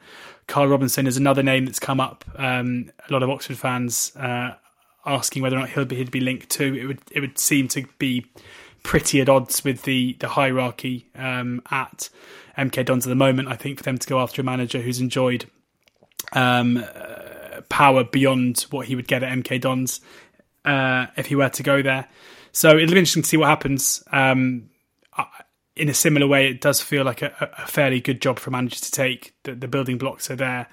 Karl 0.48 0.68
Robinson 0.68 1.06
is 1.06 1.16
another 1.16 1.44
name 1.44 1.66
that's 1.66 1.80
come 1.80 2.00
up. 2.00 2.26
Um, 2.36 2.92
a 3.08 3.14
lot 3.14 3.22
of 3.22 3.30
Oxford 3.30 3.60
fans 3.60 4.12
uh, 4.16 4.56
asking 5.06 5.42
whether 5.42 5.56
or 5.56 5.60
not 5.60 5.70
he'll 5.70 5.86
be, 5.86 5.96
he'd 5.96 6.12
be 6.12 6.20
linked 6.20 6.50
to. 6.52 6.76
It 6.76 6.86
would 6.86 7.00
it 7.12 7.20
would 7.20 7.38
seem 7.38 7.68
to 7.70 7.86
be 7.98 8.26
pretty 8.84 9.22
at 9.22 9.30
odds 9.30 9.64
with 9.64 9.84
the 9.84 10.16
the 10.20 10.30
hierarchy 10.30 11.10
um, 11.16 11.62
at 11.72 12.10
MK 12.58 12.86
Dons 12.86 13.06
at 13.06 13.10
the 13.10 13.16
moment. 13.16 13.48
I 13.48 13.56
think 13.56 13.78
for 13.78 13.84
them 13.84 13.98
to 13.98 14.08
go 14.08 14.20
after 14.20 14.42
a 14.42 14.46
manager 14.46 14.80
who's 14.80 15.00
enjoyed 15.00 15.46
um, 16.34 16.78
uh, 16.78 17.62
power 17.70 18.04
beyond 18.04 18.66
what 18.70 18.88
he 18.88 18.96
would 18.96 19.08
get 19.08 19.24
at 19.24 19.32
MK 19.32 19.62
Dons 19.62 20.02
uh, 20.66 21.08
if 21.18 21.28
he 21.28 21.36
were 21.36 21.50
to 21.50 21.64
go 21.64 21.82
there. 21.82 22.08
So 22.52 22.70
it'll 22.70 22.94
be 22.94 23.00
interesting 23.00 23.24
to 23.24 23.30
see 23.30 23.38
what 23.38 23.50
happens. 23.50 24.04
Um, 24.12 24.70
in 25.76 25.88
a 25.88 25.94
similar 25.94 26.28
way, 26.28 26.50
it 26.50 26.60
does 26.60 26.82
feel 26.82 27.06
like 27.06 27.22
a, 27.22 27.52
a 27.58 27.66
fairly 27.66 28.02
good 28.02 28.22
job 28.22 28.38
for 28.38 28.52
managers 28.52 28.82
to 28.82 28.92
take. 28.92 29.34
The, 29.44 29.56
the 29.56 29.68
building 29.68 29.98
blocks 29.98 30.30
are 30.30 30.36
there 30.36 30.68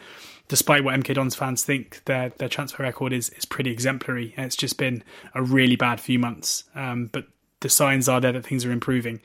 despite 0.48 0.84
what 0.84 0.94
MK 0.94 1.14
Dons 1.14 1.34
fans 1.34 1.64
think, 1.64 2.02
their 2.04 2.30
their 2.30 2.48
transfer 2.48 2.82
record 2.82 3.12
is 3.12 3.30
is 3.30 3.44
pretty 3.44 3.70
exemplary. 3.70 4.34
It's 4.36 4.56
just 4.56 4.78
been 4.78 5.02
a 5.34 5.42
really 5.42 5.76
bad 5.76 6.00
few 6.00 6.18
months, 6.18 6.64
um, 6.74 7.06
but 7.12 7.26
the 7.60 7.68
signs 7.68 8.08
are 8.08 8.20
there 8.20 8.32
that 8.32 8.44
things 8.44 8.64
are 8.64 8.72
improving. 8.72 9.20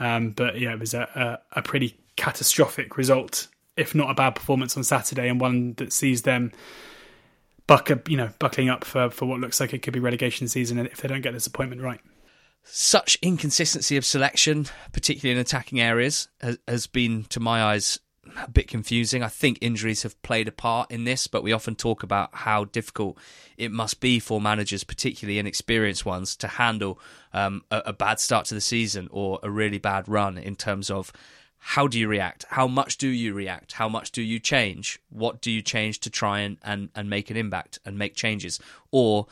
Um, 0.00 0.30
but 0.30 0.58
yeah, 0.58 0.72
it 0.72 0.78
was 0.78 0.94
a, 0.94 1.40
a, 1.52 1.58
a, 1.58 1.62
pretty 1.62 1.98
catastrophic 2.16 2.96
result, 2.96 3.48
if 3.76 3.96
not 3.96 4.10
a 4.10 4.14
bad 4.14 4.36
performance 4.36 4.76
on 4.76 4.84
Saturday, 4.84 5.28
and 5.28 5.40
one 5.40 5.74
that 5.74 5.92
sees 5.92 6.22
them 6.22 6.52
buck, 7.66 7.90
you 8.08 8.16
know, 8.16 8.30
buckling 8.38 8.68
up 8.68 8.84
for, 8.84 9.10
for 9.10 9.26
what 9.26 9.40
looks 9.40 9.60
like 9.60 9.74
it 9.74 9.82
could 9.82 9.92
be 9.92 10.00
relegation 10.00 10.46
season 10.46 10.78
if 10.78 10.98
they 10.98 11.08
don't 11.08 11.20
get 11.20 11.32
this 11.32 11.48
appointment 11.48 11.82
right. 11.82 12.00
Such 12.64 13.18
inconsistency 13.22 13.96
of 13.96 14.04
selection, 14.04 14.66
particularly 14.92 15.32
in 15.32 15.40
attacking 15.40 15.80
areas, 15.80 16.28
has, 16.40 16.58
has 16.68 16.86
been, 16.86 17.24
to 17.30 17.40
my 17.40 17.62
eyes, 17.62 17.98
a 18.36 18.50
bit 18.50 18.68
confusing. 18.68 19.22
I 19.22 19.28
think 19.28 19.58
injuries 19.60 20.02
have 20.02 20.20
played 20.22 20.48
a 20.48 20.52
part 20.52 20.90
in 20.90 21.04
this, 21.04 21.26
but 21.26 21.42
we 21.42 21.52
often 21.52 21.74
talk 21.74 22.02
about 22.02 22.30
how 22.32 22.64
difficult 22.64 23.18
it 23.56 23.72
must 23.72 24.00
be 24.00 24.18
for 24.18 24.40
managers, 24.40 24.84
particularly 24.84 25.38
inexperienced 25.38 26.04
ones, 26.04 26.36
to 26.36 26.48
handle 26.48 27.00
um, 27.32 27.62
a, 27.70 27.82
a, 27.86 27.92
bad 27.92 28.20
start 28.20 28.46
to 28.46 28.54
the 28.54 28.60
season 28.60 29.08
or 29.10 29.38
a 29.42 29.50
really 29.50 29.78
bad 29.78 30.08
run 30.08 30.38
in 30.38 30.56
terms 30.56 30.90
of 30.90 31.12
how 31.58 31.86
do 31.86 31.98
you 31.98 32.08
react? 32.08 32.44
How 32.50 32.68
much 32.68 32.96
do 32.98 33.08
you 33.08 33.34
react? 33.34 33.72
How 33.72 33.88
much 33.88 34.12
do 34.12 34.22
you 34.22 34.38
change? 34.38 35.00
What 35.10 35.40
do 35.40 35.50
you 35.50 35.60
change 35.60 36.00
to 36.00 36.10
try 36.10 36.40
and, 36.40 36.56
and, 36.62 36.88
and 36.94 37.10
make 37.10 37.30
an 37.30 37.36
impact 37.36 37.80
and 37.84 37.98
make 37.98 38.14
changes? 38.14 38.60
Or 38.90 39.26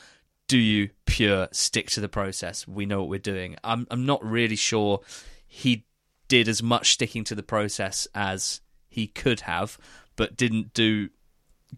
do 0.48 0.58
you 0.58 0.90
pure 1.06 1.48
stick 1.52 1.90
to 1.90 2.00
the 2.00 2.08
process? 2.08 2.66
We 2.66 2.86
know 2.86 3.00
what 3.00 3.08
we're 3.08 3.18
doing. 3.18 3.56
I'm 3.64 3.86
I'm 3.90 4.06
not 4.06 4.24
really 4.24 4.56
sure 4.56 5.00
he 5.46 5.84
did 6.28 6.48
as 6.48 6.62
much 6.62 6.92
sticking 6.92 7.24
to 7.24 7.34
the 7.34 7.42
process 7.42 8.06
as 8.14 8.60
he 8.96 9.06
could 9.06 9.40
have, 9.40 9.76
but 10.16 10.38
didn't 10.38 10.72
do 10.72 11.10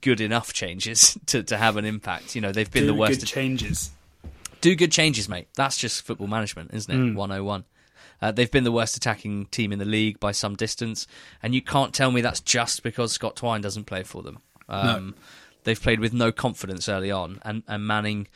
good 0.01 0.21
enough 0.21 0.53
changes 0.53 1.19
to, 1.27 1.43
to 1.43 1.59
have 1.59 1.77
an 1.77 1.85
impact. 1.85 2.37
You 2.37 2.41
know, 2.41 2.53
they've 2.53 2.71
been 2.71 2.85
do 2.85 2.87
the 2.87 2.95
worst. 2.95 3.19
Good 3.19 3.27
changes. 3.27 3.91
Do 4.61 4.77
good 4.77 4.93
changes, 4.93 5.29
mate. 5.29 5.49
That's 5.57 5.77
just 5.77 6.07
football 6.07 6.29
management, 6.29 6.71
isn't 6.73 6.95
it? 6.95 6.97
Mm. 6.97 7.17
101. 7.17 7.65
Uh, 8.23 8.31
they've 8.31 8.51
been 8.51 8.63
the 8.63 8.73
worst 8.73 8.97
attacking 8.97 9.47
team 9.47 9.73
in 9.73 9.81
the 9.81 9.85
league 9.85 10.21
by 10.21 10.31
some 10.31 10.55
distance, 10.55 11.09
and 11.43 11.57
you 11.57 11.63
can't 11.63 11.93
tell 11.93 12.13
me 12.13 12.21
that's 12.21 12.41
just 12.41 12.85
because 12.85 13.13
Scott 13.13 13.35
Twine 13.35 13.61
doesn't 13.61 13.85
play 13.85 14.05
for 14.05 14.23
them. 14.23 14.39
Um, 14.69 15.07
no. 15.09 15.15
They've 15.65 15.81
played 15.81 15.99
with 15.99 16.13
no 16.13 16.31
confidence 16.31 16.89
early 16.89 17.11
on, 17.11 17.41
and, 17.43 17.65
and 17.67 17.85
Manning 17.85 18.29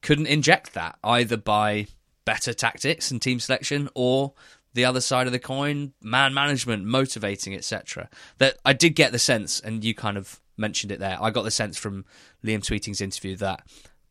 couldn't 0.00 0.26
inject 0.26 0.74
that 0.74 0.96
either 1.02 1.36
by 1.36 1.88
better 2.24 2.52
tactics 2.52 3.10
and 3.10 3.20
team 3.20 3.40
selection 3.40 3.88
or 3.94 4.34
the 4.78 4.84
other 4.84 5.00
side 5.00 5.26
of 5.26 5.32
the 5.32 5.40
coin, 5.40 5.92
man 6.00 6.32
management, 6.32 6.84
motivating, 6.84 7.52
etc. 7.52 8.08
That 8.38 8.58
I 8.64 8.72
did 8.72 8.90
get 8.90 9.10
the 9.10 9.18
sense, 9.18 9.58
and 9.58 9.84
you 9.84 9.92
kind 9.92 10.16
of 10.16 10.40
mentioned 10.56 10.92
it 10.92 11.00
there. 11.00 11.18
I 11.20 11.30
got 11.30 11.42
the 11.42 11.50
sense 11.50 11.76
from 11.76 12.04
Liam 12.44 12.64
Sweeting's 12.64 13.00
interview 13.00 13.34
that 13.36 13.62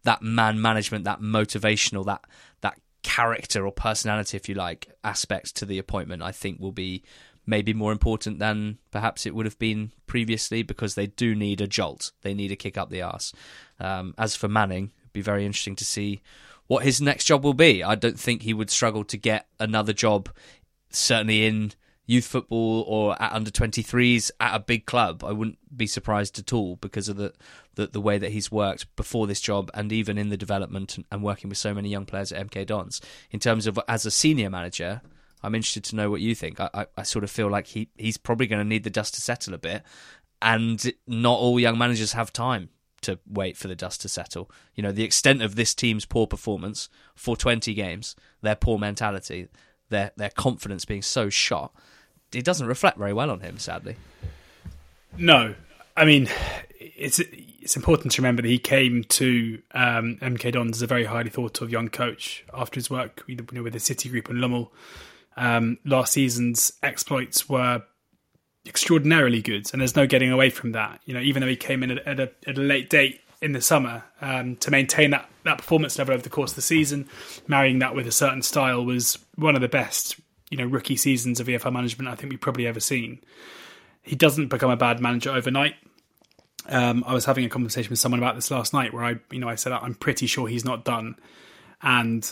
that 0.03 0.22
man 0.22 0.61
management, 0.61 1.05
that 1.05 1.22
motivational, 1.22 2.05
that 2.07 2.26
that 2.59 2.78
character 3.01 3.65
or 3.65 3.72
personality, 3.72 4.36
if 4.36 4.49
you 4.49 4.55
like, 4.55 4.89
aspect 5.05 5.55
to 5.55 5.65
the 5.65 5.80
appointment, 5.80 6.22
I 6.22 6.34
think 6.34 6.59
will 6.59 6.74
be 6.74 7.01
maybe 7.45 7.74
more 7.74 7.93
important 7.93 8.39
than 8.39 8.78
perhaps 8.91 9.26
it 9.26 9.34
would 9.34 9.45
have 9.45 9.57
been 9.57 9.93
previously 10.05 10.63
because 10.63 10.95
they 10.95 11.07
do 11.07 11.34
need 11.34 11.61
a 11.61 11.68
jolt. 11.68 12.11
They 12.24 12.34
need 12.34 12.51
a 12.51 12.57
kick 12.57 12.78
up 12.78 12.89
the 12.89 13.03
arse. 13.03 13.32
Um, 13.80 14.13
as 14.18 14.36
for 14.36 14.49
Manning, 14.49 14.91
it'd 14.99 15.13
be 15.13 15.22
very 15.22 15.45
interesting 15.45 15.78
to 15.78 15.86
see 15.86 16.22
what 16.68 16.84
his 16.84 17.01
next 17.01 17.26
job 17.26 17.43
will 17.43 17.53
be. 17.53 17.84
I 17.84 17.95
don't 17.95 18.20
think 18.20 18.41
he 18.41 18.53
would 18.53 18.70
struggle 18.70 19.03
to 19.05 19.18
get 19.18 19.47
another 19.59 19.93
job, 19.93 20.30
certainly 20.90 21.46
in 21.46 21.74
youth 22.08 22.26
football 22.26 22.86
or 22.88 23.22
at 23.22 23.34
under 23.34 23.52
23s 23.52 24.32
at 24.40 24.56
a 24.56 24.60
big 24.60 24.86
club. 24.86 25.24
I 25.24 25.34
wouldn't 25.34 25.58
be 25.76 25.86
surprised 25.86 26.40
at 26.40 26.54
all 26.54 26.78
because 26.78 27.10
of 27.10 27.18
the, 27.18 27.34
the, 27.76 27.88
the 27.88 28.02
way 28.02 28.18
that 28.18 28.32
he's 28.32 28.52
worked 28.52 28.94
before 28.96 29.28
this 29.28 29.42
job 29.42 29.70
and 29.74 29.92
even 29.92 30.18
in 30.18 30.30
the 30.30 30.38
development 30.38 30.98
and, 31.12 31.22
working 31.22 31.50
with 31.50 31.58
so 31.58 31.74
many 31.74 31.90
young 31.90 32.06
players 32.06 32.32
at 32.32 32.50
MK 32.50 32.66
Dons. 32.68 33.02
In 33.30 33.40
terms 33.40 33.68
of 33.68 33.78
as 33.90 34.06
a 34.06 34.12
senior 34.12 34.50
manager, 34.50 35.02
I'm 35.44 35.54
interested 35.54 35.84
to 35.86 35.96
know 35.96 36.10
what 36.10 36.22
you 36.22 36.34
think. 36.34 36.60
I, 36.60 36.70
I, 36.74 36.86
I 36.98 37.04
sort 37.04 37.26
of 37.26 37.30
feel 37.30 37.50
like 37.50 37.68
he, 37.68 37.90
he's 37.98 38.18
probably 38.18 38.48
going 38.48 38.64
to 38.64 38.68
need 38.68 38.86
the 38.86 38.90
dust 38.90 39.14
to 39.16 39.22
settle 39.22 39.54
a 39.54 39.58
bit, 39.58 39.84
and 40.42 40.94
not 41.06 41.40
all 41.40 41.60
young 41.60 41.78
managers 41.78 42.14
have 42.14 42.32
time 42.32 42.70
to 43.02 43.20
wait 43.28 43.58
for 43.58 43.68
the 43.68 43.76
dust 43.76 44.02
to 44.02 44.10
settle. 44.10 44.50
You 44.76 44.84
know, 44.84 44.92
the 44.92 45.04
extent 45.04 45.42
of 45.42 45.56
this 45.56 45.76
team's 45.76 46.06
poor 46.06 46.28
performance 46.28 46.90
for 47.16 47.36
20 47.36 47.74
games, 47.74 48.16
their 48.42 48.56
poor 48.56 48.80
mentality, 48.80 49.50
their 49.90 50.12
their 50.18 50.30
confidence 50.30 50.86
being 50.86 51.02
so 51.02 51.30
shot, 51.30 51.74
it 52.34 52.46
doesn't 52.46 52.68
reflect 52.68 52.98
very 52.98 53.14
well 53.14 53.30
on 53.30 53.40
him, 53.40 53.58
sadly. 53.58 53.96
No, 55.18 55.56
I 55.96 56.06
mean, 56.06 56.30
it's 56.80 57.20
it's 57.20 57.76
important 57.76 58.14
to 58.14 58.22
remember 58.22 58.42
that 58.42 58.48
he 58.48 58.60
came 58.60 59.04
to 59.06 59.62
um, 59.72 60.18
MK 60.22 60.54
Dons 60.54 60.78
as 60.78 60.82
a 60.82 60.88
very 60.88 61.06
highly 61.06 61.30
thought 61.30 61.62
of 61.62 61.72
young 61.72 61.90
coach 61.90 62.46
after 62.54 62.76
his 62.76 62.90
work 62.90 63.24
you 63.28 63.38
know, 63.52 63.64
with 63.64 63.74
the 63.74 63.80
City 63.80 64.10
Group 64.10 64.30
and 64.30 64.40
Lommel. 64.40 64.70
um, 65.36 65.78
last 65.84 66.14
season's 66.14 66.72
exploits 66.84 67.50
were 67.50 67.84
extraordinarily 68.66 69.42
good, 69.42 69.70
and 69.72 69.82
there's 69.82 69.96
no 69.96 70.06
getting 70.06 70.32
away 70.32 70.50
from 70.50 70.74
that. 70.74 71.02
You 71.06 71.14
know, 71.14 71.20
even 71.20 71.42
though 71.42 71.48
he 71.48 71.56
came 71.56 71.84
in 71.84 71.92
at, 71.92 72.20
a, 72.20 72.32
at 72.48 72.58
a, 72.58 72.62
late 72.62 72.90
date 72.90 73.22
in 73.42 73.52
the 73.52 73.62
summer 73.62 74.04
um, 74.22 74.56
to 74.58 74.72
maintain 74.72 75.12
that 75.12 75.30
that 75.44 75.60
performance 75.60 75.98
level 75.98 76.14
over 76.14 76.24
the 76.24 76.30
course 76.30 76.52
of 76.52 76.56
the 76.56 76.62
season, 76.62 77.08
marrying 77.48 77.80
that 77.80 77.96
with 77.96 78.08
a 78.08 78.12
certain 78.12 78.42
style 78.42 78.84
was 78.86 79.18
one 79.36 79.56
of 79.56 79.62
the 79.62 79.68
best 79.68 80.20
you 80.50 80.58
know 80.58 80.66
rookie 80.66 80.96
seasons 80.96 81.40
of 81.40 81.48
EFL 81.48 81.74
management 81.74 82.10
I 82.10 82.16
think 82.16 82.32
we've 82.32 82.42
probably 82.42 82.68
ever 82.68 82.80
seen. 82.80 83.20
He 84.02 84.16
doesn't 84.16 84.48
become 84.48 84.72
a 84.72 84.78
bad 84.78 85.02
manager 85.02 85.32
overnight. 85.32 85.76
Um, 86.70 87.04
I 87.06 87.14
was 87.14 87.26
having 87.26 87.46
a 87.46 87.50
conversation 87.50 87.90
with 87.90 88.00
someone 88.00 88.20
about 88.20 88.36
this 88.36 88.52
last 88.52 88.74
night, 88.74 88.94
where 88.94 89.04
I, 89.04 89.16
you 89.32 89.40
know, 89.40 89.50
I 89.50 89.56
said 89.56 89.72
I'm 89.72 89.96
pretty 89.96 90.28
sure 90.28 90.48
he's 90.48 90.66
not 90.66 90.84
done, 90.84 91.16
and 91.82 92.30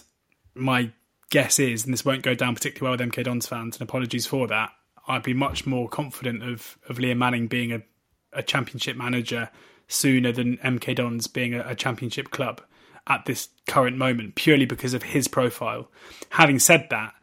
my 0.54 0.92
guess 1.30 1.60
is, 1.60 1.86
and 1.86 1.94
this 1.94 2.06
won't 2.06 2.22
go 2.22 2.36
down 2.36 2.56
particularly 2.56 2.98
well 2.98 3.06
with 3.06 3.14
MK 3.14 3.24
Dons 3.24 3.48
fans, 3.48 3.76
and 3.76 3.88
apologies 3.88 4.26
for 4.26 4.48
that, 4.48 4.72
I'd 5.08 5.24
be 5.24 5.34
much 5.34 5.66
more 5.66 5.88
confident 5.88 6.44
of 6.44 6.78
of 6.90 6.98
Liam 6.98 7.18
Manning 7.18 7.48
being 7.48 7.72
a, 7.72 7.82
a 8.34 8.44
championship 8.44 8.98
manager 8.98 9.50
sooner 9.88 10.32
than 10.32 10.58
MK 10.58 10.96
Dons 10.96 11.28
being 11.28 11.54
a, 11.54 11.62
a 11.68 11.76
championship 11.76 12.32
club 12.32 12.62
at 13.08 13.26
this 13.26 13.50
current 13.68 13.98
moment, 13.98 14.36
purely 14.36 14.66
because 14.66 14.94
of 14.94 15.04
his 15.04 15.28
profile. 15.28 15.90
Having 16.30 16.60
said 16.60 16.88
that, 16.90 17.14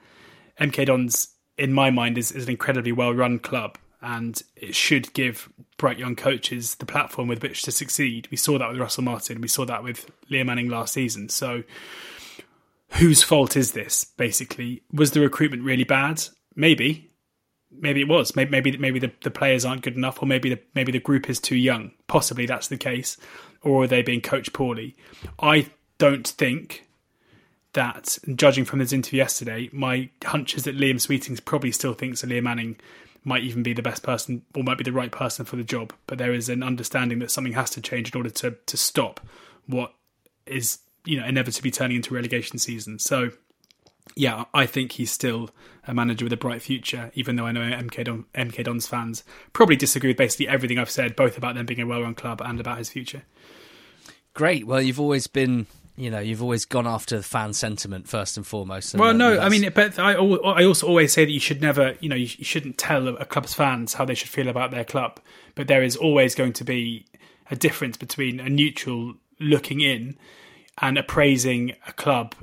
MK 0.60 0.86
Dons, 0.86 1.28
in 1.58 1.72
my 1.72 1.90
mind, 1.90 2.18
is, 2.18 2.30
is 2.30 2.44
an 2.44 2.50
incredibly 2.50 2.92
well 2.92 3.12
run 3.12 3.38
club 3.38 3.78
and 4.02 4.42
it 4.56 4.74
should 4.74 5.12
give 5.14 5.48
bright 5.78 5.98
young 5.98 6.16
coaches 6.16 6.74
the 6.74 6.86
platform 6.86 7.28
with 7.28 7.42
which 7.42 7.62
to 7.62 7.70
succeed. 7.70 8.28
We 8.30 8.36
saw 8.36 8.58
that 8.58 8.68
with 8.68 8.80
Russell 8.80 9.04
Martin, 9.04 9.40
we 9.40 9.48
saw 9.48 9.64
that 9.64 9.84
with 9.84 10.10
Liam 10.28 10.46
Manning 10.46 10.68
last 10.68 10.92
season. 10.92 11.28
So 11.28 11.62
whose 12.90 13.22
fault 13.22 13.56
is 13.56 13.72
this? 13.72 14.04
Basically, 14.04 14.82
was 14.92 15.12
the 15.12 15.20
recruitment 15.20 15.62
really 15.62 15.84
bad? 15.84 16.22
Maybe, 16.56 17.11
maybe 17.78 18.00
it 18.00 18.08
was. 18.08 18.34
Maybe 18.36 18.50
maybe, 18.50 18.76
maybe 18.76 18.98
the, 18.98 19.12
the 19.22 19.30
players 19.30 19.64
aren't 19.64 19.82
good 19.82 19.96
enough, 19.96 20.22
or 20.22 20.26
maybe 20.26 20.50
the 20.50 20.60
maybe 20.74 20.92
the 20.92 21.00
group 21.00 21.28
is 21.28 21.40
too 21.40 21.56
young. 21.56 21.92
Possibly 22.06 22.46
that's 22.46 22.68
the 22.68 22.76
case, 22.76 23.16
or 23.62 23.84
are 23.84 23.86
they 23.86 24.02
being 24.02 24.20
coached 24.20 24.52
poorly? 24.52 24.96
I 25.40 25.70
don't 25.98 26.26
think 26.26 26.86
that. 27.72 28.18
Judging 28.34 28.64
from 28.64 28.80
his 28.80 28.92
interview 28.92 29.18
yesterday, 29.18 29.70
my 29.72 30.10
hunch 30.24 30.54
is 30.56 30.64
that 30.64 30.76
Liam 30.76 31.00
Sweeting's 31.00 31.40
probably 31.40 31.72
still 31.72 31.94
thinks 31.94 32.20
that 32.20 32.30
Liam 32.30 32.44
Manning 32.44 32.76
might 33.24 33.44
even 33.44 33.62
be 33.62 33.72
the 33.72 33.82
best 33.82 34.02
person 34.02 34.42
or 34.54 34.64
might 34.64 34.78
be 34.78 34.84
the 34.84 34.92
right 34.92 35.12
person 35.12 35.44
for 35.44 35.56
the 35.56 35.64
job. 35.64 35.92
But 36.06 36.18
there 36.18 36.32
is 36.32 36.48
an 36.48 36.62
understanding 36.62 37.20
that 37.20 37.30
something 37.30 37.52
has 37.52 37.70
to 37.70 37.80
change 37.80 38.12
in 38.12 38.16
order 38.16 38.30
to 38.30 38.56
to 38.66 38.76
stop 38.76 39.20
what 39.66 39.94
is 40.46 40.78
you 41.04 41.18
know 41.18 41.26
inevitably 41.26 41.70
turning 41.70 41.96
into 41.96 42.14
relegation 42.14 42.58
season. 42.58 42.98
So 42.98 43.30
yeah, 44.14 44.44
I 44.52 44.66
think 44.66 44.92
he's 44.92 45.10
still 45.10 45.50
a 45.86 45.94
manager 45.94 46.24
with 46.24 46.32
a 46.32 46.36
bright 46.36 46.62
future, 46.62 47.10
even 47.14 47.36
though 47.36 47.46
I 47.46 47.52
know 47.52 47.60
MK, 47.60 48.04
Don, 48.04 48.24
MK 48.34 48.64
Dons 48.64 48.86
fans 48.86 49.24
probably 49.52 49.76
disagree 49.76 50.10
with 50.10 50.16
basically 50.16 50.48
everything 50.48 50.78
I've 50.78 50.90
said, 50.90 51.16
both 51.16 51.36
about 51.36 51.54
them 51.54 51.66
being 51.66 51.80
a 51.80 51.86
well 51.86 52.02
run 52.02 52.14
club 52.14 52.40
and 52.44 52.60
about 52.60 52.78
his 52.78 52.90
future. 52.90 53.22
Great. 54.34 54.66
Well, 54.66 54.80
you've 54.80 55.00
always 55.00 55.26
been, 55.26 55.66
you 55.96 56.10
know, 56.10 56.20
you've 56.20 56.42
always 56.42 56.64
gone 56.64 56.86
after 56.86 57.20
fan 57.22 57.52
sentiment 57.52 58.08
first 58.08 58.36
and 58.36 58.46
foremost. 58.46 58.94
well, 58.94 59.14
no, 59.14 59.38
I 59.38 59.48
mean, 59.48 59.70
but 59.74 59.98
I, 59.98 60.12
I 60.12 60.64
also 60.64 60.86
always 60.86 61.12
say 61.12 61.24
that 61.24 61.32
you 61.32 61.40
should 61.40 61.60
never, 61.60 61.96
you 62.00 62.08
know, 62.08 62.16
you, 62.16 62.26
shouldn't 62.26 62.78
tell 62.78 63.08
a 63.08 63.24
club's 63.24 63.54
fans 63.54 63.94
how 63.94 64.04
they 64.04 64.14
should 64.14 64.28
feel 64.28 64.48
about 64.48 64.70
their 64.70 64.84
club. 64.84 65.20
But 65.54 65.68
there 65.68 65.82
is 65.82 65.96
always 65.96 66.34
going 66.34 66.54
to 66.54 66.64
be 66.64 67.06
a 67.50 67.56
difference 67.56 67.96
between 67.96 68.40
a 68.40 68.48
neutral 68.48 69.14
looking 69.40 69.80
in 69.80 70.16
and 70.80 70.96
appraising 70.96 71.74
a 71.86 71.92
club 71.92 72.34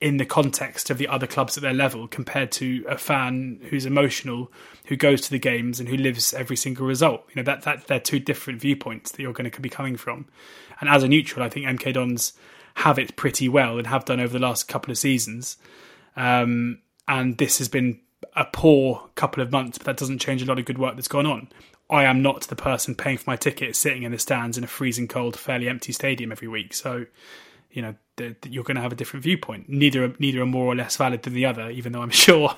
in 0.00 0.16
the 0.16 0.24
context 0.24 0.88
of 0.88 0.96
the 0.96 1.08
other 1.08 1.26
clubs 1.26 1.56
at 1.56 1.62
their 1.62 1.74
level 1.74 2.08
compared 2.08 2.50
to 2.50 2.84
a 2.88 2.96
fan 2.96 3.60
who's 3.68 3.84
emotional, 3.84 4.50
who 4.86 4.96
goes 4.96 5.20
to 5.20 5.30
the 5.30 5.38
games 5.38 5.78
and 5.78 5.88
who 5.88 5.96
lives 5.96 6.32
every 6.32 6.56
single 6.56 6.86
result. 6.86 7.24
You 7.28 7.36
know 7.36 7.42
that 7.44 7.62
that 7.62 7.86
they're 7.86 8.00
two 8.00 8.18
different 8.18 8.60
viewpoints 8.60 9.12
that 9.12 9.20
you're 9.20 9.34
going 9.34 9.50
to 9.50 9.60
be 9.60 9.68
coming 9.68 9.96
from. 9.96 10.26
And 10.80 10.88
as 10.88 11.02
a 11.02 11.08
neutral, 11.08 11.44
I 11.44 11.50
think 11.50 11.66
MK 11.66 11.92
Dons 11.92 12.32
have 12.74 12.98
it 12.98 13.16
pretty 13.16 13.48
well 13.48 13.76
and 13.76 13.86
have 13.86 14.06
done 14.06 14.20
over 14.20 14.32
the 14.32 14.38
last 14.38 14.68
couple 14.68 14.90
of 14.90 14.96
seasons. 14.96 15.58
Um, 16.16 16.80
and 17.06 17.36
this 17.36 17.58
has 17.58 17.68
been 17.68 18.00
a 18.34 18.46
poor 18.46 19.10
couple 19.16 19.42
of 19.42 19.52
months, 19.52 19.76
but 19.78 19.84
that 19.86 19.96
doesn't 19.96 20.20
change 20.20 20.40
a 20.40 20.46
lot 20.46 20.58
of 20.58 20.64
good 20.64 20.78
work 20.78 20.94
that's 20.94 21.08
gone 21.08 21.26
on. 21.26 21.48
I 21.90 22.04
am 22.04 22.22
not 22.22 22.42
the 22.42 22.56
person 22.56 22.94
paying 22.94 23.18
for 23.18 23.28
my 23.28 23.36
ticket, 23.36 23.74
sitting 23.74 24.04
in 24.04 24.12
the 24.12 24.18
stands 24.18 24.56
in 24.56 24.64
a 24.64 24.68
freezing 24.68 25.08
cold, 25.08 25.36
fairly 25.36 25.68
empty 25.68 25.92
stadium 25.92 26.30
every 26.30 26.48
week. 26.48 26.72
So 26.72 27.06
you 27.72 27.82
know 27.82 27.94
you're 28.44 28.64
going 28.64 28.76
to 28.76 28.82
have 28.82 28.92
a 28.92 28.96
different 28.96 29.22
viewpoint. 29.22 29.68
Neither 29.68 30.14
neither 30.18 30.42
are 30.42 30.46
more 30.46 30.66
or 30.66 30.74
less 30.74 30.96
valid 30.96 31.22
than 31.22 31.34
the 31.34 31.46
other. 31.46 31.70
Even 31.70 31.92
though 31.92 32.02
I'm 32.02 32.10
sure 32.26 32.56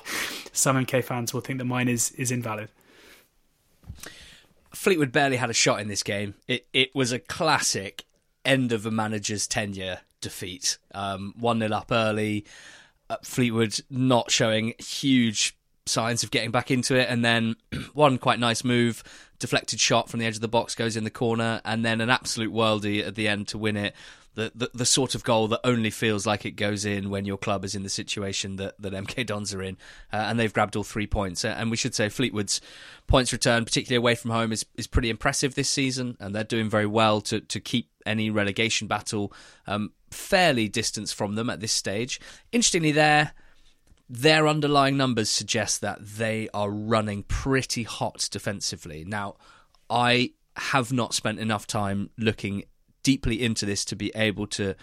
some 0.51 0.75
MK 0.85 1.03
fans 1.03 1.33
will 1.33 1.41
think 1.41 1.59
that 1.59 1.65
mine 1.65 1.87
is 1.87 2.11
is 2.11 2.31
invalid. 2.31 2.69
Fleetwood 4.73 5.11
barely 5.11 5.37
had 5.37 5.49
a 5.49 5.53
shot 5.53 5.79
in 5.79 5.87
this 5.87 6.03
game. 6.03 6.35
It 6.47 6.67
it 6.73 6.93
was 6.95 7.11
a 7.11 7.19
classic 7.19 8.05
end 8.43 8.71
of 8.71 8.85
a 8.85 8.91
manager's 8.91 9.47
tenure 9.47 9.99
defeat. 10.21 10.77
Um, 10.93 11.33
one 11.37 11.59
0 11.59 11.71
up 11.71 11.91
early. 11.91 12.45
Uh, 13.09 13.17
Fleetwood 13.21 13.79
not 13.89 14.31
showing 14.31 14.73
huge 14.79 15.55
signs 15.85 16.23
of 16.23 16.31
getting 16.31 16.51
back 16.51 16.71
into 16.71 16.95
it, 16.95 17.07
and 17.09 17.23
then 17.23 17.55
one 17.93 18.17
quite 18.17 18.39
nice 18.39 18.63
move, 18.63 19.03
deflected 19.39 19.79
shot 19.79 20.09
from 20.09 20.19
the 20.19 20.25
edge 20.25 20.35
of 20.35 20.41
the 20.41 20.47
box 20.47 20.75
goes 20.75 20.95
in 20.95 21.03
the 21.03 21.09
corner, 21.09 21.61
and 21.65 21.83
then 21.83 22.01
an 22.01 22.09
absolute 22.09 22.53
worldie 22.53 23.05
at 23.05 23.15
the 23.15 23.27
end 23.27 23.47
to 23.49 23.57
win 23.57 23.77
it 23.77 23.93
the, 24.35 24.51
the, 24.55 24.71
the 24.73 24.85
sort 24.85 25.15
of 25.15 25.23
goal 25.23 25.47
that 25.49 25.59
only 25.63 25.89
feels 25.89 26.25
like 26.25 26.45
it 26.45 26.51
goes 26.51 26.85
in 26.85 27.09
when 27.09 27.25
your 27.25 27.37
club 27.37 27.63
is 27.63 27.75
in 27.75 27.83
the 27.83 27.89
situation 27.89 28.55
that, 28.55 28.79
that 28.81 28.93
MK 28.93 29.25
Dons 29.25 29.53
are 29.53 29.61
in, 29.61 29.77
uh, 30.11 30.17
and 30.17 30.39
they've 30.39 30.53
grabbed 30.53 30.75
all 30.75 30.83
three 30.83 31.07
points. 31.07 31.45
Uh, 31.45 31.55
and 31.57 31.69
we 31.69 31.77
should 31.77 31.93
say 31.93 32.09
Fleetwood's 32.09 32.61
points 33.07 33.31
return, 33.31 33.63
particularly 33.65 33.97
away 33.97 34.15
from 34.15 34.31
home, 34.31 34.51
is 34.51 34.65
is 34.75 34.87
pretty 34.87 35.09
impressive 35.09 35.55
this 35.55 35.69
season, 35.69 36.17
and 36.19 36.33
they're 36.33 36.43
doing 36.43 36.69
very 36.69 36.85
well 36.85 37.21
to 37.21 37.41
to 37.41 37.59
keep 37.59 37.89
any 38.05 38.29
relegation 38.29 38.87
battle 38.87 39.31
um, 39.67 39.91
fairly 40.11 40.67
distanced 40.67 41.15
from 41.15 41.35
them 41.35 41.49
at 41.49 41.59
this 41.59 41.71
stage. 41.71 42.19
Interestingly, 42.51 42.91
there 42.91 43.33
their 44.13 44.47
underlying 44.47 44.95
numbers 44.95 45.27
suggest 45.27 45.81
that 45.81 45.97
they 46.05 46.47
are 46.53 46.69
running 46.69 47.23
pretty 47.23 47.81
hot 47.81 48.27
defensively. 48.29 49.03
Now, 49.03 49.37
I 49.89 50.33
have 50.55 50.93
not 50.93 51.15
spent 51.15 51.39
enough 51.39 51.65
time 51.65 52.11
looking 52.15 52.65
deeply 53.01 53.41
into 53.41 53.65
this 53.65 53.83
to 53.85 53.95
be 53.95 54.11
able 54.13 54.45
to 54.45 54.75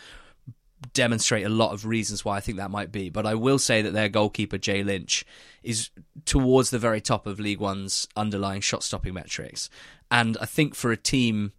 demonstrate 0.93 1.47
a 1.47 1.51
lot 1.51 1.73
of 1.73 1.87
reasons 1.87 2.25
why 2.25 2.39
I 2.39 2.41
think 2.41 2.59
that 2.59 2.73
might 2.73 2.91
be. 2.91 3.09
But 3.09 3.25
I 3.25 3.35
will 3.35 3.61
say 3.61 3.83
that 3.83 3.93
their 3.93 4.09
goalkeeper, 4.09 4.59
Jay 4.59 4.83
Lynch, 4.83 5.25
is 5.63 5.91
towards 6.25 6.71
the 6.71 6.81
very 6.81 7.01
top 7.01 7.25
of 7.25 7.39
League 7.39 7.61
One's 7.61 8.09
underlying 8.17 8.61
shot 8.61 8.83
stopping 8.83 9.15
metrics. 9.15 9.71
And 10.11 10.37
I 10.41 10.47
think 10.47 10.75
for 10.75 10.91
a 10.91 10.97
team 10.97 11.53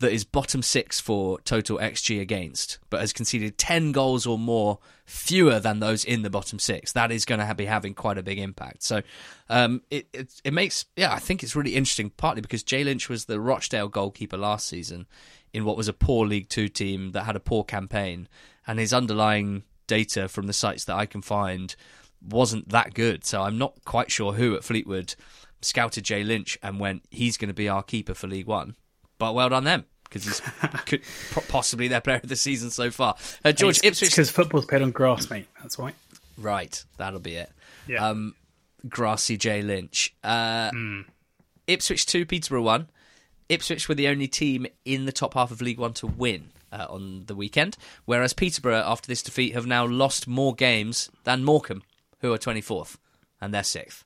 that 0.00 0.12
is 0.12 0.24
bottom 0.24 0.62
six 0.62 1.00
for 1.00 1.40
total 1.40 1.78
XG 1.78 2.20
against, 2.20 2.78
but 2.88 3.00
has 3.00 3.12
conceded 3.12 3.58
10 3.58 3.92
goals 3.92 4.26
or 4.26 4.38
more 4.38 4.78
fewer 5.04 5.58
than 5.58 5.80
those 5.80 6.04
in 6.04 6.22
the 6.22 6.30
bottom 6.30 6.58
six, 6.58 6.92
that 6.92 7.10
is 7.10 7.24
going 7.24 7.40
to 7.40 7.54
be 7.54 7.64
having 7.64 7.94
quite 7.94 8.18
a 8.18 8.22
big 8.22 8.38
impact. 8.38 8.82
So 8.84 9.02
um, 9.48 9.82
it, 9.90 10.06
it, 10.12 10.40
it 10.44 10.52
makes, 10.52 10.84
yeah, 10.96 11.12
I 11.12 11.18
think 11.18 11.42
it's 11.42 11.56
really 11.56 11.74
interesting, 11.74 12.10
partly 12.10 12.42
because 12.42 12.62
Jay 12.62 12.84
Lynch 12.84 13.08
was 13.08 13.24
the 13.24 13.40
Rochdale 13.40 13.88
goalkeeper 13.88 14.36
last 14.36 14.68
season 14.68 15.06
in 15.52 15.64
what 15.64 15.76
was 15.76 15.88
a 15.88 15.92
poor 15.92 16.26
League 16.26 16.48
Two 16.48 16.68
team 16.68 17.12
that 17.12 17.24
had 17.24 17.36
a 17.36 17.40
poor 17.40 17.64
campaign, 17.64 18.28
and 18.66 18.78
his 18.78 18.92
underlying 18.92 19.64
data 19.86 20.28
from 20.28 20.46
the 20.46 20.52
sites 20.52 20.84
that 20.84 20.96
I 20.96 21.06
can 21.06 21.22
find 21.22 21.74
wasn't 22.22 22.68
that 22.68 22.94
good. 22.94 23.24
So 23.24 23.42
I'm 23.42 23.58
not 23.58 23.84
quite 23.84 24.10
sure 24.10 24.34
who 24.34 24.54
at 24.54 24.64
Fleetwood 24.64 25.14
scouted 25.62 26.04
Jay 26.04 26.22
Lynch 26.22 26.58
and 26.62 26.78
went, 26.78 27.04
he's 27.10 27.36
going 27.36 27.48
to 27.48 27.54
be 27.54 27.68
our 27.68 27.82
keeper 27.82 28.14
for 28.14 28.26
League 28.26 28.46
One. 28.46 28.76
But 29.18 29.34
well 29.34 29.48
done 29.48 29.64
them 29.64 29.84
because 30.04 30.24
he's 30.24 30.40
could, 30.86 31.02
possibly 31.48 31.88
their 31.88 32.00
player 32.00 32.20
of 32.22 32.28
the 32.28 32.36
season 32.36 32.70
so 32.70 32.90
far. 32.90 33.16
Uh, 33.44 33.52
George 33.52 33.78
it's, 33.78 33.86
Ipswich 33.86 34.10
because 34.10 34.30
football's 34.30 34.66
played 34.66 34.82
on 34.82 34.90
grass, 34.90 35.28
mate. 35.30 35.46
That's 35.60 35.76
why. 35.76 35.92
Right, 36.36 36.82
that'll 36.96 37.20
be 37.20 37.34
it. 37.36 37.50
Yeah. 37.86 38.08
Um, 38.08 38.34
grassy 38.88 39.36
Jay 39.36 39.62
Lynch. 39.62 40.14
Uh, 40.22 40.70
Hmm. 40.70 41.00
Ipswich 41.66 42.06
two, 42.06 42.24
Peterborough 42.24 42.62
one. 42.62 42.88
Ipswich 43.48 43.88
were 43.88 43.94
the 43.94 44.08
only 44.08 44.28
team 44.28 44.66
in 44.84 45.04
the 45.04 45.12
top 45.12 45.34
half 45.34 45.50
of 45.50 45.60
League 45.60 45.78
One 45.78 45.92
to 45.94 46.06
win 46.06 46.50
uh, 46.72 46.86
on 46.88 47.24
the 47.26 47.34
weekend, 47.34 47.76
whereas 48.04 48.32
Peterborough, 48.32 48.82
after 48.86 49.06
this 49.06 49.22
defeat, 49.22 49.54
have 49.54 49.66
now 49.66 49.86
lost 49.86 50.26
more 50.28 50.54
games 50.54 51.10
than 51.24 51.44
Morecambe, 51.44 51.82
who 52.20 52.32
are 52.32 52.38
twenty 52.38 52.60
fourth, 52.60 52.98
and 53.40 53.52
they're 53.52 53.64
sixth. 53.64 54.04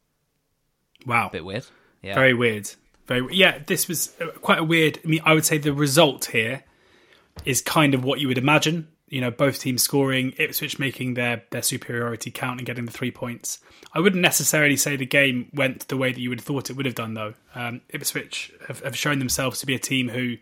Wow. 1.07 1.29
Bit 1.33 1.45
weird. 1.45 1.67
Yeah. 2.03 2.15
Very 2.15 2.35
weird. 2.35 2.71
Very 3.07 3.35
yeah. 3.35 3.59
This 3.67 3.89
was 3.89 4.15
uh, 4.21 4.27
quite 4.41 4.59
a 4.59 4.65
weird. 4.65 4.99
I 5.05 5.09
mean, 5.09 5.21
I 5.25 5.35
would 5.35 5.45
say 5.45 5.59
the 5.59 5.73
result 5.73 6.27
here 6.27 6.65
is 7.45 7.61
kind 7.63 7.95
of 7.95 8.05
what 8.05 8.21
you 8.21 8.29
would 8.29 8.39
imagine. 8.39 8.89
You 9.09 9.21
know, 9.21 9.31
both 9.31 9.61
teams 9.61 9.83
scoring, 9.83 10.33
Ipswich 10.39 10.79
making 10.79 11.15
their 11.15 11.43
their 11.51 11.63
superiority 11.63 12.31
count 12.31 12.61
and 12.61 12.67
getting 12.67 12.87
the 12.87 12.93
three 12.93 13.11
points. 13.11 13.59
I 13.93 14.01
wouldn't 14.01 14.23
necessarily 14.23 14.77
say 14.77 14.97
the 14.97 15.05
game 15.05 15.51
went 15.53 15.89
the 15.89 15.99
way 15.99 16.13
that 16.13 16.21
you 16.21 16.31
would 16.31 16.39
have 16.39 16.47
thought 16.47 16.71
it 16.71 16.77
would 16.77 16.87
have 16.87 16.95
done, 16.95 17.13
though. 17.13 17.35
Um, 17.55 17.83
Ipswich 17.91 18.51
have, 18.69 18.81
have 18.81 18.97
shown 18.97 19.19
themselves 19.19 19.61
to 19.61 19.67
be 19.67 19.75
a 19.75 19.79
team 19.79 20.09
who 20.09 20.37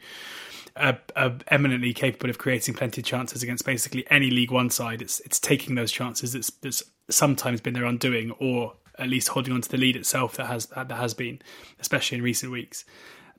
are, 0.77 1.01
are 1.17 1.37
eminently 1.49 1.93
capable 1.93 2.31
of 2.31 2.39
creating 2.39 2.75
plenty 2.75 3.01
of 3.01 3.07
chances 3.07 3.43
against 3.43 3.67
basically 3.67 4.07
any 4.09 4.31
League 4.31 4.53
One 4.53 4.71
side. 4.71 5.03
It's 5.03 5.19
it's 5.21 5.41
taking 5.41 5.75
those 5.75 5.91
chances 5.91 6.35
that's, 6.35 6.51
that's 6.51 6.85
sometimes 7.09 7.61
been 7.61 7.75
their 7.75 7.87
undoing, 7.87 8.31
or 8.39 8.75
at 8.99 9.09
least 9.09 9.29
holding 9.29 9.55
on 9.55 9.61
to 9.61 9.69
the 9.69 9.77
lead 9.77 9.97
itself 9.97 10.37
that 10.37 10.47
has 10.47 10.67
that 10.67 10.91
has 10.91 11.15
been, 11.15 11.41
especially 11.81 12.19
in 12.19 12.25
recent 12.25 12.53
weeks. 12.53 12.85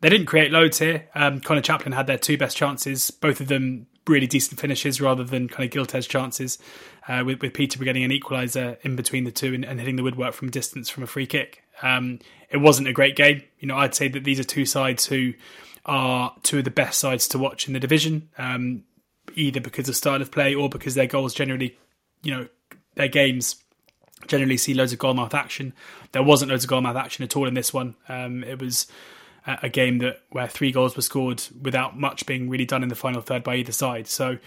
They 0.02 0.10
didn't 0.10 0.26
create 0.26 0.52
loads 0.52 0.80
here. 0.80 1.08
Um, 1.14 1.42
Connor 1.42 1.62
Chaplin 1.62 1.92
had 1.92 2.08
their 2.08 2.18
two 2.18 2.38
best 2.38 2.58
chances, 2.58 3.12
both 3.12 3.40
of 3.40 3.48
them 3.48 3.88
really 4.08 4.28
decent 4.28 4.60
finishes 4.60 5.00
rather 5.00 5.24
than 5.24 5.48
kind 5.48 5.64
of 5.64 5.72
gilt 5.72 5.94
edge 5.94 6.08
chances. 6.08 6.58
Uh, 7.08 7.24
with, 7.26 7.42
with 7.42 7.54
Peter 7.54 7.84
getting 7.84 8.04
an 8.04 8.12
equaliser 8.12 8.78
in 8.84 8.96
between 8.96 9.24
the 9.24 9.32
two 9.32 9.56
and, 9.56 9.66
and, 9.66 9.80
hitting 9.80 9.96
the 9.96 10.04
woodwork 10.04 10.36
from 10.36 10.52
distance 10.52 10.88
from 10.88 11.02
a 11.02 11.08
free 11.08 11.26
kick. 11.26 11.64
Um, 11.82 12.20
it 12.52 12.58
wasn't 12.58 12.88
a 12.88 12.94
great 12.94 13.16
game. 13.16 13.42
You 13.60 13.68
know, 13.68 13.76
I'd 13.76 13.96
say 13.96 14.08
that 14.10 14.24
these 14.24 14.40
are 14.40 14.44
two 14.44 14.68
sides 14.68 15.08
who 15.08 15.34
are 15.86 16.36
two 16.44 16.60
of 16.60 16.64
the 16.64 16.72
best 16.72 17.00
sides 17.00 17.28
to 17.30 17.40
watch 17.40 17.68
in 17.68 17.74
the 17.74 17.80
division, 17.80 18.30
um, 18.38 18.84
either 19.36 19.60
because 19.60 19.90
of 19.90 19.96
style 19.96 20.22
of 20.22 20.32
play 20.32 20.54
or 20.54 20.70
because 20.70 20.94
their 20.94 21.08
goals 21.08 21.34
generally, 21.34 21.76
you 22.22 22.32
know, 22.32 22.48
their 22.96 23.08
games 23.08 23.61
generally 24.28 24.58
see 24.58 24.74
loads 24.74 24.94
of 24.94 25.00
goalmouth 25.00 25.34
action. 25.34 25.74
There 26.12 26.24
wasn't 26.24 26.52
loads 26.52 26.64
of 26.64 26.70
goalmouth 26.70 27.00
action 27.00 27.24
at 27.24 27.36
all 27.36 27.48
in 27.48 27.54
this 27.54 27.74
one. 27.74 27.96
Um, 28.08 28.44
it 28.44 28.62
was 28.62 28.88
a 29.46 29.70
game 29.70 30.00
that 30.00 30.22
where 30.30 30.48
three 30.48 30.72
goals 30.72 30.96
were 30.96 31.02
scored 31.02 31.42
without 31.62 31.98
much 31.98 32.26
being 32.26 32.50
really 32.50 32.66
done 32.66 32.84
in 32.84 32.90
the 32.90 32.96
final 32.96 33.22
third 33.22 33.44
by 33.44 33.56
either 33.56 33.72
side. 33.72 34.08
So 34.08 34.38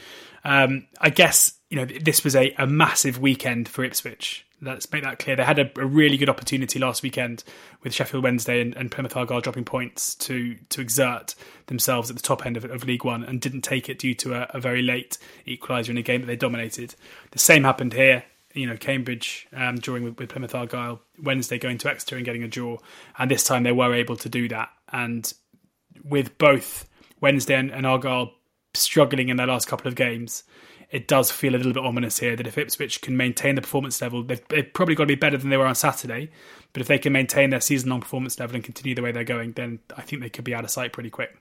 um, 0.44 0.86
I 1.00 1.10
guess 1.10 1.54
you 1.68 1.76
know 1.76 1.84
this 1.84 2.22
was 2.22 2.36
a, 2.36 2.54
a, 2.58 2.66
massive 2.66 3.18
weekend 3.18 3.68
for 3.68 3.82
Ipswich. 3.82 4.46
Let's 4.60 4.90
make 4.92 5.02
that 5.02 5.18
clear. 5.18 5.36
They 5.36 5.44
had 5.44 5.58
a, 5.58 5.70
a 5.76 5.84
really 5.84 6.16
good 6.16 6.28
opportunity 6.28 6.78
last 6.78 7.02
weekend 7.02 7.44
with 7.82 7.92
Sheffield 7.92 8.22
Wednesday 8.22 8.60
and, 8.60 8.74
and, 8.76 8.90
Plymouth 8.90 9.16
Argyle 9.16 9.40
dropping 9.40 9.64
points 9.64 10.14
to 10.16 10.56
to 10.68 10.80
exert 10.80 11.34
themselves 11.66 12.08
at 12.08 12.16
the 12.16 12.22
top 12.22 12.46
end 12.46 12.56
of, 12.56 12.64
of 12.64 12.84
League 12.84 13.04
One 13.04 13.24
and 13.24 13.40
didn't 13.40 13.62
take 13.62 13.88
it 13.88 13.98
due 13.98 14.14
to 14.14 14.34
a, 14.34 14.50
a 14.50 14.60
very 14.60 14.82
late 14.82 15.18
equaliser 15.46 15.88
in 15.88 15.98
a 15.98 16.02
game 16.02 16.20
that 16.20 16.28
they 16.28 16.36
dominated. 16.36 16.94
The 17.32 17.40
same 17.40 17.64
happened 17.64 17.94
here 17.94 18.24
you 18.54 18.66
know 18.66 18.76
Cambridge 18.76 19.46
um, 19.52 19.76
drawing 19.76 20.04
with, 20.04 20.18
with, 20.18 20.30
Plymouth 20.30 20.54
Argyle, 20.54 21.00
Wednesday 21.22 21.58
going 21.58 21.78
to 21.78 21.90
Exeter 21.90 22.16
and 22.16 22.24
getting 22.24 22.42
a 22.42 22.48
draw, 22.48 22.78
and 23.18 23.30
this 23.30 23.44
time 23.44 23.62
they 23.62 23.72
were 23.72 23.94
able 23.94 24.16
to 24.16 24.28
do 24.28 24.48
that. 24.48 24.70
And 24.92 25.30
with 26.02 26.38
both 26.38 26.88
Wednesday 27.20 27.56
and, 27.56 27.70
and 27.70 27.86
Argyle 27.86 28.32
struggling 28.74 29.28
in 29.28 29.36
their 29.36 29.46
last 29.46 29.68
couple 29.68 29.88
of 29.88 29.94
games, 29.94 30.44
it 30.90 31.08
does 31.08 31.30
feel 31.30 31.54
a 31.54 31.58
little 31.58 31.72
bit 31.72 31.84
ominous 31.84 32.18
here 32.18 32.36
that 32.36 32.46
if 32.46 32.58
Ipswich 32.58 33.00
can 33.00 33.16
maintain 33.16 33.56
the 33.56 33.62
performance 33.62 34.00
level, 34.00 34.22
they've, 34.22 34.46
they've 34.48 34.72
probably 34.72 34.94
got 34.94 35.04
to 35.04 35.08
be 35.08 35.14
better 35.14 35.36
than 35.36 35.50
they 35.50 35.56
were 35.56 35.66
on 35.66 35.74
Saturday. 35.74 36.30
But 36.72 36.82
if 36.82 36.88
they 36.88 36.98
can 36.98 37.12
maintain 37.12 37.50
their 37.50 37.60
season-long 37.60 38.00
performance 38.00 38.38
level 38.38 38.54
and 38.54 38.64
continue 38.64 38.94
the 38.94 39.02
way 39.02 39.12
they're 39.12 39.24
going, 39.24 39.52
then 39.52 39.80
I 39.96 40.02
think 40.02 40.22
they 40.22 40.30
could 40.30 40.44
be 40.44 40.54
out 40.54 40.64
of 40.64 40.70
sight 40.70 40.92
pretty 40.92 41.10
quick. 41.10 41.36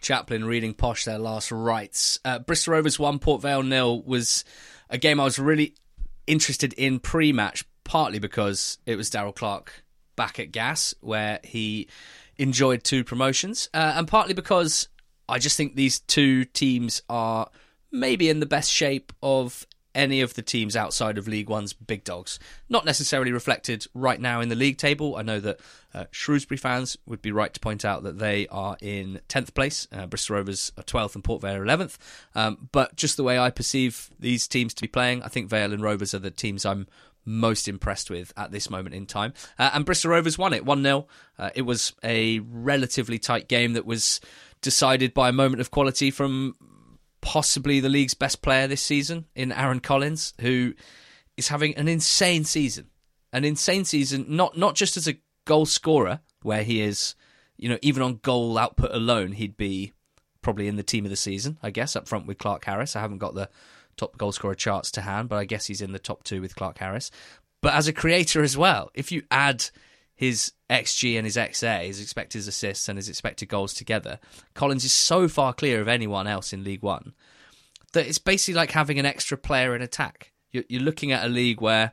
Chaplin 0.00 0.44
reading 0.44 0.74
posh 0.74 1.04
their 1.04 1.18
last 1.18 1.52
rites. 1.52 2.18
Uh, 2.24 2.38
Bristol 2.38 2.74
Rovers 2.74 2.98
one, 2.98 3.18
Port 3.18 3.42
Vale 3.42 3.62
nil 3.62 4.02
was 4.02 4.44
a 4.88 4.98
game 4.98 5.20
I 5.20 5.24
was 5.24 5.38
really 5.38 5.74
interested 6.30 6.72
in 6.74 7.00
pre-match, 7.00 7.64
partly 7.84 8.18
because 8.18 8.78
it 8.86 8.96
was 8.96 9.10
Darrell 9.10 9.32
Clarke 9.32 9.84
back 10.16 10.38
at 10.38 10.52
Gas, 10.52 10.94
where 11.00 11.40
he 11.42 11.88
enjoyed 12.38 12.84
two 12.84 13.04
promotions, 13.04 13.68
uh, 13.74 13.94
and 13.96 14.06
partly 14.08 14.34
because 14.34 14.88
I 15.28 15.38
just 15.38 15.56
think 15.56 15.74
these 15.74 16.00
two 16.00 16.44
teams 16.44 17.02
are 17.08 17.50
maybe 17.92 18.28
in 18.28 18.40
the 18.40 18.46
best 18.46 18.70
shape 18.70 19.12
of 19.22 19.66
any 19.94 20.20
of 20.20 20.34
the 20.34 20.42
teams 20.42 20.76
outside 20.76 21.18
of 21.18 21.28
League 21.28 21.48
One's 21.48 21.72
big 21.72 22.04
dogs. 22.04 22.38
Not 22.68 22.84
necessarily 22.84 23.32
reflected 23.32 23.86
right 23.94 24.20
now 24.20 24.40
in 24.40 24.48
the 24.48 24.54
league 24.54 24.78
table. 24.78 25.16
I 25.16 25.22
know 25.22 25.40
that 25.40 25.60
uh, 25.92 26.04
Shrewsbury 26.10 26.58
fans 26.58 26.96
would 27.06 27.22
be 27.22 27.32
right 27.32 27.52
to 27.52 27.60
point 27.60 27.84
out 27.84 28.02
that 28.04 28.18
they 28.18 28.46
are 28.48 28.76
in 28.80 29.20
10th 29.28 29.54
place. 29.54 29.88
Uh, 29.92 30.06
Bristol 30.06 30.36
Rovers 30.36 30.72
are 30.76 30.84
12th 30.84 31.14
and 31.16 31.24
Port 31.24 31.42
Vale 31.42 31.56
are 31.56 31.64
11th. 31.64 31.96
Um, 32.34 32.68
but 32.72 32.94
just 32.96 33.16
the 33.16 33.24
way 33.24 33.38
I 33.38 33.50
perceive 33.50 34.10
these 34.18 34.46
teams 34.46 34.74
to 34.74 34.82
be 34.82 34.88
playing, 34.88 35.22
I 35.22 35.28
think 35.28 35.48
Vale 35.48 35.72
and 35.72 35.82
Rovers 35.82 36.14
are 36.14 36.20
the 36.20 36.30
teams 36.30 36.64
I'm 36.64 36.86
most 37.24 37.68
impressed 37.68 38.10
with 38.10 38.32
at 38.36 38.50
this 38.50 38.70
moment 38.70 38.94
in 38.94 39.06
time. 39.06 39.32
Uh, 39.58 39.70
and 39.74 39.84
Bristol 39.84 40.12
Rovers 40.12 40.38
won 40.38 40.52
it 40.52 40.64
1 40.64 40.82
0. 40.82 41.06
Uh, 41.38 41.50
it 41.54 41.62
was 41.62 41.92
a 42.02 42.38
relatively 42.40 43.18
tight 43.18 43.48
game 43.48 43.74
that 43.74 43.86
was 43.86 44.20
decided 44.62 45.14
by 45.14 45.28
a 45.28 45.32
moment 45.32 45.60
of 45.60 45.70
quality 45.70 46.10
from 46.10 46.54
possibly 47.20 47.80
the 47.80 47.88
league's 47.88 48.14
best 48.14 48.42
player 48.42 48.66
this 48.66 48.82
season 48.82 49.26
in 49.34 49.52
Aaron 49.52 49.80
Collins, 49.80 50.34
who 50.40 50.74
is 51.36 51.48
having 51.48 51.74
an 51.76 51.88
insane 51.88 52.44
season. 52.44 52.86
An 53.32 53.44
insane 53.44 53.84
season, 53.84 54.26
not 54.28 54.58
not 54.58 54.74
just 54.74 54.96
as 54.96 55.06
a 55.06 55.18
goal 55.44 55.66
scorer, 55.66 56.20
where 56.42 56.64
he 56.64 56.80
is, 56.80 57.14
you 57.56 57.68
know, 57.68 57.78
even 57.82 58.02
on 58.02 58.20
goal 58.22 58.58
output 58.58 58.90
alone, 58.92 59.32
he'd 59.32 59.56
be 59.56 59.92
probably 60.42 60.66
in 60.66 60.76
the 60.76 60.82
team 60.82 61.04
of 61.04 61.10
the 61.10 61.16
season, 61.16 61.58
I 61.62 61.70
guess, 61.70 61.94
up 61.94 62.08
front 62.08 62.26
with 62.26 62.38
Clarke-Harris. 62.38 62.96
I 62.96 63.00
haven't 63.00 63.18
got 63.18 63.34
the 63.34 63.48
top 63.96 64.16
goal 64.16 64.32
scorer 64.32 64.54
charts 64.54 64.90
to 64.92 65.02
hand, 65.02 65.28
but 65.28 65.36
I 65.36 65.44
guess 65.44 65.66
he's 65.66 65.82
in 65.82 65.92
the 65.92 65.98
top 65.98 66.24
two 66.24 66.40
with 66.40 66.56
Clarke-Harris. 66.56 67.10
But 67.60 67.74
as 67.74 67.88
a 67.88 67.92
creator 67.92 68.42
as 68.42 68.56
well, 68.56 68.90
if 68.94 69.12
you 69.12 69.22
add 69.30 69.66
his 70.14 70.52
XG 70.70 71.16
and 71.16 71.26
his 71.26 71.36
XA, 71.36 71.86
his 71.86 72.00
expected 72.00 72.46
assists 72.46 72.88
and 72.88 72.98
his 72.98 73.08
expected 73.08 73.48
goals 73.48 73.74
together, 73.74 74.18
Collins 74.54 74.84
is 74.84 74.92
so 74.92 75.28
far 75.28 75.52
clear 75.52 75.80
of 75.80 75.88
anyone 75.88 76.26
else 76.26 76.52
in 76.52 76.64
League 76.64 76.82
One 76.82 77.12
that 77.92 78.06
it's 78.06 78.18
basically 78.18 78.54
like 78.54 78.70
having 78.70 78.98
an 78.98 79.06
extra 79.06 79.36
player 79.36 79.74
in 79.74 79.82
attack. 79.82 80.32
You're, 80.52 80.64
you're 80.68 80.82
looking 80.82 81.12
at 81.12 81.24
a 81.24 81.28
league 81.28 81.60
where 81.60 81.92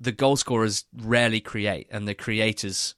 the 0.00 0.12
goal 0.12 0.36
scorers 0.36 0.84
rarely 0.96 1.40
create 1.40 1.88
and 1.90 2.06
the 2.06 2.14
creators 2.14 2.94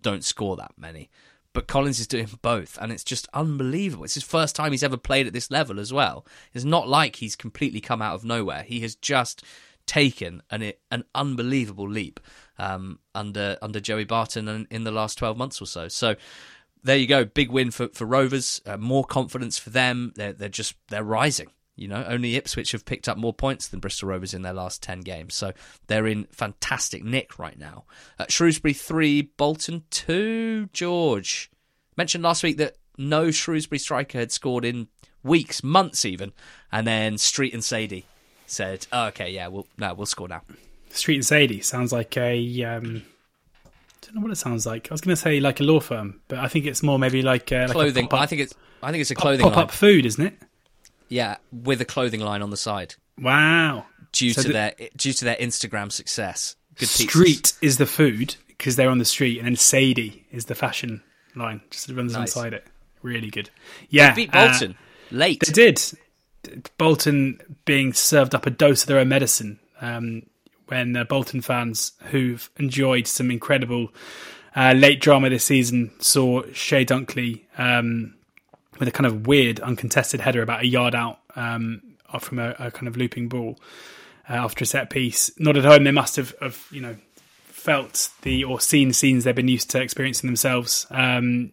don't 0.00 0.24
score 0.24 0.56
that 0.56 0.72
many. 0.76 1.10
But 1.52 1.68
Collins 1.68 1.98
is 1.98 2.06
doing 2.06 2.28
both, 2.42 2.76
and 2.80 2.92
it's 2.92 3.04
just 3.04 3.28
unbelievable. 3.32 4.04
It's 4.04 4.14
his 4.14 4.22
first 4.22 4.54
time 4.54 4.72
he's 4.72 4.82
ever 4.82 4.98
played 4.98 5.26
at 5.26 5.32
this 5.32 5.50
level 5.50 5.80
as 5.80 5.92
well. 5.92 6.26
It's 6.52 6.64
not 6.64 6.88
like 6.88 7.16
he's 7.16 7.36
completely 7.36 7.80
come 7.80 8.02
out 8.02 8.14
of 8.14 8.24
nowhere. 8.24 8.62
He 8.62 8.80
has 8.80 8.94
just 8.94 9.42
taken 9.86 10.42
an 10.50 10.72
an 10.90 11.04
unbelievable 11.14 11.88
leap 11.88 12.20
um, 12.58 12.98
under 13.14 13.56
under 13.62 13.80
Joey 13.80 14.04
Barton 14.04 14.48
in, 14.48 14.66
in 14.70 14.84
the 14.84 14.90
last 14.90 15.16
twelve 15.16 15.38
months 15.38 15.62
or 15.62 15.66
so. 15.66 15.88
So 15.88 16.16
there 16.82 16.96
you 16.96 17.06
go, 17.06 17.24
big 17.24 17.50
win 17.50 17.70
for 17.70 17.88
for 17.88 18.04
Rovers. 18.04 18.60
Uh, 18.66 18.76
more 18.76 19.04
confidence 19.04 19.58
for 19.58 19.70
them. 19.70 20.12
They're 20.14 20.34
they're 20.34 20.48
just 20.48 20.74
they're 20.88 21.02
rising. 21.02 21.48
You 21.76 21.88
know, 21.88 22.04
only 22.08 22.36
Ipswich 22.36 22.72
have 22.72 22.84
picked 22.84 23.08
up 23.08 23.18
more 23.18 23.34
points 23.34 23.68
than 23.68 23.80
Bristol 23.80 24.08
Rovers 24.08 24.32
in 24.32 24.42
their 24.42 24.54
last 24.54 24.82
10 24.82 25.00
games. 25.00 25.34
So 25.34 25.52
they're 25.86 26.06
in 26.06 26.24
fantastic 26.30 27.04
nick 27.04 27.38
right 27.38 27.58
now. 27.58 27.84
Uh, 28.18 28.24
Shrewsbury 28.28 28.72
3, 28.72 29.22
Bolton 29.36 29.84
2. 29.90 30.70
George. 30.72 31.50
Mentioned 31.96 32.24
last 32.24 32.42
week 32.42 32.56
that 32.56 32.76
no 32.96 33.30
Shrewsbury 33.30 33.78
striker 33.78 34.18
had 34.18 34.32
scored 34.32 34.64
in 34.64 34.88
weeks, 35.22 35.62
months 35.62 36.04
even. 36.04 36.32
And 36.72 36.86
then 36.86 37.18
Street 37.18 37.52
and 37.52 37.62
Saydee 37.62 38.04
said, 38.46 38.86
oh, 38.90 39.06
okay, 39.08 39.30
yeah, 39.30 39.48
we'll, 39.48 39.66
no, 39.76 39.92
we'll 39.92 40.06
score 40.06 40.28
now. 40.28 40.42
Street 40.90 41.16
and 41.16 41.24
Saydee 41.24 41.62
sounds 41.62 41.92
like 41.92 42.16
a 42.16 42.64
um, 42.64 43.02
don't 44.06 44.14
know 44.14 44.20
what 44.22 44.30
it 44.30 44.36
sounds 44.36 44.66
like. 44.66 44.90
I 44.90 44.94
was 44.94 45.00
going 45.00 45.14
to 45.14 45.20
say 45.20 45.40
like 45.40 45.60
a 45.60 45.64
law 45.64 45.80
firm, 45.80 46.20
but 46.28 46.38
I 46.38 46.48
think 46.48 46.66
it's 46.66 46.82
more 46.82 46.98
maybe 46.98 47.22
like, 47.22 47.52
uh, 47.52 47.66
like 47.68 47.70
clothing. 47.72 48.08
I 48.12 48.26
think 48.26 48.42
it's 48.42 48.54
I 48.82 48.90
think 48.92 49.00
it's 49.00 49.10
a 49.10 49.14
clothing 49.14 49.44
pop 49.44 49.56
up 49.56 49.70
food, 49.70 50.06
isn't 50.06 50.24
it? 50.24 50.38
Yeah, 51.08 51.36
with 51.52 51.80
a 51.80 51.84
clothing 51.84 52.20
line 52.20 52.42
on 52.42 52.50
the 52.50 52.56
side. 52.56 52.94
Wow. 53.20 53.86
Due 54.12 54.32
so 54.32 54.42
to 54.42 54.48
the, 54.48 54.52
their 54.52 54.74
due 54.96 55.12
to 55.12 55.24
their 55.24 55.36
Instagram 55.36 55.92
success. 55.92 56.56
Good 56.76 56.88
street 56.88 57.42
pizzas. 57.42 57.58
is 57.62 57.78
the 57.78 57.86
food 57.86 58.36
because 58.48 58.76
they're 58.76 58.90
on 58.90 58.98
the 58.98 59.04
street, 59.04 59.38
and 59.38 59.46
then 59.46 59.54
Saydee 59.56 60.22
is 60.30 60.46
the 60.46 60.54
fashion 60.54 61.02
line. 61.34 61.60
Just 61.70 61.90
runs 61.90 62.12
nice. 62.12 62.34
inside 62.34 62.54
it. 62.54 62.66
Really 63.02 63.30
good. 63.30 63.50
Yeah, 63.88 64.10
they 64.10 64.22
beat 64.22 64.32
Bolton 64.32 64.72
uh, 64.72 65.14
late. 65.16 65.42
They 65.46 65.52
did. 65.52 65.80
Bolton 66.78 67.40
being 67.64 67.92
served 67.92 68.34
up 68.34 68.46
a 68.46 68.50
dose 68.50 68.82
of 68.82 68.88
their 68.88 68.98
own 68.98 69.08
medicine. 69.08 69.58
Um, 69.80 70.22
when 70.68 70.96
uh, 70.96 71.04
Bolton 71.04 71.42
fans 71.42 71.92
who've 72.10 72.50
enjoyed 72.56 73.06
some 73.06 73.30
incredible 73.30 73.88
uh, 74.56 74.72
late 74.72 75.00
drama 75.00 75.30
this 75.30 75.44
season 75.44 75.92
saw 76.00 76.42
Chey 76.52 76.84
Dunkley 76.84 77.42
um, 77.58 78.15
with 78.78 78.88
a 78.88 78.92
kind 78.92 79.06
of 79.06 79.26
weird 79.26 79.60
uncontested 79.60 80.20
header 80.20 80.42
about 80.42 80.62
a 80.62 80.66
yard 80.66 80.94
out 80.94 81.20
um, 81.34 81.82
from 82.20 82.38
a, 82.38 82.54
a, 82.58 82.70
kind 82.70 82.88
of 82.88 82.96
looping 82.96 83.28
ball 83.28 83.58
uh, 84.28 84.34
after 84.34 84.64
a 84.64 84.66
set 84.66 84.90
piece. 84.90 85.30
Not 85.38 85.56
at 85.56 85.64
home, 85.64 85.84
they 85.84 85.90
must 85.90 86.16
have, 86.16 86.34
have, 86.40 86.66
you 86.70 86.80
know 86.80 86.96
felt 87.66 88.10
the 88.22 88.44
or 88.44 88.60
seen 88.60 88.92
scenes 88.92 89.24
they've 89.24 89.34
been 89.34 89.48
used 89.48 89.68
to 89.70 89.80
experiencing 89.80 90.28
themselves. 90.28 90.86
Um, 90.90 91.50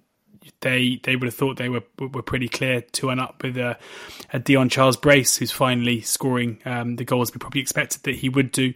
they 0.61 0.99
they 1.03 1.15
would 1.15 1.25
have 1.25 1.33
thought 1.33 1.57
they 1.57 1.69
were 1.69 1.83
were 1.97 2.21
pretty 2.21 2.47
clear 2.47 2.81
to 2.81 3.07
one 3.07 3.19
up 3.19 3.41
with 3.41 3.57
a, 3.57 3.77
a 4.31 4.39
Dion 4.39 4.69
Charles 4.69 4.95
Brace, 4.95 5.37
who's 5.37 5.51
finally 5.51 6.01
scoring 6.01 6.59
um, 6.65 6.97
the 6.97 7.03
goals 7.03 7.33
we 7.33 7.39
probably 7.39 7.61
expected 7.61 8.03
that 8.03 8.15
he 8.15 8.29
would 8.29 8.51
do 8.51 8.73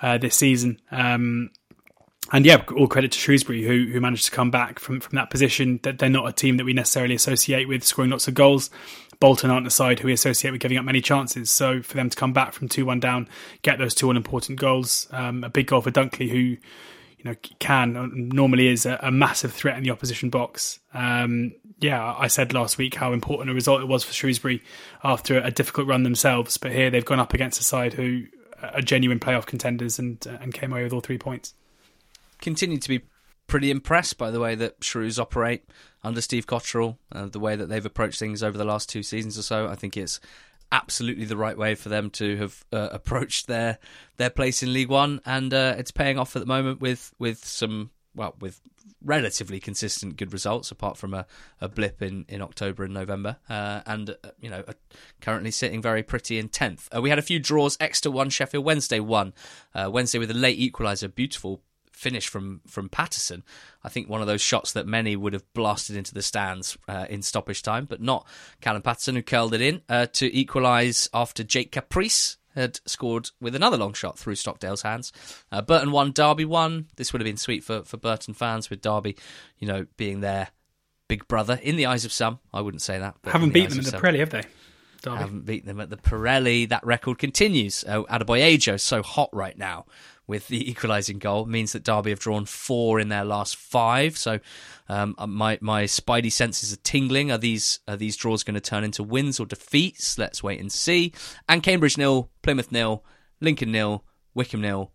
uh, 0.00 0.18
this 0.18 0.36
season. 0.36 0.80
Um, 0.90 1.50
and 2.30 2.46
yeah, 2.46 2.62
all 2.76 2.86
credit 2.86 3.12
to 3.12 3.18
Shrewsbury 3.18 3.62
who 3.62 3.90
who 3.92 4.00
managed 4.00 4.26
to 4.26 4.30
come 4.30 4.50
back 4.50 4.78
from 4.78 5.00
from 5.00 5.16
that 5.16 5.30
position. 5.30 5.80
That 5.82 5.98
they're 5.98 6.08
not 6.08 6.28
a 6.28 6.32
team 6.32 6.56
that 6.58 6.64
we 6.64 6.72
necessarily 6.72 7.14
associate 7.14 7.66
with 7.66 7.82
scoring 7.82 8.10
lots 8.10 8.28
of 8.28 8.34
goals. 8.34 8.70
Bolton 9.18 9.50
aren't 9.50 9.64
the 9.64 9.70
side 9.70 9.98
who 9.98 10.06
we 10.06 10.12
associate 10.12 10.50
with 10.50 10.60
giving 10.60 10.78
up 10.78 10.84
many 10.84 11.00
chances. 11.00 11.50
So 11.50 11.82
for 11.82 11.94
them 11.94 12.10
to 12.10 12.16
come 12.16 12.32
back 12.32 12.52
from 12.52 12.68
two 12.68 12.86
one 12.86 13.00
down, 13.00 13.28
get 13.62 13.78
those 13.78 13.94
two 13.94 14.06
all 14.06 14.16
important 14.16 14.58
goals, 14.58 15.08
um, 15.10 15.44
a 15.44 15.48
big 15.48 15.66
goal 15.66 15.80
for 15.80 15.90
Dunkley 15.90 16.30
who 16.30 16.38
you 16.38 17.24
know 17.24 17.34
can 17.58 18.30
normally 18.32 18.68
is 18.68 18.86
a, 18.86 18.98
a 19.02 19.10
massive 19.10 19.52
threat 19.52 19.76
in 19.76 19.82
the 19.82 19.90
opposition 19.90 20.30
box. 20.30 20.78
Um, 20.94 21.52
yeah, 21.80 22.14
I 22.16 22.28
said 22.28 22.54
last 22.54 22.78
week 22.78 22.94
how 22.94 23.12
important 23.12 23.50
a 23.50 23.54
result 23.54 23.80
it 23.80 23.88
was 23.88 24.04
for 24.04 24.12
Shrewsbury 24.12 24.62
after 25.02 25.38
a 25.38 25.50
difficult 25.50 25.88
run 25.88 26.04
themselves, 26.04 26.56
but 26.56 26.70
here 26.70 26.88
they've 26.88 27.04
gone 27.04 27.20
up 27.20 27.34
against 27.34 27.60
a 27.60 27.64
side 27.64 27.92
who 27.92 28.24
are 28.62 28.80
genuine 28.80 29.18
playoff 29.18 29.44
contenders 29.44 29.98
and 29.98 30.24
and 30.40 30.54
came 30.54 30.72
away 30.72 30.84
with 30.84 30.92
all 30.92 31.00
three 31.00 31.18
points 31.18 31.54
continue 32.42 32.78
to 32.78 32.88
be 32.88 33.00
pretty 33.46 33.70
impressed 33.70 34.18
by 34.18 34.30
the 34.30 34.40
way 34.40 34.54
that 34.54 34.82
Shrews 34.82 35.18
operate 35.18 35.64
under 36.02 36.20
Steve 36.20 36.46
Cotterill, 36.46 36.96
uh, 37.12 37.26
the 37.26 37.40
way 37.40 37.56
that 37.56 37.68
they've 37.68 37.84
approached 37.84 38.18
things 38.18 38.42
over 38.42 38.58
the 38.58 38.64
last 38.64 38.88
two 38.88 39.02
seasons 39.02 39.38
or 39.38 39.42
so. 39.42 39.68
I 39.68 39.74
think 39.74 39.96
it's 39.96 40.20
absolutely 40.70 41.26
the 41.26 41.36
right 41.36 41.56
way 41.56 41.74
for 41.74 41.88
them 41.88 42.08
to 42.08 42.36
have 42.38 42.64
uh, 42.72 42.88
approached 42.92 43.46
their 43.46 43.78
their 44.16 44.30
place 44.30 44.62
in 44.62 44.72
League 44.72 44.88
One, 44.88 45.20
and 45.24 45.52
uh, 45.52 45.74
it's 45.78 45.90
paying 45.90 46.18
off 46.18 46.34
at 46.34 46.40
the 46.40 46.46
moment 46.46 46.80
with 46.80 47.12
with 47.18 47.44
some 47.44 47.90
well 48.14 48.34
with 48.40 48.60
relatively 49.04 49.60
consistent 49.60 50.16
good 50.16 50.32
results, 50.32 50.70
apart 50.70 50.96
from 50.96 51.12
a, 51.12 51.26
a 51.60 51.68
blip 51.68 52.00
in, 52.02 52.24
in 52.28 52.40
October 52.40 52.84
and 52.84 52.94
November, 52.94 53.36
uh, 53.48 53.82
and 53.86 54.10
uh, 54.10 54.30
you 54.40 54.48
know 54.48 54.64
currently 55.20 55.50
sitting 55.50 55.82
very 55.82 56.02
pretty 56.02 56.38
in 56.38 56.48
tenth. 56.48 56.88
Uh, 56.94 57.02
we 57.02 57.10
had 57.10 57.18
a 57.18 57.22
few 57.22 57.38
draws: 57.38 57.76
Exeter 57.80 58.10
one, 58.10 58.30
Sheffield 58.30 58.64
Wednesday 58.64 59.00
one, 59.00 59.34
Wednesday 59.74 60.18
with 60.18 60.30
a 60.30 60.34
late 60.34 60.58
equaliser, 60.58 61.14
beautiful 61.14 61.62
finish 62.02 62.28
from 62.28 62.60
from 62.66 62.88
Paterson. 62.88 63.44
I 63.84 63.88
think 63.88 64.08
one 64.08 64.20
of 64.20 64.26
those 64.26 64.42
shots 64.42 64.72
that 64.72 64.86
many 64.86 65.14
would 65.14 65.32
have 65.32 65.50
blasted 65.54 65.96
into 65.96 66.12
the 66.12 66.22
stands 66.22 66.76
uh, 66.88 67.06
in 67.08 67.22
stoppage 67.22 67.62
time, 67.62 67.86
but 67.86 68.02
not 68.02 68.26
Callum 68.60 68.82
Paterson 68.82 69.14
who 69.14 69.22
curled 69.22 69.54
it 69.54 69.60
in 69.60 69.82
uh, 69.88 70.06
to 70.14 70.36
equalise 70.36 71.08
after 71.14 71.44
Jake 71.44 71.70
Caprice 71.70 72.36
had 72.54 72.80
scored 72.84 73.30
with 73.40 73.54
another 73.54 73.78
long 73.78 73.94
shot 73.94 74.18
through 74.18 74.34
Stockdale's 74.34 74.82
hands. 74.82 75.12
Uh, 75.50 75.62
Burton 75.62 75.90
won, 75.90 76.12
Derby 76.12 76.44
won. 76.44 76.88
This 76.96 77.12
would 77.12 77.20
have 77.22 77.26
been 77.26 77.38
sweet 77.38 77.64
for, 77.64 77.82
for 77.82 77.96
Burton 77.96 78.34
fans 78.34 78.68
with 78.68 78.82
Derby, 78.82 79.16
you 79.58 79.66
know, 79.66 79.86
being 79.96 80.20
their 80.20 80.48
big 81.08 81.26
brother 81.28 81.58
in 81.62 81.76
the 81.76 81.86
eyes 81.86 82.04
of 82.04 82.12
some. 82.12 82.40
I 82.52 82.60
wouldn't 82.60 82.82
say 82.82 82.98
that. 82.98 83.14
Haven't 83.24 83.54
beaten 83.54 83.76
them 83.76 83.86
at 83.86 83.92
the 83.92 83.98
Pirelli, 83.98 84.18
have 84.18 84.30
they? 84.30 84.42
Derby. 85.02 85.18
Haven't 85.18 85.46
beaten 85.46 85.68
them 85.68 85.80
at 85.80 85.88
the 85.88 85.96
Pirelli. 85.96 86.68
That 86.68 86.84
record 86.84 87.18
continues. 87.18 87.84
Oh, 87.88 88.04
Adebayo 88.04 88.78
so 88.78 89.02
hot 89.02 89.30
right 89.32 89.56
now 89.56 89.86
with 90.26 90.48
the 90.48 90.70
equalising 90.70 91.18
goal 91.18 91.46
means 91.46 91.72
that 91.72 91.82
Derby 91.82 92.10
have 92.10 92.20
drawn 92.20 92.44
four 92.44 93.00
in 93.00 93.08
their 93.08 93.24
last 93.24 93.56
five. 93.56 94.16
So 94.16 94.40
um, 94.88 95.14
uh, 95.18 95.26
my 95.26 95.58
my 95.60 95.84
spidey 95.84 96.32
senses 96.32 96.72
are 96.72 96.80
tingling. 96.84 97.30
Are 97.30 97.38
these 97.38 97.80
are 97.88 97.96
these 97.96 98.16
draws 98.16 98.42
going 98.42 98.54
to 98.54 98.60
turn 98.60 98.84
into 98.84 99.02
wins 99.02 99.40
or 99.40 99.46
defeats? 99.46 100.18
Let's 100.18 100.42
wait 100.42 100.60
and 100.60 100.70
see. 100.70 101.12
And 101.48 101.62
Cambridge 101.62 101.98
nil, 101.98 102.30
Plymouth 102.42 102.72
nil, 102.72 103.04
Lincoln 103.40 103.72
nil, 103.72 104.04
Wycombe 104.34 104.62
nil 104.62 104.92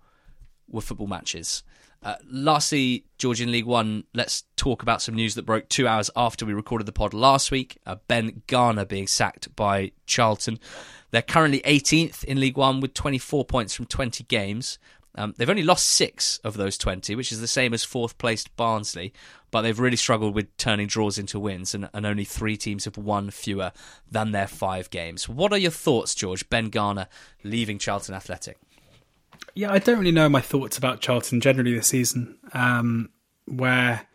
were 0.69 0.81
football 0.81 1.07
matches. 1.07 1.63
Uh, 2.03 2.15
lastly, 2.29 3.05
Georgian 3.17 3.51
League 3.51 3.65
One, 3.65 4.03
let's 4.13 4.43
talk 4.55 4.83
about 4.83 5.01
some 5.01 5.15
news 5.15 5.35
that 5.35 5.45
broke 5.45 5.67
two 5.67 5.87
hours 5.87 6.11
after 6.15 6.45
we 6.45 6.53
recorded 6.53 6.85
the 6.85 6.91
pod 6.91 7.13
last 7.13 7.49
week. 7.49 7.79
Uh, 7.85 7.95
ben 8.07 8.43
Garner 8.47 8.85
being 8.85 9.07
sacked 9.07 9.53
by 9.55 9.91
Charlton. 10.05 10.59
They're 11.11 11.21
currently 11.21 11.61
18th 11.61 12.23
in 12.25 12.39
League 12.39 12.57
One 12.57 12.81
with 12.81 12.93
24 12.93 13.45
points 13.45 13.73
from 13.73 13.85
20 13.85 14.25
games. 14.25 14.77
Um, 15.17 15.33
they've 15.37 15.49
only 15.49 15.63
lost 15.63 15.87
six 15.87 16.37
of 16.43 16.55
those 16.55 16.77
20, 16.77 17.15
which 17.15 17.31
is 17.31 17.41
the 17.41 17.47
same 17.47 17.73
as 17.73 17.83
fourth 17.83 18.17
placed 18.17 18.55
Barnsley, 18.55 19.13
but 19.49 19.63
they've 19.63 19.79
really 19.79 19.97
struggled 19.97 20.35
with 20.35 20.55
turning 20.57 20.87
draws 20.87 21.17
into 21.17 21.39
wins, 21.39 21.73
and, 21.73 21.89
and 21.93 22.05
only 22.05 22.23
three 22.23 22.55
teams 22.55 22.85
have 22.85 22.97
won 22.97 23.31
fewer 23.31 23.71
than 24.09 24.31
their 24.31 24.47
five 24.47 24.89
games. 24.89 25.27
What 25.27 25.51
are 25.51 25.57
your 25.57 25.71
thoughts, 25.71 26.13
George? 26.13 26.47
Ben 26.49 26.69
Garner 26.69 27.07
leaving 27.43 27.79
Charlton 27.79 28.13
Athletic? 28.13 28.57
Yeah, 29.55 29.71
I 29.71 29.79
don't 29.79 29.97
really 29.97 30.11
know 30.11 30.29
my 30.29 30.41
thoughts 30.41 30.77
about 30.77 31.01
Charlton 31.01 31.41
generally 31.41 31.73
this 31.73 31.87
season, 31.87 32.37
um, 32.53 33.09
where 33.45 34.07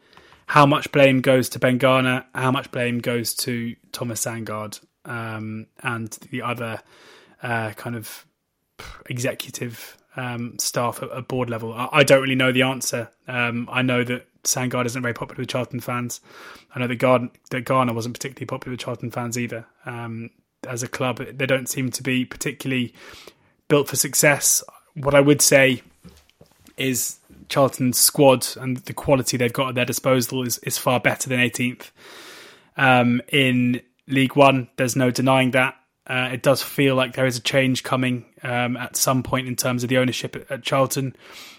how 0.47 0.67
much 0.67 0.93
blame 0.93 1.21
goes 1.21 1.49
to 1.51 1.59
Ben 1.59 1.79
Garner, 1.79 2.25
how 2.35 2.53
much 2.53 2.71
blame 2.71 2.99
goes 3.01 3.35
to 3.35 3.75
Thomas 3.91 4.25
Sandgaard, 4.25 4.81
um, 5.05 5.67
and 5.83 6.11
the 6.31 6.43
other 6.43 6.81
uh, 7.43 7.71
kind 7.73 7.97
of 7.97 8.25
executive 9.07 9.97
um, 10.17 10.59
staff 10.59 11.03
at, 11.03 11.11
at, 11.11 11.29
board 11.29 11.49
level. 11.51 11.73
I, 11.73 11.89
I, 11.93 12.03
don't 12.05 12.21
really 12.23 12.35
know 12.35 12.53
the 12.53 12.63
answer. 12.63 13.11
Um, 13.27 13.69
I 13.71 13.83
know 13.83 14.05
that 14.05 14.27
Sandgaard 14.45 14.87
isn't 14.87 15.01
very 15.01 15.15
popular 15.15 15.41
with 15.41 15.49
Charlton 15.49 15.81
fans. 15.81 16.21
I 16.75 16.81
know 16.81 16.87
that, 16.87 16.97
Gard- 16.97 17.31
that 17.51 17.65
Garner 17.65 17.95
wasn't 17.95 18.15
particularly 18.15 18.47
popular 18.47 18.73
with 18.73 18.81
Charlton 18.81 19.11
fans 19.11 19.39
either. 19.39 19.67
Um, 19.87 20.31
as 20.69 20.83
a 20.83 20.89
club, 20.89 21.19
they 21.19 21.47
don't 21.47 21.69
seem 21.69 21.91
to 21.91 22.03
be 22.03 22.25
particularly 22.25 22.95
built 23.69 23.89
for 23.89 23.97
success. 23.97 24.63
What 24.95 25.15
I 25.15 25.21
would 25.21 25.41
say 25.41 25.83
is 26.77 27.19
Charlton's 27.49 27.99
squad 27.99 28.47
and 28.57 28.79
the 28.79 28.93
quality 28.93 29.37
they've 29.37 29.53
got 29.53 29.71
at 29.71 29.75
their 29.75 29.85
disposal 29.85 30.47
is, 30.47 30.59
is 30.59 30.79
far 30.79 31.01
better 31.01 31.29
than 31.29 31.41
18th. 31.41 31.91
Um, 32.77 33.21
in 33.29 33.81
League 34.07 34.37
One, 34.37 34.69
there's 34.77 34.97
no 34.97 35.11
denying 35.11 35.53
that. 35.53 35.75
Uh, 36.07 36.31
it 36.33 36.43
does 36.43 36.63
feel 36.63 36.97
like 36.97 37.15
there 37.15 37.27
is 37.27 37.37
a 37.37 37.41
change 37.41 37.85
coming 37.85 38.25
um, 38.43 38.77
at 38.77 38.97
some 38.97 39.23
point 39.23 39.47
in 39.47 39.55
terms 39.55 39.85
of 39.85 39.89
the 39.89 39.99
ownership 39.99 40.35
at, 40.35 40.51
at, 40.51 40.63
Charlton, 40.63 41.15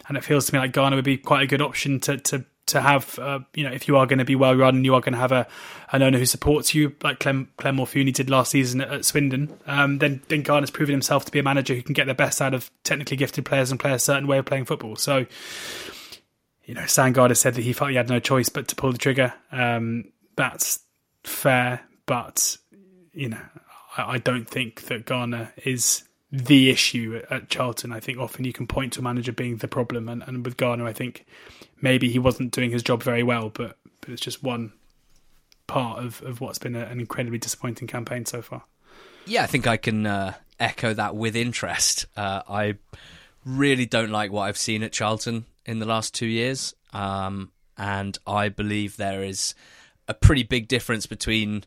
and 0.07 0.17
it 0.17 0.23
feels 0.23 0.45
to 0.45 0.53
me 0.53 0.59
like 0.59 0.73
Garner 0.73 0.97
would 0.97 1.05
be 1.05 1.17
quite 1.17 1.43
a 1.43 1.47
good 1.47 1.61
option 1.61 1.99
to 2.01 2.17
to 2.17 2.45
to 2.65 2.81
have. 2.81 3.17
Uh, 3.17 3.39
you 3.53 3.63
know, 3.63 3.71
if 3.71 3.87
you 3.87 3.95
are 3.95 4.05
going 4.05 4.19
to 4.19 4.25
be 4.25 4.35
well 4.35 4.53
run, 4.53 4.83
you 4.83 4.93
are 4.95 5.01
going 5.01 5.13
to 5.13 5.19
have 5.19 5.31
a 5.31 5.47
an 5.93 6.01
owner 6.01 6.17
who 6.17 6.25
supports 6.25 6.75
you, 6.75 6.93
like 7.01 7.19
Clem 7.19 7.49
Clem 7.57 7.77
Morfuni 7.77 8.13
did 8.13 8.29
last 8.29 8.51
season 8.51 8.81
at, 8.81 8.91
at 8.91 9.05
Swindon. 9.05 9.57
Um, 9.65 9.99
then 9.99 10.21
then 10.27 10.41
Garner's 10.41 10.71
proven 10.71 10.93
himself 10.93 11.23
to 11.23 11.31
be 11.31 11.39
a 11.39 11.43
manager 11.43 11.73
who 11.73 11.81
can 11.81 11.93
get 11.93 12.07
the 12.07 12.13
best 12.13 12.41
out 12.41 12.53
of 12.53 12.69
technically 12.83 13.15
gifted 13.15 13.45
players 13.45 13.71
and 13.71 13.79
play 13.79 13.93
a 13.93 13.99
certain 13.99 14.27
way 14.27 14.39
of 14.39 14.45
playing 14.45 14.65
football. 14.65 14.97
So, 14.97 15.25
you 16.65 16.73
know, 16.73 16.81
Sandgaard 16.81 17.29
has 17.29 17.39
said 17.39 17.55
that 17.55 17.63
he 17.63 17.71
felt 17.71 17.91
he 17.91 17.95
had 17.95 18.09
no 18.09 18.19
choice 18.19 18.49
but 18.49 18.67
to 18.67 18.75
pull 18.75 18.91
the 18.91 18.97
trigger. 18.97 19.33
Um, 19.53 20.11
that's 20.35 20.79
fair, 21.23 21.81
but 22.05 22.57
you 23.13 23.29
know, 23.29 23.41
I, 23.97 24.17
don't 24.17 24.49
think 24.49 24.83
that 24.83 25.05
Garner 25.05 25.53
is 25.63 26.03
the 26.31 26.69
issue 26.69 27.21
at, 27.21 27.31
at, 27.31 27.49
Charlton. 27.49 27.91
I 27.91 27.99
think 27.99 28.17
often 28.17 28.45
you 28.45 28.53
can 28.53 28.67
point 28.67 28.93
to 28.93 28.99
a 28.99 29.03
manager 29.03 29.31
being 29.31 29.57
the 29.57 29.67
problem, 29.67 30.09
and, 30.09 30.23
and 30.25 30.43
with 30.43 30.57
Garner, 30.57 30.85
I 30.85 30.93
think 30.93 31.25
maybe 31.81 32.09
he 32.09 32.19
wasn't 32.19 32.51
doing 32.51 32.71
his 32.71 32.83
job 32.83 33.03
very 33.03 33.23
well, 33.23 33.49
but 33.49 33.77
but 34.01 34.09
it's 34.09 34.21
just 34.21 34.43
one 34.43 34.73
part 35.67 36.03
of, 36.03 36.21
of 36.23 36.41
what's 36.41 36.59
been 36.59 36.75
a, 36.75 36.81
an 36.85 36.99
incredibly 36.99 37.37
disappointing 37.37 37.87
campaign 37.87 38.25
so 38.25 38.41
far. 38.41 38.63
Yeah, 39.25 39.43
I 39.43 39.47
think 39.47 39.65
I 39.65 39.77
can 39.77 40.05
uh, 40.05 40.33
echo 40.59 40.93
that 40.93 41.15
with 41.15 41.35
interest. 41.35 42.05
Uh, 42.17 42.41
I 42.49 42.75
really 43.45 43.85
don't 43.85 44.11
like 44.11 44.31
what 44.31 44.41
I've 44.41 44.57
seen 44.57 44.83
at 44.83 44.91
Charlton 44.91 45.45
in 45.65 45.79
the 45.79 45.85
last 45.85 46.13
two 46.13 46.25
years, 46.25 46.73
um, 46.91 47.51
and 47.77 48.17
I 48.27 48.49
believe 48.49 48.97
there 48.97 49.23
is 49.23 49.55
a 50.07 50.13
pretty 50.13 50.43
big 50.43 50.67
difference 50.67 51.05
between 51.05 51.63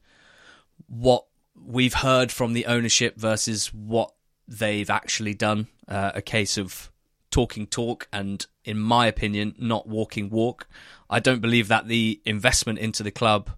what 0.88 1.24
we've 1.64 1.94
heard 1.94 2.30
from 2.32 2.52
the 2.52 2.66
ownership 2.66 3.16
versus 3.16 3.72
what 3.72 4.12
they've 4.48 4.90
actually 4.90 5.34
done. 5.34 5.68
Uh, 5.88 6.12
a 6.14 6.22
case 6.22 6.58
of 6.58 6.90
talking 7.30 7.66
talk 7.66 8.08
and, 8.12 8.46
in 8.64 8.78
my 8.78 9.06
opinion, 9.06 9.54
not 9.58 9.86
walking 9.86 10.30
walk. 10.30 10.68
I 11.08 11.20
don't 11.20 11.40
believe 11.40 11.68
that 11.68 11.86
the 11.86 12.20
investment 12.24 12.78
into 12.78 13.02
the 13.02 13.10
club, 13.10 13.50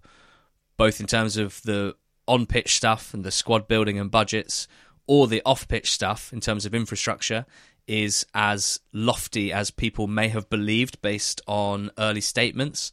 both 0.77 0.99
in 0.99 1.07
terms 1.07 1.37
of 1.37 1.61
the 1.63 1.95
on 2.27 2.45
pitch 2.45 2.75
stuff 2.75 3.13
and 3.13 3.23
the 3.23 3.31
squad 3.31 3.67
building 3.67 3.97
and 3.97 4.11
budgets, 4.11 4.67
or 5.07 5.27
the 5.27 5.41
off 5.45 5.67
pitch 5.67 5.91
stuff 5.91 6.31
in 6.31 6.39
terms 6.39 6.65
of 6.65 6.75
infrastructure, 6.75 7.45
is 7.87 8.25
as 8.35 8.79
lofty 8.93 9.51
as 9.51 9.71
people 9.71 10.05
may 10.05 10.27
have 10.27 10.49
believed 10.49 11.01
based 11.01 11.41
on 11.47 11.89
early 11.97 12.21
statements. 12.21 12.91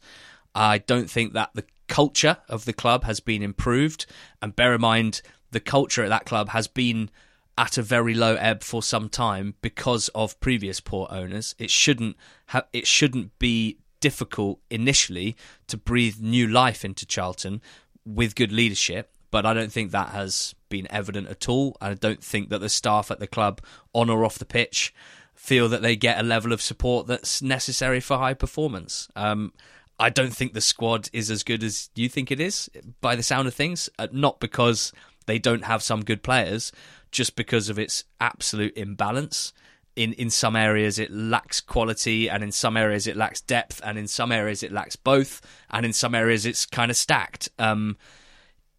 I 0.55 0.79
don't 0.79 1.09
think 1.09 1.33
that 1.33 1.51
the 1.53 1.65
culture 1.87 2.37
of 2.47 2.65
the 2.65 2.73
club 2.73 3.03
has 3.03 3.19
been 3.19 3.41
improved. 3.41 4.05
And 4.41 4.55
bear 4.55 4.73
in 4.73 4.81
mind, 4.81 5.21
the 5.51 5.59
culture 5.59 6.03
at 6.03 6.09
that 6.09 6.25
club 6.25 6.49
has 6.49 6.67
been 6.67 7.09
at 7.57 7.77
a 7.77 7.81
very 7.81 8.13
low 8.13 8.35
ebb 8.35 8.63
for 8.63 8.83
some 8.83 9.09
time 9.09 9.55
because 9.61 10.09
of 10.09 10.39
previous 10.39 10.79
poor 10.79 11.07
owners. 11.09 11.55
It 11.57 11.71
shouldn't 11.71 12.15
ha- 12.47 12.67
it 12.71 12.85
shouldn't 12.85 13.37
be 13.39 13.79
difficult 13.99 14.59
initially 14.69 15.35
to 15.67 15.77
breathe 15.77 16.17
new 16.19 16.47
life 16.47 16.85
into 16.85 17.05
Charlton 17.05 17.61
with 18.05 18.35
good 18.35 18.51
leadership, 18.51 19.11
but 19.31 19.45
I 19.45 19.53
don't 19.53 19.71
think 19.71 19.91
that 19.91 20.09
has 20.09 20.53
been 20.69 20.87
evident 20.91 21.27
at 21.29 21.49
all. 21.49 21.75
I 21.81 21.95
don't 21.95 22.23
think 22.23 22.49
that 22.49 22.59
the 22.59 22.69
staff 22.69 23.09
at 23.09 23.19
the 23.19 23.27
club, 23.27 23.61
on 23.93 24.09
or 24.09 24.23
off 24.23 24.37
the 24.37 24.45
pitch, 24.45 24.93
feel 25.33 25.67
that 25.69 25.81
they 25.81 25.95
get 25.95 26.19
a 26.19 26.23
level 26.23 26.53
of 26.53 26.61
support 26.61 27.07
that's 27.07 27.41
necessary 27.41 27.99
for 27.99 28.17
high 28.17 28.33
performance. 28.33 29.07
Um, 29.15 29.53
I 29.99 30.09
don't 30.09 30.33
think 30.33 30.53
the 30.53 30.61
squad 30.61 31.09
is 31.11 31.31
as 31.31 31.43
good 31.43 31.63
as 31.63 31.89
you 31.95 32.07
think 32.07 32.31
it 32.31 32.39
is, 32.39 32.69
by 33.01 33.15
the 33.15 33.23
sound 33.23 33.47
of 33.47 33.55
things. 33.55 33.89
Uh, 33.97 34.07
not 34.11 34.39
because 34.39 34.93
they 35.25 35.39
don't 35.39 35.65
have 35.65 35.81
some 35.81 36.03
good 36.03 36.23
players, 36.23 36.71
just 37.11 37.35
because 37.35 37.69
of 37.69 37.79
its 37.79 38.03
absolute 38.19 38.75
imbalance. 38.77 39.53
In 39.95 40.13
in 40.13 40.29
some 40.29 40.55
areas 40.55 40.99
it 40.99 41.11
lacks 41.11 41.59
quality, 41.59 42.29
and 42.29 42.43
in 42.43 42.51
some 42.51 42.77
areas 42.77 43.07
it 43.07 43.17
lacks 43.17 43.41
depth, 43.41 43.81
and 43.83 43.97
in 43.97 44.07
some 44.07 44.31
areas 44.31 44.61
it 44.61 44.71
lacks 44.71 44.95
both, 44.95 45.41
and 45.71 45.85
in 45.85 45.93
some 45.93 46.13
areas 46.13 46.45
it's 46.45 46.67
kind 46.67 46.91
of 46.91 46.97
stacked. 46.97 47.49
Um, 47.57 47.97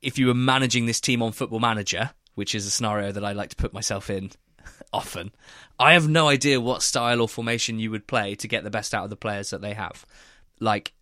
if 0.00 0.18
you 0.18 0.28
were 0.28 0.34
managing 0.34 0.86
this 0.86 1.00
team 1.00 1.20
on 1.22 1.32
Football 1.32 1.58
Manager, 1.58 2.10
which 2.36 2.54
is 2.54 2.66
a 2.66 2.70
scenario 2.70 3.10
that 3.10 3.24
I 3.24 3.32
like 3.32 3.50
to 3.50 3.56
put 3.56 3.72
myself 3.72 4.08
in 4.10 4.30
often, 4.92 5.32
I 5.80 5.94
have 5.94 6.08
no 6.08 6.28
idea 6.28 6.60
what 6.60 6.84
style 6.84 7.20
or 7.20 7.28
formation 7.28 7.80
you 7.80 7.90
would 7.90 8.06
play 8.06 8.36
to 8.36 8.46
get 8.46 8.62
the 8.62 8.70
best 8.70 8.94
out 8.94 9.02
of 9.02 9.10
the 9.10 9.16
players 9.16 9.50
that 9.50 9.60
they 9.60 9.74
have. 9.74 10.06
Like 10.60 10.92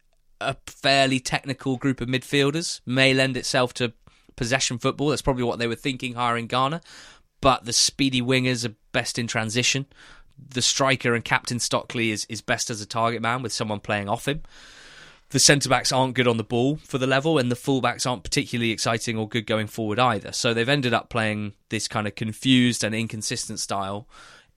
a 0.40 0.56
fairly 0.66 1.20
technical 1.20 1.76
group 1.76 2.00
of 2.00 2.08
midfielders 2.08 2.80
may 2.86 3.14
lend 3.14 3.36
itself 3.36 3.72
to 3.74 3.92
possession 4.36 4.78
football. 4.78 5.08
That's 5.08 5.22
probably 5.22 5.44
what 5.44 5.58
they 5.58 5.66
were 5.66 5.74
thinking 5.74 6.14
hiring 6.14 6.46
Garner. 6.46 6.80
But 7.40 7.64
the 7.64 7.72
speedy 7.72 8.22
wingers 8.22 8.68
are 8.68 8.74
best 8.92 9.18
in 9.18 9.26
transition. 9.26 9.86
The 10.38 10.62
striker 10.62 11.14
and 11.14 11.24
captain 11.24 11.58
Stockley 11.58 12.10
is, 12.10 12.26
is 12.28 12.40
best 12.40 12.70
as 12.70 12.80
a 12.80 12.86
target 12.86 13.22
man 13.22 13.42
with 13.42 13.52
someone 13.52 13.80
playing 13.80 14.08
off 14.08 14.28
him. 14.28 14.42
The 15.30 15.38
centre 15.40 15.68
backs 15.68 15.90
aren't 15.90 16.14
good 16.14 16.28
on 16.28 16.36
the 16.36 16.44
ball 16.44 16.76
for 16.76 16.98
the 16.98 17.06
level, 17.06 17.36
and 17.36 17.50
the 17.50 17.56
full 17.56 17.80
backs 17.80 18.06
aren't 18.06 18.22
particularly 18.22 18.70
exciting 18.70 19.18
or 19.18 19.28
good 19.28 19.46
going 19.46 19.66
forward 19.66 19.98
either. 19.98 20.30
So 20.32 20.54
they've 20.54 20.68
ended 20.68 20.94
up 20.94 21.08
playing 21.08 21.54
this 21.68 21.88
kind 21.88 22.06
of 22.06 22.14
confused 22.14 22.84
and 22.84 22.94
inconsistent 22.94 23.58
style. 23.58 24.06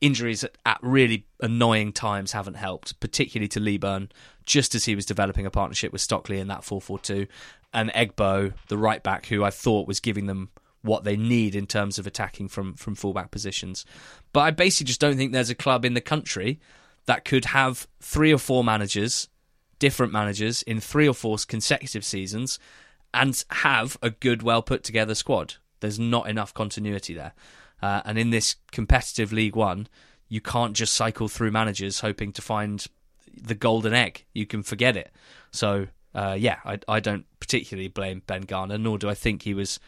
Injuries 0.02 0.44
at, 0.44 0.58
at 0.66 0.80
really 0.82 1.26
annoying 1.42 1.92
times 1.92 2.32
haven't 2.32 2.56
helped, 2.56 3.00
particularly 3.00 3.50
to 3.50 3.60
Leaburn, 3.60 4.10
just 4.46 4.74
as 4.76 4.86
he 4.86 4.96
was 4.96 5.06
developing 5.06 5.46
a 5.46 5.52
partnership 5.52 5.92
with 5.92 6.02
Stockley 6.02 6.40
in 6.40 6.48
that 6.48 6.64
4 6.64 6.82
4 6.82 7.00
2 7.00 7.28
and 7.74 7.92
Egbo, 7.94 8.54
the 8.68 8.78
right 8.78 9.04
back, 9.04 9.28
who 9.28 9.44
I 9.44 9.52
thought 9.52 9.88
was 9.88 10.00
giving 10.00 10.26
them 10.26 10.50
what 10.82 11.04
they 11.04 11.18
need 11.18 11.56
in 11.56 11.68
terms 11.68 12.00
of 12.00 12.08
attacking 12.08 12.48
from 12.48 12.74
from 12.76 12.96
fullback 12.96 13.32
positions. 13.32 13.86
But 14.34 14.42
I 14.42 14.52
basically 14.52 14.88
just 14.88 15.02
don't 15.02 15.18
think 15.18 15.32
there's 15.32 15.50
a 15.50 15.56
club 15.56 15.86
in 15.86 15.94
the 15.94 16.02
country 16.02 16.60
that 17.06 17.26
could 17.26 17.46
have 17.46 17.88
three 18.00 18.34
or 18.34 18.38
four 18.38 18.64
managers, 18.64 19.28
different 19.80 20.14
managers 20.14 20.62
in 20.64 20.80
three 20.80 21.08
or 21.08 21.14
four 21.14 21.38
consecutive 21.48 22.06
seasons 22.06 22.60
and 23.14 23.44
have 23.50 23.98
a 24.02 24.12
good, 24.12 24.44
well 24.44 24.62
put 24.62 24.84
together 24.84 25.16
squad. 25.16 25.56
There's 25.80 26.00
not 26.00 26.30
enough 26.30 26.54
continuity 26.54 27.14
there. 27.14 27.34
Uh, 27.82 28.02
and 28.06 28.18
in 28.18 28.30
this 28.30 28.56
competitive 28.72 29.32
League 29.32 29.56
One, 29.56 29.88
you 30.28 30.42
can't 30.42 30.74
just 30.74 30.94
cycle 30.94 31.28
through 31.28 31.52
managers 31.52 32.02
hoping 32.02 32.32
to 32.34 32.42
find 32.42 32.86
the 33.42 33.56
golden 33.56 33.94
egg. 33.94 34.26
You 34.34 34.46
can 34.46 34.64
forget 34.64 34.98
it. 34.98 35.12
So 35.52 35.88
uh, 36.14 36.36
yeah, 36.38 36.58
I, 36.66 36.80
I 36.88 37.00
don't 37.00 37.26
particularly 37.40 37.88
blame 37.88 38.22
Ben 38.26 38.42
Garner, 38.42 38.78
nor 38.78 38.98
do 38.98 39.10
I 39.10 39.14
think 39.14 39.44
he 39.44 39.54
was 39.54 39.80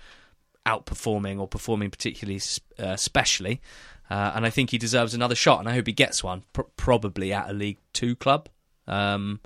outperforming 0.65 1.39
or 1.39 1.47
performing 1.47 1.89
particularly 1.89 2.41
uh, 2.79 2.95
specially. 2.95 3.61
Uh, 4.09 4.31
and 4.35 4.45
I 4.45 4.49
think 4.49 4.71
he 4.71 4.77
deserves 4.77 5.13
another 5.13 5.35
shot, 5.35 5.59
and 5.59 5.69
I 5.69 5.73
hope 5.73 5.87
he 5.87 5.93
gets 5.93 6.23
one, 6.23 6.43
pr- 6.51 6.63
probably 6.75 7.31
at 7.31 7.49
a 7.49 7.53
League 7.53 7.77
Two 7.93 8.15
club. 8.15 8.49
Um, 8.87 9.39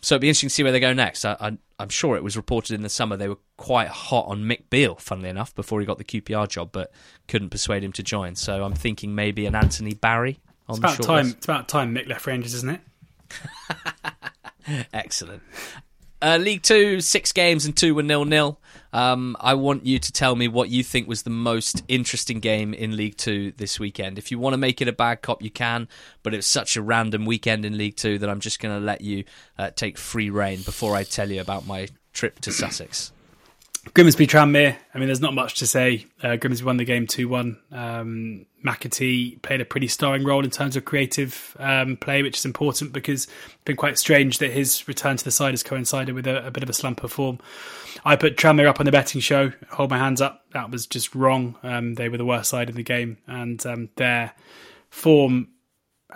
so 0.00 0.14
it'd 0.14 0.22
be 0.22 0.28
interesting 0.28 0.48
to 0.48 0.54
see 0.54 0.62
where 0.62 0.72
they 0.72 0.80
go 0.80 0.92
next. 0.92 1.24
I, 1.24 1.58
am 1.80 1.88
sure 1.88 2.16
it 2.16 2.22
was 2.22 2.36
reported 2.36 2.74
in 2.74 2.82
the 2.82 2.88
summer 2.88 3.16
they 3.16 3.28
were 3.28 3.38
quite 3.56 3.88
hot 3.88 4.26
on 4.26 4.44
Mick 4.44 4.70
Beale, 4.70 4.96
funnily 4.96 5.28
enough, 5.28 5.54
before 5.54 5.80
he 5.80 5.86
got 5.86 5.98
the 5.98 6.04
QPR 6.04 6.48
job, 6.48 6.70
but 6.72 6.92
couldn't 7.28 7.50
persuade 7.50 7.82
him 7.82 7.92
to 7.92 8.02
join. 8.02 8.34
So 8.34 8.64
I'm 8.64 8.74
thinking 8.74 9.14
maybe 9.14 9.46
an 9.46 9.54
Anthony 9.54 9.94
Barry 9.94 10.40
on 10.68 10.74
it's 10.74 10.80
the 10.80 10.86
about 10.86 10.96
short 10.96 11.06
time. 11.06 11.24
list. 11.24 11.36
It's 11.38 11.46
about 11.46 11.68
time 11.68 11.94
Mick 11.94 12.08
left 12.08 12.26
Rangers, 12.26 12.54
isn't 12.54 12.70
it? 12.70 12.80
Excellent. 14.92 15.42
Uh, 16.24 16.38
League 16.38 16.62
Two, 16.62 17.02
six 17.02 17.32
games 17.32 17.66
and 17.66 17.76
two 17.76 17.94
were 17.94 18.02
nil 18.02 18.24
nil. 18.24 18.58
Um, 18.94 19.36
I 19.40 19.52
want 19.52 19.84
you 19.84 19.98
to 19.98 20.10
tell 20.10 20.34
me 20.34 20.48
what 20.48 20.70
you 20.70 20.82
think 20.82 21.06
was 21.06 21.22
the 21.22 21.28
most 21.28 21.82
interesting 21.86 22.40
game 22.40 22.72
in 22.72 22.96
League 22.96 23.18
Two 23.18 23.52
this 23.58 23.78
weekend. 23.78 24.16
If 24.16 24.30
you 24.30 24.38
want 24.38 24.54
to 24.54 24.56
make 24.56 24.80
it 24.80 24.88
a 24.88 24.92
bad 24.92 25.20
cop, 25.20 25.42
you 25.42 25.50
can, 25.50 25.86
but 26.22 26.32
it's 26.32 26.46
such 26.46 26.78
a 26.78 26.82
random 26.82 27.26
weekend 27.26 27.66
in 27.66 27.76
League 27.76 27.96
Two 27.96 28.16
that 28.20 28.30
I'm 28.30 28.40
just 28.40 28.58
going 28.58 28.74
to 28.74 28.82
let 28.82 29.02
you 29.02 29.24
uh, 29.58 29.68
take 29.76 29.98
free 29.98 30.30
reign 30.30 30.62
before 30.62 30.96
I 30.96 31.04
tell 31.04 31.30
you 31.30 31.42
about 31.42 31.66
my 31.66 31.88
trip 32.14 32.40
to 32.40 32.52
Sussex. 32.52 33.12
Grimsby 33.92 34.26
Tranmere. 34.26 34.76
I 34.94 34.98
mean, 34.98 35.08
there's 35.08 35.20
not 35.20 35.34
much 35.34 35.58
to 35.58 35.66
say. 35.66 36.06
Uh, 36.22 36.36
Grimsby 36.36 36.64
won 36.64 36.78
the 36.78 36.84
game 36.84 37.06
2 37.06 37.28
1. 37.28 37.58
Um, 37.72 38.46
McAtee 38.64 39.42
played 39.42 39.60
a 39.60 39.64
pretty 39.64 39.88
starring 39.88 40.24
role 40.24 40.42
in 40.42 40.50
terms 40.50 40.74
of 40.74 40.84
creative 40.84 41.54
um, 41.60 41.96
play, 41.98 42.22
which 42.22 42.38
is 42.38 42.44
important 42.44 42.92
because 42.92 43.24
it's 43.24 43.64
been 43.64 43.76
quite 43.76 43.98
strange 43.98 44.38
that 44.38 44.50
his 44.52 44.88
return 44.88 45.16
to 45.16 45.24
the 45.24 45.30
side 45.30 45.50
has 45.50 45.62
coincided 45.62 46.14
with 46.14 46.26
a, 46.26 46.46
a 46.46 46.50
bit 46.50 46.62
of 46.62 46.70
a 46.70 46.72
slump 46.72 47.04
of 47.04 47.12
form. 47.12 47.38
I 48.04 48.16
put 48.16 48.36
Tranmere 48.36 48.66
up 48.66 48.80
on 48.80 48.86
the 48.86 48.92
betting 48.92 49.20
show. 49.20 49.52
Hold 49.70 49.90
my 49.90 49.98
hands 49.98 50.20
up. 50.20 50.44
That 50.52 50.70
was 50.70 50.86
just 50.86 51.14
wrong. 51.14 51.56
Um, 51.62 51.94
they 51.94 52.08
were 52.08 52.18
the 52.18 52.24
worst 52.24 52.50
side 52.50 52.70
in 52.70 52.76
the 52.76 52.82
game, 52.82 53.18
and 53.26 53.64
um, 53.66 53.90
their 53.96 54.32
form 54.88 55.48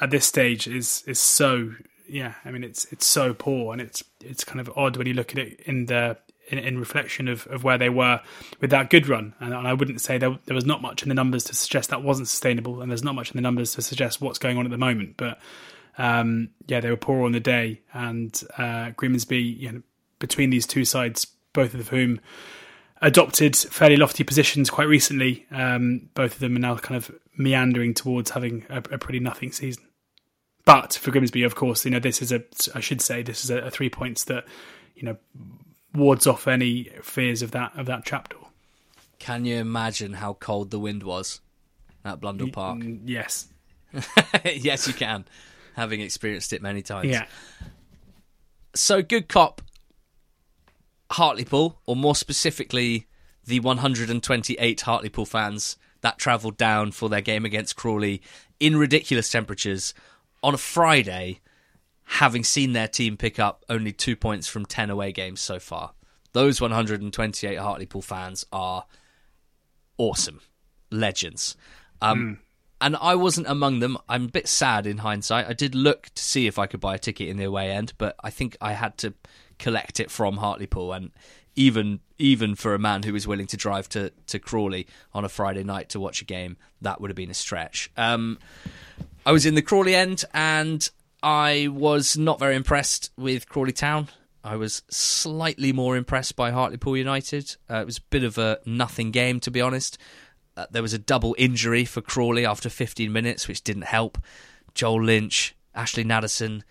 at 0.00 0.10
this 0.10 0.26
stage 0.26 0.66
is 0.66 1.02
is 1.06 1.20
so 1.20 1.72
yeah. 2.08 2.34
I 2.44 2.50
mean, 2.50 2.64
it's 2.64 2.86
it's 2.86 3.06
so 3.06 3.34
poor, 3.34 3.72
and 3.72 3.80
it's 3.80 4.02
it's 4.22 4.44
kind 4.44 4.60
of 4.60 4.70
odd 4.76 4.96
when 4.96 5.06
you 5.06 5.14
look 5.14 5.32
at 5.32 5.38
it 5.38 5.60
in 5.60 5.86
the 5.86 6.16
in, 6.48 6.58
in 6.58 6.78
reflection 6.78 7.28
of, 7.28 7.46
of 7.48 7.64
where 7.64 7.78
they 7.78 7.88
were 7.88 8.20
with 8.60 8.70
that 8.70 8.90
good 8.90 9.08
run. 9.08 9.34
And, 9.40 9.54
and 9.54 9.68
I 9.68 9.72
wouldn't 9.72 10.00
say 10.00 10.18
there, 10.18 10.38
there 10.46 10.54
was 10.54 10.66
not 10.66 10.82
much 10.82 11.02
in 11.02 11.08
the 11.08 11.14
numbers 11.14 11.44
to 11.44 11.54
suggest 11.54 11.90
that 11.90 12.02
wasn't 12.02 12.28
sustainable, 12.28 12.80
and 12.80 12.90
there's 12.90 13.04
not 13.04 13.14
much 13.14 13.30
in 13.30 13.36
the 13.36 13.42
numbers 13.42 13.74
to 13.74 13.82
suggest 13.82 14.20
what's 14.20 14.38
going 14.38 14.58
on 14.58 14.64
at 14.64 14.70
the 14.70 14.78
moment. 14.78 15.16
But 15.16 15.38
um, 15.98 16.50
yeah, 16.66 16.80
they 16.80 16.90
were 16.90 16.96
poor 16.96 17.24
on 17.24 17.32
the 17.32 17.40
day, 17.40 17.82
and 17.92 18.40
uh, 18.56 18.90
Grimsby, 18.96 19.40
you 19.40 19.72
know, 19.72 19.82
between 20.18 20.50
these 20.50 20.66
two 20.66 20.84
sides, 20.84 21.26
both 21.52 21.74
of 21.74 21.88
whom 21.88 22.20
adopted 23.00 23.56
fairly 23.56 23.96
lofty 23.96 24.24
positions 24.24 24.70
quite 24.70 24.88
recently, 24.88 25.46
um, 25.50 26.08
both 26.14 26.34
of 26.34 26.40
them 26.40 26.56
are 26.56 26.60
now 26.60 26.76
kind 26.76 26.96
of 26.96 27.14
meandering 27.36 27.94
towards 27.94 28.30
having 28.30 28.64
a, 28.68 28.78
a 28.78 28.98
pretty 28.98 29.20
nothing 29.20 29.52
season. 29.52 29.84
But 30.64 30.94
for 30.94 31.10
Grimsby, 31.10 31.44
of 31.44 31.54
course, 31.54 31.84
you 31.84 31.90
know 31.90 31.98
this 31.98 32.20
is 32.20 32.30
a. 32.30 32.42
I 32.74 32.80
should 32.80 33.00
say 33.00 33.22
this 33.22 33.42
is 33.42 33.50
a, 33.50 33.58
a 33.58 33.70
three 33.70 33.88
points 33.88 34.24
that 34.24 34.44
you 34.94 35.04
know 35.04 35.16
wards 35.94 36.26
off 36.26 36.46
any 36.46 36.90
fears 37.02 37.42
of 37.42 37.50
that 37.52 37.72
of 37.76 37.86
that 37.86 38.04
trapdoor. 38.04 38.48
Can 39.18 39.44
you 39.44 39.56
imagine 39.56 40.14
how 40.14 40.34
cold 40.34 40.70
the 40.70 40.78
wind 40.78 41.02
was 41.02 41.40
at 42.04 42.20
Blundell 42.20 42.50
Park? 42.50 42.78
Mm, 42.78 43.00
yes. 43.04 43.48
yes, 44.44 44.86
you 44.86 44.94
can, 44.94 45.24
having 45.74 46.00
experienced 46.00 46.52
it 46.52 46.62
many 46.62 46.82
times. 46.82 47.08
Yeah. 47.08 47.26
So, 48.74 49.02
good 49.02 49.28
cop, 49.28 49.62
Hartlepool, 51.10 51.80
or 51.86 51.96
more 51.96 52.14
specifically, 52.14 53.06
the 53.44 53.60
128 53.60 54.80
Hartlepool 54.82 55.26
fans 55.26 55.76
that 56.02 56.18
travelled 56.18 56.56
down 56.56 56.92
for 56.92 57.08
their 57.08 57.20
game 57.20 57.44
against 57.44 57.76
Crawley 57.76 58.22
in 58.60 58.76
ridiculous 58.76 59.30
temperatures 59.30 59.94
on 60.42 60.54
a 60.54 60.58
Friday 60.58 61.40
having 62.08 62.42
seen 62.42 62.72
their 62.72 62.88
team 62.88 63.16
pick 63.18 63.38
up 63.38 63.64
only 63.68 63.92
two 63.92 64.16
points 64.16 64.48
from 64.48 64.64
10 64.64 64.88
away 64.88 65.12
games 65.12 65.40
so 65.40 65.58
far. 65.58 65.92
Those 66.32 66.60
128 66.60 67.58
Hartlepool 67.58 68.02
fans 68.02 68.46
are 68.50 68.86
awesome, 69.98 70.40
legends. 70.90 71.54
Um, 72.00 72.18
mm. 72.18 72.38
And 72.80 72.96
I 72.96 73.14
wasn't 73.14 73.48
among 73.48 73.80
them. 73.80 73.98
I'm 74.08 74.24
a 74.24 74.28
bit 74.28 74.48
sad 74.48 74.86
in 74.86 74.98
hindsight. 74.98 75.48
I 75.48 75.52
did 75.52 75.74
look 75.74 76.08
to 76.14 76.22
see 76.22 76.46
if 76.46 76.58
I 76.58 76.66
could 76.66 76.80
buy 76.80 76.94
a 76.94 76.98
ticket 76.98 77.28
in 77.28 77.36
the 77.36 77.44
away 77.44 77.70
end, 77.72 77.92
but 77.98 78.16
I 78.22 78.30
think 78.30 78.56
I 78.60 78.72
had 78.72 78.96
to 78.98 79.12
collect 79.58 80.00
it 80.00 80.10
from 80.10 80.38
Hartlepool. 80.38 80.92
And 80.92 81.10
even 81.56 82.00
even 82.18 82.54
for 82.54 82.74
a 82.74 82.78
man 82.78 83.02
who 83.02 83.12
was 83.12 83.26
willing 83.26 83.48
to 83.48 83.56
drive 83.56 83.88
to 83.90 84.12
to 84.28 84.38
Crawley 84.38 84.86
on 85.12 85.24
a 85.24 85.28
Friday 85.28 85.64
night 85.64 85.90
to 85.90 86.00
watch 86.00 86.22
a 86.22 86.24
game, 86.24 86.56
that 86.80 87.00
would 87.00 87.10
have 87.10 87.16
been 87.16 87.30
a 87.30 87.34
stretch. 87.34 87.90
Um, 87.96 88.38
I 89.26 89.32
was 89.32 89.44
in 89.44 89.56
the 89.56 89.62
Crawley 89.62 89.94
end, 89.94 90.24
and 90.32 90.88
I 91.22 91.68
was 91.70 92.16
not 92.16 92.38
very 92.38 92.54
impressed 92.54 93.10
with 93.16 93.48
Crawley 93.48 93.72
Town. 93.72 94.08
I 94.44 94.56
was 94.56 94.82
slightly 94.88 95.72
more 95.72 95.96
impressed 95.96 96.36
by 96.36 96.50
Hartlepool 96.52 96.96
United. 96.96 97.56
Uh, 97.68 97.78
it 97.80 97.86
was 97.86 97.98
a 97.98 98.02
bit 98.02 98.22
of 98.22 98.38
a 98.38 98.60
nothing 98.64 99.10
game, 99.10 99.40
to 99.40 99.50
be 99.50 99.60
honest. 99.60 99.98
Uh, 100.56 100.66
there 100.70 100.82
was 100.82 100.94
a 100.94 100.98
double 100.98 101.34
injury 101.38 101.84
for 101.84 102.00
Crawley 102.00 102.46
after 102.46 102.68
15 102.68 103.12
minutes, 103.12 103.48
which 103.48 103.62
didn't 103.62 103.82
help. 103.82 104.18
Joel 104.74 105.02
Lynch, 105.02 105.56
Ashley 105.74 106.04
Nadesan, 106.04 106.62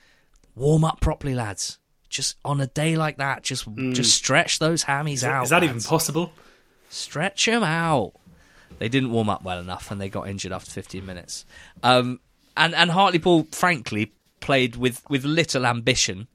warm 0.55 0.83
up 0.85 1.01
properly, 1.01 1.35
lads. 1.35 1.77
Just 2.09 2.37
on 2.45 2.61
a 2.61 2.67
day 2.67 2.95
like 2.95 3.17
that, 3.17 3.43
just 3.43 3.67
just 3.91 4.15
stretch 4.15 4.59
those 4.59 4.85
hammies 4.85 5.15
Is, 5.15 5.23
out. 5.25 5.43
is 5.43 5.49
that 5.49 5.63
even 5.63 5.81
possible? 5.81 6.31
Stretch 6.89 7.45
them 7.45 7.63
out. 7.63 8.13
They 8.79 8.87
didn't 8.87 9.11
warm 9.11 9.29
up 9.29 9.43
well 9.43 9.59
enough, 9.59 9.91
and 9.91 9.99
they 9.99 10.07
got 10.07 10.29
injured 10.29 10.53
after 10.53 10.71
15 10.71 11.05
minutes. 11.05 11.45
Um, 11.83 12.21
and 12.55 12.73
and 12.73 12.91
Hartlepool, 12.91 13.47
frankly, 13.51 14.13
played 14.47 14.77
with 14.77 15.03
with 15.09 15.25
little 15.25 15.65
ambition, 15.65 16.27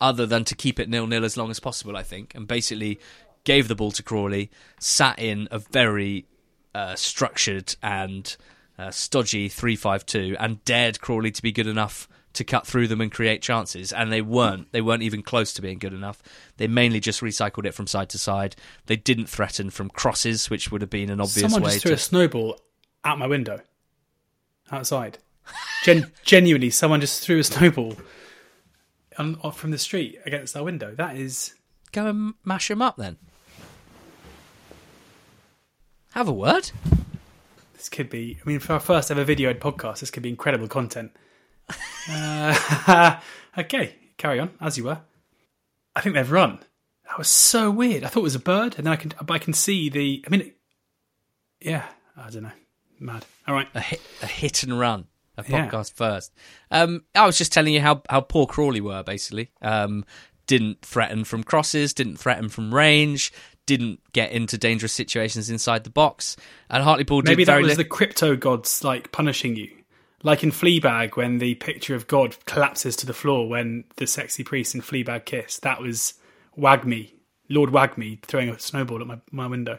other 0.00 0.26
than 0.26 0.44
to 0.44 0.54
keep 0.54 0.78
it 0.78 0.88
nil 0.88 1.06
nil 1.06 1.24
as 1.24 1.36
long 1.36 1.50
as 1.50 1.58
possible. 1.58 1.96
I 1.96 2.04
think, 2.04 2.34
and 2.34 2.46
basically 2.46 3.00
gave 3.44 3.66
the 3.66 3.74
ball 3.74 3.90
to 3.92 4.02
Crawley, 4.02 4.50
sat 4.78 5.18
in 5.18 5.48
a 5.50 5.58
very 5.58 6.26
uh, 6.74 6.94
structured 6.94 7.74
and 7.82 8.36
uh, 8.78 8.90
stodgy 8.90 9.48
three 9.48 9.76
five 9.76 10.04
two, 10.04 10.36
and 10.38 10.62
dared 10.64 11.00
Crawley 11.00 11.30
to 11.32 11.42
be 11.42 11.52
good 11.52 11.66
enough 11.66 12.06
to 12.34 12.44
cut 12.44 12.66
through 12.66 12.88
them 12.88 13.00
and 13.00 13.10
create 13.10 13.42
chances, 13.42 13.92
and 13.92 14.12
they 14.12 14.22
weren't. 14.22 14.70
They 14.72 14.80
weren't 14.80 15.02
even 15.02 15.22
close 15.22 15.52
to 15.54 15.62
being 15.62 15.78
good 15.78 15.92
enough. 15.94 16.22
They 16.58 16.66
mainly 16.68 17.00
just 17.00 17.20
recycled 17.22 17.66
it 17.66 17.74
from 17.74 17.86
side 17.86 18.08
to 18.10 18.18
side. 18.18 18.56
They 18.86 18.96
didn't 18.96 19.28
threaten 19.28 19.70
from 19.70 19.88
crosses, 19.90 20.50
which 20.50 20.70
would 20.70 20.82
have 20.82 20.90
been 20.90 21.10
an 21.10 21.20
obvious 21.20 21.50
Someone 21.50 21.62
way 21.62 21.72
just 21.72 21.82
threw 21.82 21.90
to. 21.90 21.94
a 21.94 21.98
snowball 21.98 22.60
out 23.04 23.18
my 23.18 23.26
window, 23.26 23.60
outside. 24.70 25.18
Gen- 25.84 26.10
genuinely, 26.24 26.70
someone 26.70 27.00
just 27.00 27.22
threw 27.24 27.38
a 27.38 27.44
snowball 27.44 27.96
on, 29.18 29.36
off 29.42 29.58
from 29.58 29.70
the 29.72 29.78
street 29.78 30.18
against 30.24 30.56
our 30.56 30.62
window. 30.64 30.94
That 30.94 31.16
is 31.16 31.54
Go 31.92 32.06
and 32.06 32.34
mash 32.44 32.68
them 32.68 32.80
up 32.80 32.96
then. 32.96 33.16
Have 36.12 36.28
a 36.28 36.32
word. 36.32 36.70
this 37.74 37.88
could 37.88 38.10
be. 38.10 38.38
I 38.44 38.48
mean, 38.48 38.58
for 38.58 38.74
our 38.74 38.80
first 38.80 39.10
ever 39.10 39.24
video 39.24 39.50
ed 39.50 39.60
podcast, 39.60 40.00
this 40.00 40.10
could 40.10 40.22
be 40.22 40.28
incredible 40.28 40.68
content. 40.68 41.12
Uh, 42.10 43.18
okay, 43.58 43.94
carry 44.18 44.38
on 44.40 44.50
as 44.60 44.76
you 44.76 44.84
were. 44.84 45.00
I 45.96 46.00
think 46.00 46.14
they've 46.14 46.30
run. 46.30 46.60
That 47.08 47.18
was 47.18 47.28
so 47.28 47.70
weird. 47.70 48.04
I 48.04 48.08
thought 48.08 48.20
it 48.20 48.24
was 48.24 48.34
a 48.34 48.38
bird, 48.40 48.74
and 48.76 48.86
then 48.86 48.92
I 48.92 48.96
can, 48.96 49.12
but 49.22 49.34
I 49.34 49.38
can 49.38 49.52
see 49.52 49.88
the. 49.88 50.22
I 50.26 50.30
mean, 50.30 50.40
it- 50.42 50.56
yeah, 51.60 51.84
I 52.16 52.28
don't 52.30 52.42
know, 52.42 52.50
mad. 52.98 53.24
All 53.46 53.54
right, 53.54 53.68
a 53.74 53.80
hit, 53.80 54.00
a 54.22 54.26
hit 54.26 54.62
and 54.64 54.78
run. 54.78 55.06
A 55.38 55.44
Yeah. 55.48 55.66
podcast 55.68 55.92
first. 55.94 56.32
Um, 56.70 57.04
I 57.14 57.24
was 57.26 57.38
just 57.38 57.52
telling 57.52 57.72
you 57.74 57.80
how, 57.80 58.02
how 58.10 58.20
poor 58.20 58.46
Crawley 58.46 58.80
were, 58.80 59.02
basically. 59.02 59.50
Um, 59.62 60.04
didn't 60.46 60.82
threaten 60.82 61.24
from 61.24 61.42
crosses, 61.44 61.94
didn't 61.94 62.16
threaten 62.16 62.48
from 62.48 62.74
range, 62.74 63.32
didn't 63.64 64.00
get 64.12 64.32
into 64.32 64.58
dangerous 64.58 64.92
situations 64.92 65.48
inside 65.48 65.84
the 65.84 65.90
box. 65.90 66.36
And 66.68 66.82
Hartlepool 66.82 67.22
did 67.22 67.30
maybe 67.30 67.44
that 67.44 67.60
was 67.62 67.68
li- 67.70 67.74
the 67.76 67.84
crypto 67.84 68.36
gods 68.36 68.82
like 68.84 69.12
punishing 69.12 69.56
you, 69.56 69.70
like 70.22 70.42
in 70.42 70.50
Fleabag 70.50 71.16
when 71.16 71.38
the 71.38 71.54
picture 71.54 71.94
of 71.94 72.08
God 72.08 72.36
collapses 72.44 72.96
to 72.96 73.06
the 73.06 73.14
floor 73.14 73.48
when 73.48 73.84
the 73.96 74.06
sexy 74.06 74.42
priest 74.44 74.74
in 74.74 74.82
Fleabag 74.82 75.24
kiss. 75.24 75.58
That 75.60 75.80
was 75.80 76.14
Wagme, 76.58 77.12
Lord 77.48 77.70
Wagme, 77.70 78.20
throwing 78.22 78.48
a 78.50 78.58
snowball 78.58 79.00
at 79.00 79.06
my, 79.06 79.20
my 79.30 79.46
window. 79.46 79.78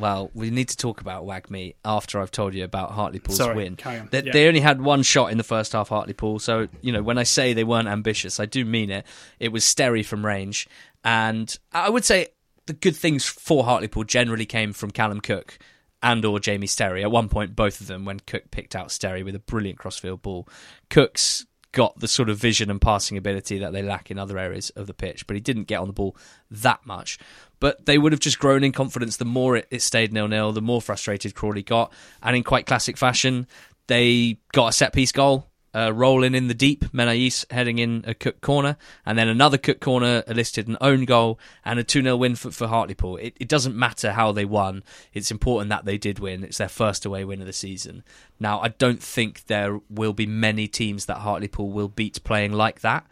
Well, 0.00 0.30
we 0.34 0.50
need 0.50 0.68
to 0.70 0.76
talk 0.76 1.00
about 1.00 1.24
Wagme 1.24 1.74
after 1.84 2.20
I've 2.20 2.30
told 2.30 2.54
you 2.54 2.64
about 2.64 2.92
Hartlepool's 2.92 3.38
Sorry, 3.38 3.54
win. 3.54 3.78
They, 4.10 4.22
Yeah. 4.22 4.32
they 4.32 4.48
only 4.48 4.60
had 4.60 4.80
one 4.80 5.02
shot 5.02 5.30
in 5.30 5.38
the 5.38 5.44
first 5.44 5.72
half, 5.72 5.88
Hartlepool. 5.90 6.38
So, 6.38 6.68
you 6.80 6.92
know, 6.92 7.02
when 7.02 7.18
I 7.18 7.22
say 7.24 7.52
they 7.52 7.64
weren't 7.64 7.88
ambitious, 7.88 8.40
I 8.40 8.46
do 8.46 8.64
mean 8.64 8.90
it. 8.90 9.06
It 9.38 9.52
was 9.52 9.64
Sterry 9.64 10.02
from 10.02 10.24
range. 10.24 10.66
And 11.04 11.54
I 11.72 11.90
would 11.90 12.04
say 12.04 12.28
the 12.66 12.72
good 12.72 12.96
things 12.96 13.24
for 13.24 13.64
Hartlepool 13.64 14.04
generally 14.04 14.46
came 14.46 14.72
from 14.72 14.90
Callum 14.90 15.20
Cook 15.20 15.58
and 16.02 16.24
or 16.24 16.40
Jamie 16.40 16.66
Sterry. 16.66 17.02
At 17.02 17.10
one 17.10 17.28
point, 17.28 17.54
both 17.54 17.80
of 17.80 17.86
them, 17.86 18.04
when 18.04 18.20
Cook 18.20 18.50
picked 18.50 18.74
out 18.74 18.88
Sterry 18.90 19.22
with 19.22 19.34
a 19.34 19.40
brilliant 19.40 19.78
crossfield 19.78 20.22
ball. 20.22 20.48
Cook's 20.88 21.46
got 21.72 22.00
the 22.00 22.08
sort 22.08 22.28
of 22.28 22.36
vision 22.36 22.68
and 22.70 22.80
passing 22.80 23.16
ability 23.16 23.58
that 23.58 23.72
they 23.72 23.82
lack 23.82 24.10
in 24.10 24.18
other 24.18 24.38
areas 24.38 24.70
of 24.70 24.86
the 24.88 24.94
pitch, 24.94 25.26
but 25.26 25.36
he 25.36 25.40
didn't 25.40 25.64
get 25.64 25.78
on 25.78 25.86
the 25.86 25.92
ball 25.92 26.16
that 26.50 26.84
much. 26.84 27.16
But 27.60 27.86
they 27.86 27.98
would 27.98 28.12
have 28.12 28.20
just 28.20 28.38
grown 28.38 28.64
in 28.64 28.72
confidence 28.72 29.16
the 29.16 29.24
more 29.24 29.56
it, 29.56 29.68
it 29.70 29.82
stayed 29.82 30.12
nil 30.12 30.28
nil, 30.28 30.52
the 30.52 30.62
more 30.62 30.82
frustrated 30.82 31.34
Crawley 31.34 31.62
got. 31.62 31.92
And 32.22 32.34
in 32.34 32.42
quite 32.42 32.66
classic 32.66 32.96
fashion, 32.96 33.46
they 33.86 34.38
got 34.52 34.68
a 34.68 34.72
set 34.72 34.92
piece 34.92 35.12
goal, 35.12 35.50
uh, 35.74 35.92
rolling 35.92 36.34
in 36.34 36.48
the 36.48 36.54
deep, 36.54 36.84
Menais 36.92 37.50
heading 37.50 37.78
in 37.78 38.04
a 38.06 38.14
Cook 38.14 38.40
corner, 38.40 38.76
and 39.06 39.18
then 39.18 39.28
another 39.28 39.58
Cook 39.58 39.80
corner 39.80 40.22
elicited 40.26 40.68
an 40.68 40.76
own 40.80 41.04
goal 41.04 41.38
and 41.64 41.78
a 41.78 41.84
2 41.84 42.02
0 42.02 42.16
win 42.16 42.34
for, 42.34 42.50
for 42.50 42.66
Hartlepool. 42.66 43.16
It, 43.18 43.36
it 43.38 43.48
doesn't 43.48 43.76
matter 43.76 44.12
how 44.12 44.32
they 44.32 44.44
won, 44.44 44.82
it's 45.12 45.30
important 45.30 45.70
that 45.70 45.84
they 45.84 45.98
did 45.98 46.18
win. 46.18 46.44
It's 46.44 46.58
their 46.58 46.68
first 46.68 47.04
away 47.04 47.24
win 47.24 47.40
of 47.40 47.46
the 47.46 47.52
season. 47.52 48.02
Now, 48.38 48.60
I 48.60 48.68
don't 48.68 49.02
think 49.02 49.46
there 49.46 49.80
will 49.88 50.12
be 50.12 50.26
many 50.26 50.66
teams 50.66 51.06
that 51.06 51.18
Hartlepool 51.18 51.70
will 51.70 51.88
beat 51.88 52.22
playing 52.24 52.52
like 52.52 52.80
that, 52.80 53.06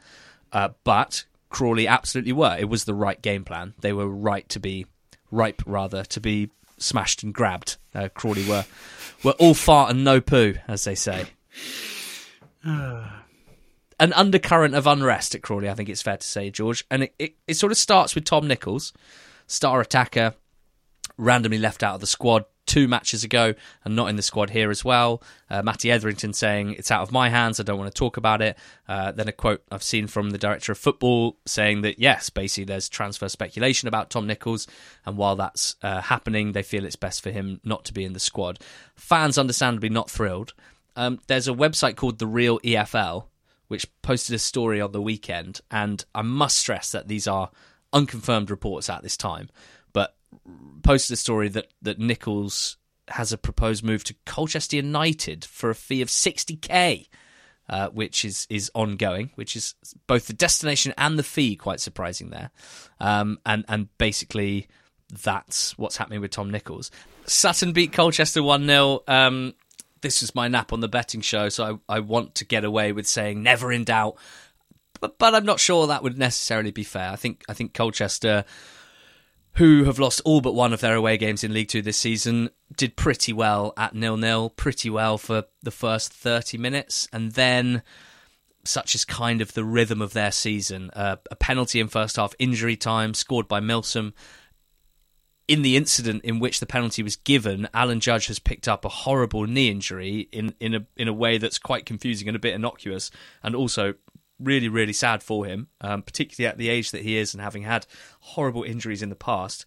uh, 0.53 0.71
but 0.85 1.25
Crawley 1.49 1.87
absolutely 1.87 2.33
were. 2.33 2.57
It 2.59 2.69
was 2.69 2.85
the 2.85 2.95
right 2.95 3.21
game 3.21 3.45
plan. 3.45 3.75
They 3.81 3.93
were 3.93 4.09
right 4.09 4.49
to 4.51 4.61
be, 4.61 4.87
ripe 5.31 5.63
rather, 5.67 6.05
to 6.05 6.21
be 6.21 6.51
smashed 6.79 7.23
and 7.23 7.35
grabbed. 7.35 7.77
Uh, 7.95 8.09
Crawley 8.13 8.47
were, 8.49 8.65
were 9.25 9.33
all 9.33 9.55
fart 9.55 9.91
and 9.91 10.05
no 10.05 10.21
poo, 10.21 10.55
as 10.69 10.85
they 10.85 10.95
say 10.95 11.27
an 12.65 14.13
undercurrent 14.13 14.75
of 14.75 14.87
unrest 14.87 15.35
at 15.35 15.43
Crawley, 15.43 15.69
I 15.69 15.75
think 15.75 15.89
it's 15.89 16.03
fair 16.03 16.17
to 16.17 16.27
say, 16.27 16.51
George. 16.51 16.85
And 16.91 17.05
it, 17.05 17.15
it, 17.19 17.37
it 17.47 17.55
sort 17.55 17.73
of 17.73 17.79
starts 17.79 18.15
with 18.15 18.25
Tom 18.25 18.47
Nichols, 18.47 18.93
star 19.47 19.81
attacker, 19.81 20.35
randomly 21.17 21.59
left 21.59 21.83
out 21.83 21.95
of 21.95 22.01
the 22.01 22.07
squad 22.07 22.45
two 22.69 22.87
matches 22.87 23.25
ago 23.25 23.55
and 23.85 23.97
not 23.97 24.09
in 24.09 24.17
the 24.17 24.23
squad 24.23 24.51
here 24.51 24.71
as 24.71 24.85
well. 24.85 25.23
Uh, 25.51 25.63
Matty 25.63 25.91
Etherington 25.91 26.33
saying, 26.33 26.75
It's 26.75 26.91
out 26.91 27.03
of 27.03 27.11
my 27.11 27.31
hands, 27.31 27.59
I 27.59 27.65
don't 27.65 27.79
want 27.79 27.93
to 27.93 27.99
talk 27.99 28.17
about 28.17 28.43
it. 28.43 28.57
Uh, 28.87 29.11
then 29.11 29.27
a 29.27 29.33
quote 29.33 29.63
I've 29.73 29.83
seen 29.83 30.07
from 30.07 30.31
the 30.31 30.39
director 30.39 30.71
of 30.71 30.79
football 30.79 31.37
saying 31.47 31.81
that, 31.83 31.99
yes, 31.99 32.31
basically 32.31 32.65
there's 32.65 32.89
transfer 32.89 33.29
speculation 33.29 33.89
about 33.89 34.11
Tom 34.11 34.27
Nichols, 34.27 34.69
and 35.05 35.17
while 35.17 35.35
that's 35.35 35.75
uh, 35.83 36.03
happening, 36.03 36.53
they 36.53 36.63
feel 36.63 36.85
it's 36.85 36.95
best 36.95 37.23
for 37.23 37.31
him 37.31 37.61
not 37.65 37.85
to 37.87 37.95
be 37.95 38.05
in 38.05 38.13
the 38.13 38.21
squad. 38.21 38.59
Fans, 38.95 39.39
understandably, 39.39 39.89
not 39.89 40.11
thrilled. 40.11 40.53
Um, 40.95 41.21
there's 41.27 41.49
a 41.49 41.53
website 41.53 41.97
called 41.97 42.19
The 42.19 42.27
Real 42.27 42.61
EFL, 42.61 43.25
which 43.69 43.87
posted 44.03 44.35
a 44.35 44.39
story 44.39 44.81
on 44.81 44.93
the 44.93 45.03
weekend, 45.03 45.61
and 45.71 46.05
I 46.15 46.23
must 46.23 46.57
stress 46.59 46.93
that 46.93 47.09
these 47.09 47.27
are 47.27 47.51
unconfirmed 47.93 48.51
reports 48.51 48.91
at 48.91 49.03
this 49.03 49.17
time, 49.17 49.49
posted 50.83 51.15
a 51.15 51.17
story 51.17 51.49
that 51.49 51.69
that 51.83 51.99
Nichols 51.99 52.77
has 53.09 53.33
a 53.33 53.39
proposed 53.39 53.85
move 53.85 54.05
to 54.05 54.15
Colchester 54.27 54.77
United 54.77 55.45
for 55.45 55.71
a 55.71 55.75
fee 55.75 56.03
of 56.03 56.09
60k. 56.09 57.09
Uh, 57.71 57.91
which 57.91 58.25
is 58.25 58.47
is 58.49 58.71
ongoing, 58.75 59.31
which 59.35 59.55
is 59.55 59.75
both 60.07 60.27
the 60.27 60.33
destination 60.33 60.95
and 60.97 61.19
the 61.19 61.23
fee 61.23 61.55
quite 61.55 61.81
surprising 61.81 62.31
there, 62.31 62.51
um, 62.99 63.39
and 63.45 63.63
and 63.69 63.89
basically 63.99 64.69
that's 65.13 65.77
what's 65.77 65.99
happening 65.99 66.23
with 66.23 66.31
Tom 66.31 66.51
Nichols. 66.51 66.91
Sutton 67.27 67.73
beat 67.73 67.93
Colchester 67.93 68.43
one 68.43 68.67
0 68.67 69.03
um, 69.07 69.53
This 70.01 70.23
was 70.23 70.35
my 70.35 70.49
nap 70.49 70.73
on 70.73 70.81
the 70.81 70.89
betting 70.89 71.21
show, 71.21 71.51
so 71.51 71.81
I, 71.91 71.97
I 71.97 72.01
want 72.01 72.37
to 72.37 72.47
get 72.47 72.65
away 72.65 72.93
with 72.93 73.07
saying 73.07 73.43
never 73.43 73.71
in 73.71 73.85
doubt, 73.85 74.17
but 75.01 75.19
but 75.19 75.35
I'm 75.35 75.45
not 75.45 75.61
sure 75.61 75.87
that 75.87 76.03
would 76.03 76.19
necessarily 76.19 76.71
be 76.71 76.85
fair. 76.85 77.11
I 77.11 77.17
think 77.17 77.45
I 77.49 77.53
think 77.55 77.75
Colchester 77.75 78.47
who 79.55 79.85
have 79.85 79.99
lost 79.99 80.21
all 80.25 80.41
but 80.41 80.55
one 80.55 80.73
of 80.73 80.81
their 80.81 80.95
away 80.95 81.17
games 81.17 81.43
in 81.43 81.53
League 81.53 81.69
Two 81.69 81.83
this 81.83 81.99
season, 81.99 82.51
did 82.77 82.97
pretty 82.97 83.33
well 83.33 83.73
at 83.77 83.95
nil 83.95 84.17
nil, 84.17 84.51
pretty 84.51 84.91
well 84.91 85.19
for 85.19 85.45
the 85.63 85.71
first 85.71 86.13
30 86.13 86.59
minutes, 86.59 87.09
and 87.13 87.33
then 87.33 87.83
such 88.65 88.95
is 88.95 89.05
kind 89.05 89.41
of 89.41 89.55
the 89.55 89.65
rhythm 89.65 90.03
of 90.03 90.13
their 90.13 90.31
season. 90.31 90.91
Uh, 90.93 91.17
a 91.31 91.37
penalty 91.37 91.81
in 91.81 91.89
first 91.89 92.17
half, 92.17 92.35
injury 92.39 92.77
time, 92.77 93.15
scored 93.15 93.49
by 93.49 93.61
Milsom. 93.61 94.15
In 95.47 95.63
the 95.63 95.77
incident 95.77 96.23
in 96.25 96.41
which 96.41 96.61
the 96.61 96.67
penalty 96.67 97.03
was 97.03 97.17
given, 97.17 97.69
Alan 97.73 98.01
Judge 98.01 98.27
has 98.27 98.39
picked 98.39 98.69
up 98.69 98.85
a 98.85 98.91
horrible 98.91 99.47
knee 99.47 99.71
injury 99.71 100.29
in, 100.31 100.55
in 100.61 100.75
a 100.75 100.87
in 100.97 101.09
a 101.09 101.13
way 101.13 101.39
that's 101.39 101.59
quite 101.59 101.87
confusing 101.87 102.29
and 102.29 102.37
a 102.37 102.41
bit 102.41 102.55
innocuous, 102.55 103.11
and 103.43 103.57
also 103.57 103.95
really, 104.41 104.69
really 104.69 104.93
sad 104.93 105.23
for 105.23 105.47
him, 105.47 105.69
um, 105.81 106.03
particularly 106.03 106.51
at 106.51 106.59
the 106.59 106.69
age 106.69 106.91
that 106.93 107.03
he 107.03 107.17
is 107.17 107.35
and 107.35 107.43
having 107.43 107.63
had 107.63 107.87
horrible 108.21 108.63
injuries 108.63 109.03
in 109.03 109.09
the 109.09 109.17
past. 109.17 109.65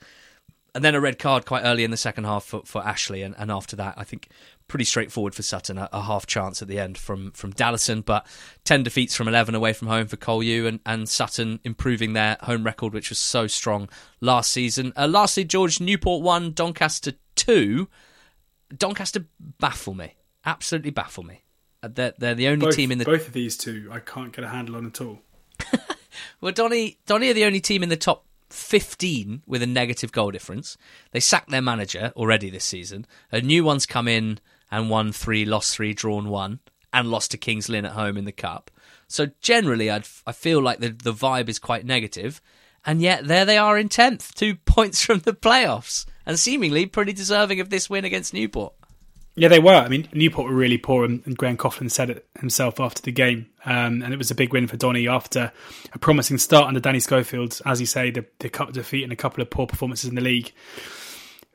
and 0.73 0.83
then 0.85 0.95
a 0.95 1.01
red 1.01 1.19
card 1.19 1.45
quite 1.45 1.63
early 1.63 1.83
in 1.83 1.91
the 1.91 1.97
second 1.97 2.23
half 2.23 2.45
for, 2.45 2.61
for 2.63 2.81
Ashley, 2.85 3.21
and, 3.21 3.35
and 3.37 3.51
after 3.51 3.75
that, 3.75 3.93
I 3.97 4.05
think 4.05 4.29
pretty 4.69 4.85
straightforward 4.85 5.35
for 5.35 5.41
Sutton. 5.41 5.77
A, 5.77 5.89
a, 5.91 6.01
half 6.03 6.25
chance 6.25 6.61
at 6.61 6.69
the 6.69 6.79
end 6.79 6.97
from 6.97 7.31
from 7.31 7.51
Dallison, 7.51 8.05
but 8.05 8.25
ten 8.63 8.83
defeats 8.83 9.13
from 9.13 9.27
eleven 9.27 9.53
away 9.53 9.73
from 9.73 9.89
home 9.89 10.07
for 10.07 10.15
Colu, 10.15 10.65
and, 10.65 10.79
and 10.85 11.09
Sutton 11.09 11.59
improving 11.65 12.13
their 12.13 12.37
home 12.41 12.63
record, 12.63 12.93
which 12.93 13.09
was 13.09 13.19
so 13.19 13.47
strong 13.47 13.89
last 14.21 14.49
season. 14.49 14.93
Uh, 14.95 15.07
lastly, 15.07 15.43
George 15.43 15.81
Newport 15.81 16.23
one, 16.23 16.53
Doncaster 16.53 17.13
two. 17.35 17.89
Doncaster 18.75 19.25
baffle 19.59 19.93
me, 19.93 20.15
absolutely 20.45 20.91
baffle 20.91 21.23
me. 21.23 21.43
They're, 21.81 22.13
they're 22.17 22.35
the 22.35 22.47
only 22.47 22.67
both, 22.67 22.75
team 22.75 22.91
in 22.91 22.99
the 22.99 23.05
both 23.05 23.27
of 23.27 23.33
these 23.33 23.57
two. 23.57 23.89
I 23.91 23.99
can't 23.99 24.31
get 24.31 24.45
a 24.45 24.49
handle 24.49 24.75
on 24.75 24.85
at 24.85 25.01
all. 25.01 25.19
well, 26.41 26.51
Donny, 26.51 26.99
Donny 27.05 27.29
are 27.29 27.33
the 27.33 27.45
only 27.45 27.59
team 27.59 27.81
in 27.81 27.89
the 27.89 27.97
top 27.97 28.25
15 28.49 29.43
with 29.47 29.63
a 29.63 29.67
negative 29.67 30.11
goal 30.11 30.31
difference. 30.31 30.77
They 31.11 31.19
sacked 31.19 31.49
their 31.49 31.61
manager 31.61 32.11
already 32.15 32.49
this 32.49 32.65
season. 32.65 33.07
A 33.31 33.41
new 33.41 33.63
one's 33.63 33.85
come 33.85 34.07
in 34.07 34.39
and 34.69 34.89
won 34.89 35.11
three, 35.11 35.43
lost 35.43 35.75
three, 35.75 35.93
drawn 35.93 36.29
one, 36.29 36.59
and 36.93 37.09
lost 37.09 37.31
to 37.31 37.37
Kings 37.37 37.69
Lynn 37.69 37.85
at 37.85 37.93
home 37.93 38.17
in 38.17 38.25
the 38.25 38.31
cup. 38.31 38.69
So 39.07 39.27
generally, 39.41 39.89
I'd, 39.89 40.07
I 40.25 40.31
feel 40.31 40.61
like 40.61 40.79
the 40.79 40.89
the 40.89 41.13
vibe 41.13 41.49
is 41.49 41.59
quite 41.59 41.85
negative, 41.85 42.41
and 42.85 43.01
yet 43.01 43.27
there 43.27 43.43
they 43.45 43.57
are 43.57 43.77
in 43.77 43.89
tenth, 43.89 44.33
two 44.35 44.55
points 44.65 45.03
from 45.03 45.19
the 45.19 45.33
playoffs, 45.33 46.05
and 46.25 46.39
seemingly 46.39 46.85
pretty 46.85 47.13
deserving 47.13 47.59
of 47.59 47.69
this 47.69 47.89
win 47.89 48.05
against 48.05 48.33
Newport. 48.33 48.73
Yeah, 49.35 49.47
they 49.47 49.59
were. 49.59 49.75
I 49.75 49.87
mean, 49.87 50.09
Newport 50.13 50.49
were 50.49 50.55
really 50.55 50.77
poor, 50.77 51.05
and, 51.05 51.21
and 51.25 51.37
Graham 51.37 51.55
Coughlan 51.55 51.89
said 51.89 52.09
it 52.09 52.27
himself 52.39 52.79
after 52.79 53.01
the 53.01 53.13
game. 53.13 53.47
Um, 53.63 54.01
and 54.01 54.13
it 54.13 54.17
was 54.17 54.29
a 54.29 54.35
big 54.35 54.51
win 54.51 54.67
for 54.67 54.75
Donny 54.75 55.07
after 55.07 55.53
a 55.93 55.99
promising 55.99 56.37
start 56.37 56.67
under 56.67 56.81
Danny 56.81 56.99
Schofield. 56.99 57.61
As 57.65 57.79
you 57.79 57.85
say, 57.85 58.11
the, 58.11 58.25
the 58.39 58.49
cup 58.49 58.73
defeat 58.73 59.03
and 59.03 59.13
a 59.13 59.15
couple 59.15 59.41
of 59.41 59.49
poor 59.49 59.67
performances 59.67 60.09
in 60.09 60.15
the 60.15 60.21
league 60.21 60.51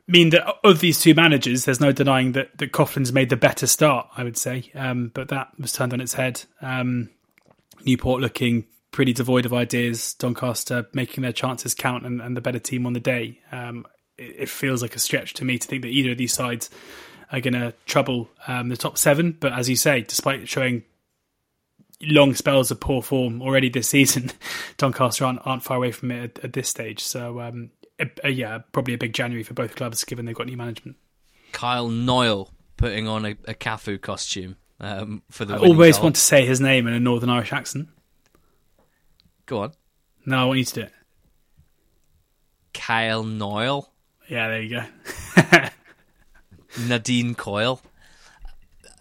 mean 0.07 0.29
that 0.29 0.55
of 0.63 0.79
these 0.79 0.99
two 0.99 1.13
managers, 1.13 1.65
there's 1.65 1.81
no 1.81 1.91
denying 1.91 2.31
that, 2.31 2.57
that 2.57 2.71
Coughlan's 2.71 3.11
made 3.11 3.29
the 3.29 3.35
better 3.35 3.67
start, 3.67 4.07
I 4.15 4.23
would 4.23 4.37
say. 4.37 4.71
Um, 4.73 5.11
but 5.13 5.27
that 5.29 5.49
was 5.59 5.73
turned 5.73 5.93
on 5.93 6.01
its 6.01 6.13
head. 6.13 6.43
Um, 6.61 7.09
Newport 7.85 8.21
looking 8.21 8.65
pretty 8.91 9.13
devoid 9.13 9.45
of 9.45 9.53
ideas, 9.53 10.13
Doncaster 10.13 10.87
making 10.93 11.21
their 11.21 11.33
chances 11.33 11.75
count 11.75 12.05
and, 12.05 12.21
and 12.21 12.35
the 12.35 12.41
better 12.41 12.59
team 12.59 12.85
on 12.85 12.93
the 12.93 12.99
day. 12.99 13.41
Um, 13.51 13.85
it, 14.17 14.35
it, 14.39 14.49
feels 14.49 14.81
like 14.81 14.95
a 14.95 14.99
stretch 14.99 15.33
to 15.35 15.45
me 15.45 15.57
to 15.57 15.67
think 15.67 15.83
that 15.83 15.89
either 15.89 16.11
of 16.11 16.17
these 16.17 16.33
sides 16.33 16.69
are 17.31 17.41
going 17.41 17.53
to 17.53 17.73
trouble 17.85 18.29
um, 18.47 18.69
the 18.69 18.77
top 18.77 18.97
seven. 18.97 19.37
But 19.39 19.53
as 19.53 19.69
you 19.69 19.75
say, 19.75 20.01
despite 20.01 20.47
showing 20.47 20.83
long 22.01 22.35
spells 22.35 22.69
of 22.71 22.79
poor 22.79 23.01
form 23.01 23.41
already 23.41 23.69
this 23.69 23.89
season, 23.89 24.31
Doncaster 24.77 25.25
aren't, 25.25 25.45
aren't 25.45 25.63
far 25.63 25.77
away 25.77 25.91
from 25.91 26.11
it 26.11 26.37
at, 26.37 26.45
at 26.45 26.53
this 26.53 26.69
stage. 26.69 27.03
So 27.03 27.39
um, 27.41 27.71
yeah, 28.23 28.59
probably 28.71 28.93
a 28.93 28.97
big 28.97 29.13
January 29.13 29.43
for 29.43 29.53
both 29.53 29.75
clubs 29.75 30.03
given 30.03 30.25
they've 30.25 30.35
got 30.35 30.47
new 30.47 30.57
management. 30.57 30.97
Kyle 31.51 31.89
Knoyle 31.89 32.49
putting 32.75 33.07
on 33.07 33.25
a, 33.25 33.31
a 33.47 33.53
Cafu 33.53 33.99
costume 33.99 34.55
um, 34.79 35.23
for 35.29 35.45
the. 35.45 35.55
I 35.55 35.57
always 35.57 35.97
goal. 35.97 36.03
want 36.03 36.15
to 36.15 36.21
say 36.21 36.45
his 36.45 36.61
name 36.61 36.87
in 36.87 36.93
a 36.93 36.99
Northern 36.99 37.29
Irish 37.29 37.53
accent. 37.53 37.89
Go 39.45 39.61
on. 39.61 39.71
No, 40.25 40.37
I 40.37 40.45
want 40.45 40.59
you 40.59 40.65
to 40.65 40.73
do 40.73 40.81
it. 40.81 40.93
Kyle 42.73 43.23
Knoyle. 43.23 43.87
Yeah, 44.29 44.49
there 44.49 44.61
you 44.61 44.69
go. 44.69 44.83
Nadine 46.79 47.35
Coyle. 47.35 47.81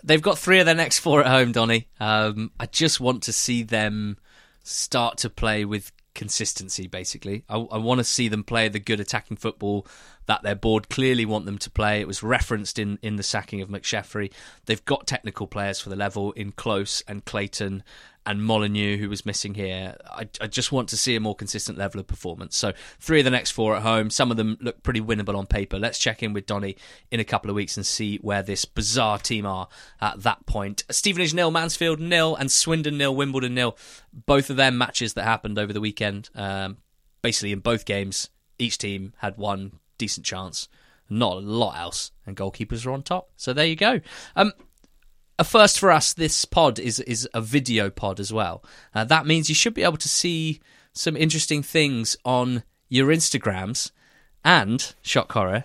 They've 0.02 0.22
got 0.22 0.38
three 0.38 0.60
of 0.60 0.66
their 0.66 0.74
next 0.74 1.00
four 1.00 1.20
at 1.20 1.26
home, 1.26 1.52
Donny. 1.52 1.88
Um, 1.98 2.52
I 2.60 2.66
just 2.66 3.00
want 3.00 3.24
to 3.24 3.32
see 3.32 3.62
them 3.62 4.18
start 4.62 5.18
to 5.18 5.30
play 5.30 5.64
with 5.64 5.92
consistency, 6.14 6.86
basically. 6.86 7.44
I, 7.48 7.56
I 7.56 7.78
want 7.78 7.98
to 7.98 8.04
see 8.04 8.28
them 8.28 8.44
play 8.44 8.68
the 8.68 8.78
good 8.78 9.00
attacking 9.00 9.36
football 9.36 9.86
that 10.26 10.42
their 10.42 10.54
board 10.54 10.88
clearly 10.88 11.24
want 11.24 11.46
them 11.46 11.58
to 11.58 11.70
play. 11.70 12.00
It 12.00 12.08
was 12.08 12.22
referenced 12.22 12.78
in, 12.78 12.98
in 13.02 13.16
the 13.16 13.22
sacking 13.22 13.60
of 13.60 13.68
McSheffrey. 13.68 14.32
They've 14.64 14.84
got 14.84 15.06
technical 15.06 15.46
players 15.46 15.80
for 15.80 15.88
the 15.88 15.96
level 15.96 16.32
in 16.32 16.52
Close 16.52 17.02
and 17.06 17.24
Clayton 17.24 17.84
and 18.26 18.42
Molyneux, 18.42 18.96
who 18.98 19.08
was 19.08 19.24
missing 19.24 19.54
here. 19.54 19.96
I, 20.04 20.28
I, 20.40 20.48
just 20.48 20.72
want 20.72 20.88
to 20.88 20.96
see 20.96 21.14
a 21.14 21.20
more 21.20 21.34
consistent 21.34 21.78
level 21.78 22.00
of 22.00 22.08
performance. 22.08 22.56
So, 22.56 22.72
three 22.98 23.20
of 23.20 23.24
the 23.24 23.30
next 23.30 23.52
four 23.52 23.76
at 23.76 23.82
home. 23.82 24.10
Some 24.10 24.30
of 24.30 24.36
them 24.36 24.58
look 24.60 24.82
pretty 24.82 25.00
winnable 25.00 25.36
on 25.36 25.46
paper. 25.46 25.78
Let's 25.78 25.98
check 25.98 26.22
in 26.22 26.32
with 26.32 26.44
Donny 26.44 26.76
in 27.10 27.20
a 27.20 27.24
couple 27.24 27.48
of 27.48 27.56
weeks 27.56 27.76
and 27.76 27.86
see 27.86 28.18
where 28.18 28.42
this 28.42 28.64
bizarre 28.64 29.18
team 29.18 29.46
are 29.46 29.68
at 30.00 30.22
that 30.24 30.44
point. 30.46 30.84
Stevenage 30.90 31.34
nil, 31.34 31.52
Mansfield 31.52 32.00
nil, 32.00 32.34
and 32.34 32.50
Swindon 32.50 32.98
nil, 32.98 33.14
Wimbledon 33.14 33.54
nil. 33.54 33.76
Both 34.12 34.50
of 34.50 34.56
them 34.56 34.76
matches 34.76 35.14
that 35.14 35.24
happened 35.24 35.58
over 35.58 35.72
the 35.72 35.80
weekend. 35.80 36.28
Um, 36.34 36.78
basically, 37.22 37.52
in 37.52 37.60
both 37.60 37.84
games, 37.84 38.30
each 38.58 38.78
team 38.78 39.14
had 39.18 39.36
one 39.36 39.78
decent 39.98 40.26
chance. 40.26 40.68
Not 41.08 41.36
a 41.36 41.40
lot 41.40 41.78
else, 41.78 42.10
and 42.26 42.36
goalkeepers 42.36 42.84
are 42.84 42.90
on 42.90 43.02
top. 43.02 43.30
So 43.36 43.52
there 43.52 43.66
you 43.66 43.76
go. 43.76 44.00
Um, 44.34 44.52
a 45.38 45.44
first 45.44 45.78
for 45.78 45.90
us. 45.90 46.12
This 46.12 46.44
pod 46.44 46.78
is 46.78 47.00
is 47.00 47.28
a 47.34 47.40
video 47.40 47.90
pod 47.90 48.20
as 48.20 48.32
well. 48.32 48.64
Uh, 48.94 49.04
that 49.04 49.26
means 49.26 49.48
you 49.48 49.54
should 49.54 49.74
be 49.74 49.82
able 49.82 49.96
to 49.98 50.08
see 50.08 50.60
some 50.92 51.16
interesting 51.16 51.62
things 51.62 52.16
on 52.24 52.62
your 52.88 53.08
Instagrams 53.08 53.90
and 54.44 54.94
shock 55.02 55.32
horror, 55.32 55.64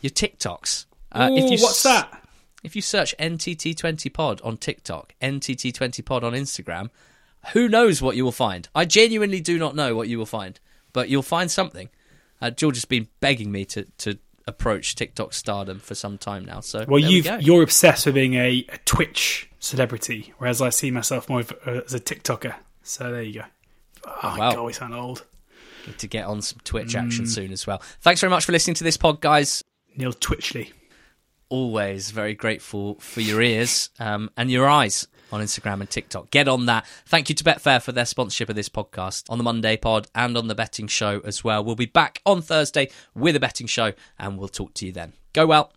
your 0.00 0.10
TikToks. 0.10 0.86
Uh, 1.10 1.28
Ooh, 1.30 1.36
if 1.36 1.50
you 1.50 1.58
what's 1.62 1.82
that? 1.82 2.22
If 2.62 2.76
you 2.76 2.82
search 2.82 3.16
NTT20 3.18 4.12
Pod 4.12 4.40
on 4.42 4.56
TikTok, 4.56 5.14
NTT20 5.20 6.04
Pod 6.04 6.22
on 6.22 6.32
Instagram, 6.32 6.90
who 7.52 7.68
knows 7.68 8.00
what 8.00 8.14
you 8.14 8.24
will 8.24 8.30
find? 8.30 8.68
I 8.74 8.84
genuinely 8.84 9.40
do 9.40 9.58
not 9.58 9.74
know 9.74 9.96
what 9.96 10.08
you 10.08 10.16
will 10.16 10.26
find, 10.26 10.60
but 10.92 11.08
you'll 11.08 11.22
find 11.22 11.50
something. 11.50 11.88
Uh, 12.40 12.50
George 12.50 12.76
has 12.76 12.84
been 12.84 13.08
begging 13.20 13.50
me 13.50 13.64
to 13.66 13.84
to 13.98 14.18
approach 14.46 14.94
TikTok 14.94 15.32
stardom 15.32 15.78
for 15.78 15.94
some 15.94 16.18
time 16.18 16.44
now. 16.44 16.60
So 16.60 16.84
well, 16.88 16.98
you've 16.98 17.26
we 17.26 17.38
you're 17.44 17.62
obsessed 17.62 18.06
with 18.06 18.14
being 18.14 18.34
a, 18.34 18.66
a, 18.68 18.78
Twitch 18.84 19.50
celebrity, 19.58 20.34
whereas 20.38 20.60
I 20.60 20.70
see 20.70 20.90
myself 20.90 21.28
more 21.28 21.40
of, 21.40 21.52
as 21.66 21.94
a 21.94 22.00
TikToker. 22.00 22.54
So 22.82 23.12
there 23.12 23.22
you 23.22 23.40
go. 23.40 23.44
Oh, 24.06 24.36
wow. 24.38 24.52
God, 24.52 24.64
we 24.64 24.72
sound 24.72 24.94
old. 24.94 25.24
Need 25.86 25.98
to 25.98 26.06
get 26.06 26.26
on 26.26 26.42
some 26.42 26.58
Twitch 26.64 26.94
action 26.94 27.24
mm. 27.24 27.28
soon 27.28 27.52
as 27.52 27.66
well. 27.66 27.80
Thanks 28.00 28.20
very 28.20 28.30
much 28.30 28.44
for 28.44 28.52
listening 28.52 28.74
to 28.74 28.84
this 28.84 28.96
pod, 28.96 29.20
guys. 29.20 29.62
Neil 29.96 30.12
Twitchley. 30.12 30.72
Always 31.48 32.10
very 32.10 32.34
grateful 32.34 32.96
for 33.00 33.20
your 33.20 33.42
ears 33.42 33.90
um, 33.98 34.30
and 34.36 34.50
your 34.50 34.68
eyes 34.68 35.06
on 35.32 35.40
Instagram 35.40 35.80
and 35.80 35.90
TikTok. 35.90 36.30
Get 36.30 36.48
on 36.48 36.66
that. 36.66 36.86
Thank 37.06 37.28
you 37.28 37.34
to 37.34 37.44
Betfair 37.44 37.82
for 37.82 37.92
their 37.92 38.06
sponsorship 38.06 38.48
of 38.48 38.56
this 38.56 38.68
podcast 38.68 39.30
on 39.30 39.38
the 39.38 39.44
Monday 39.44 39.76
pod 39.76 40.06
and 40.14 40.36
on 40.36 40.48
the 40.48 40.54
betting 40.54 40.86
show 40.86 41.20
as 41.24 41.42
well. 41.42 41.64
We'll 41.64 41.74
be 41.74 41.86
back 41.86 42.20
on 42.26 42.42
Thursday 42.42 42.90
with 43.14 43.36
a 43.36 43.40
betting 43.40 43.66
show 43.66 43.92
and 44.18 44.38
we'll 44.38 44.48
talk 44.48 44.74
to 44.74 44.86
you 44.86 44.92
then. 44.92 45.14
Go 45.32 45.46
well. 45.46 45.72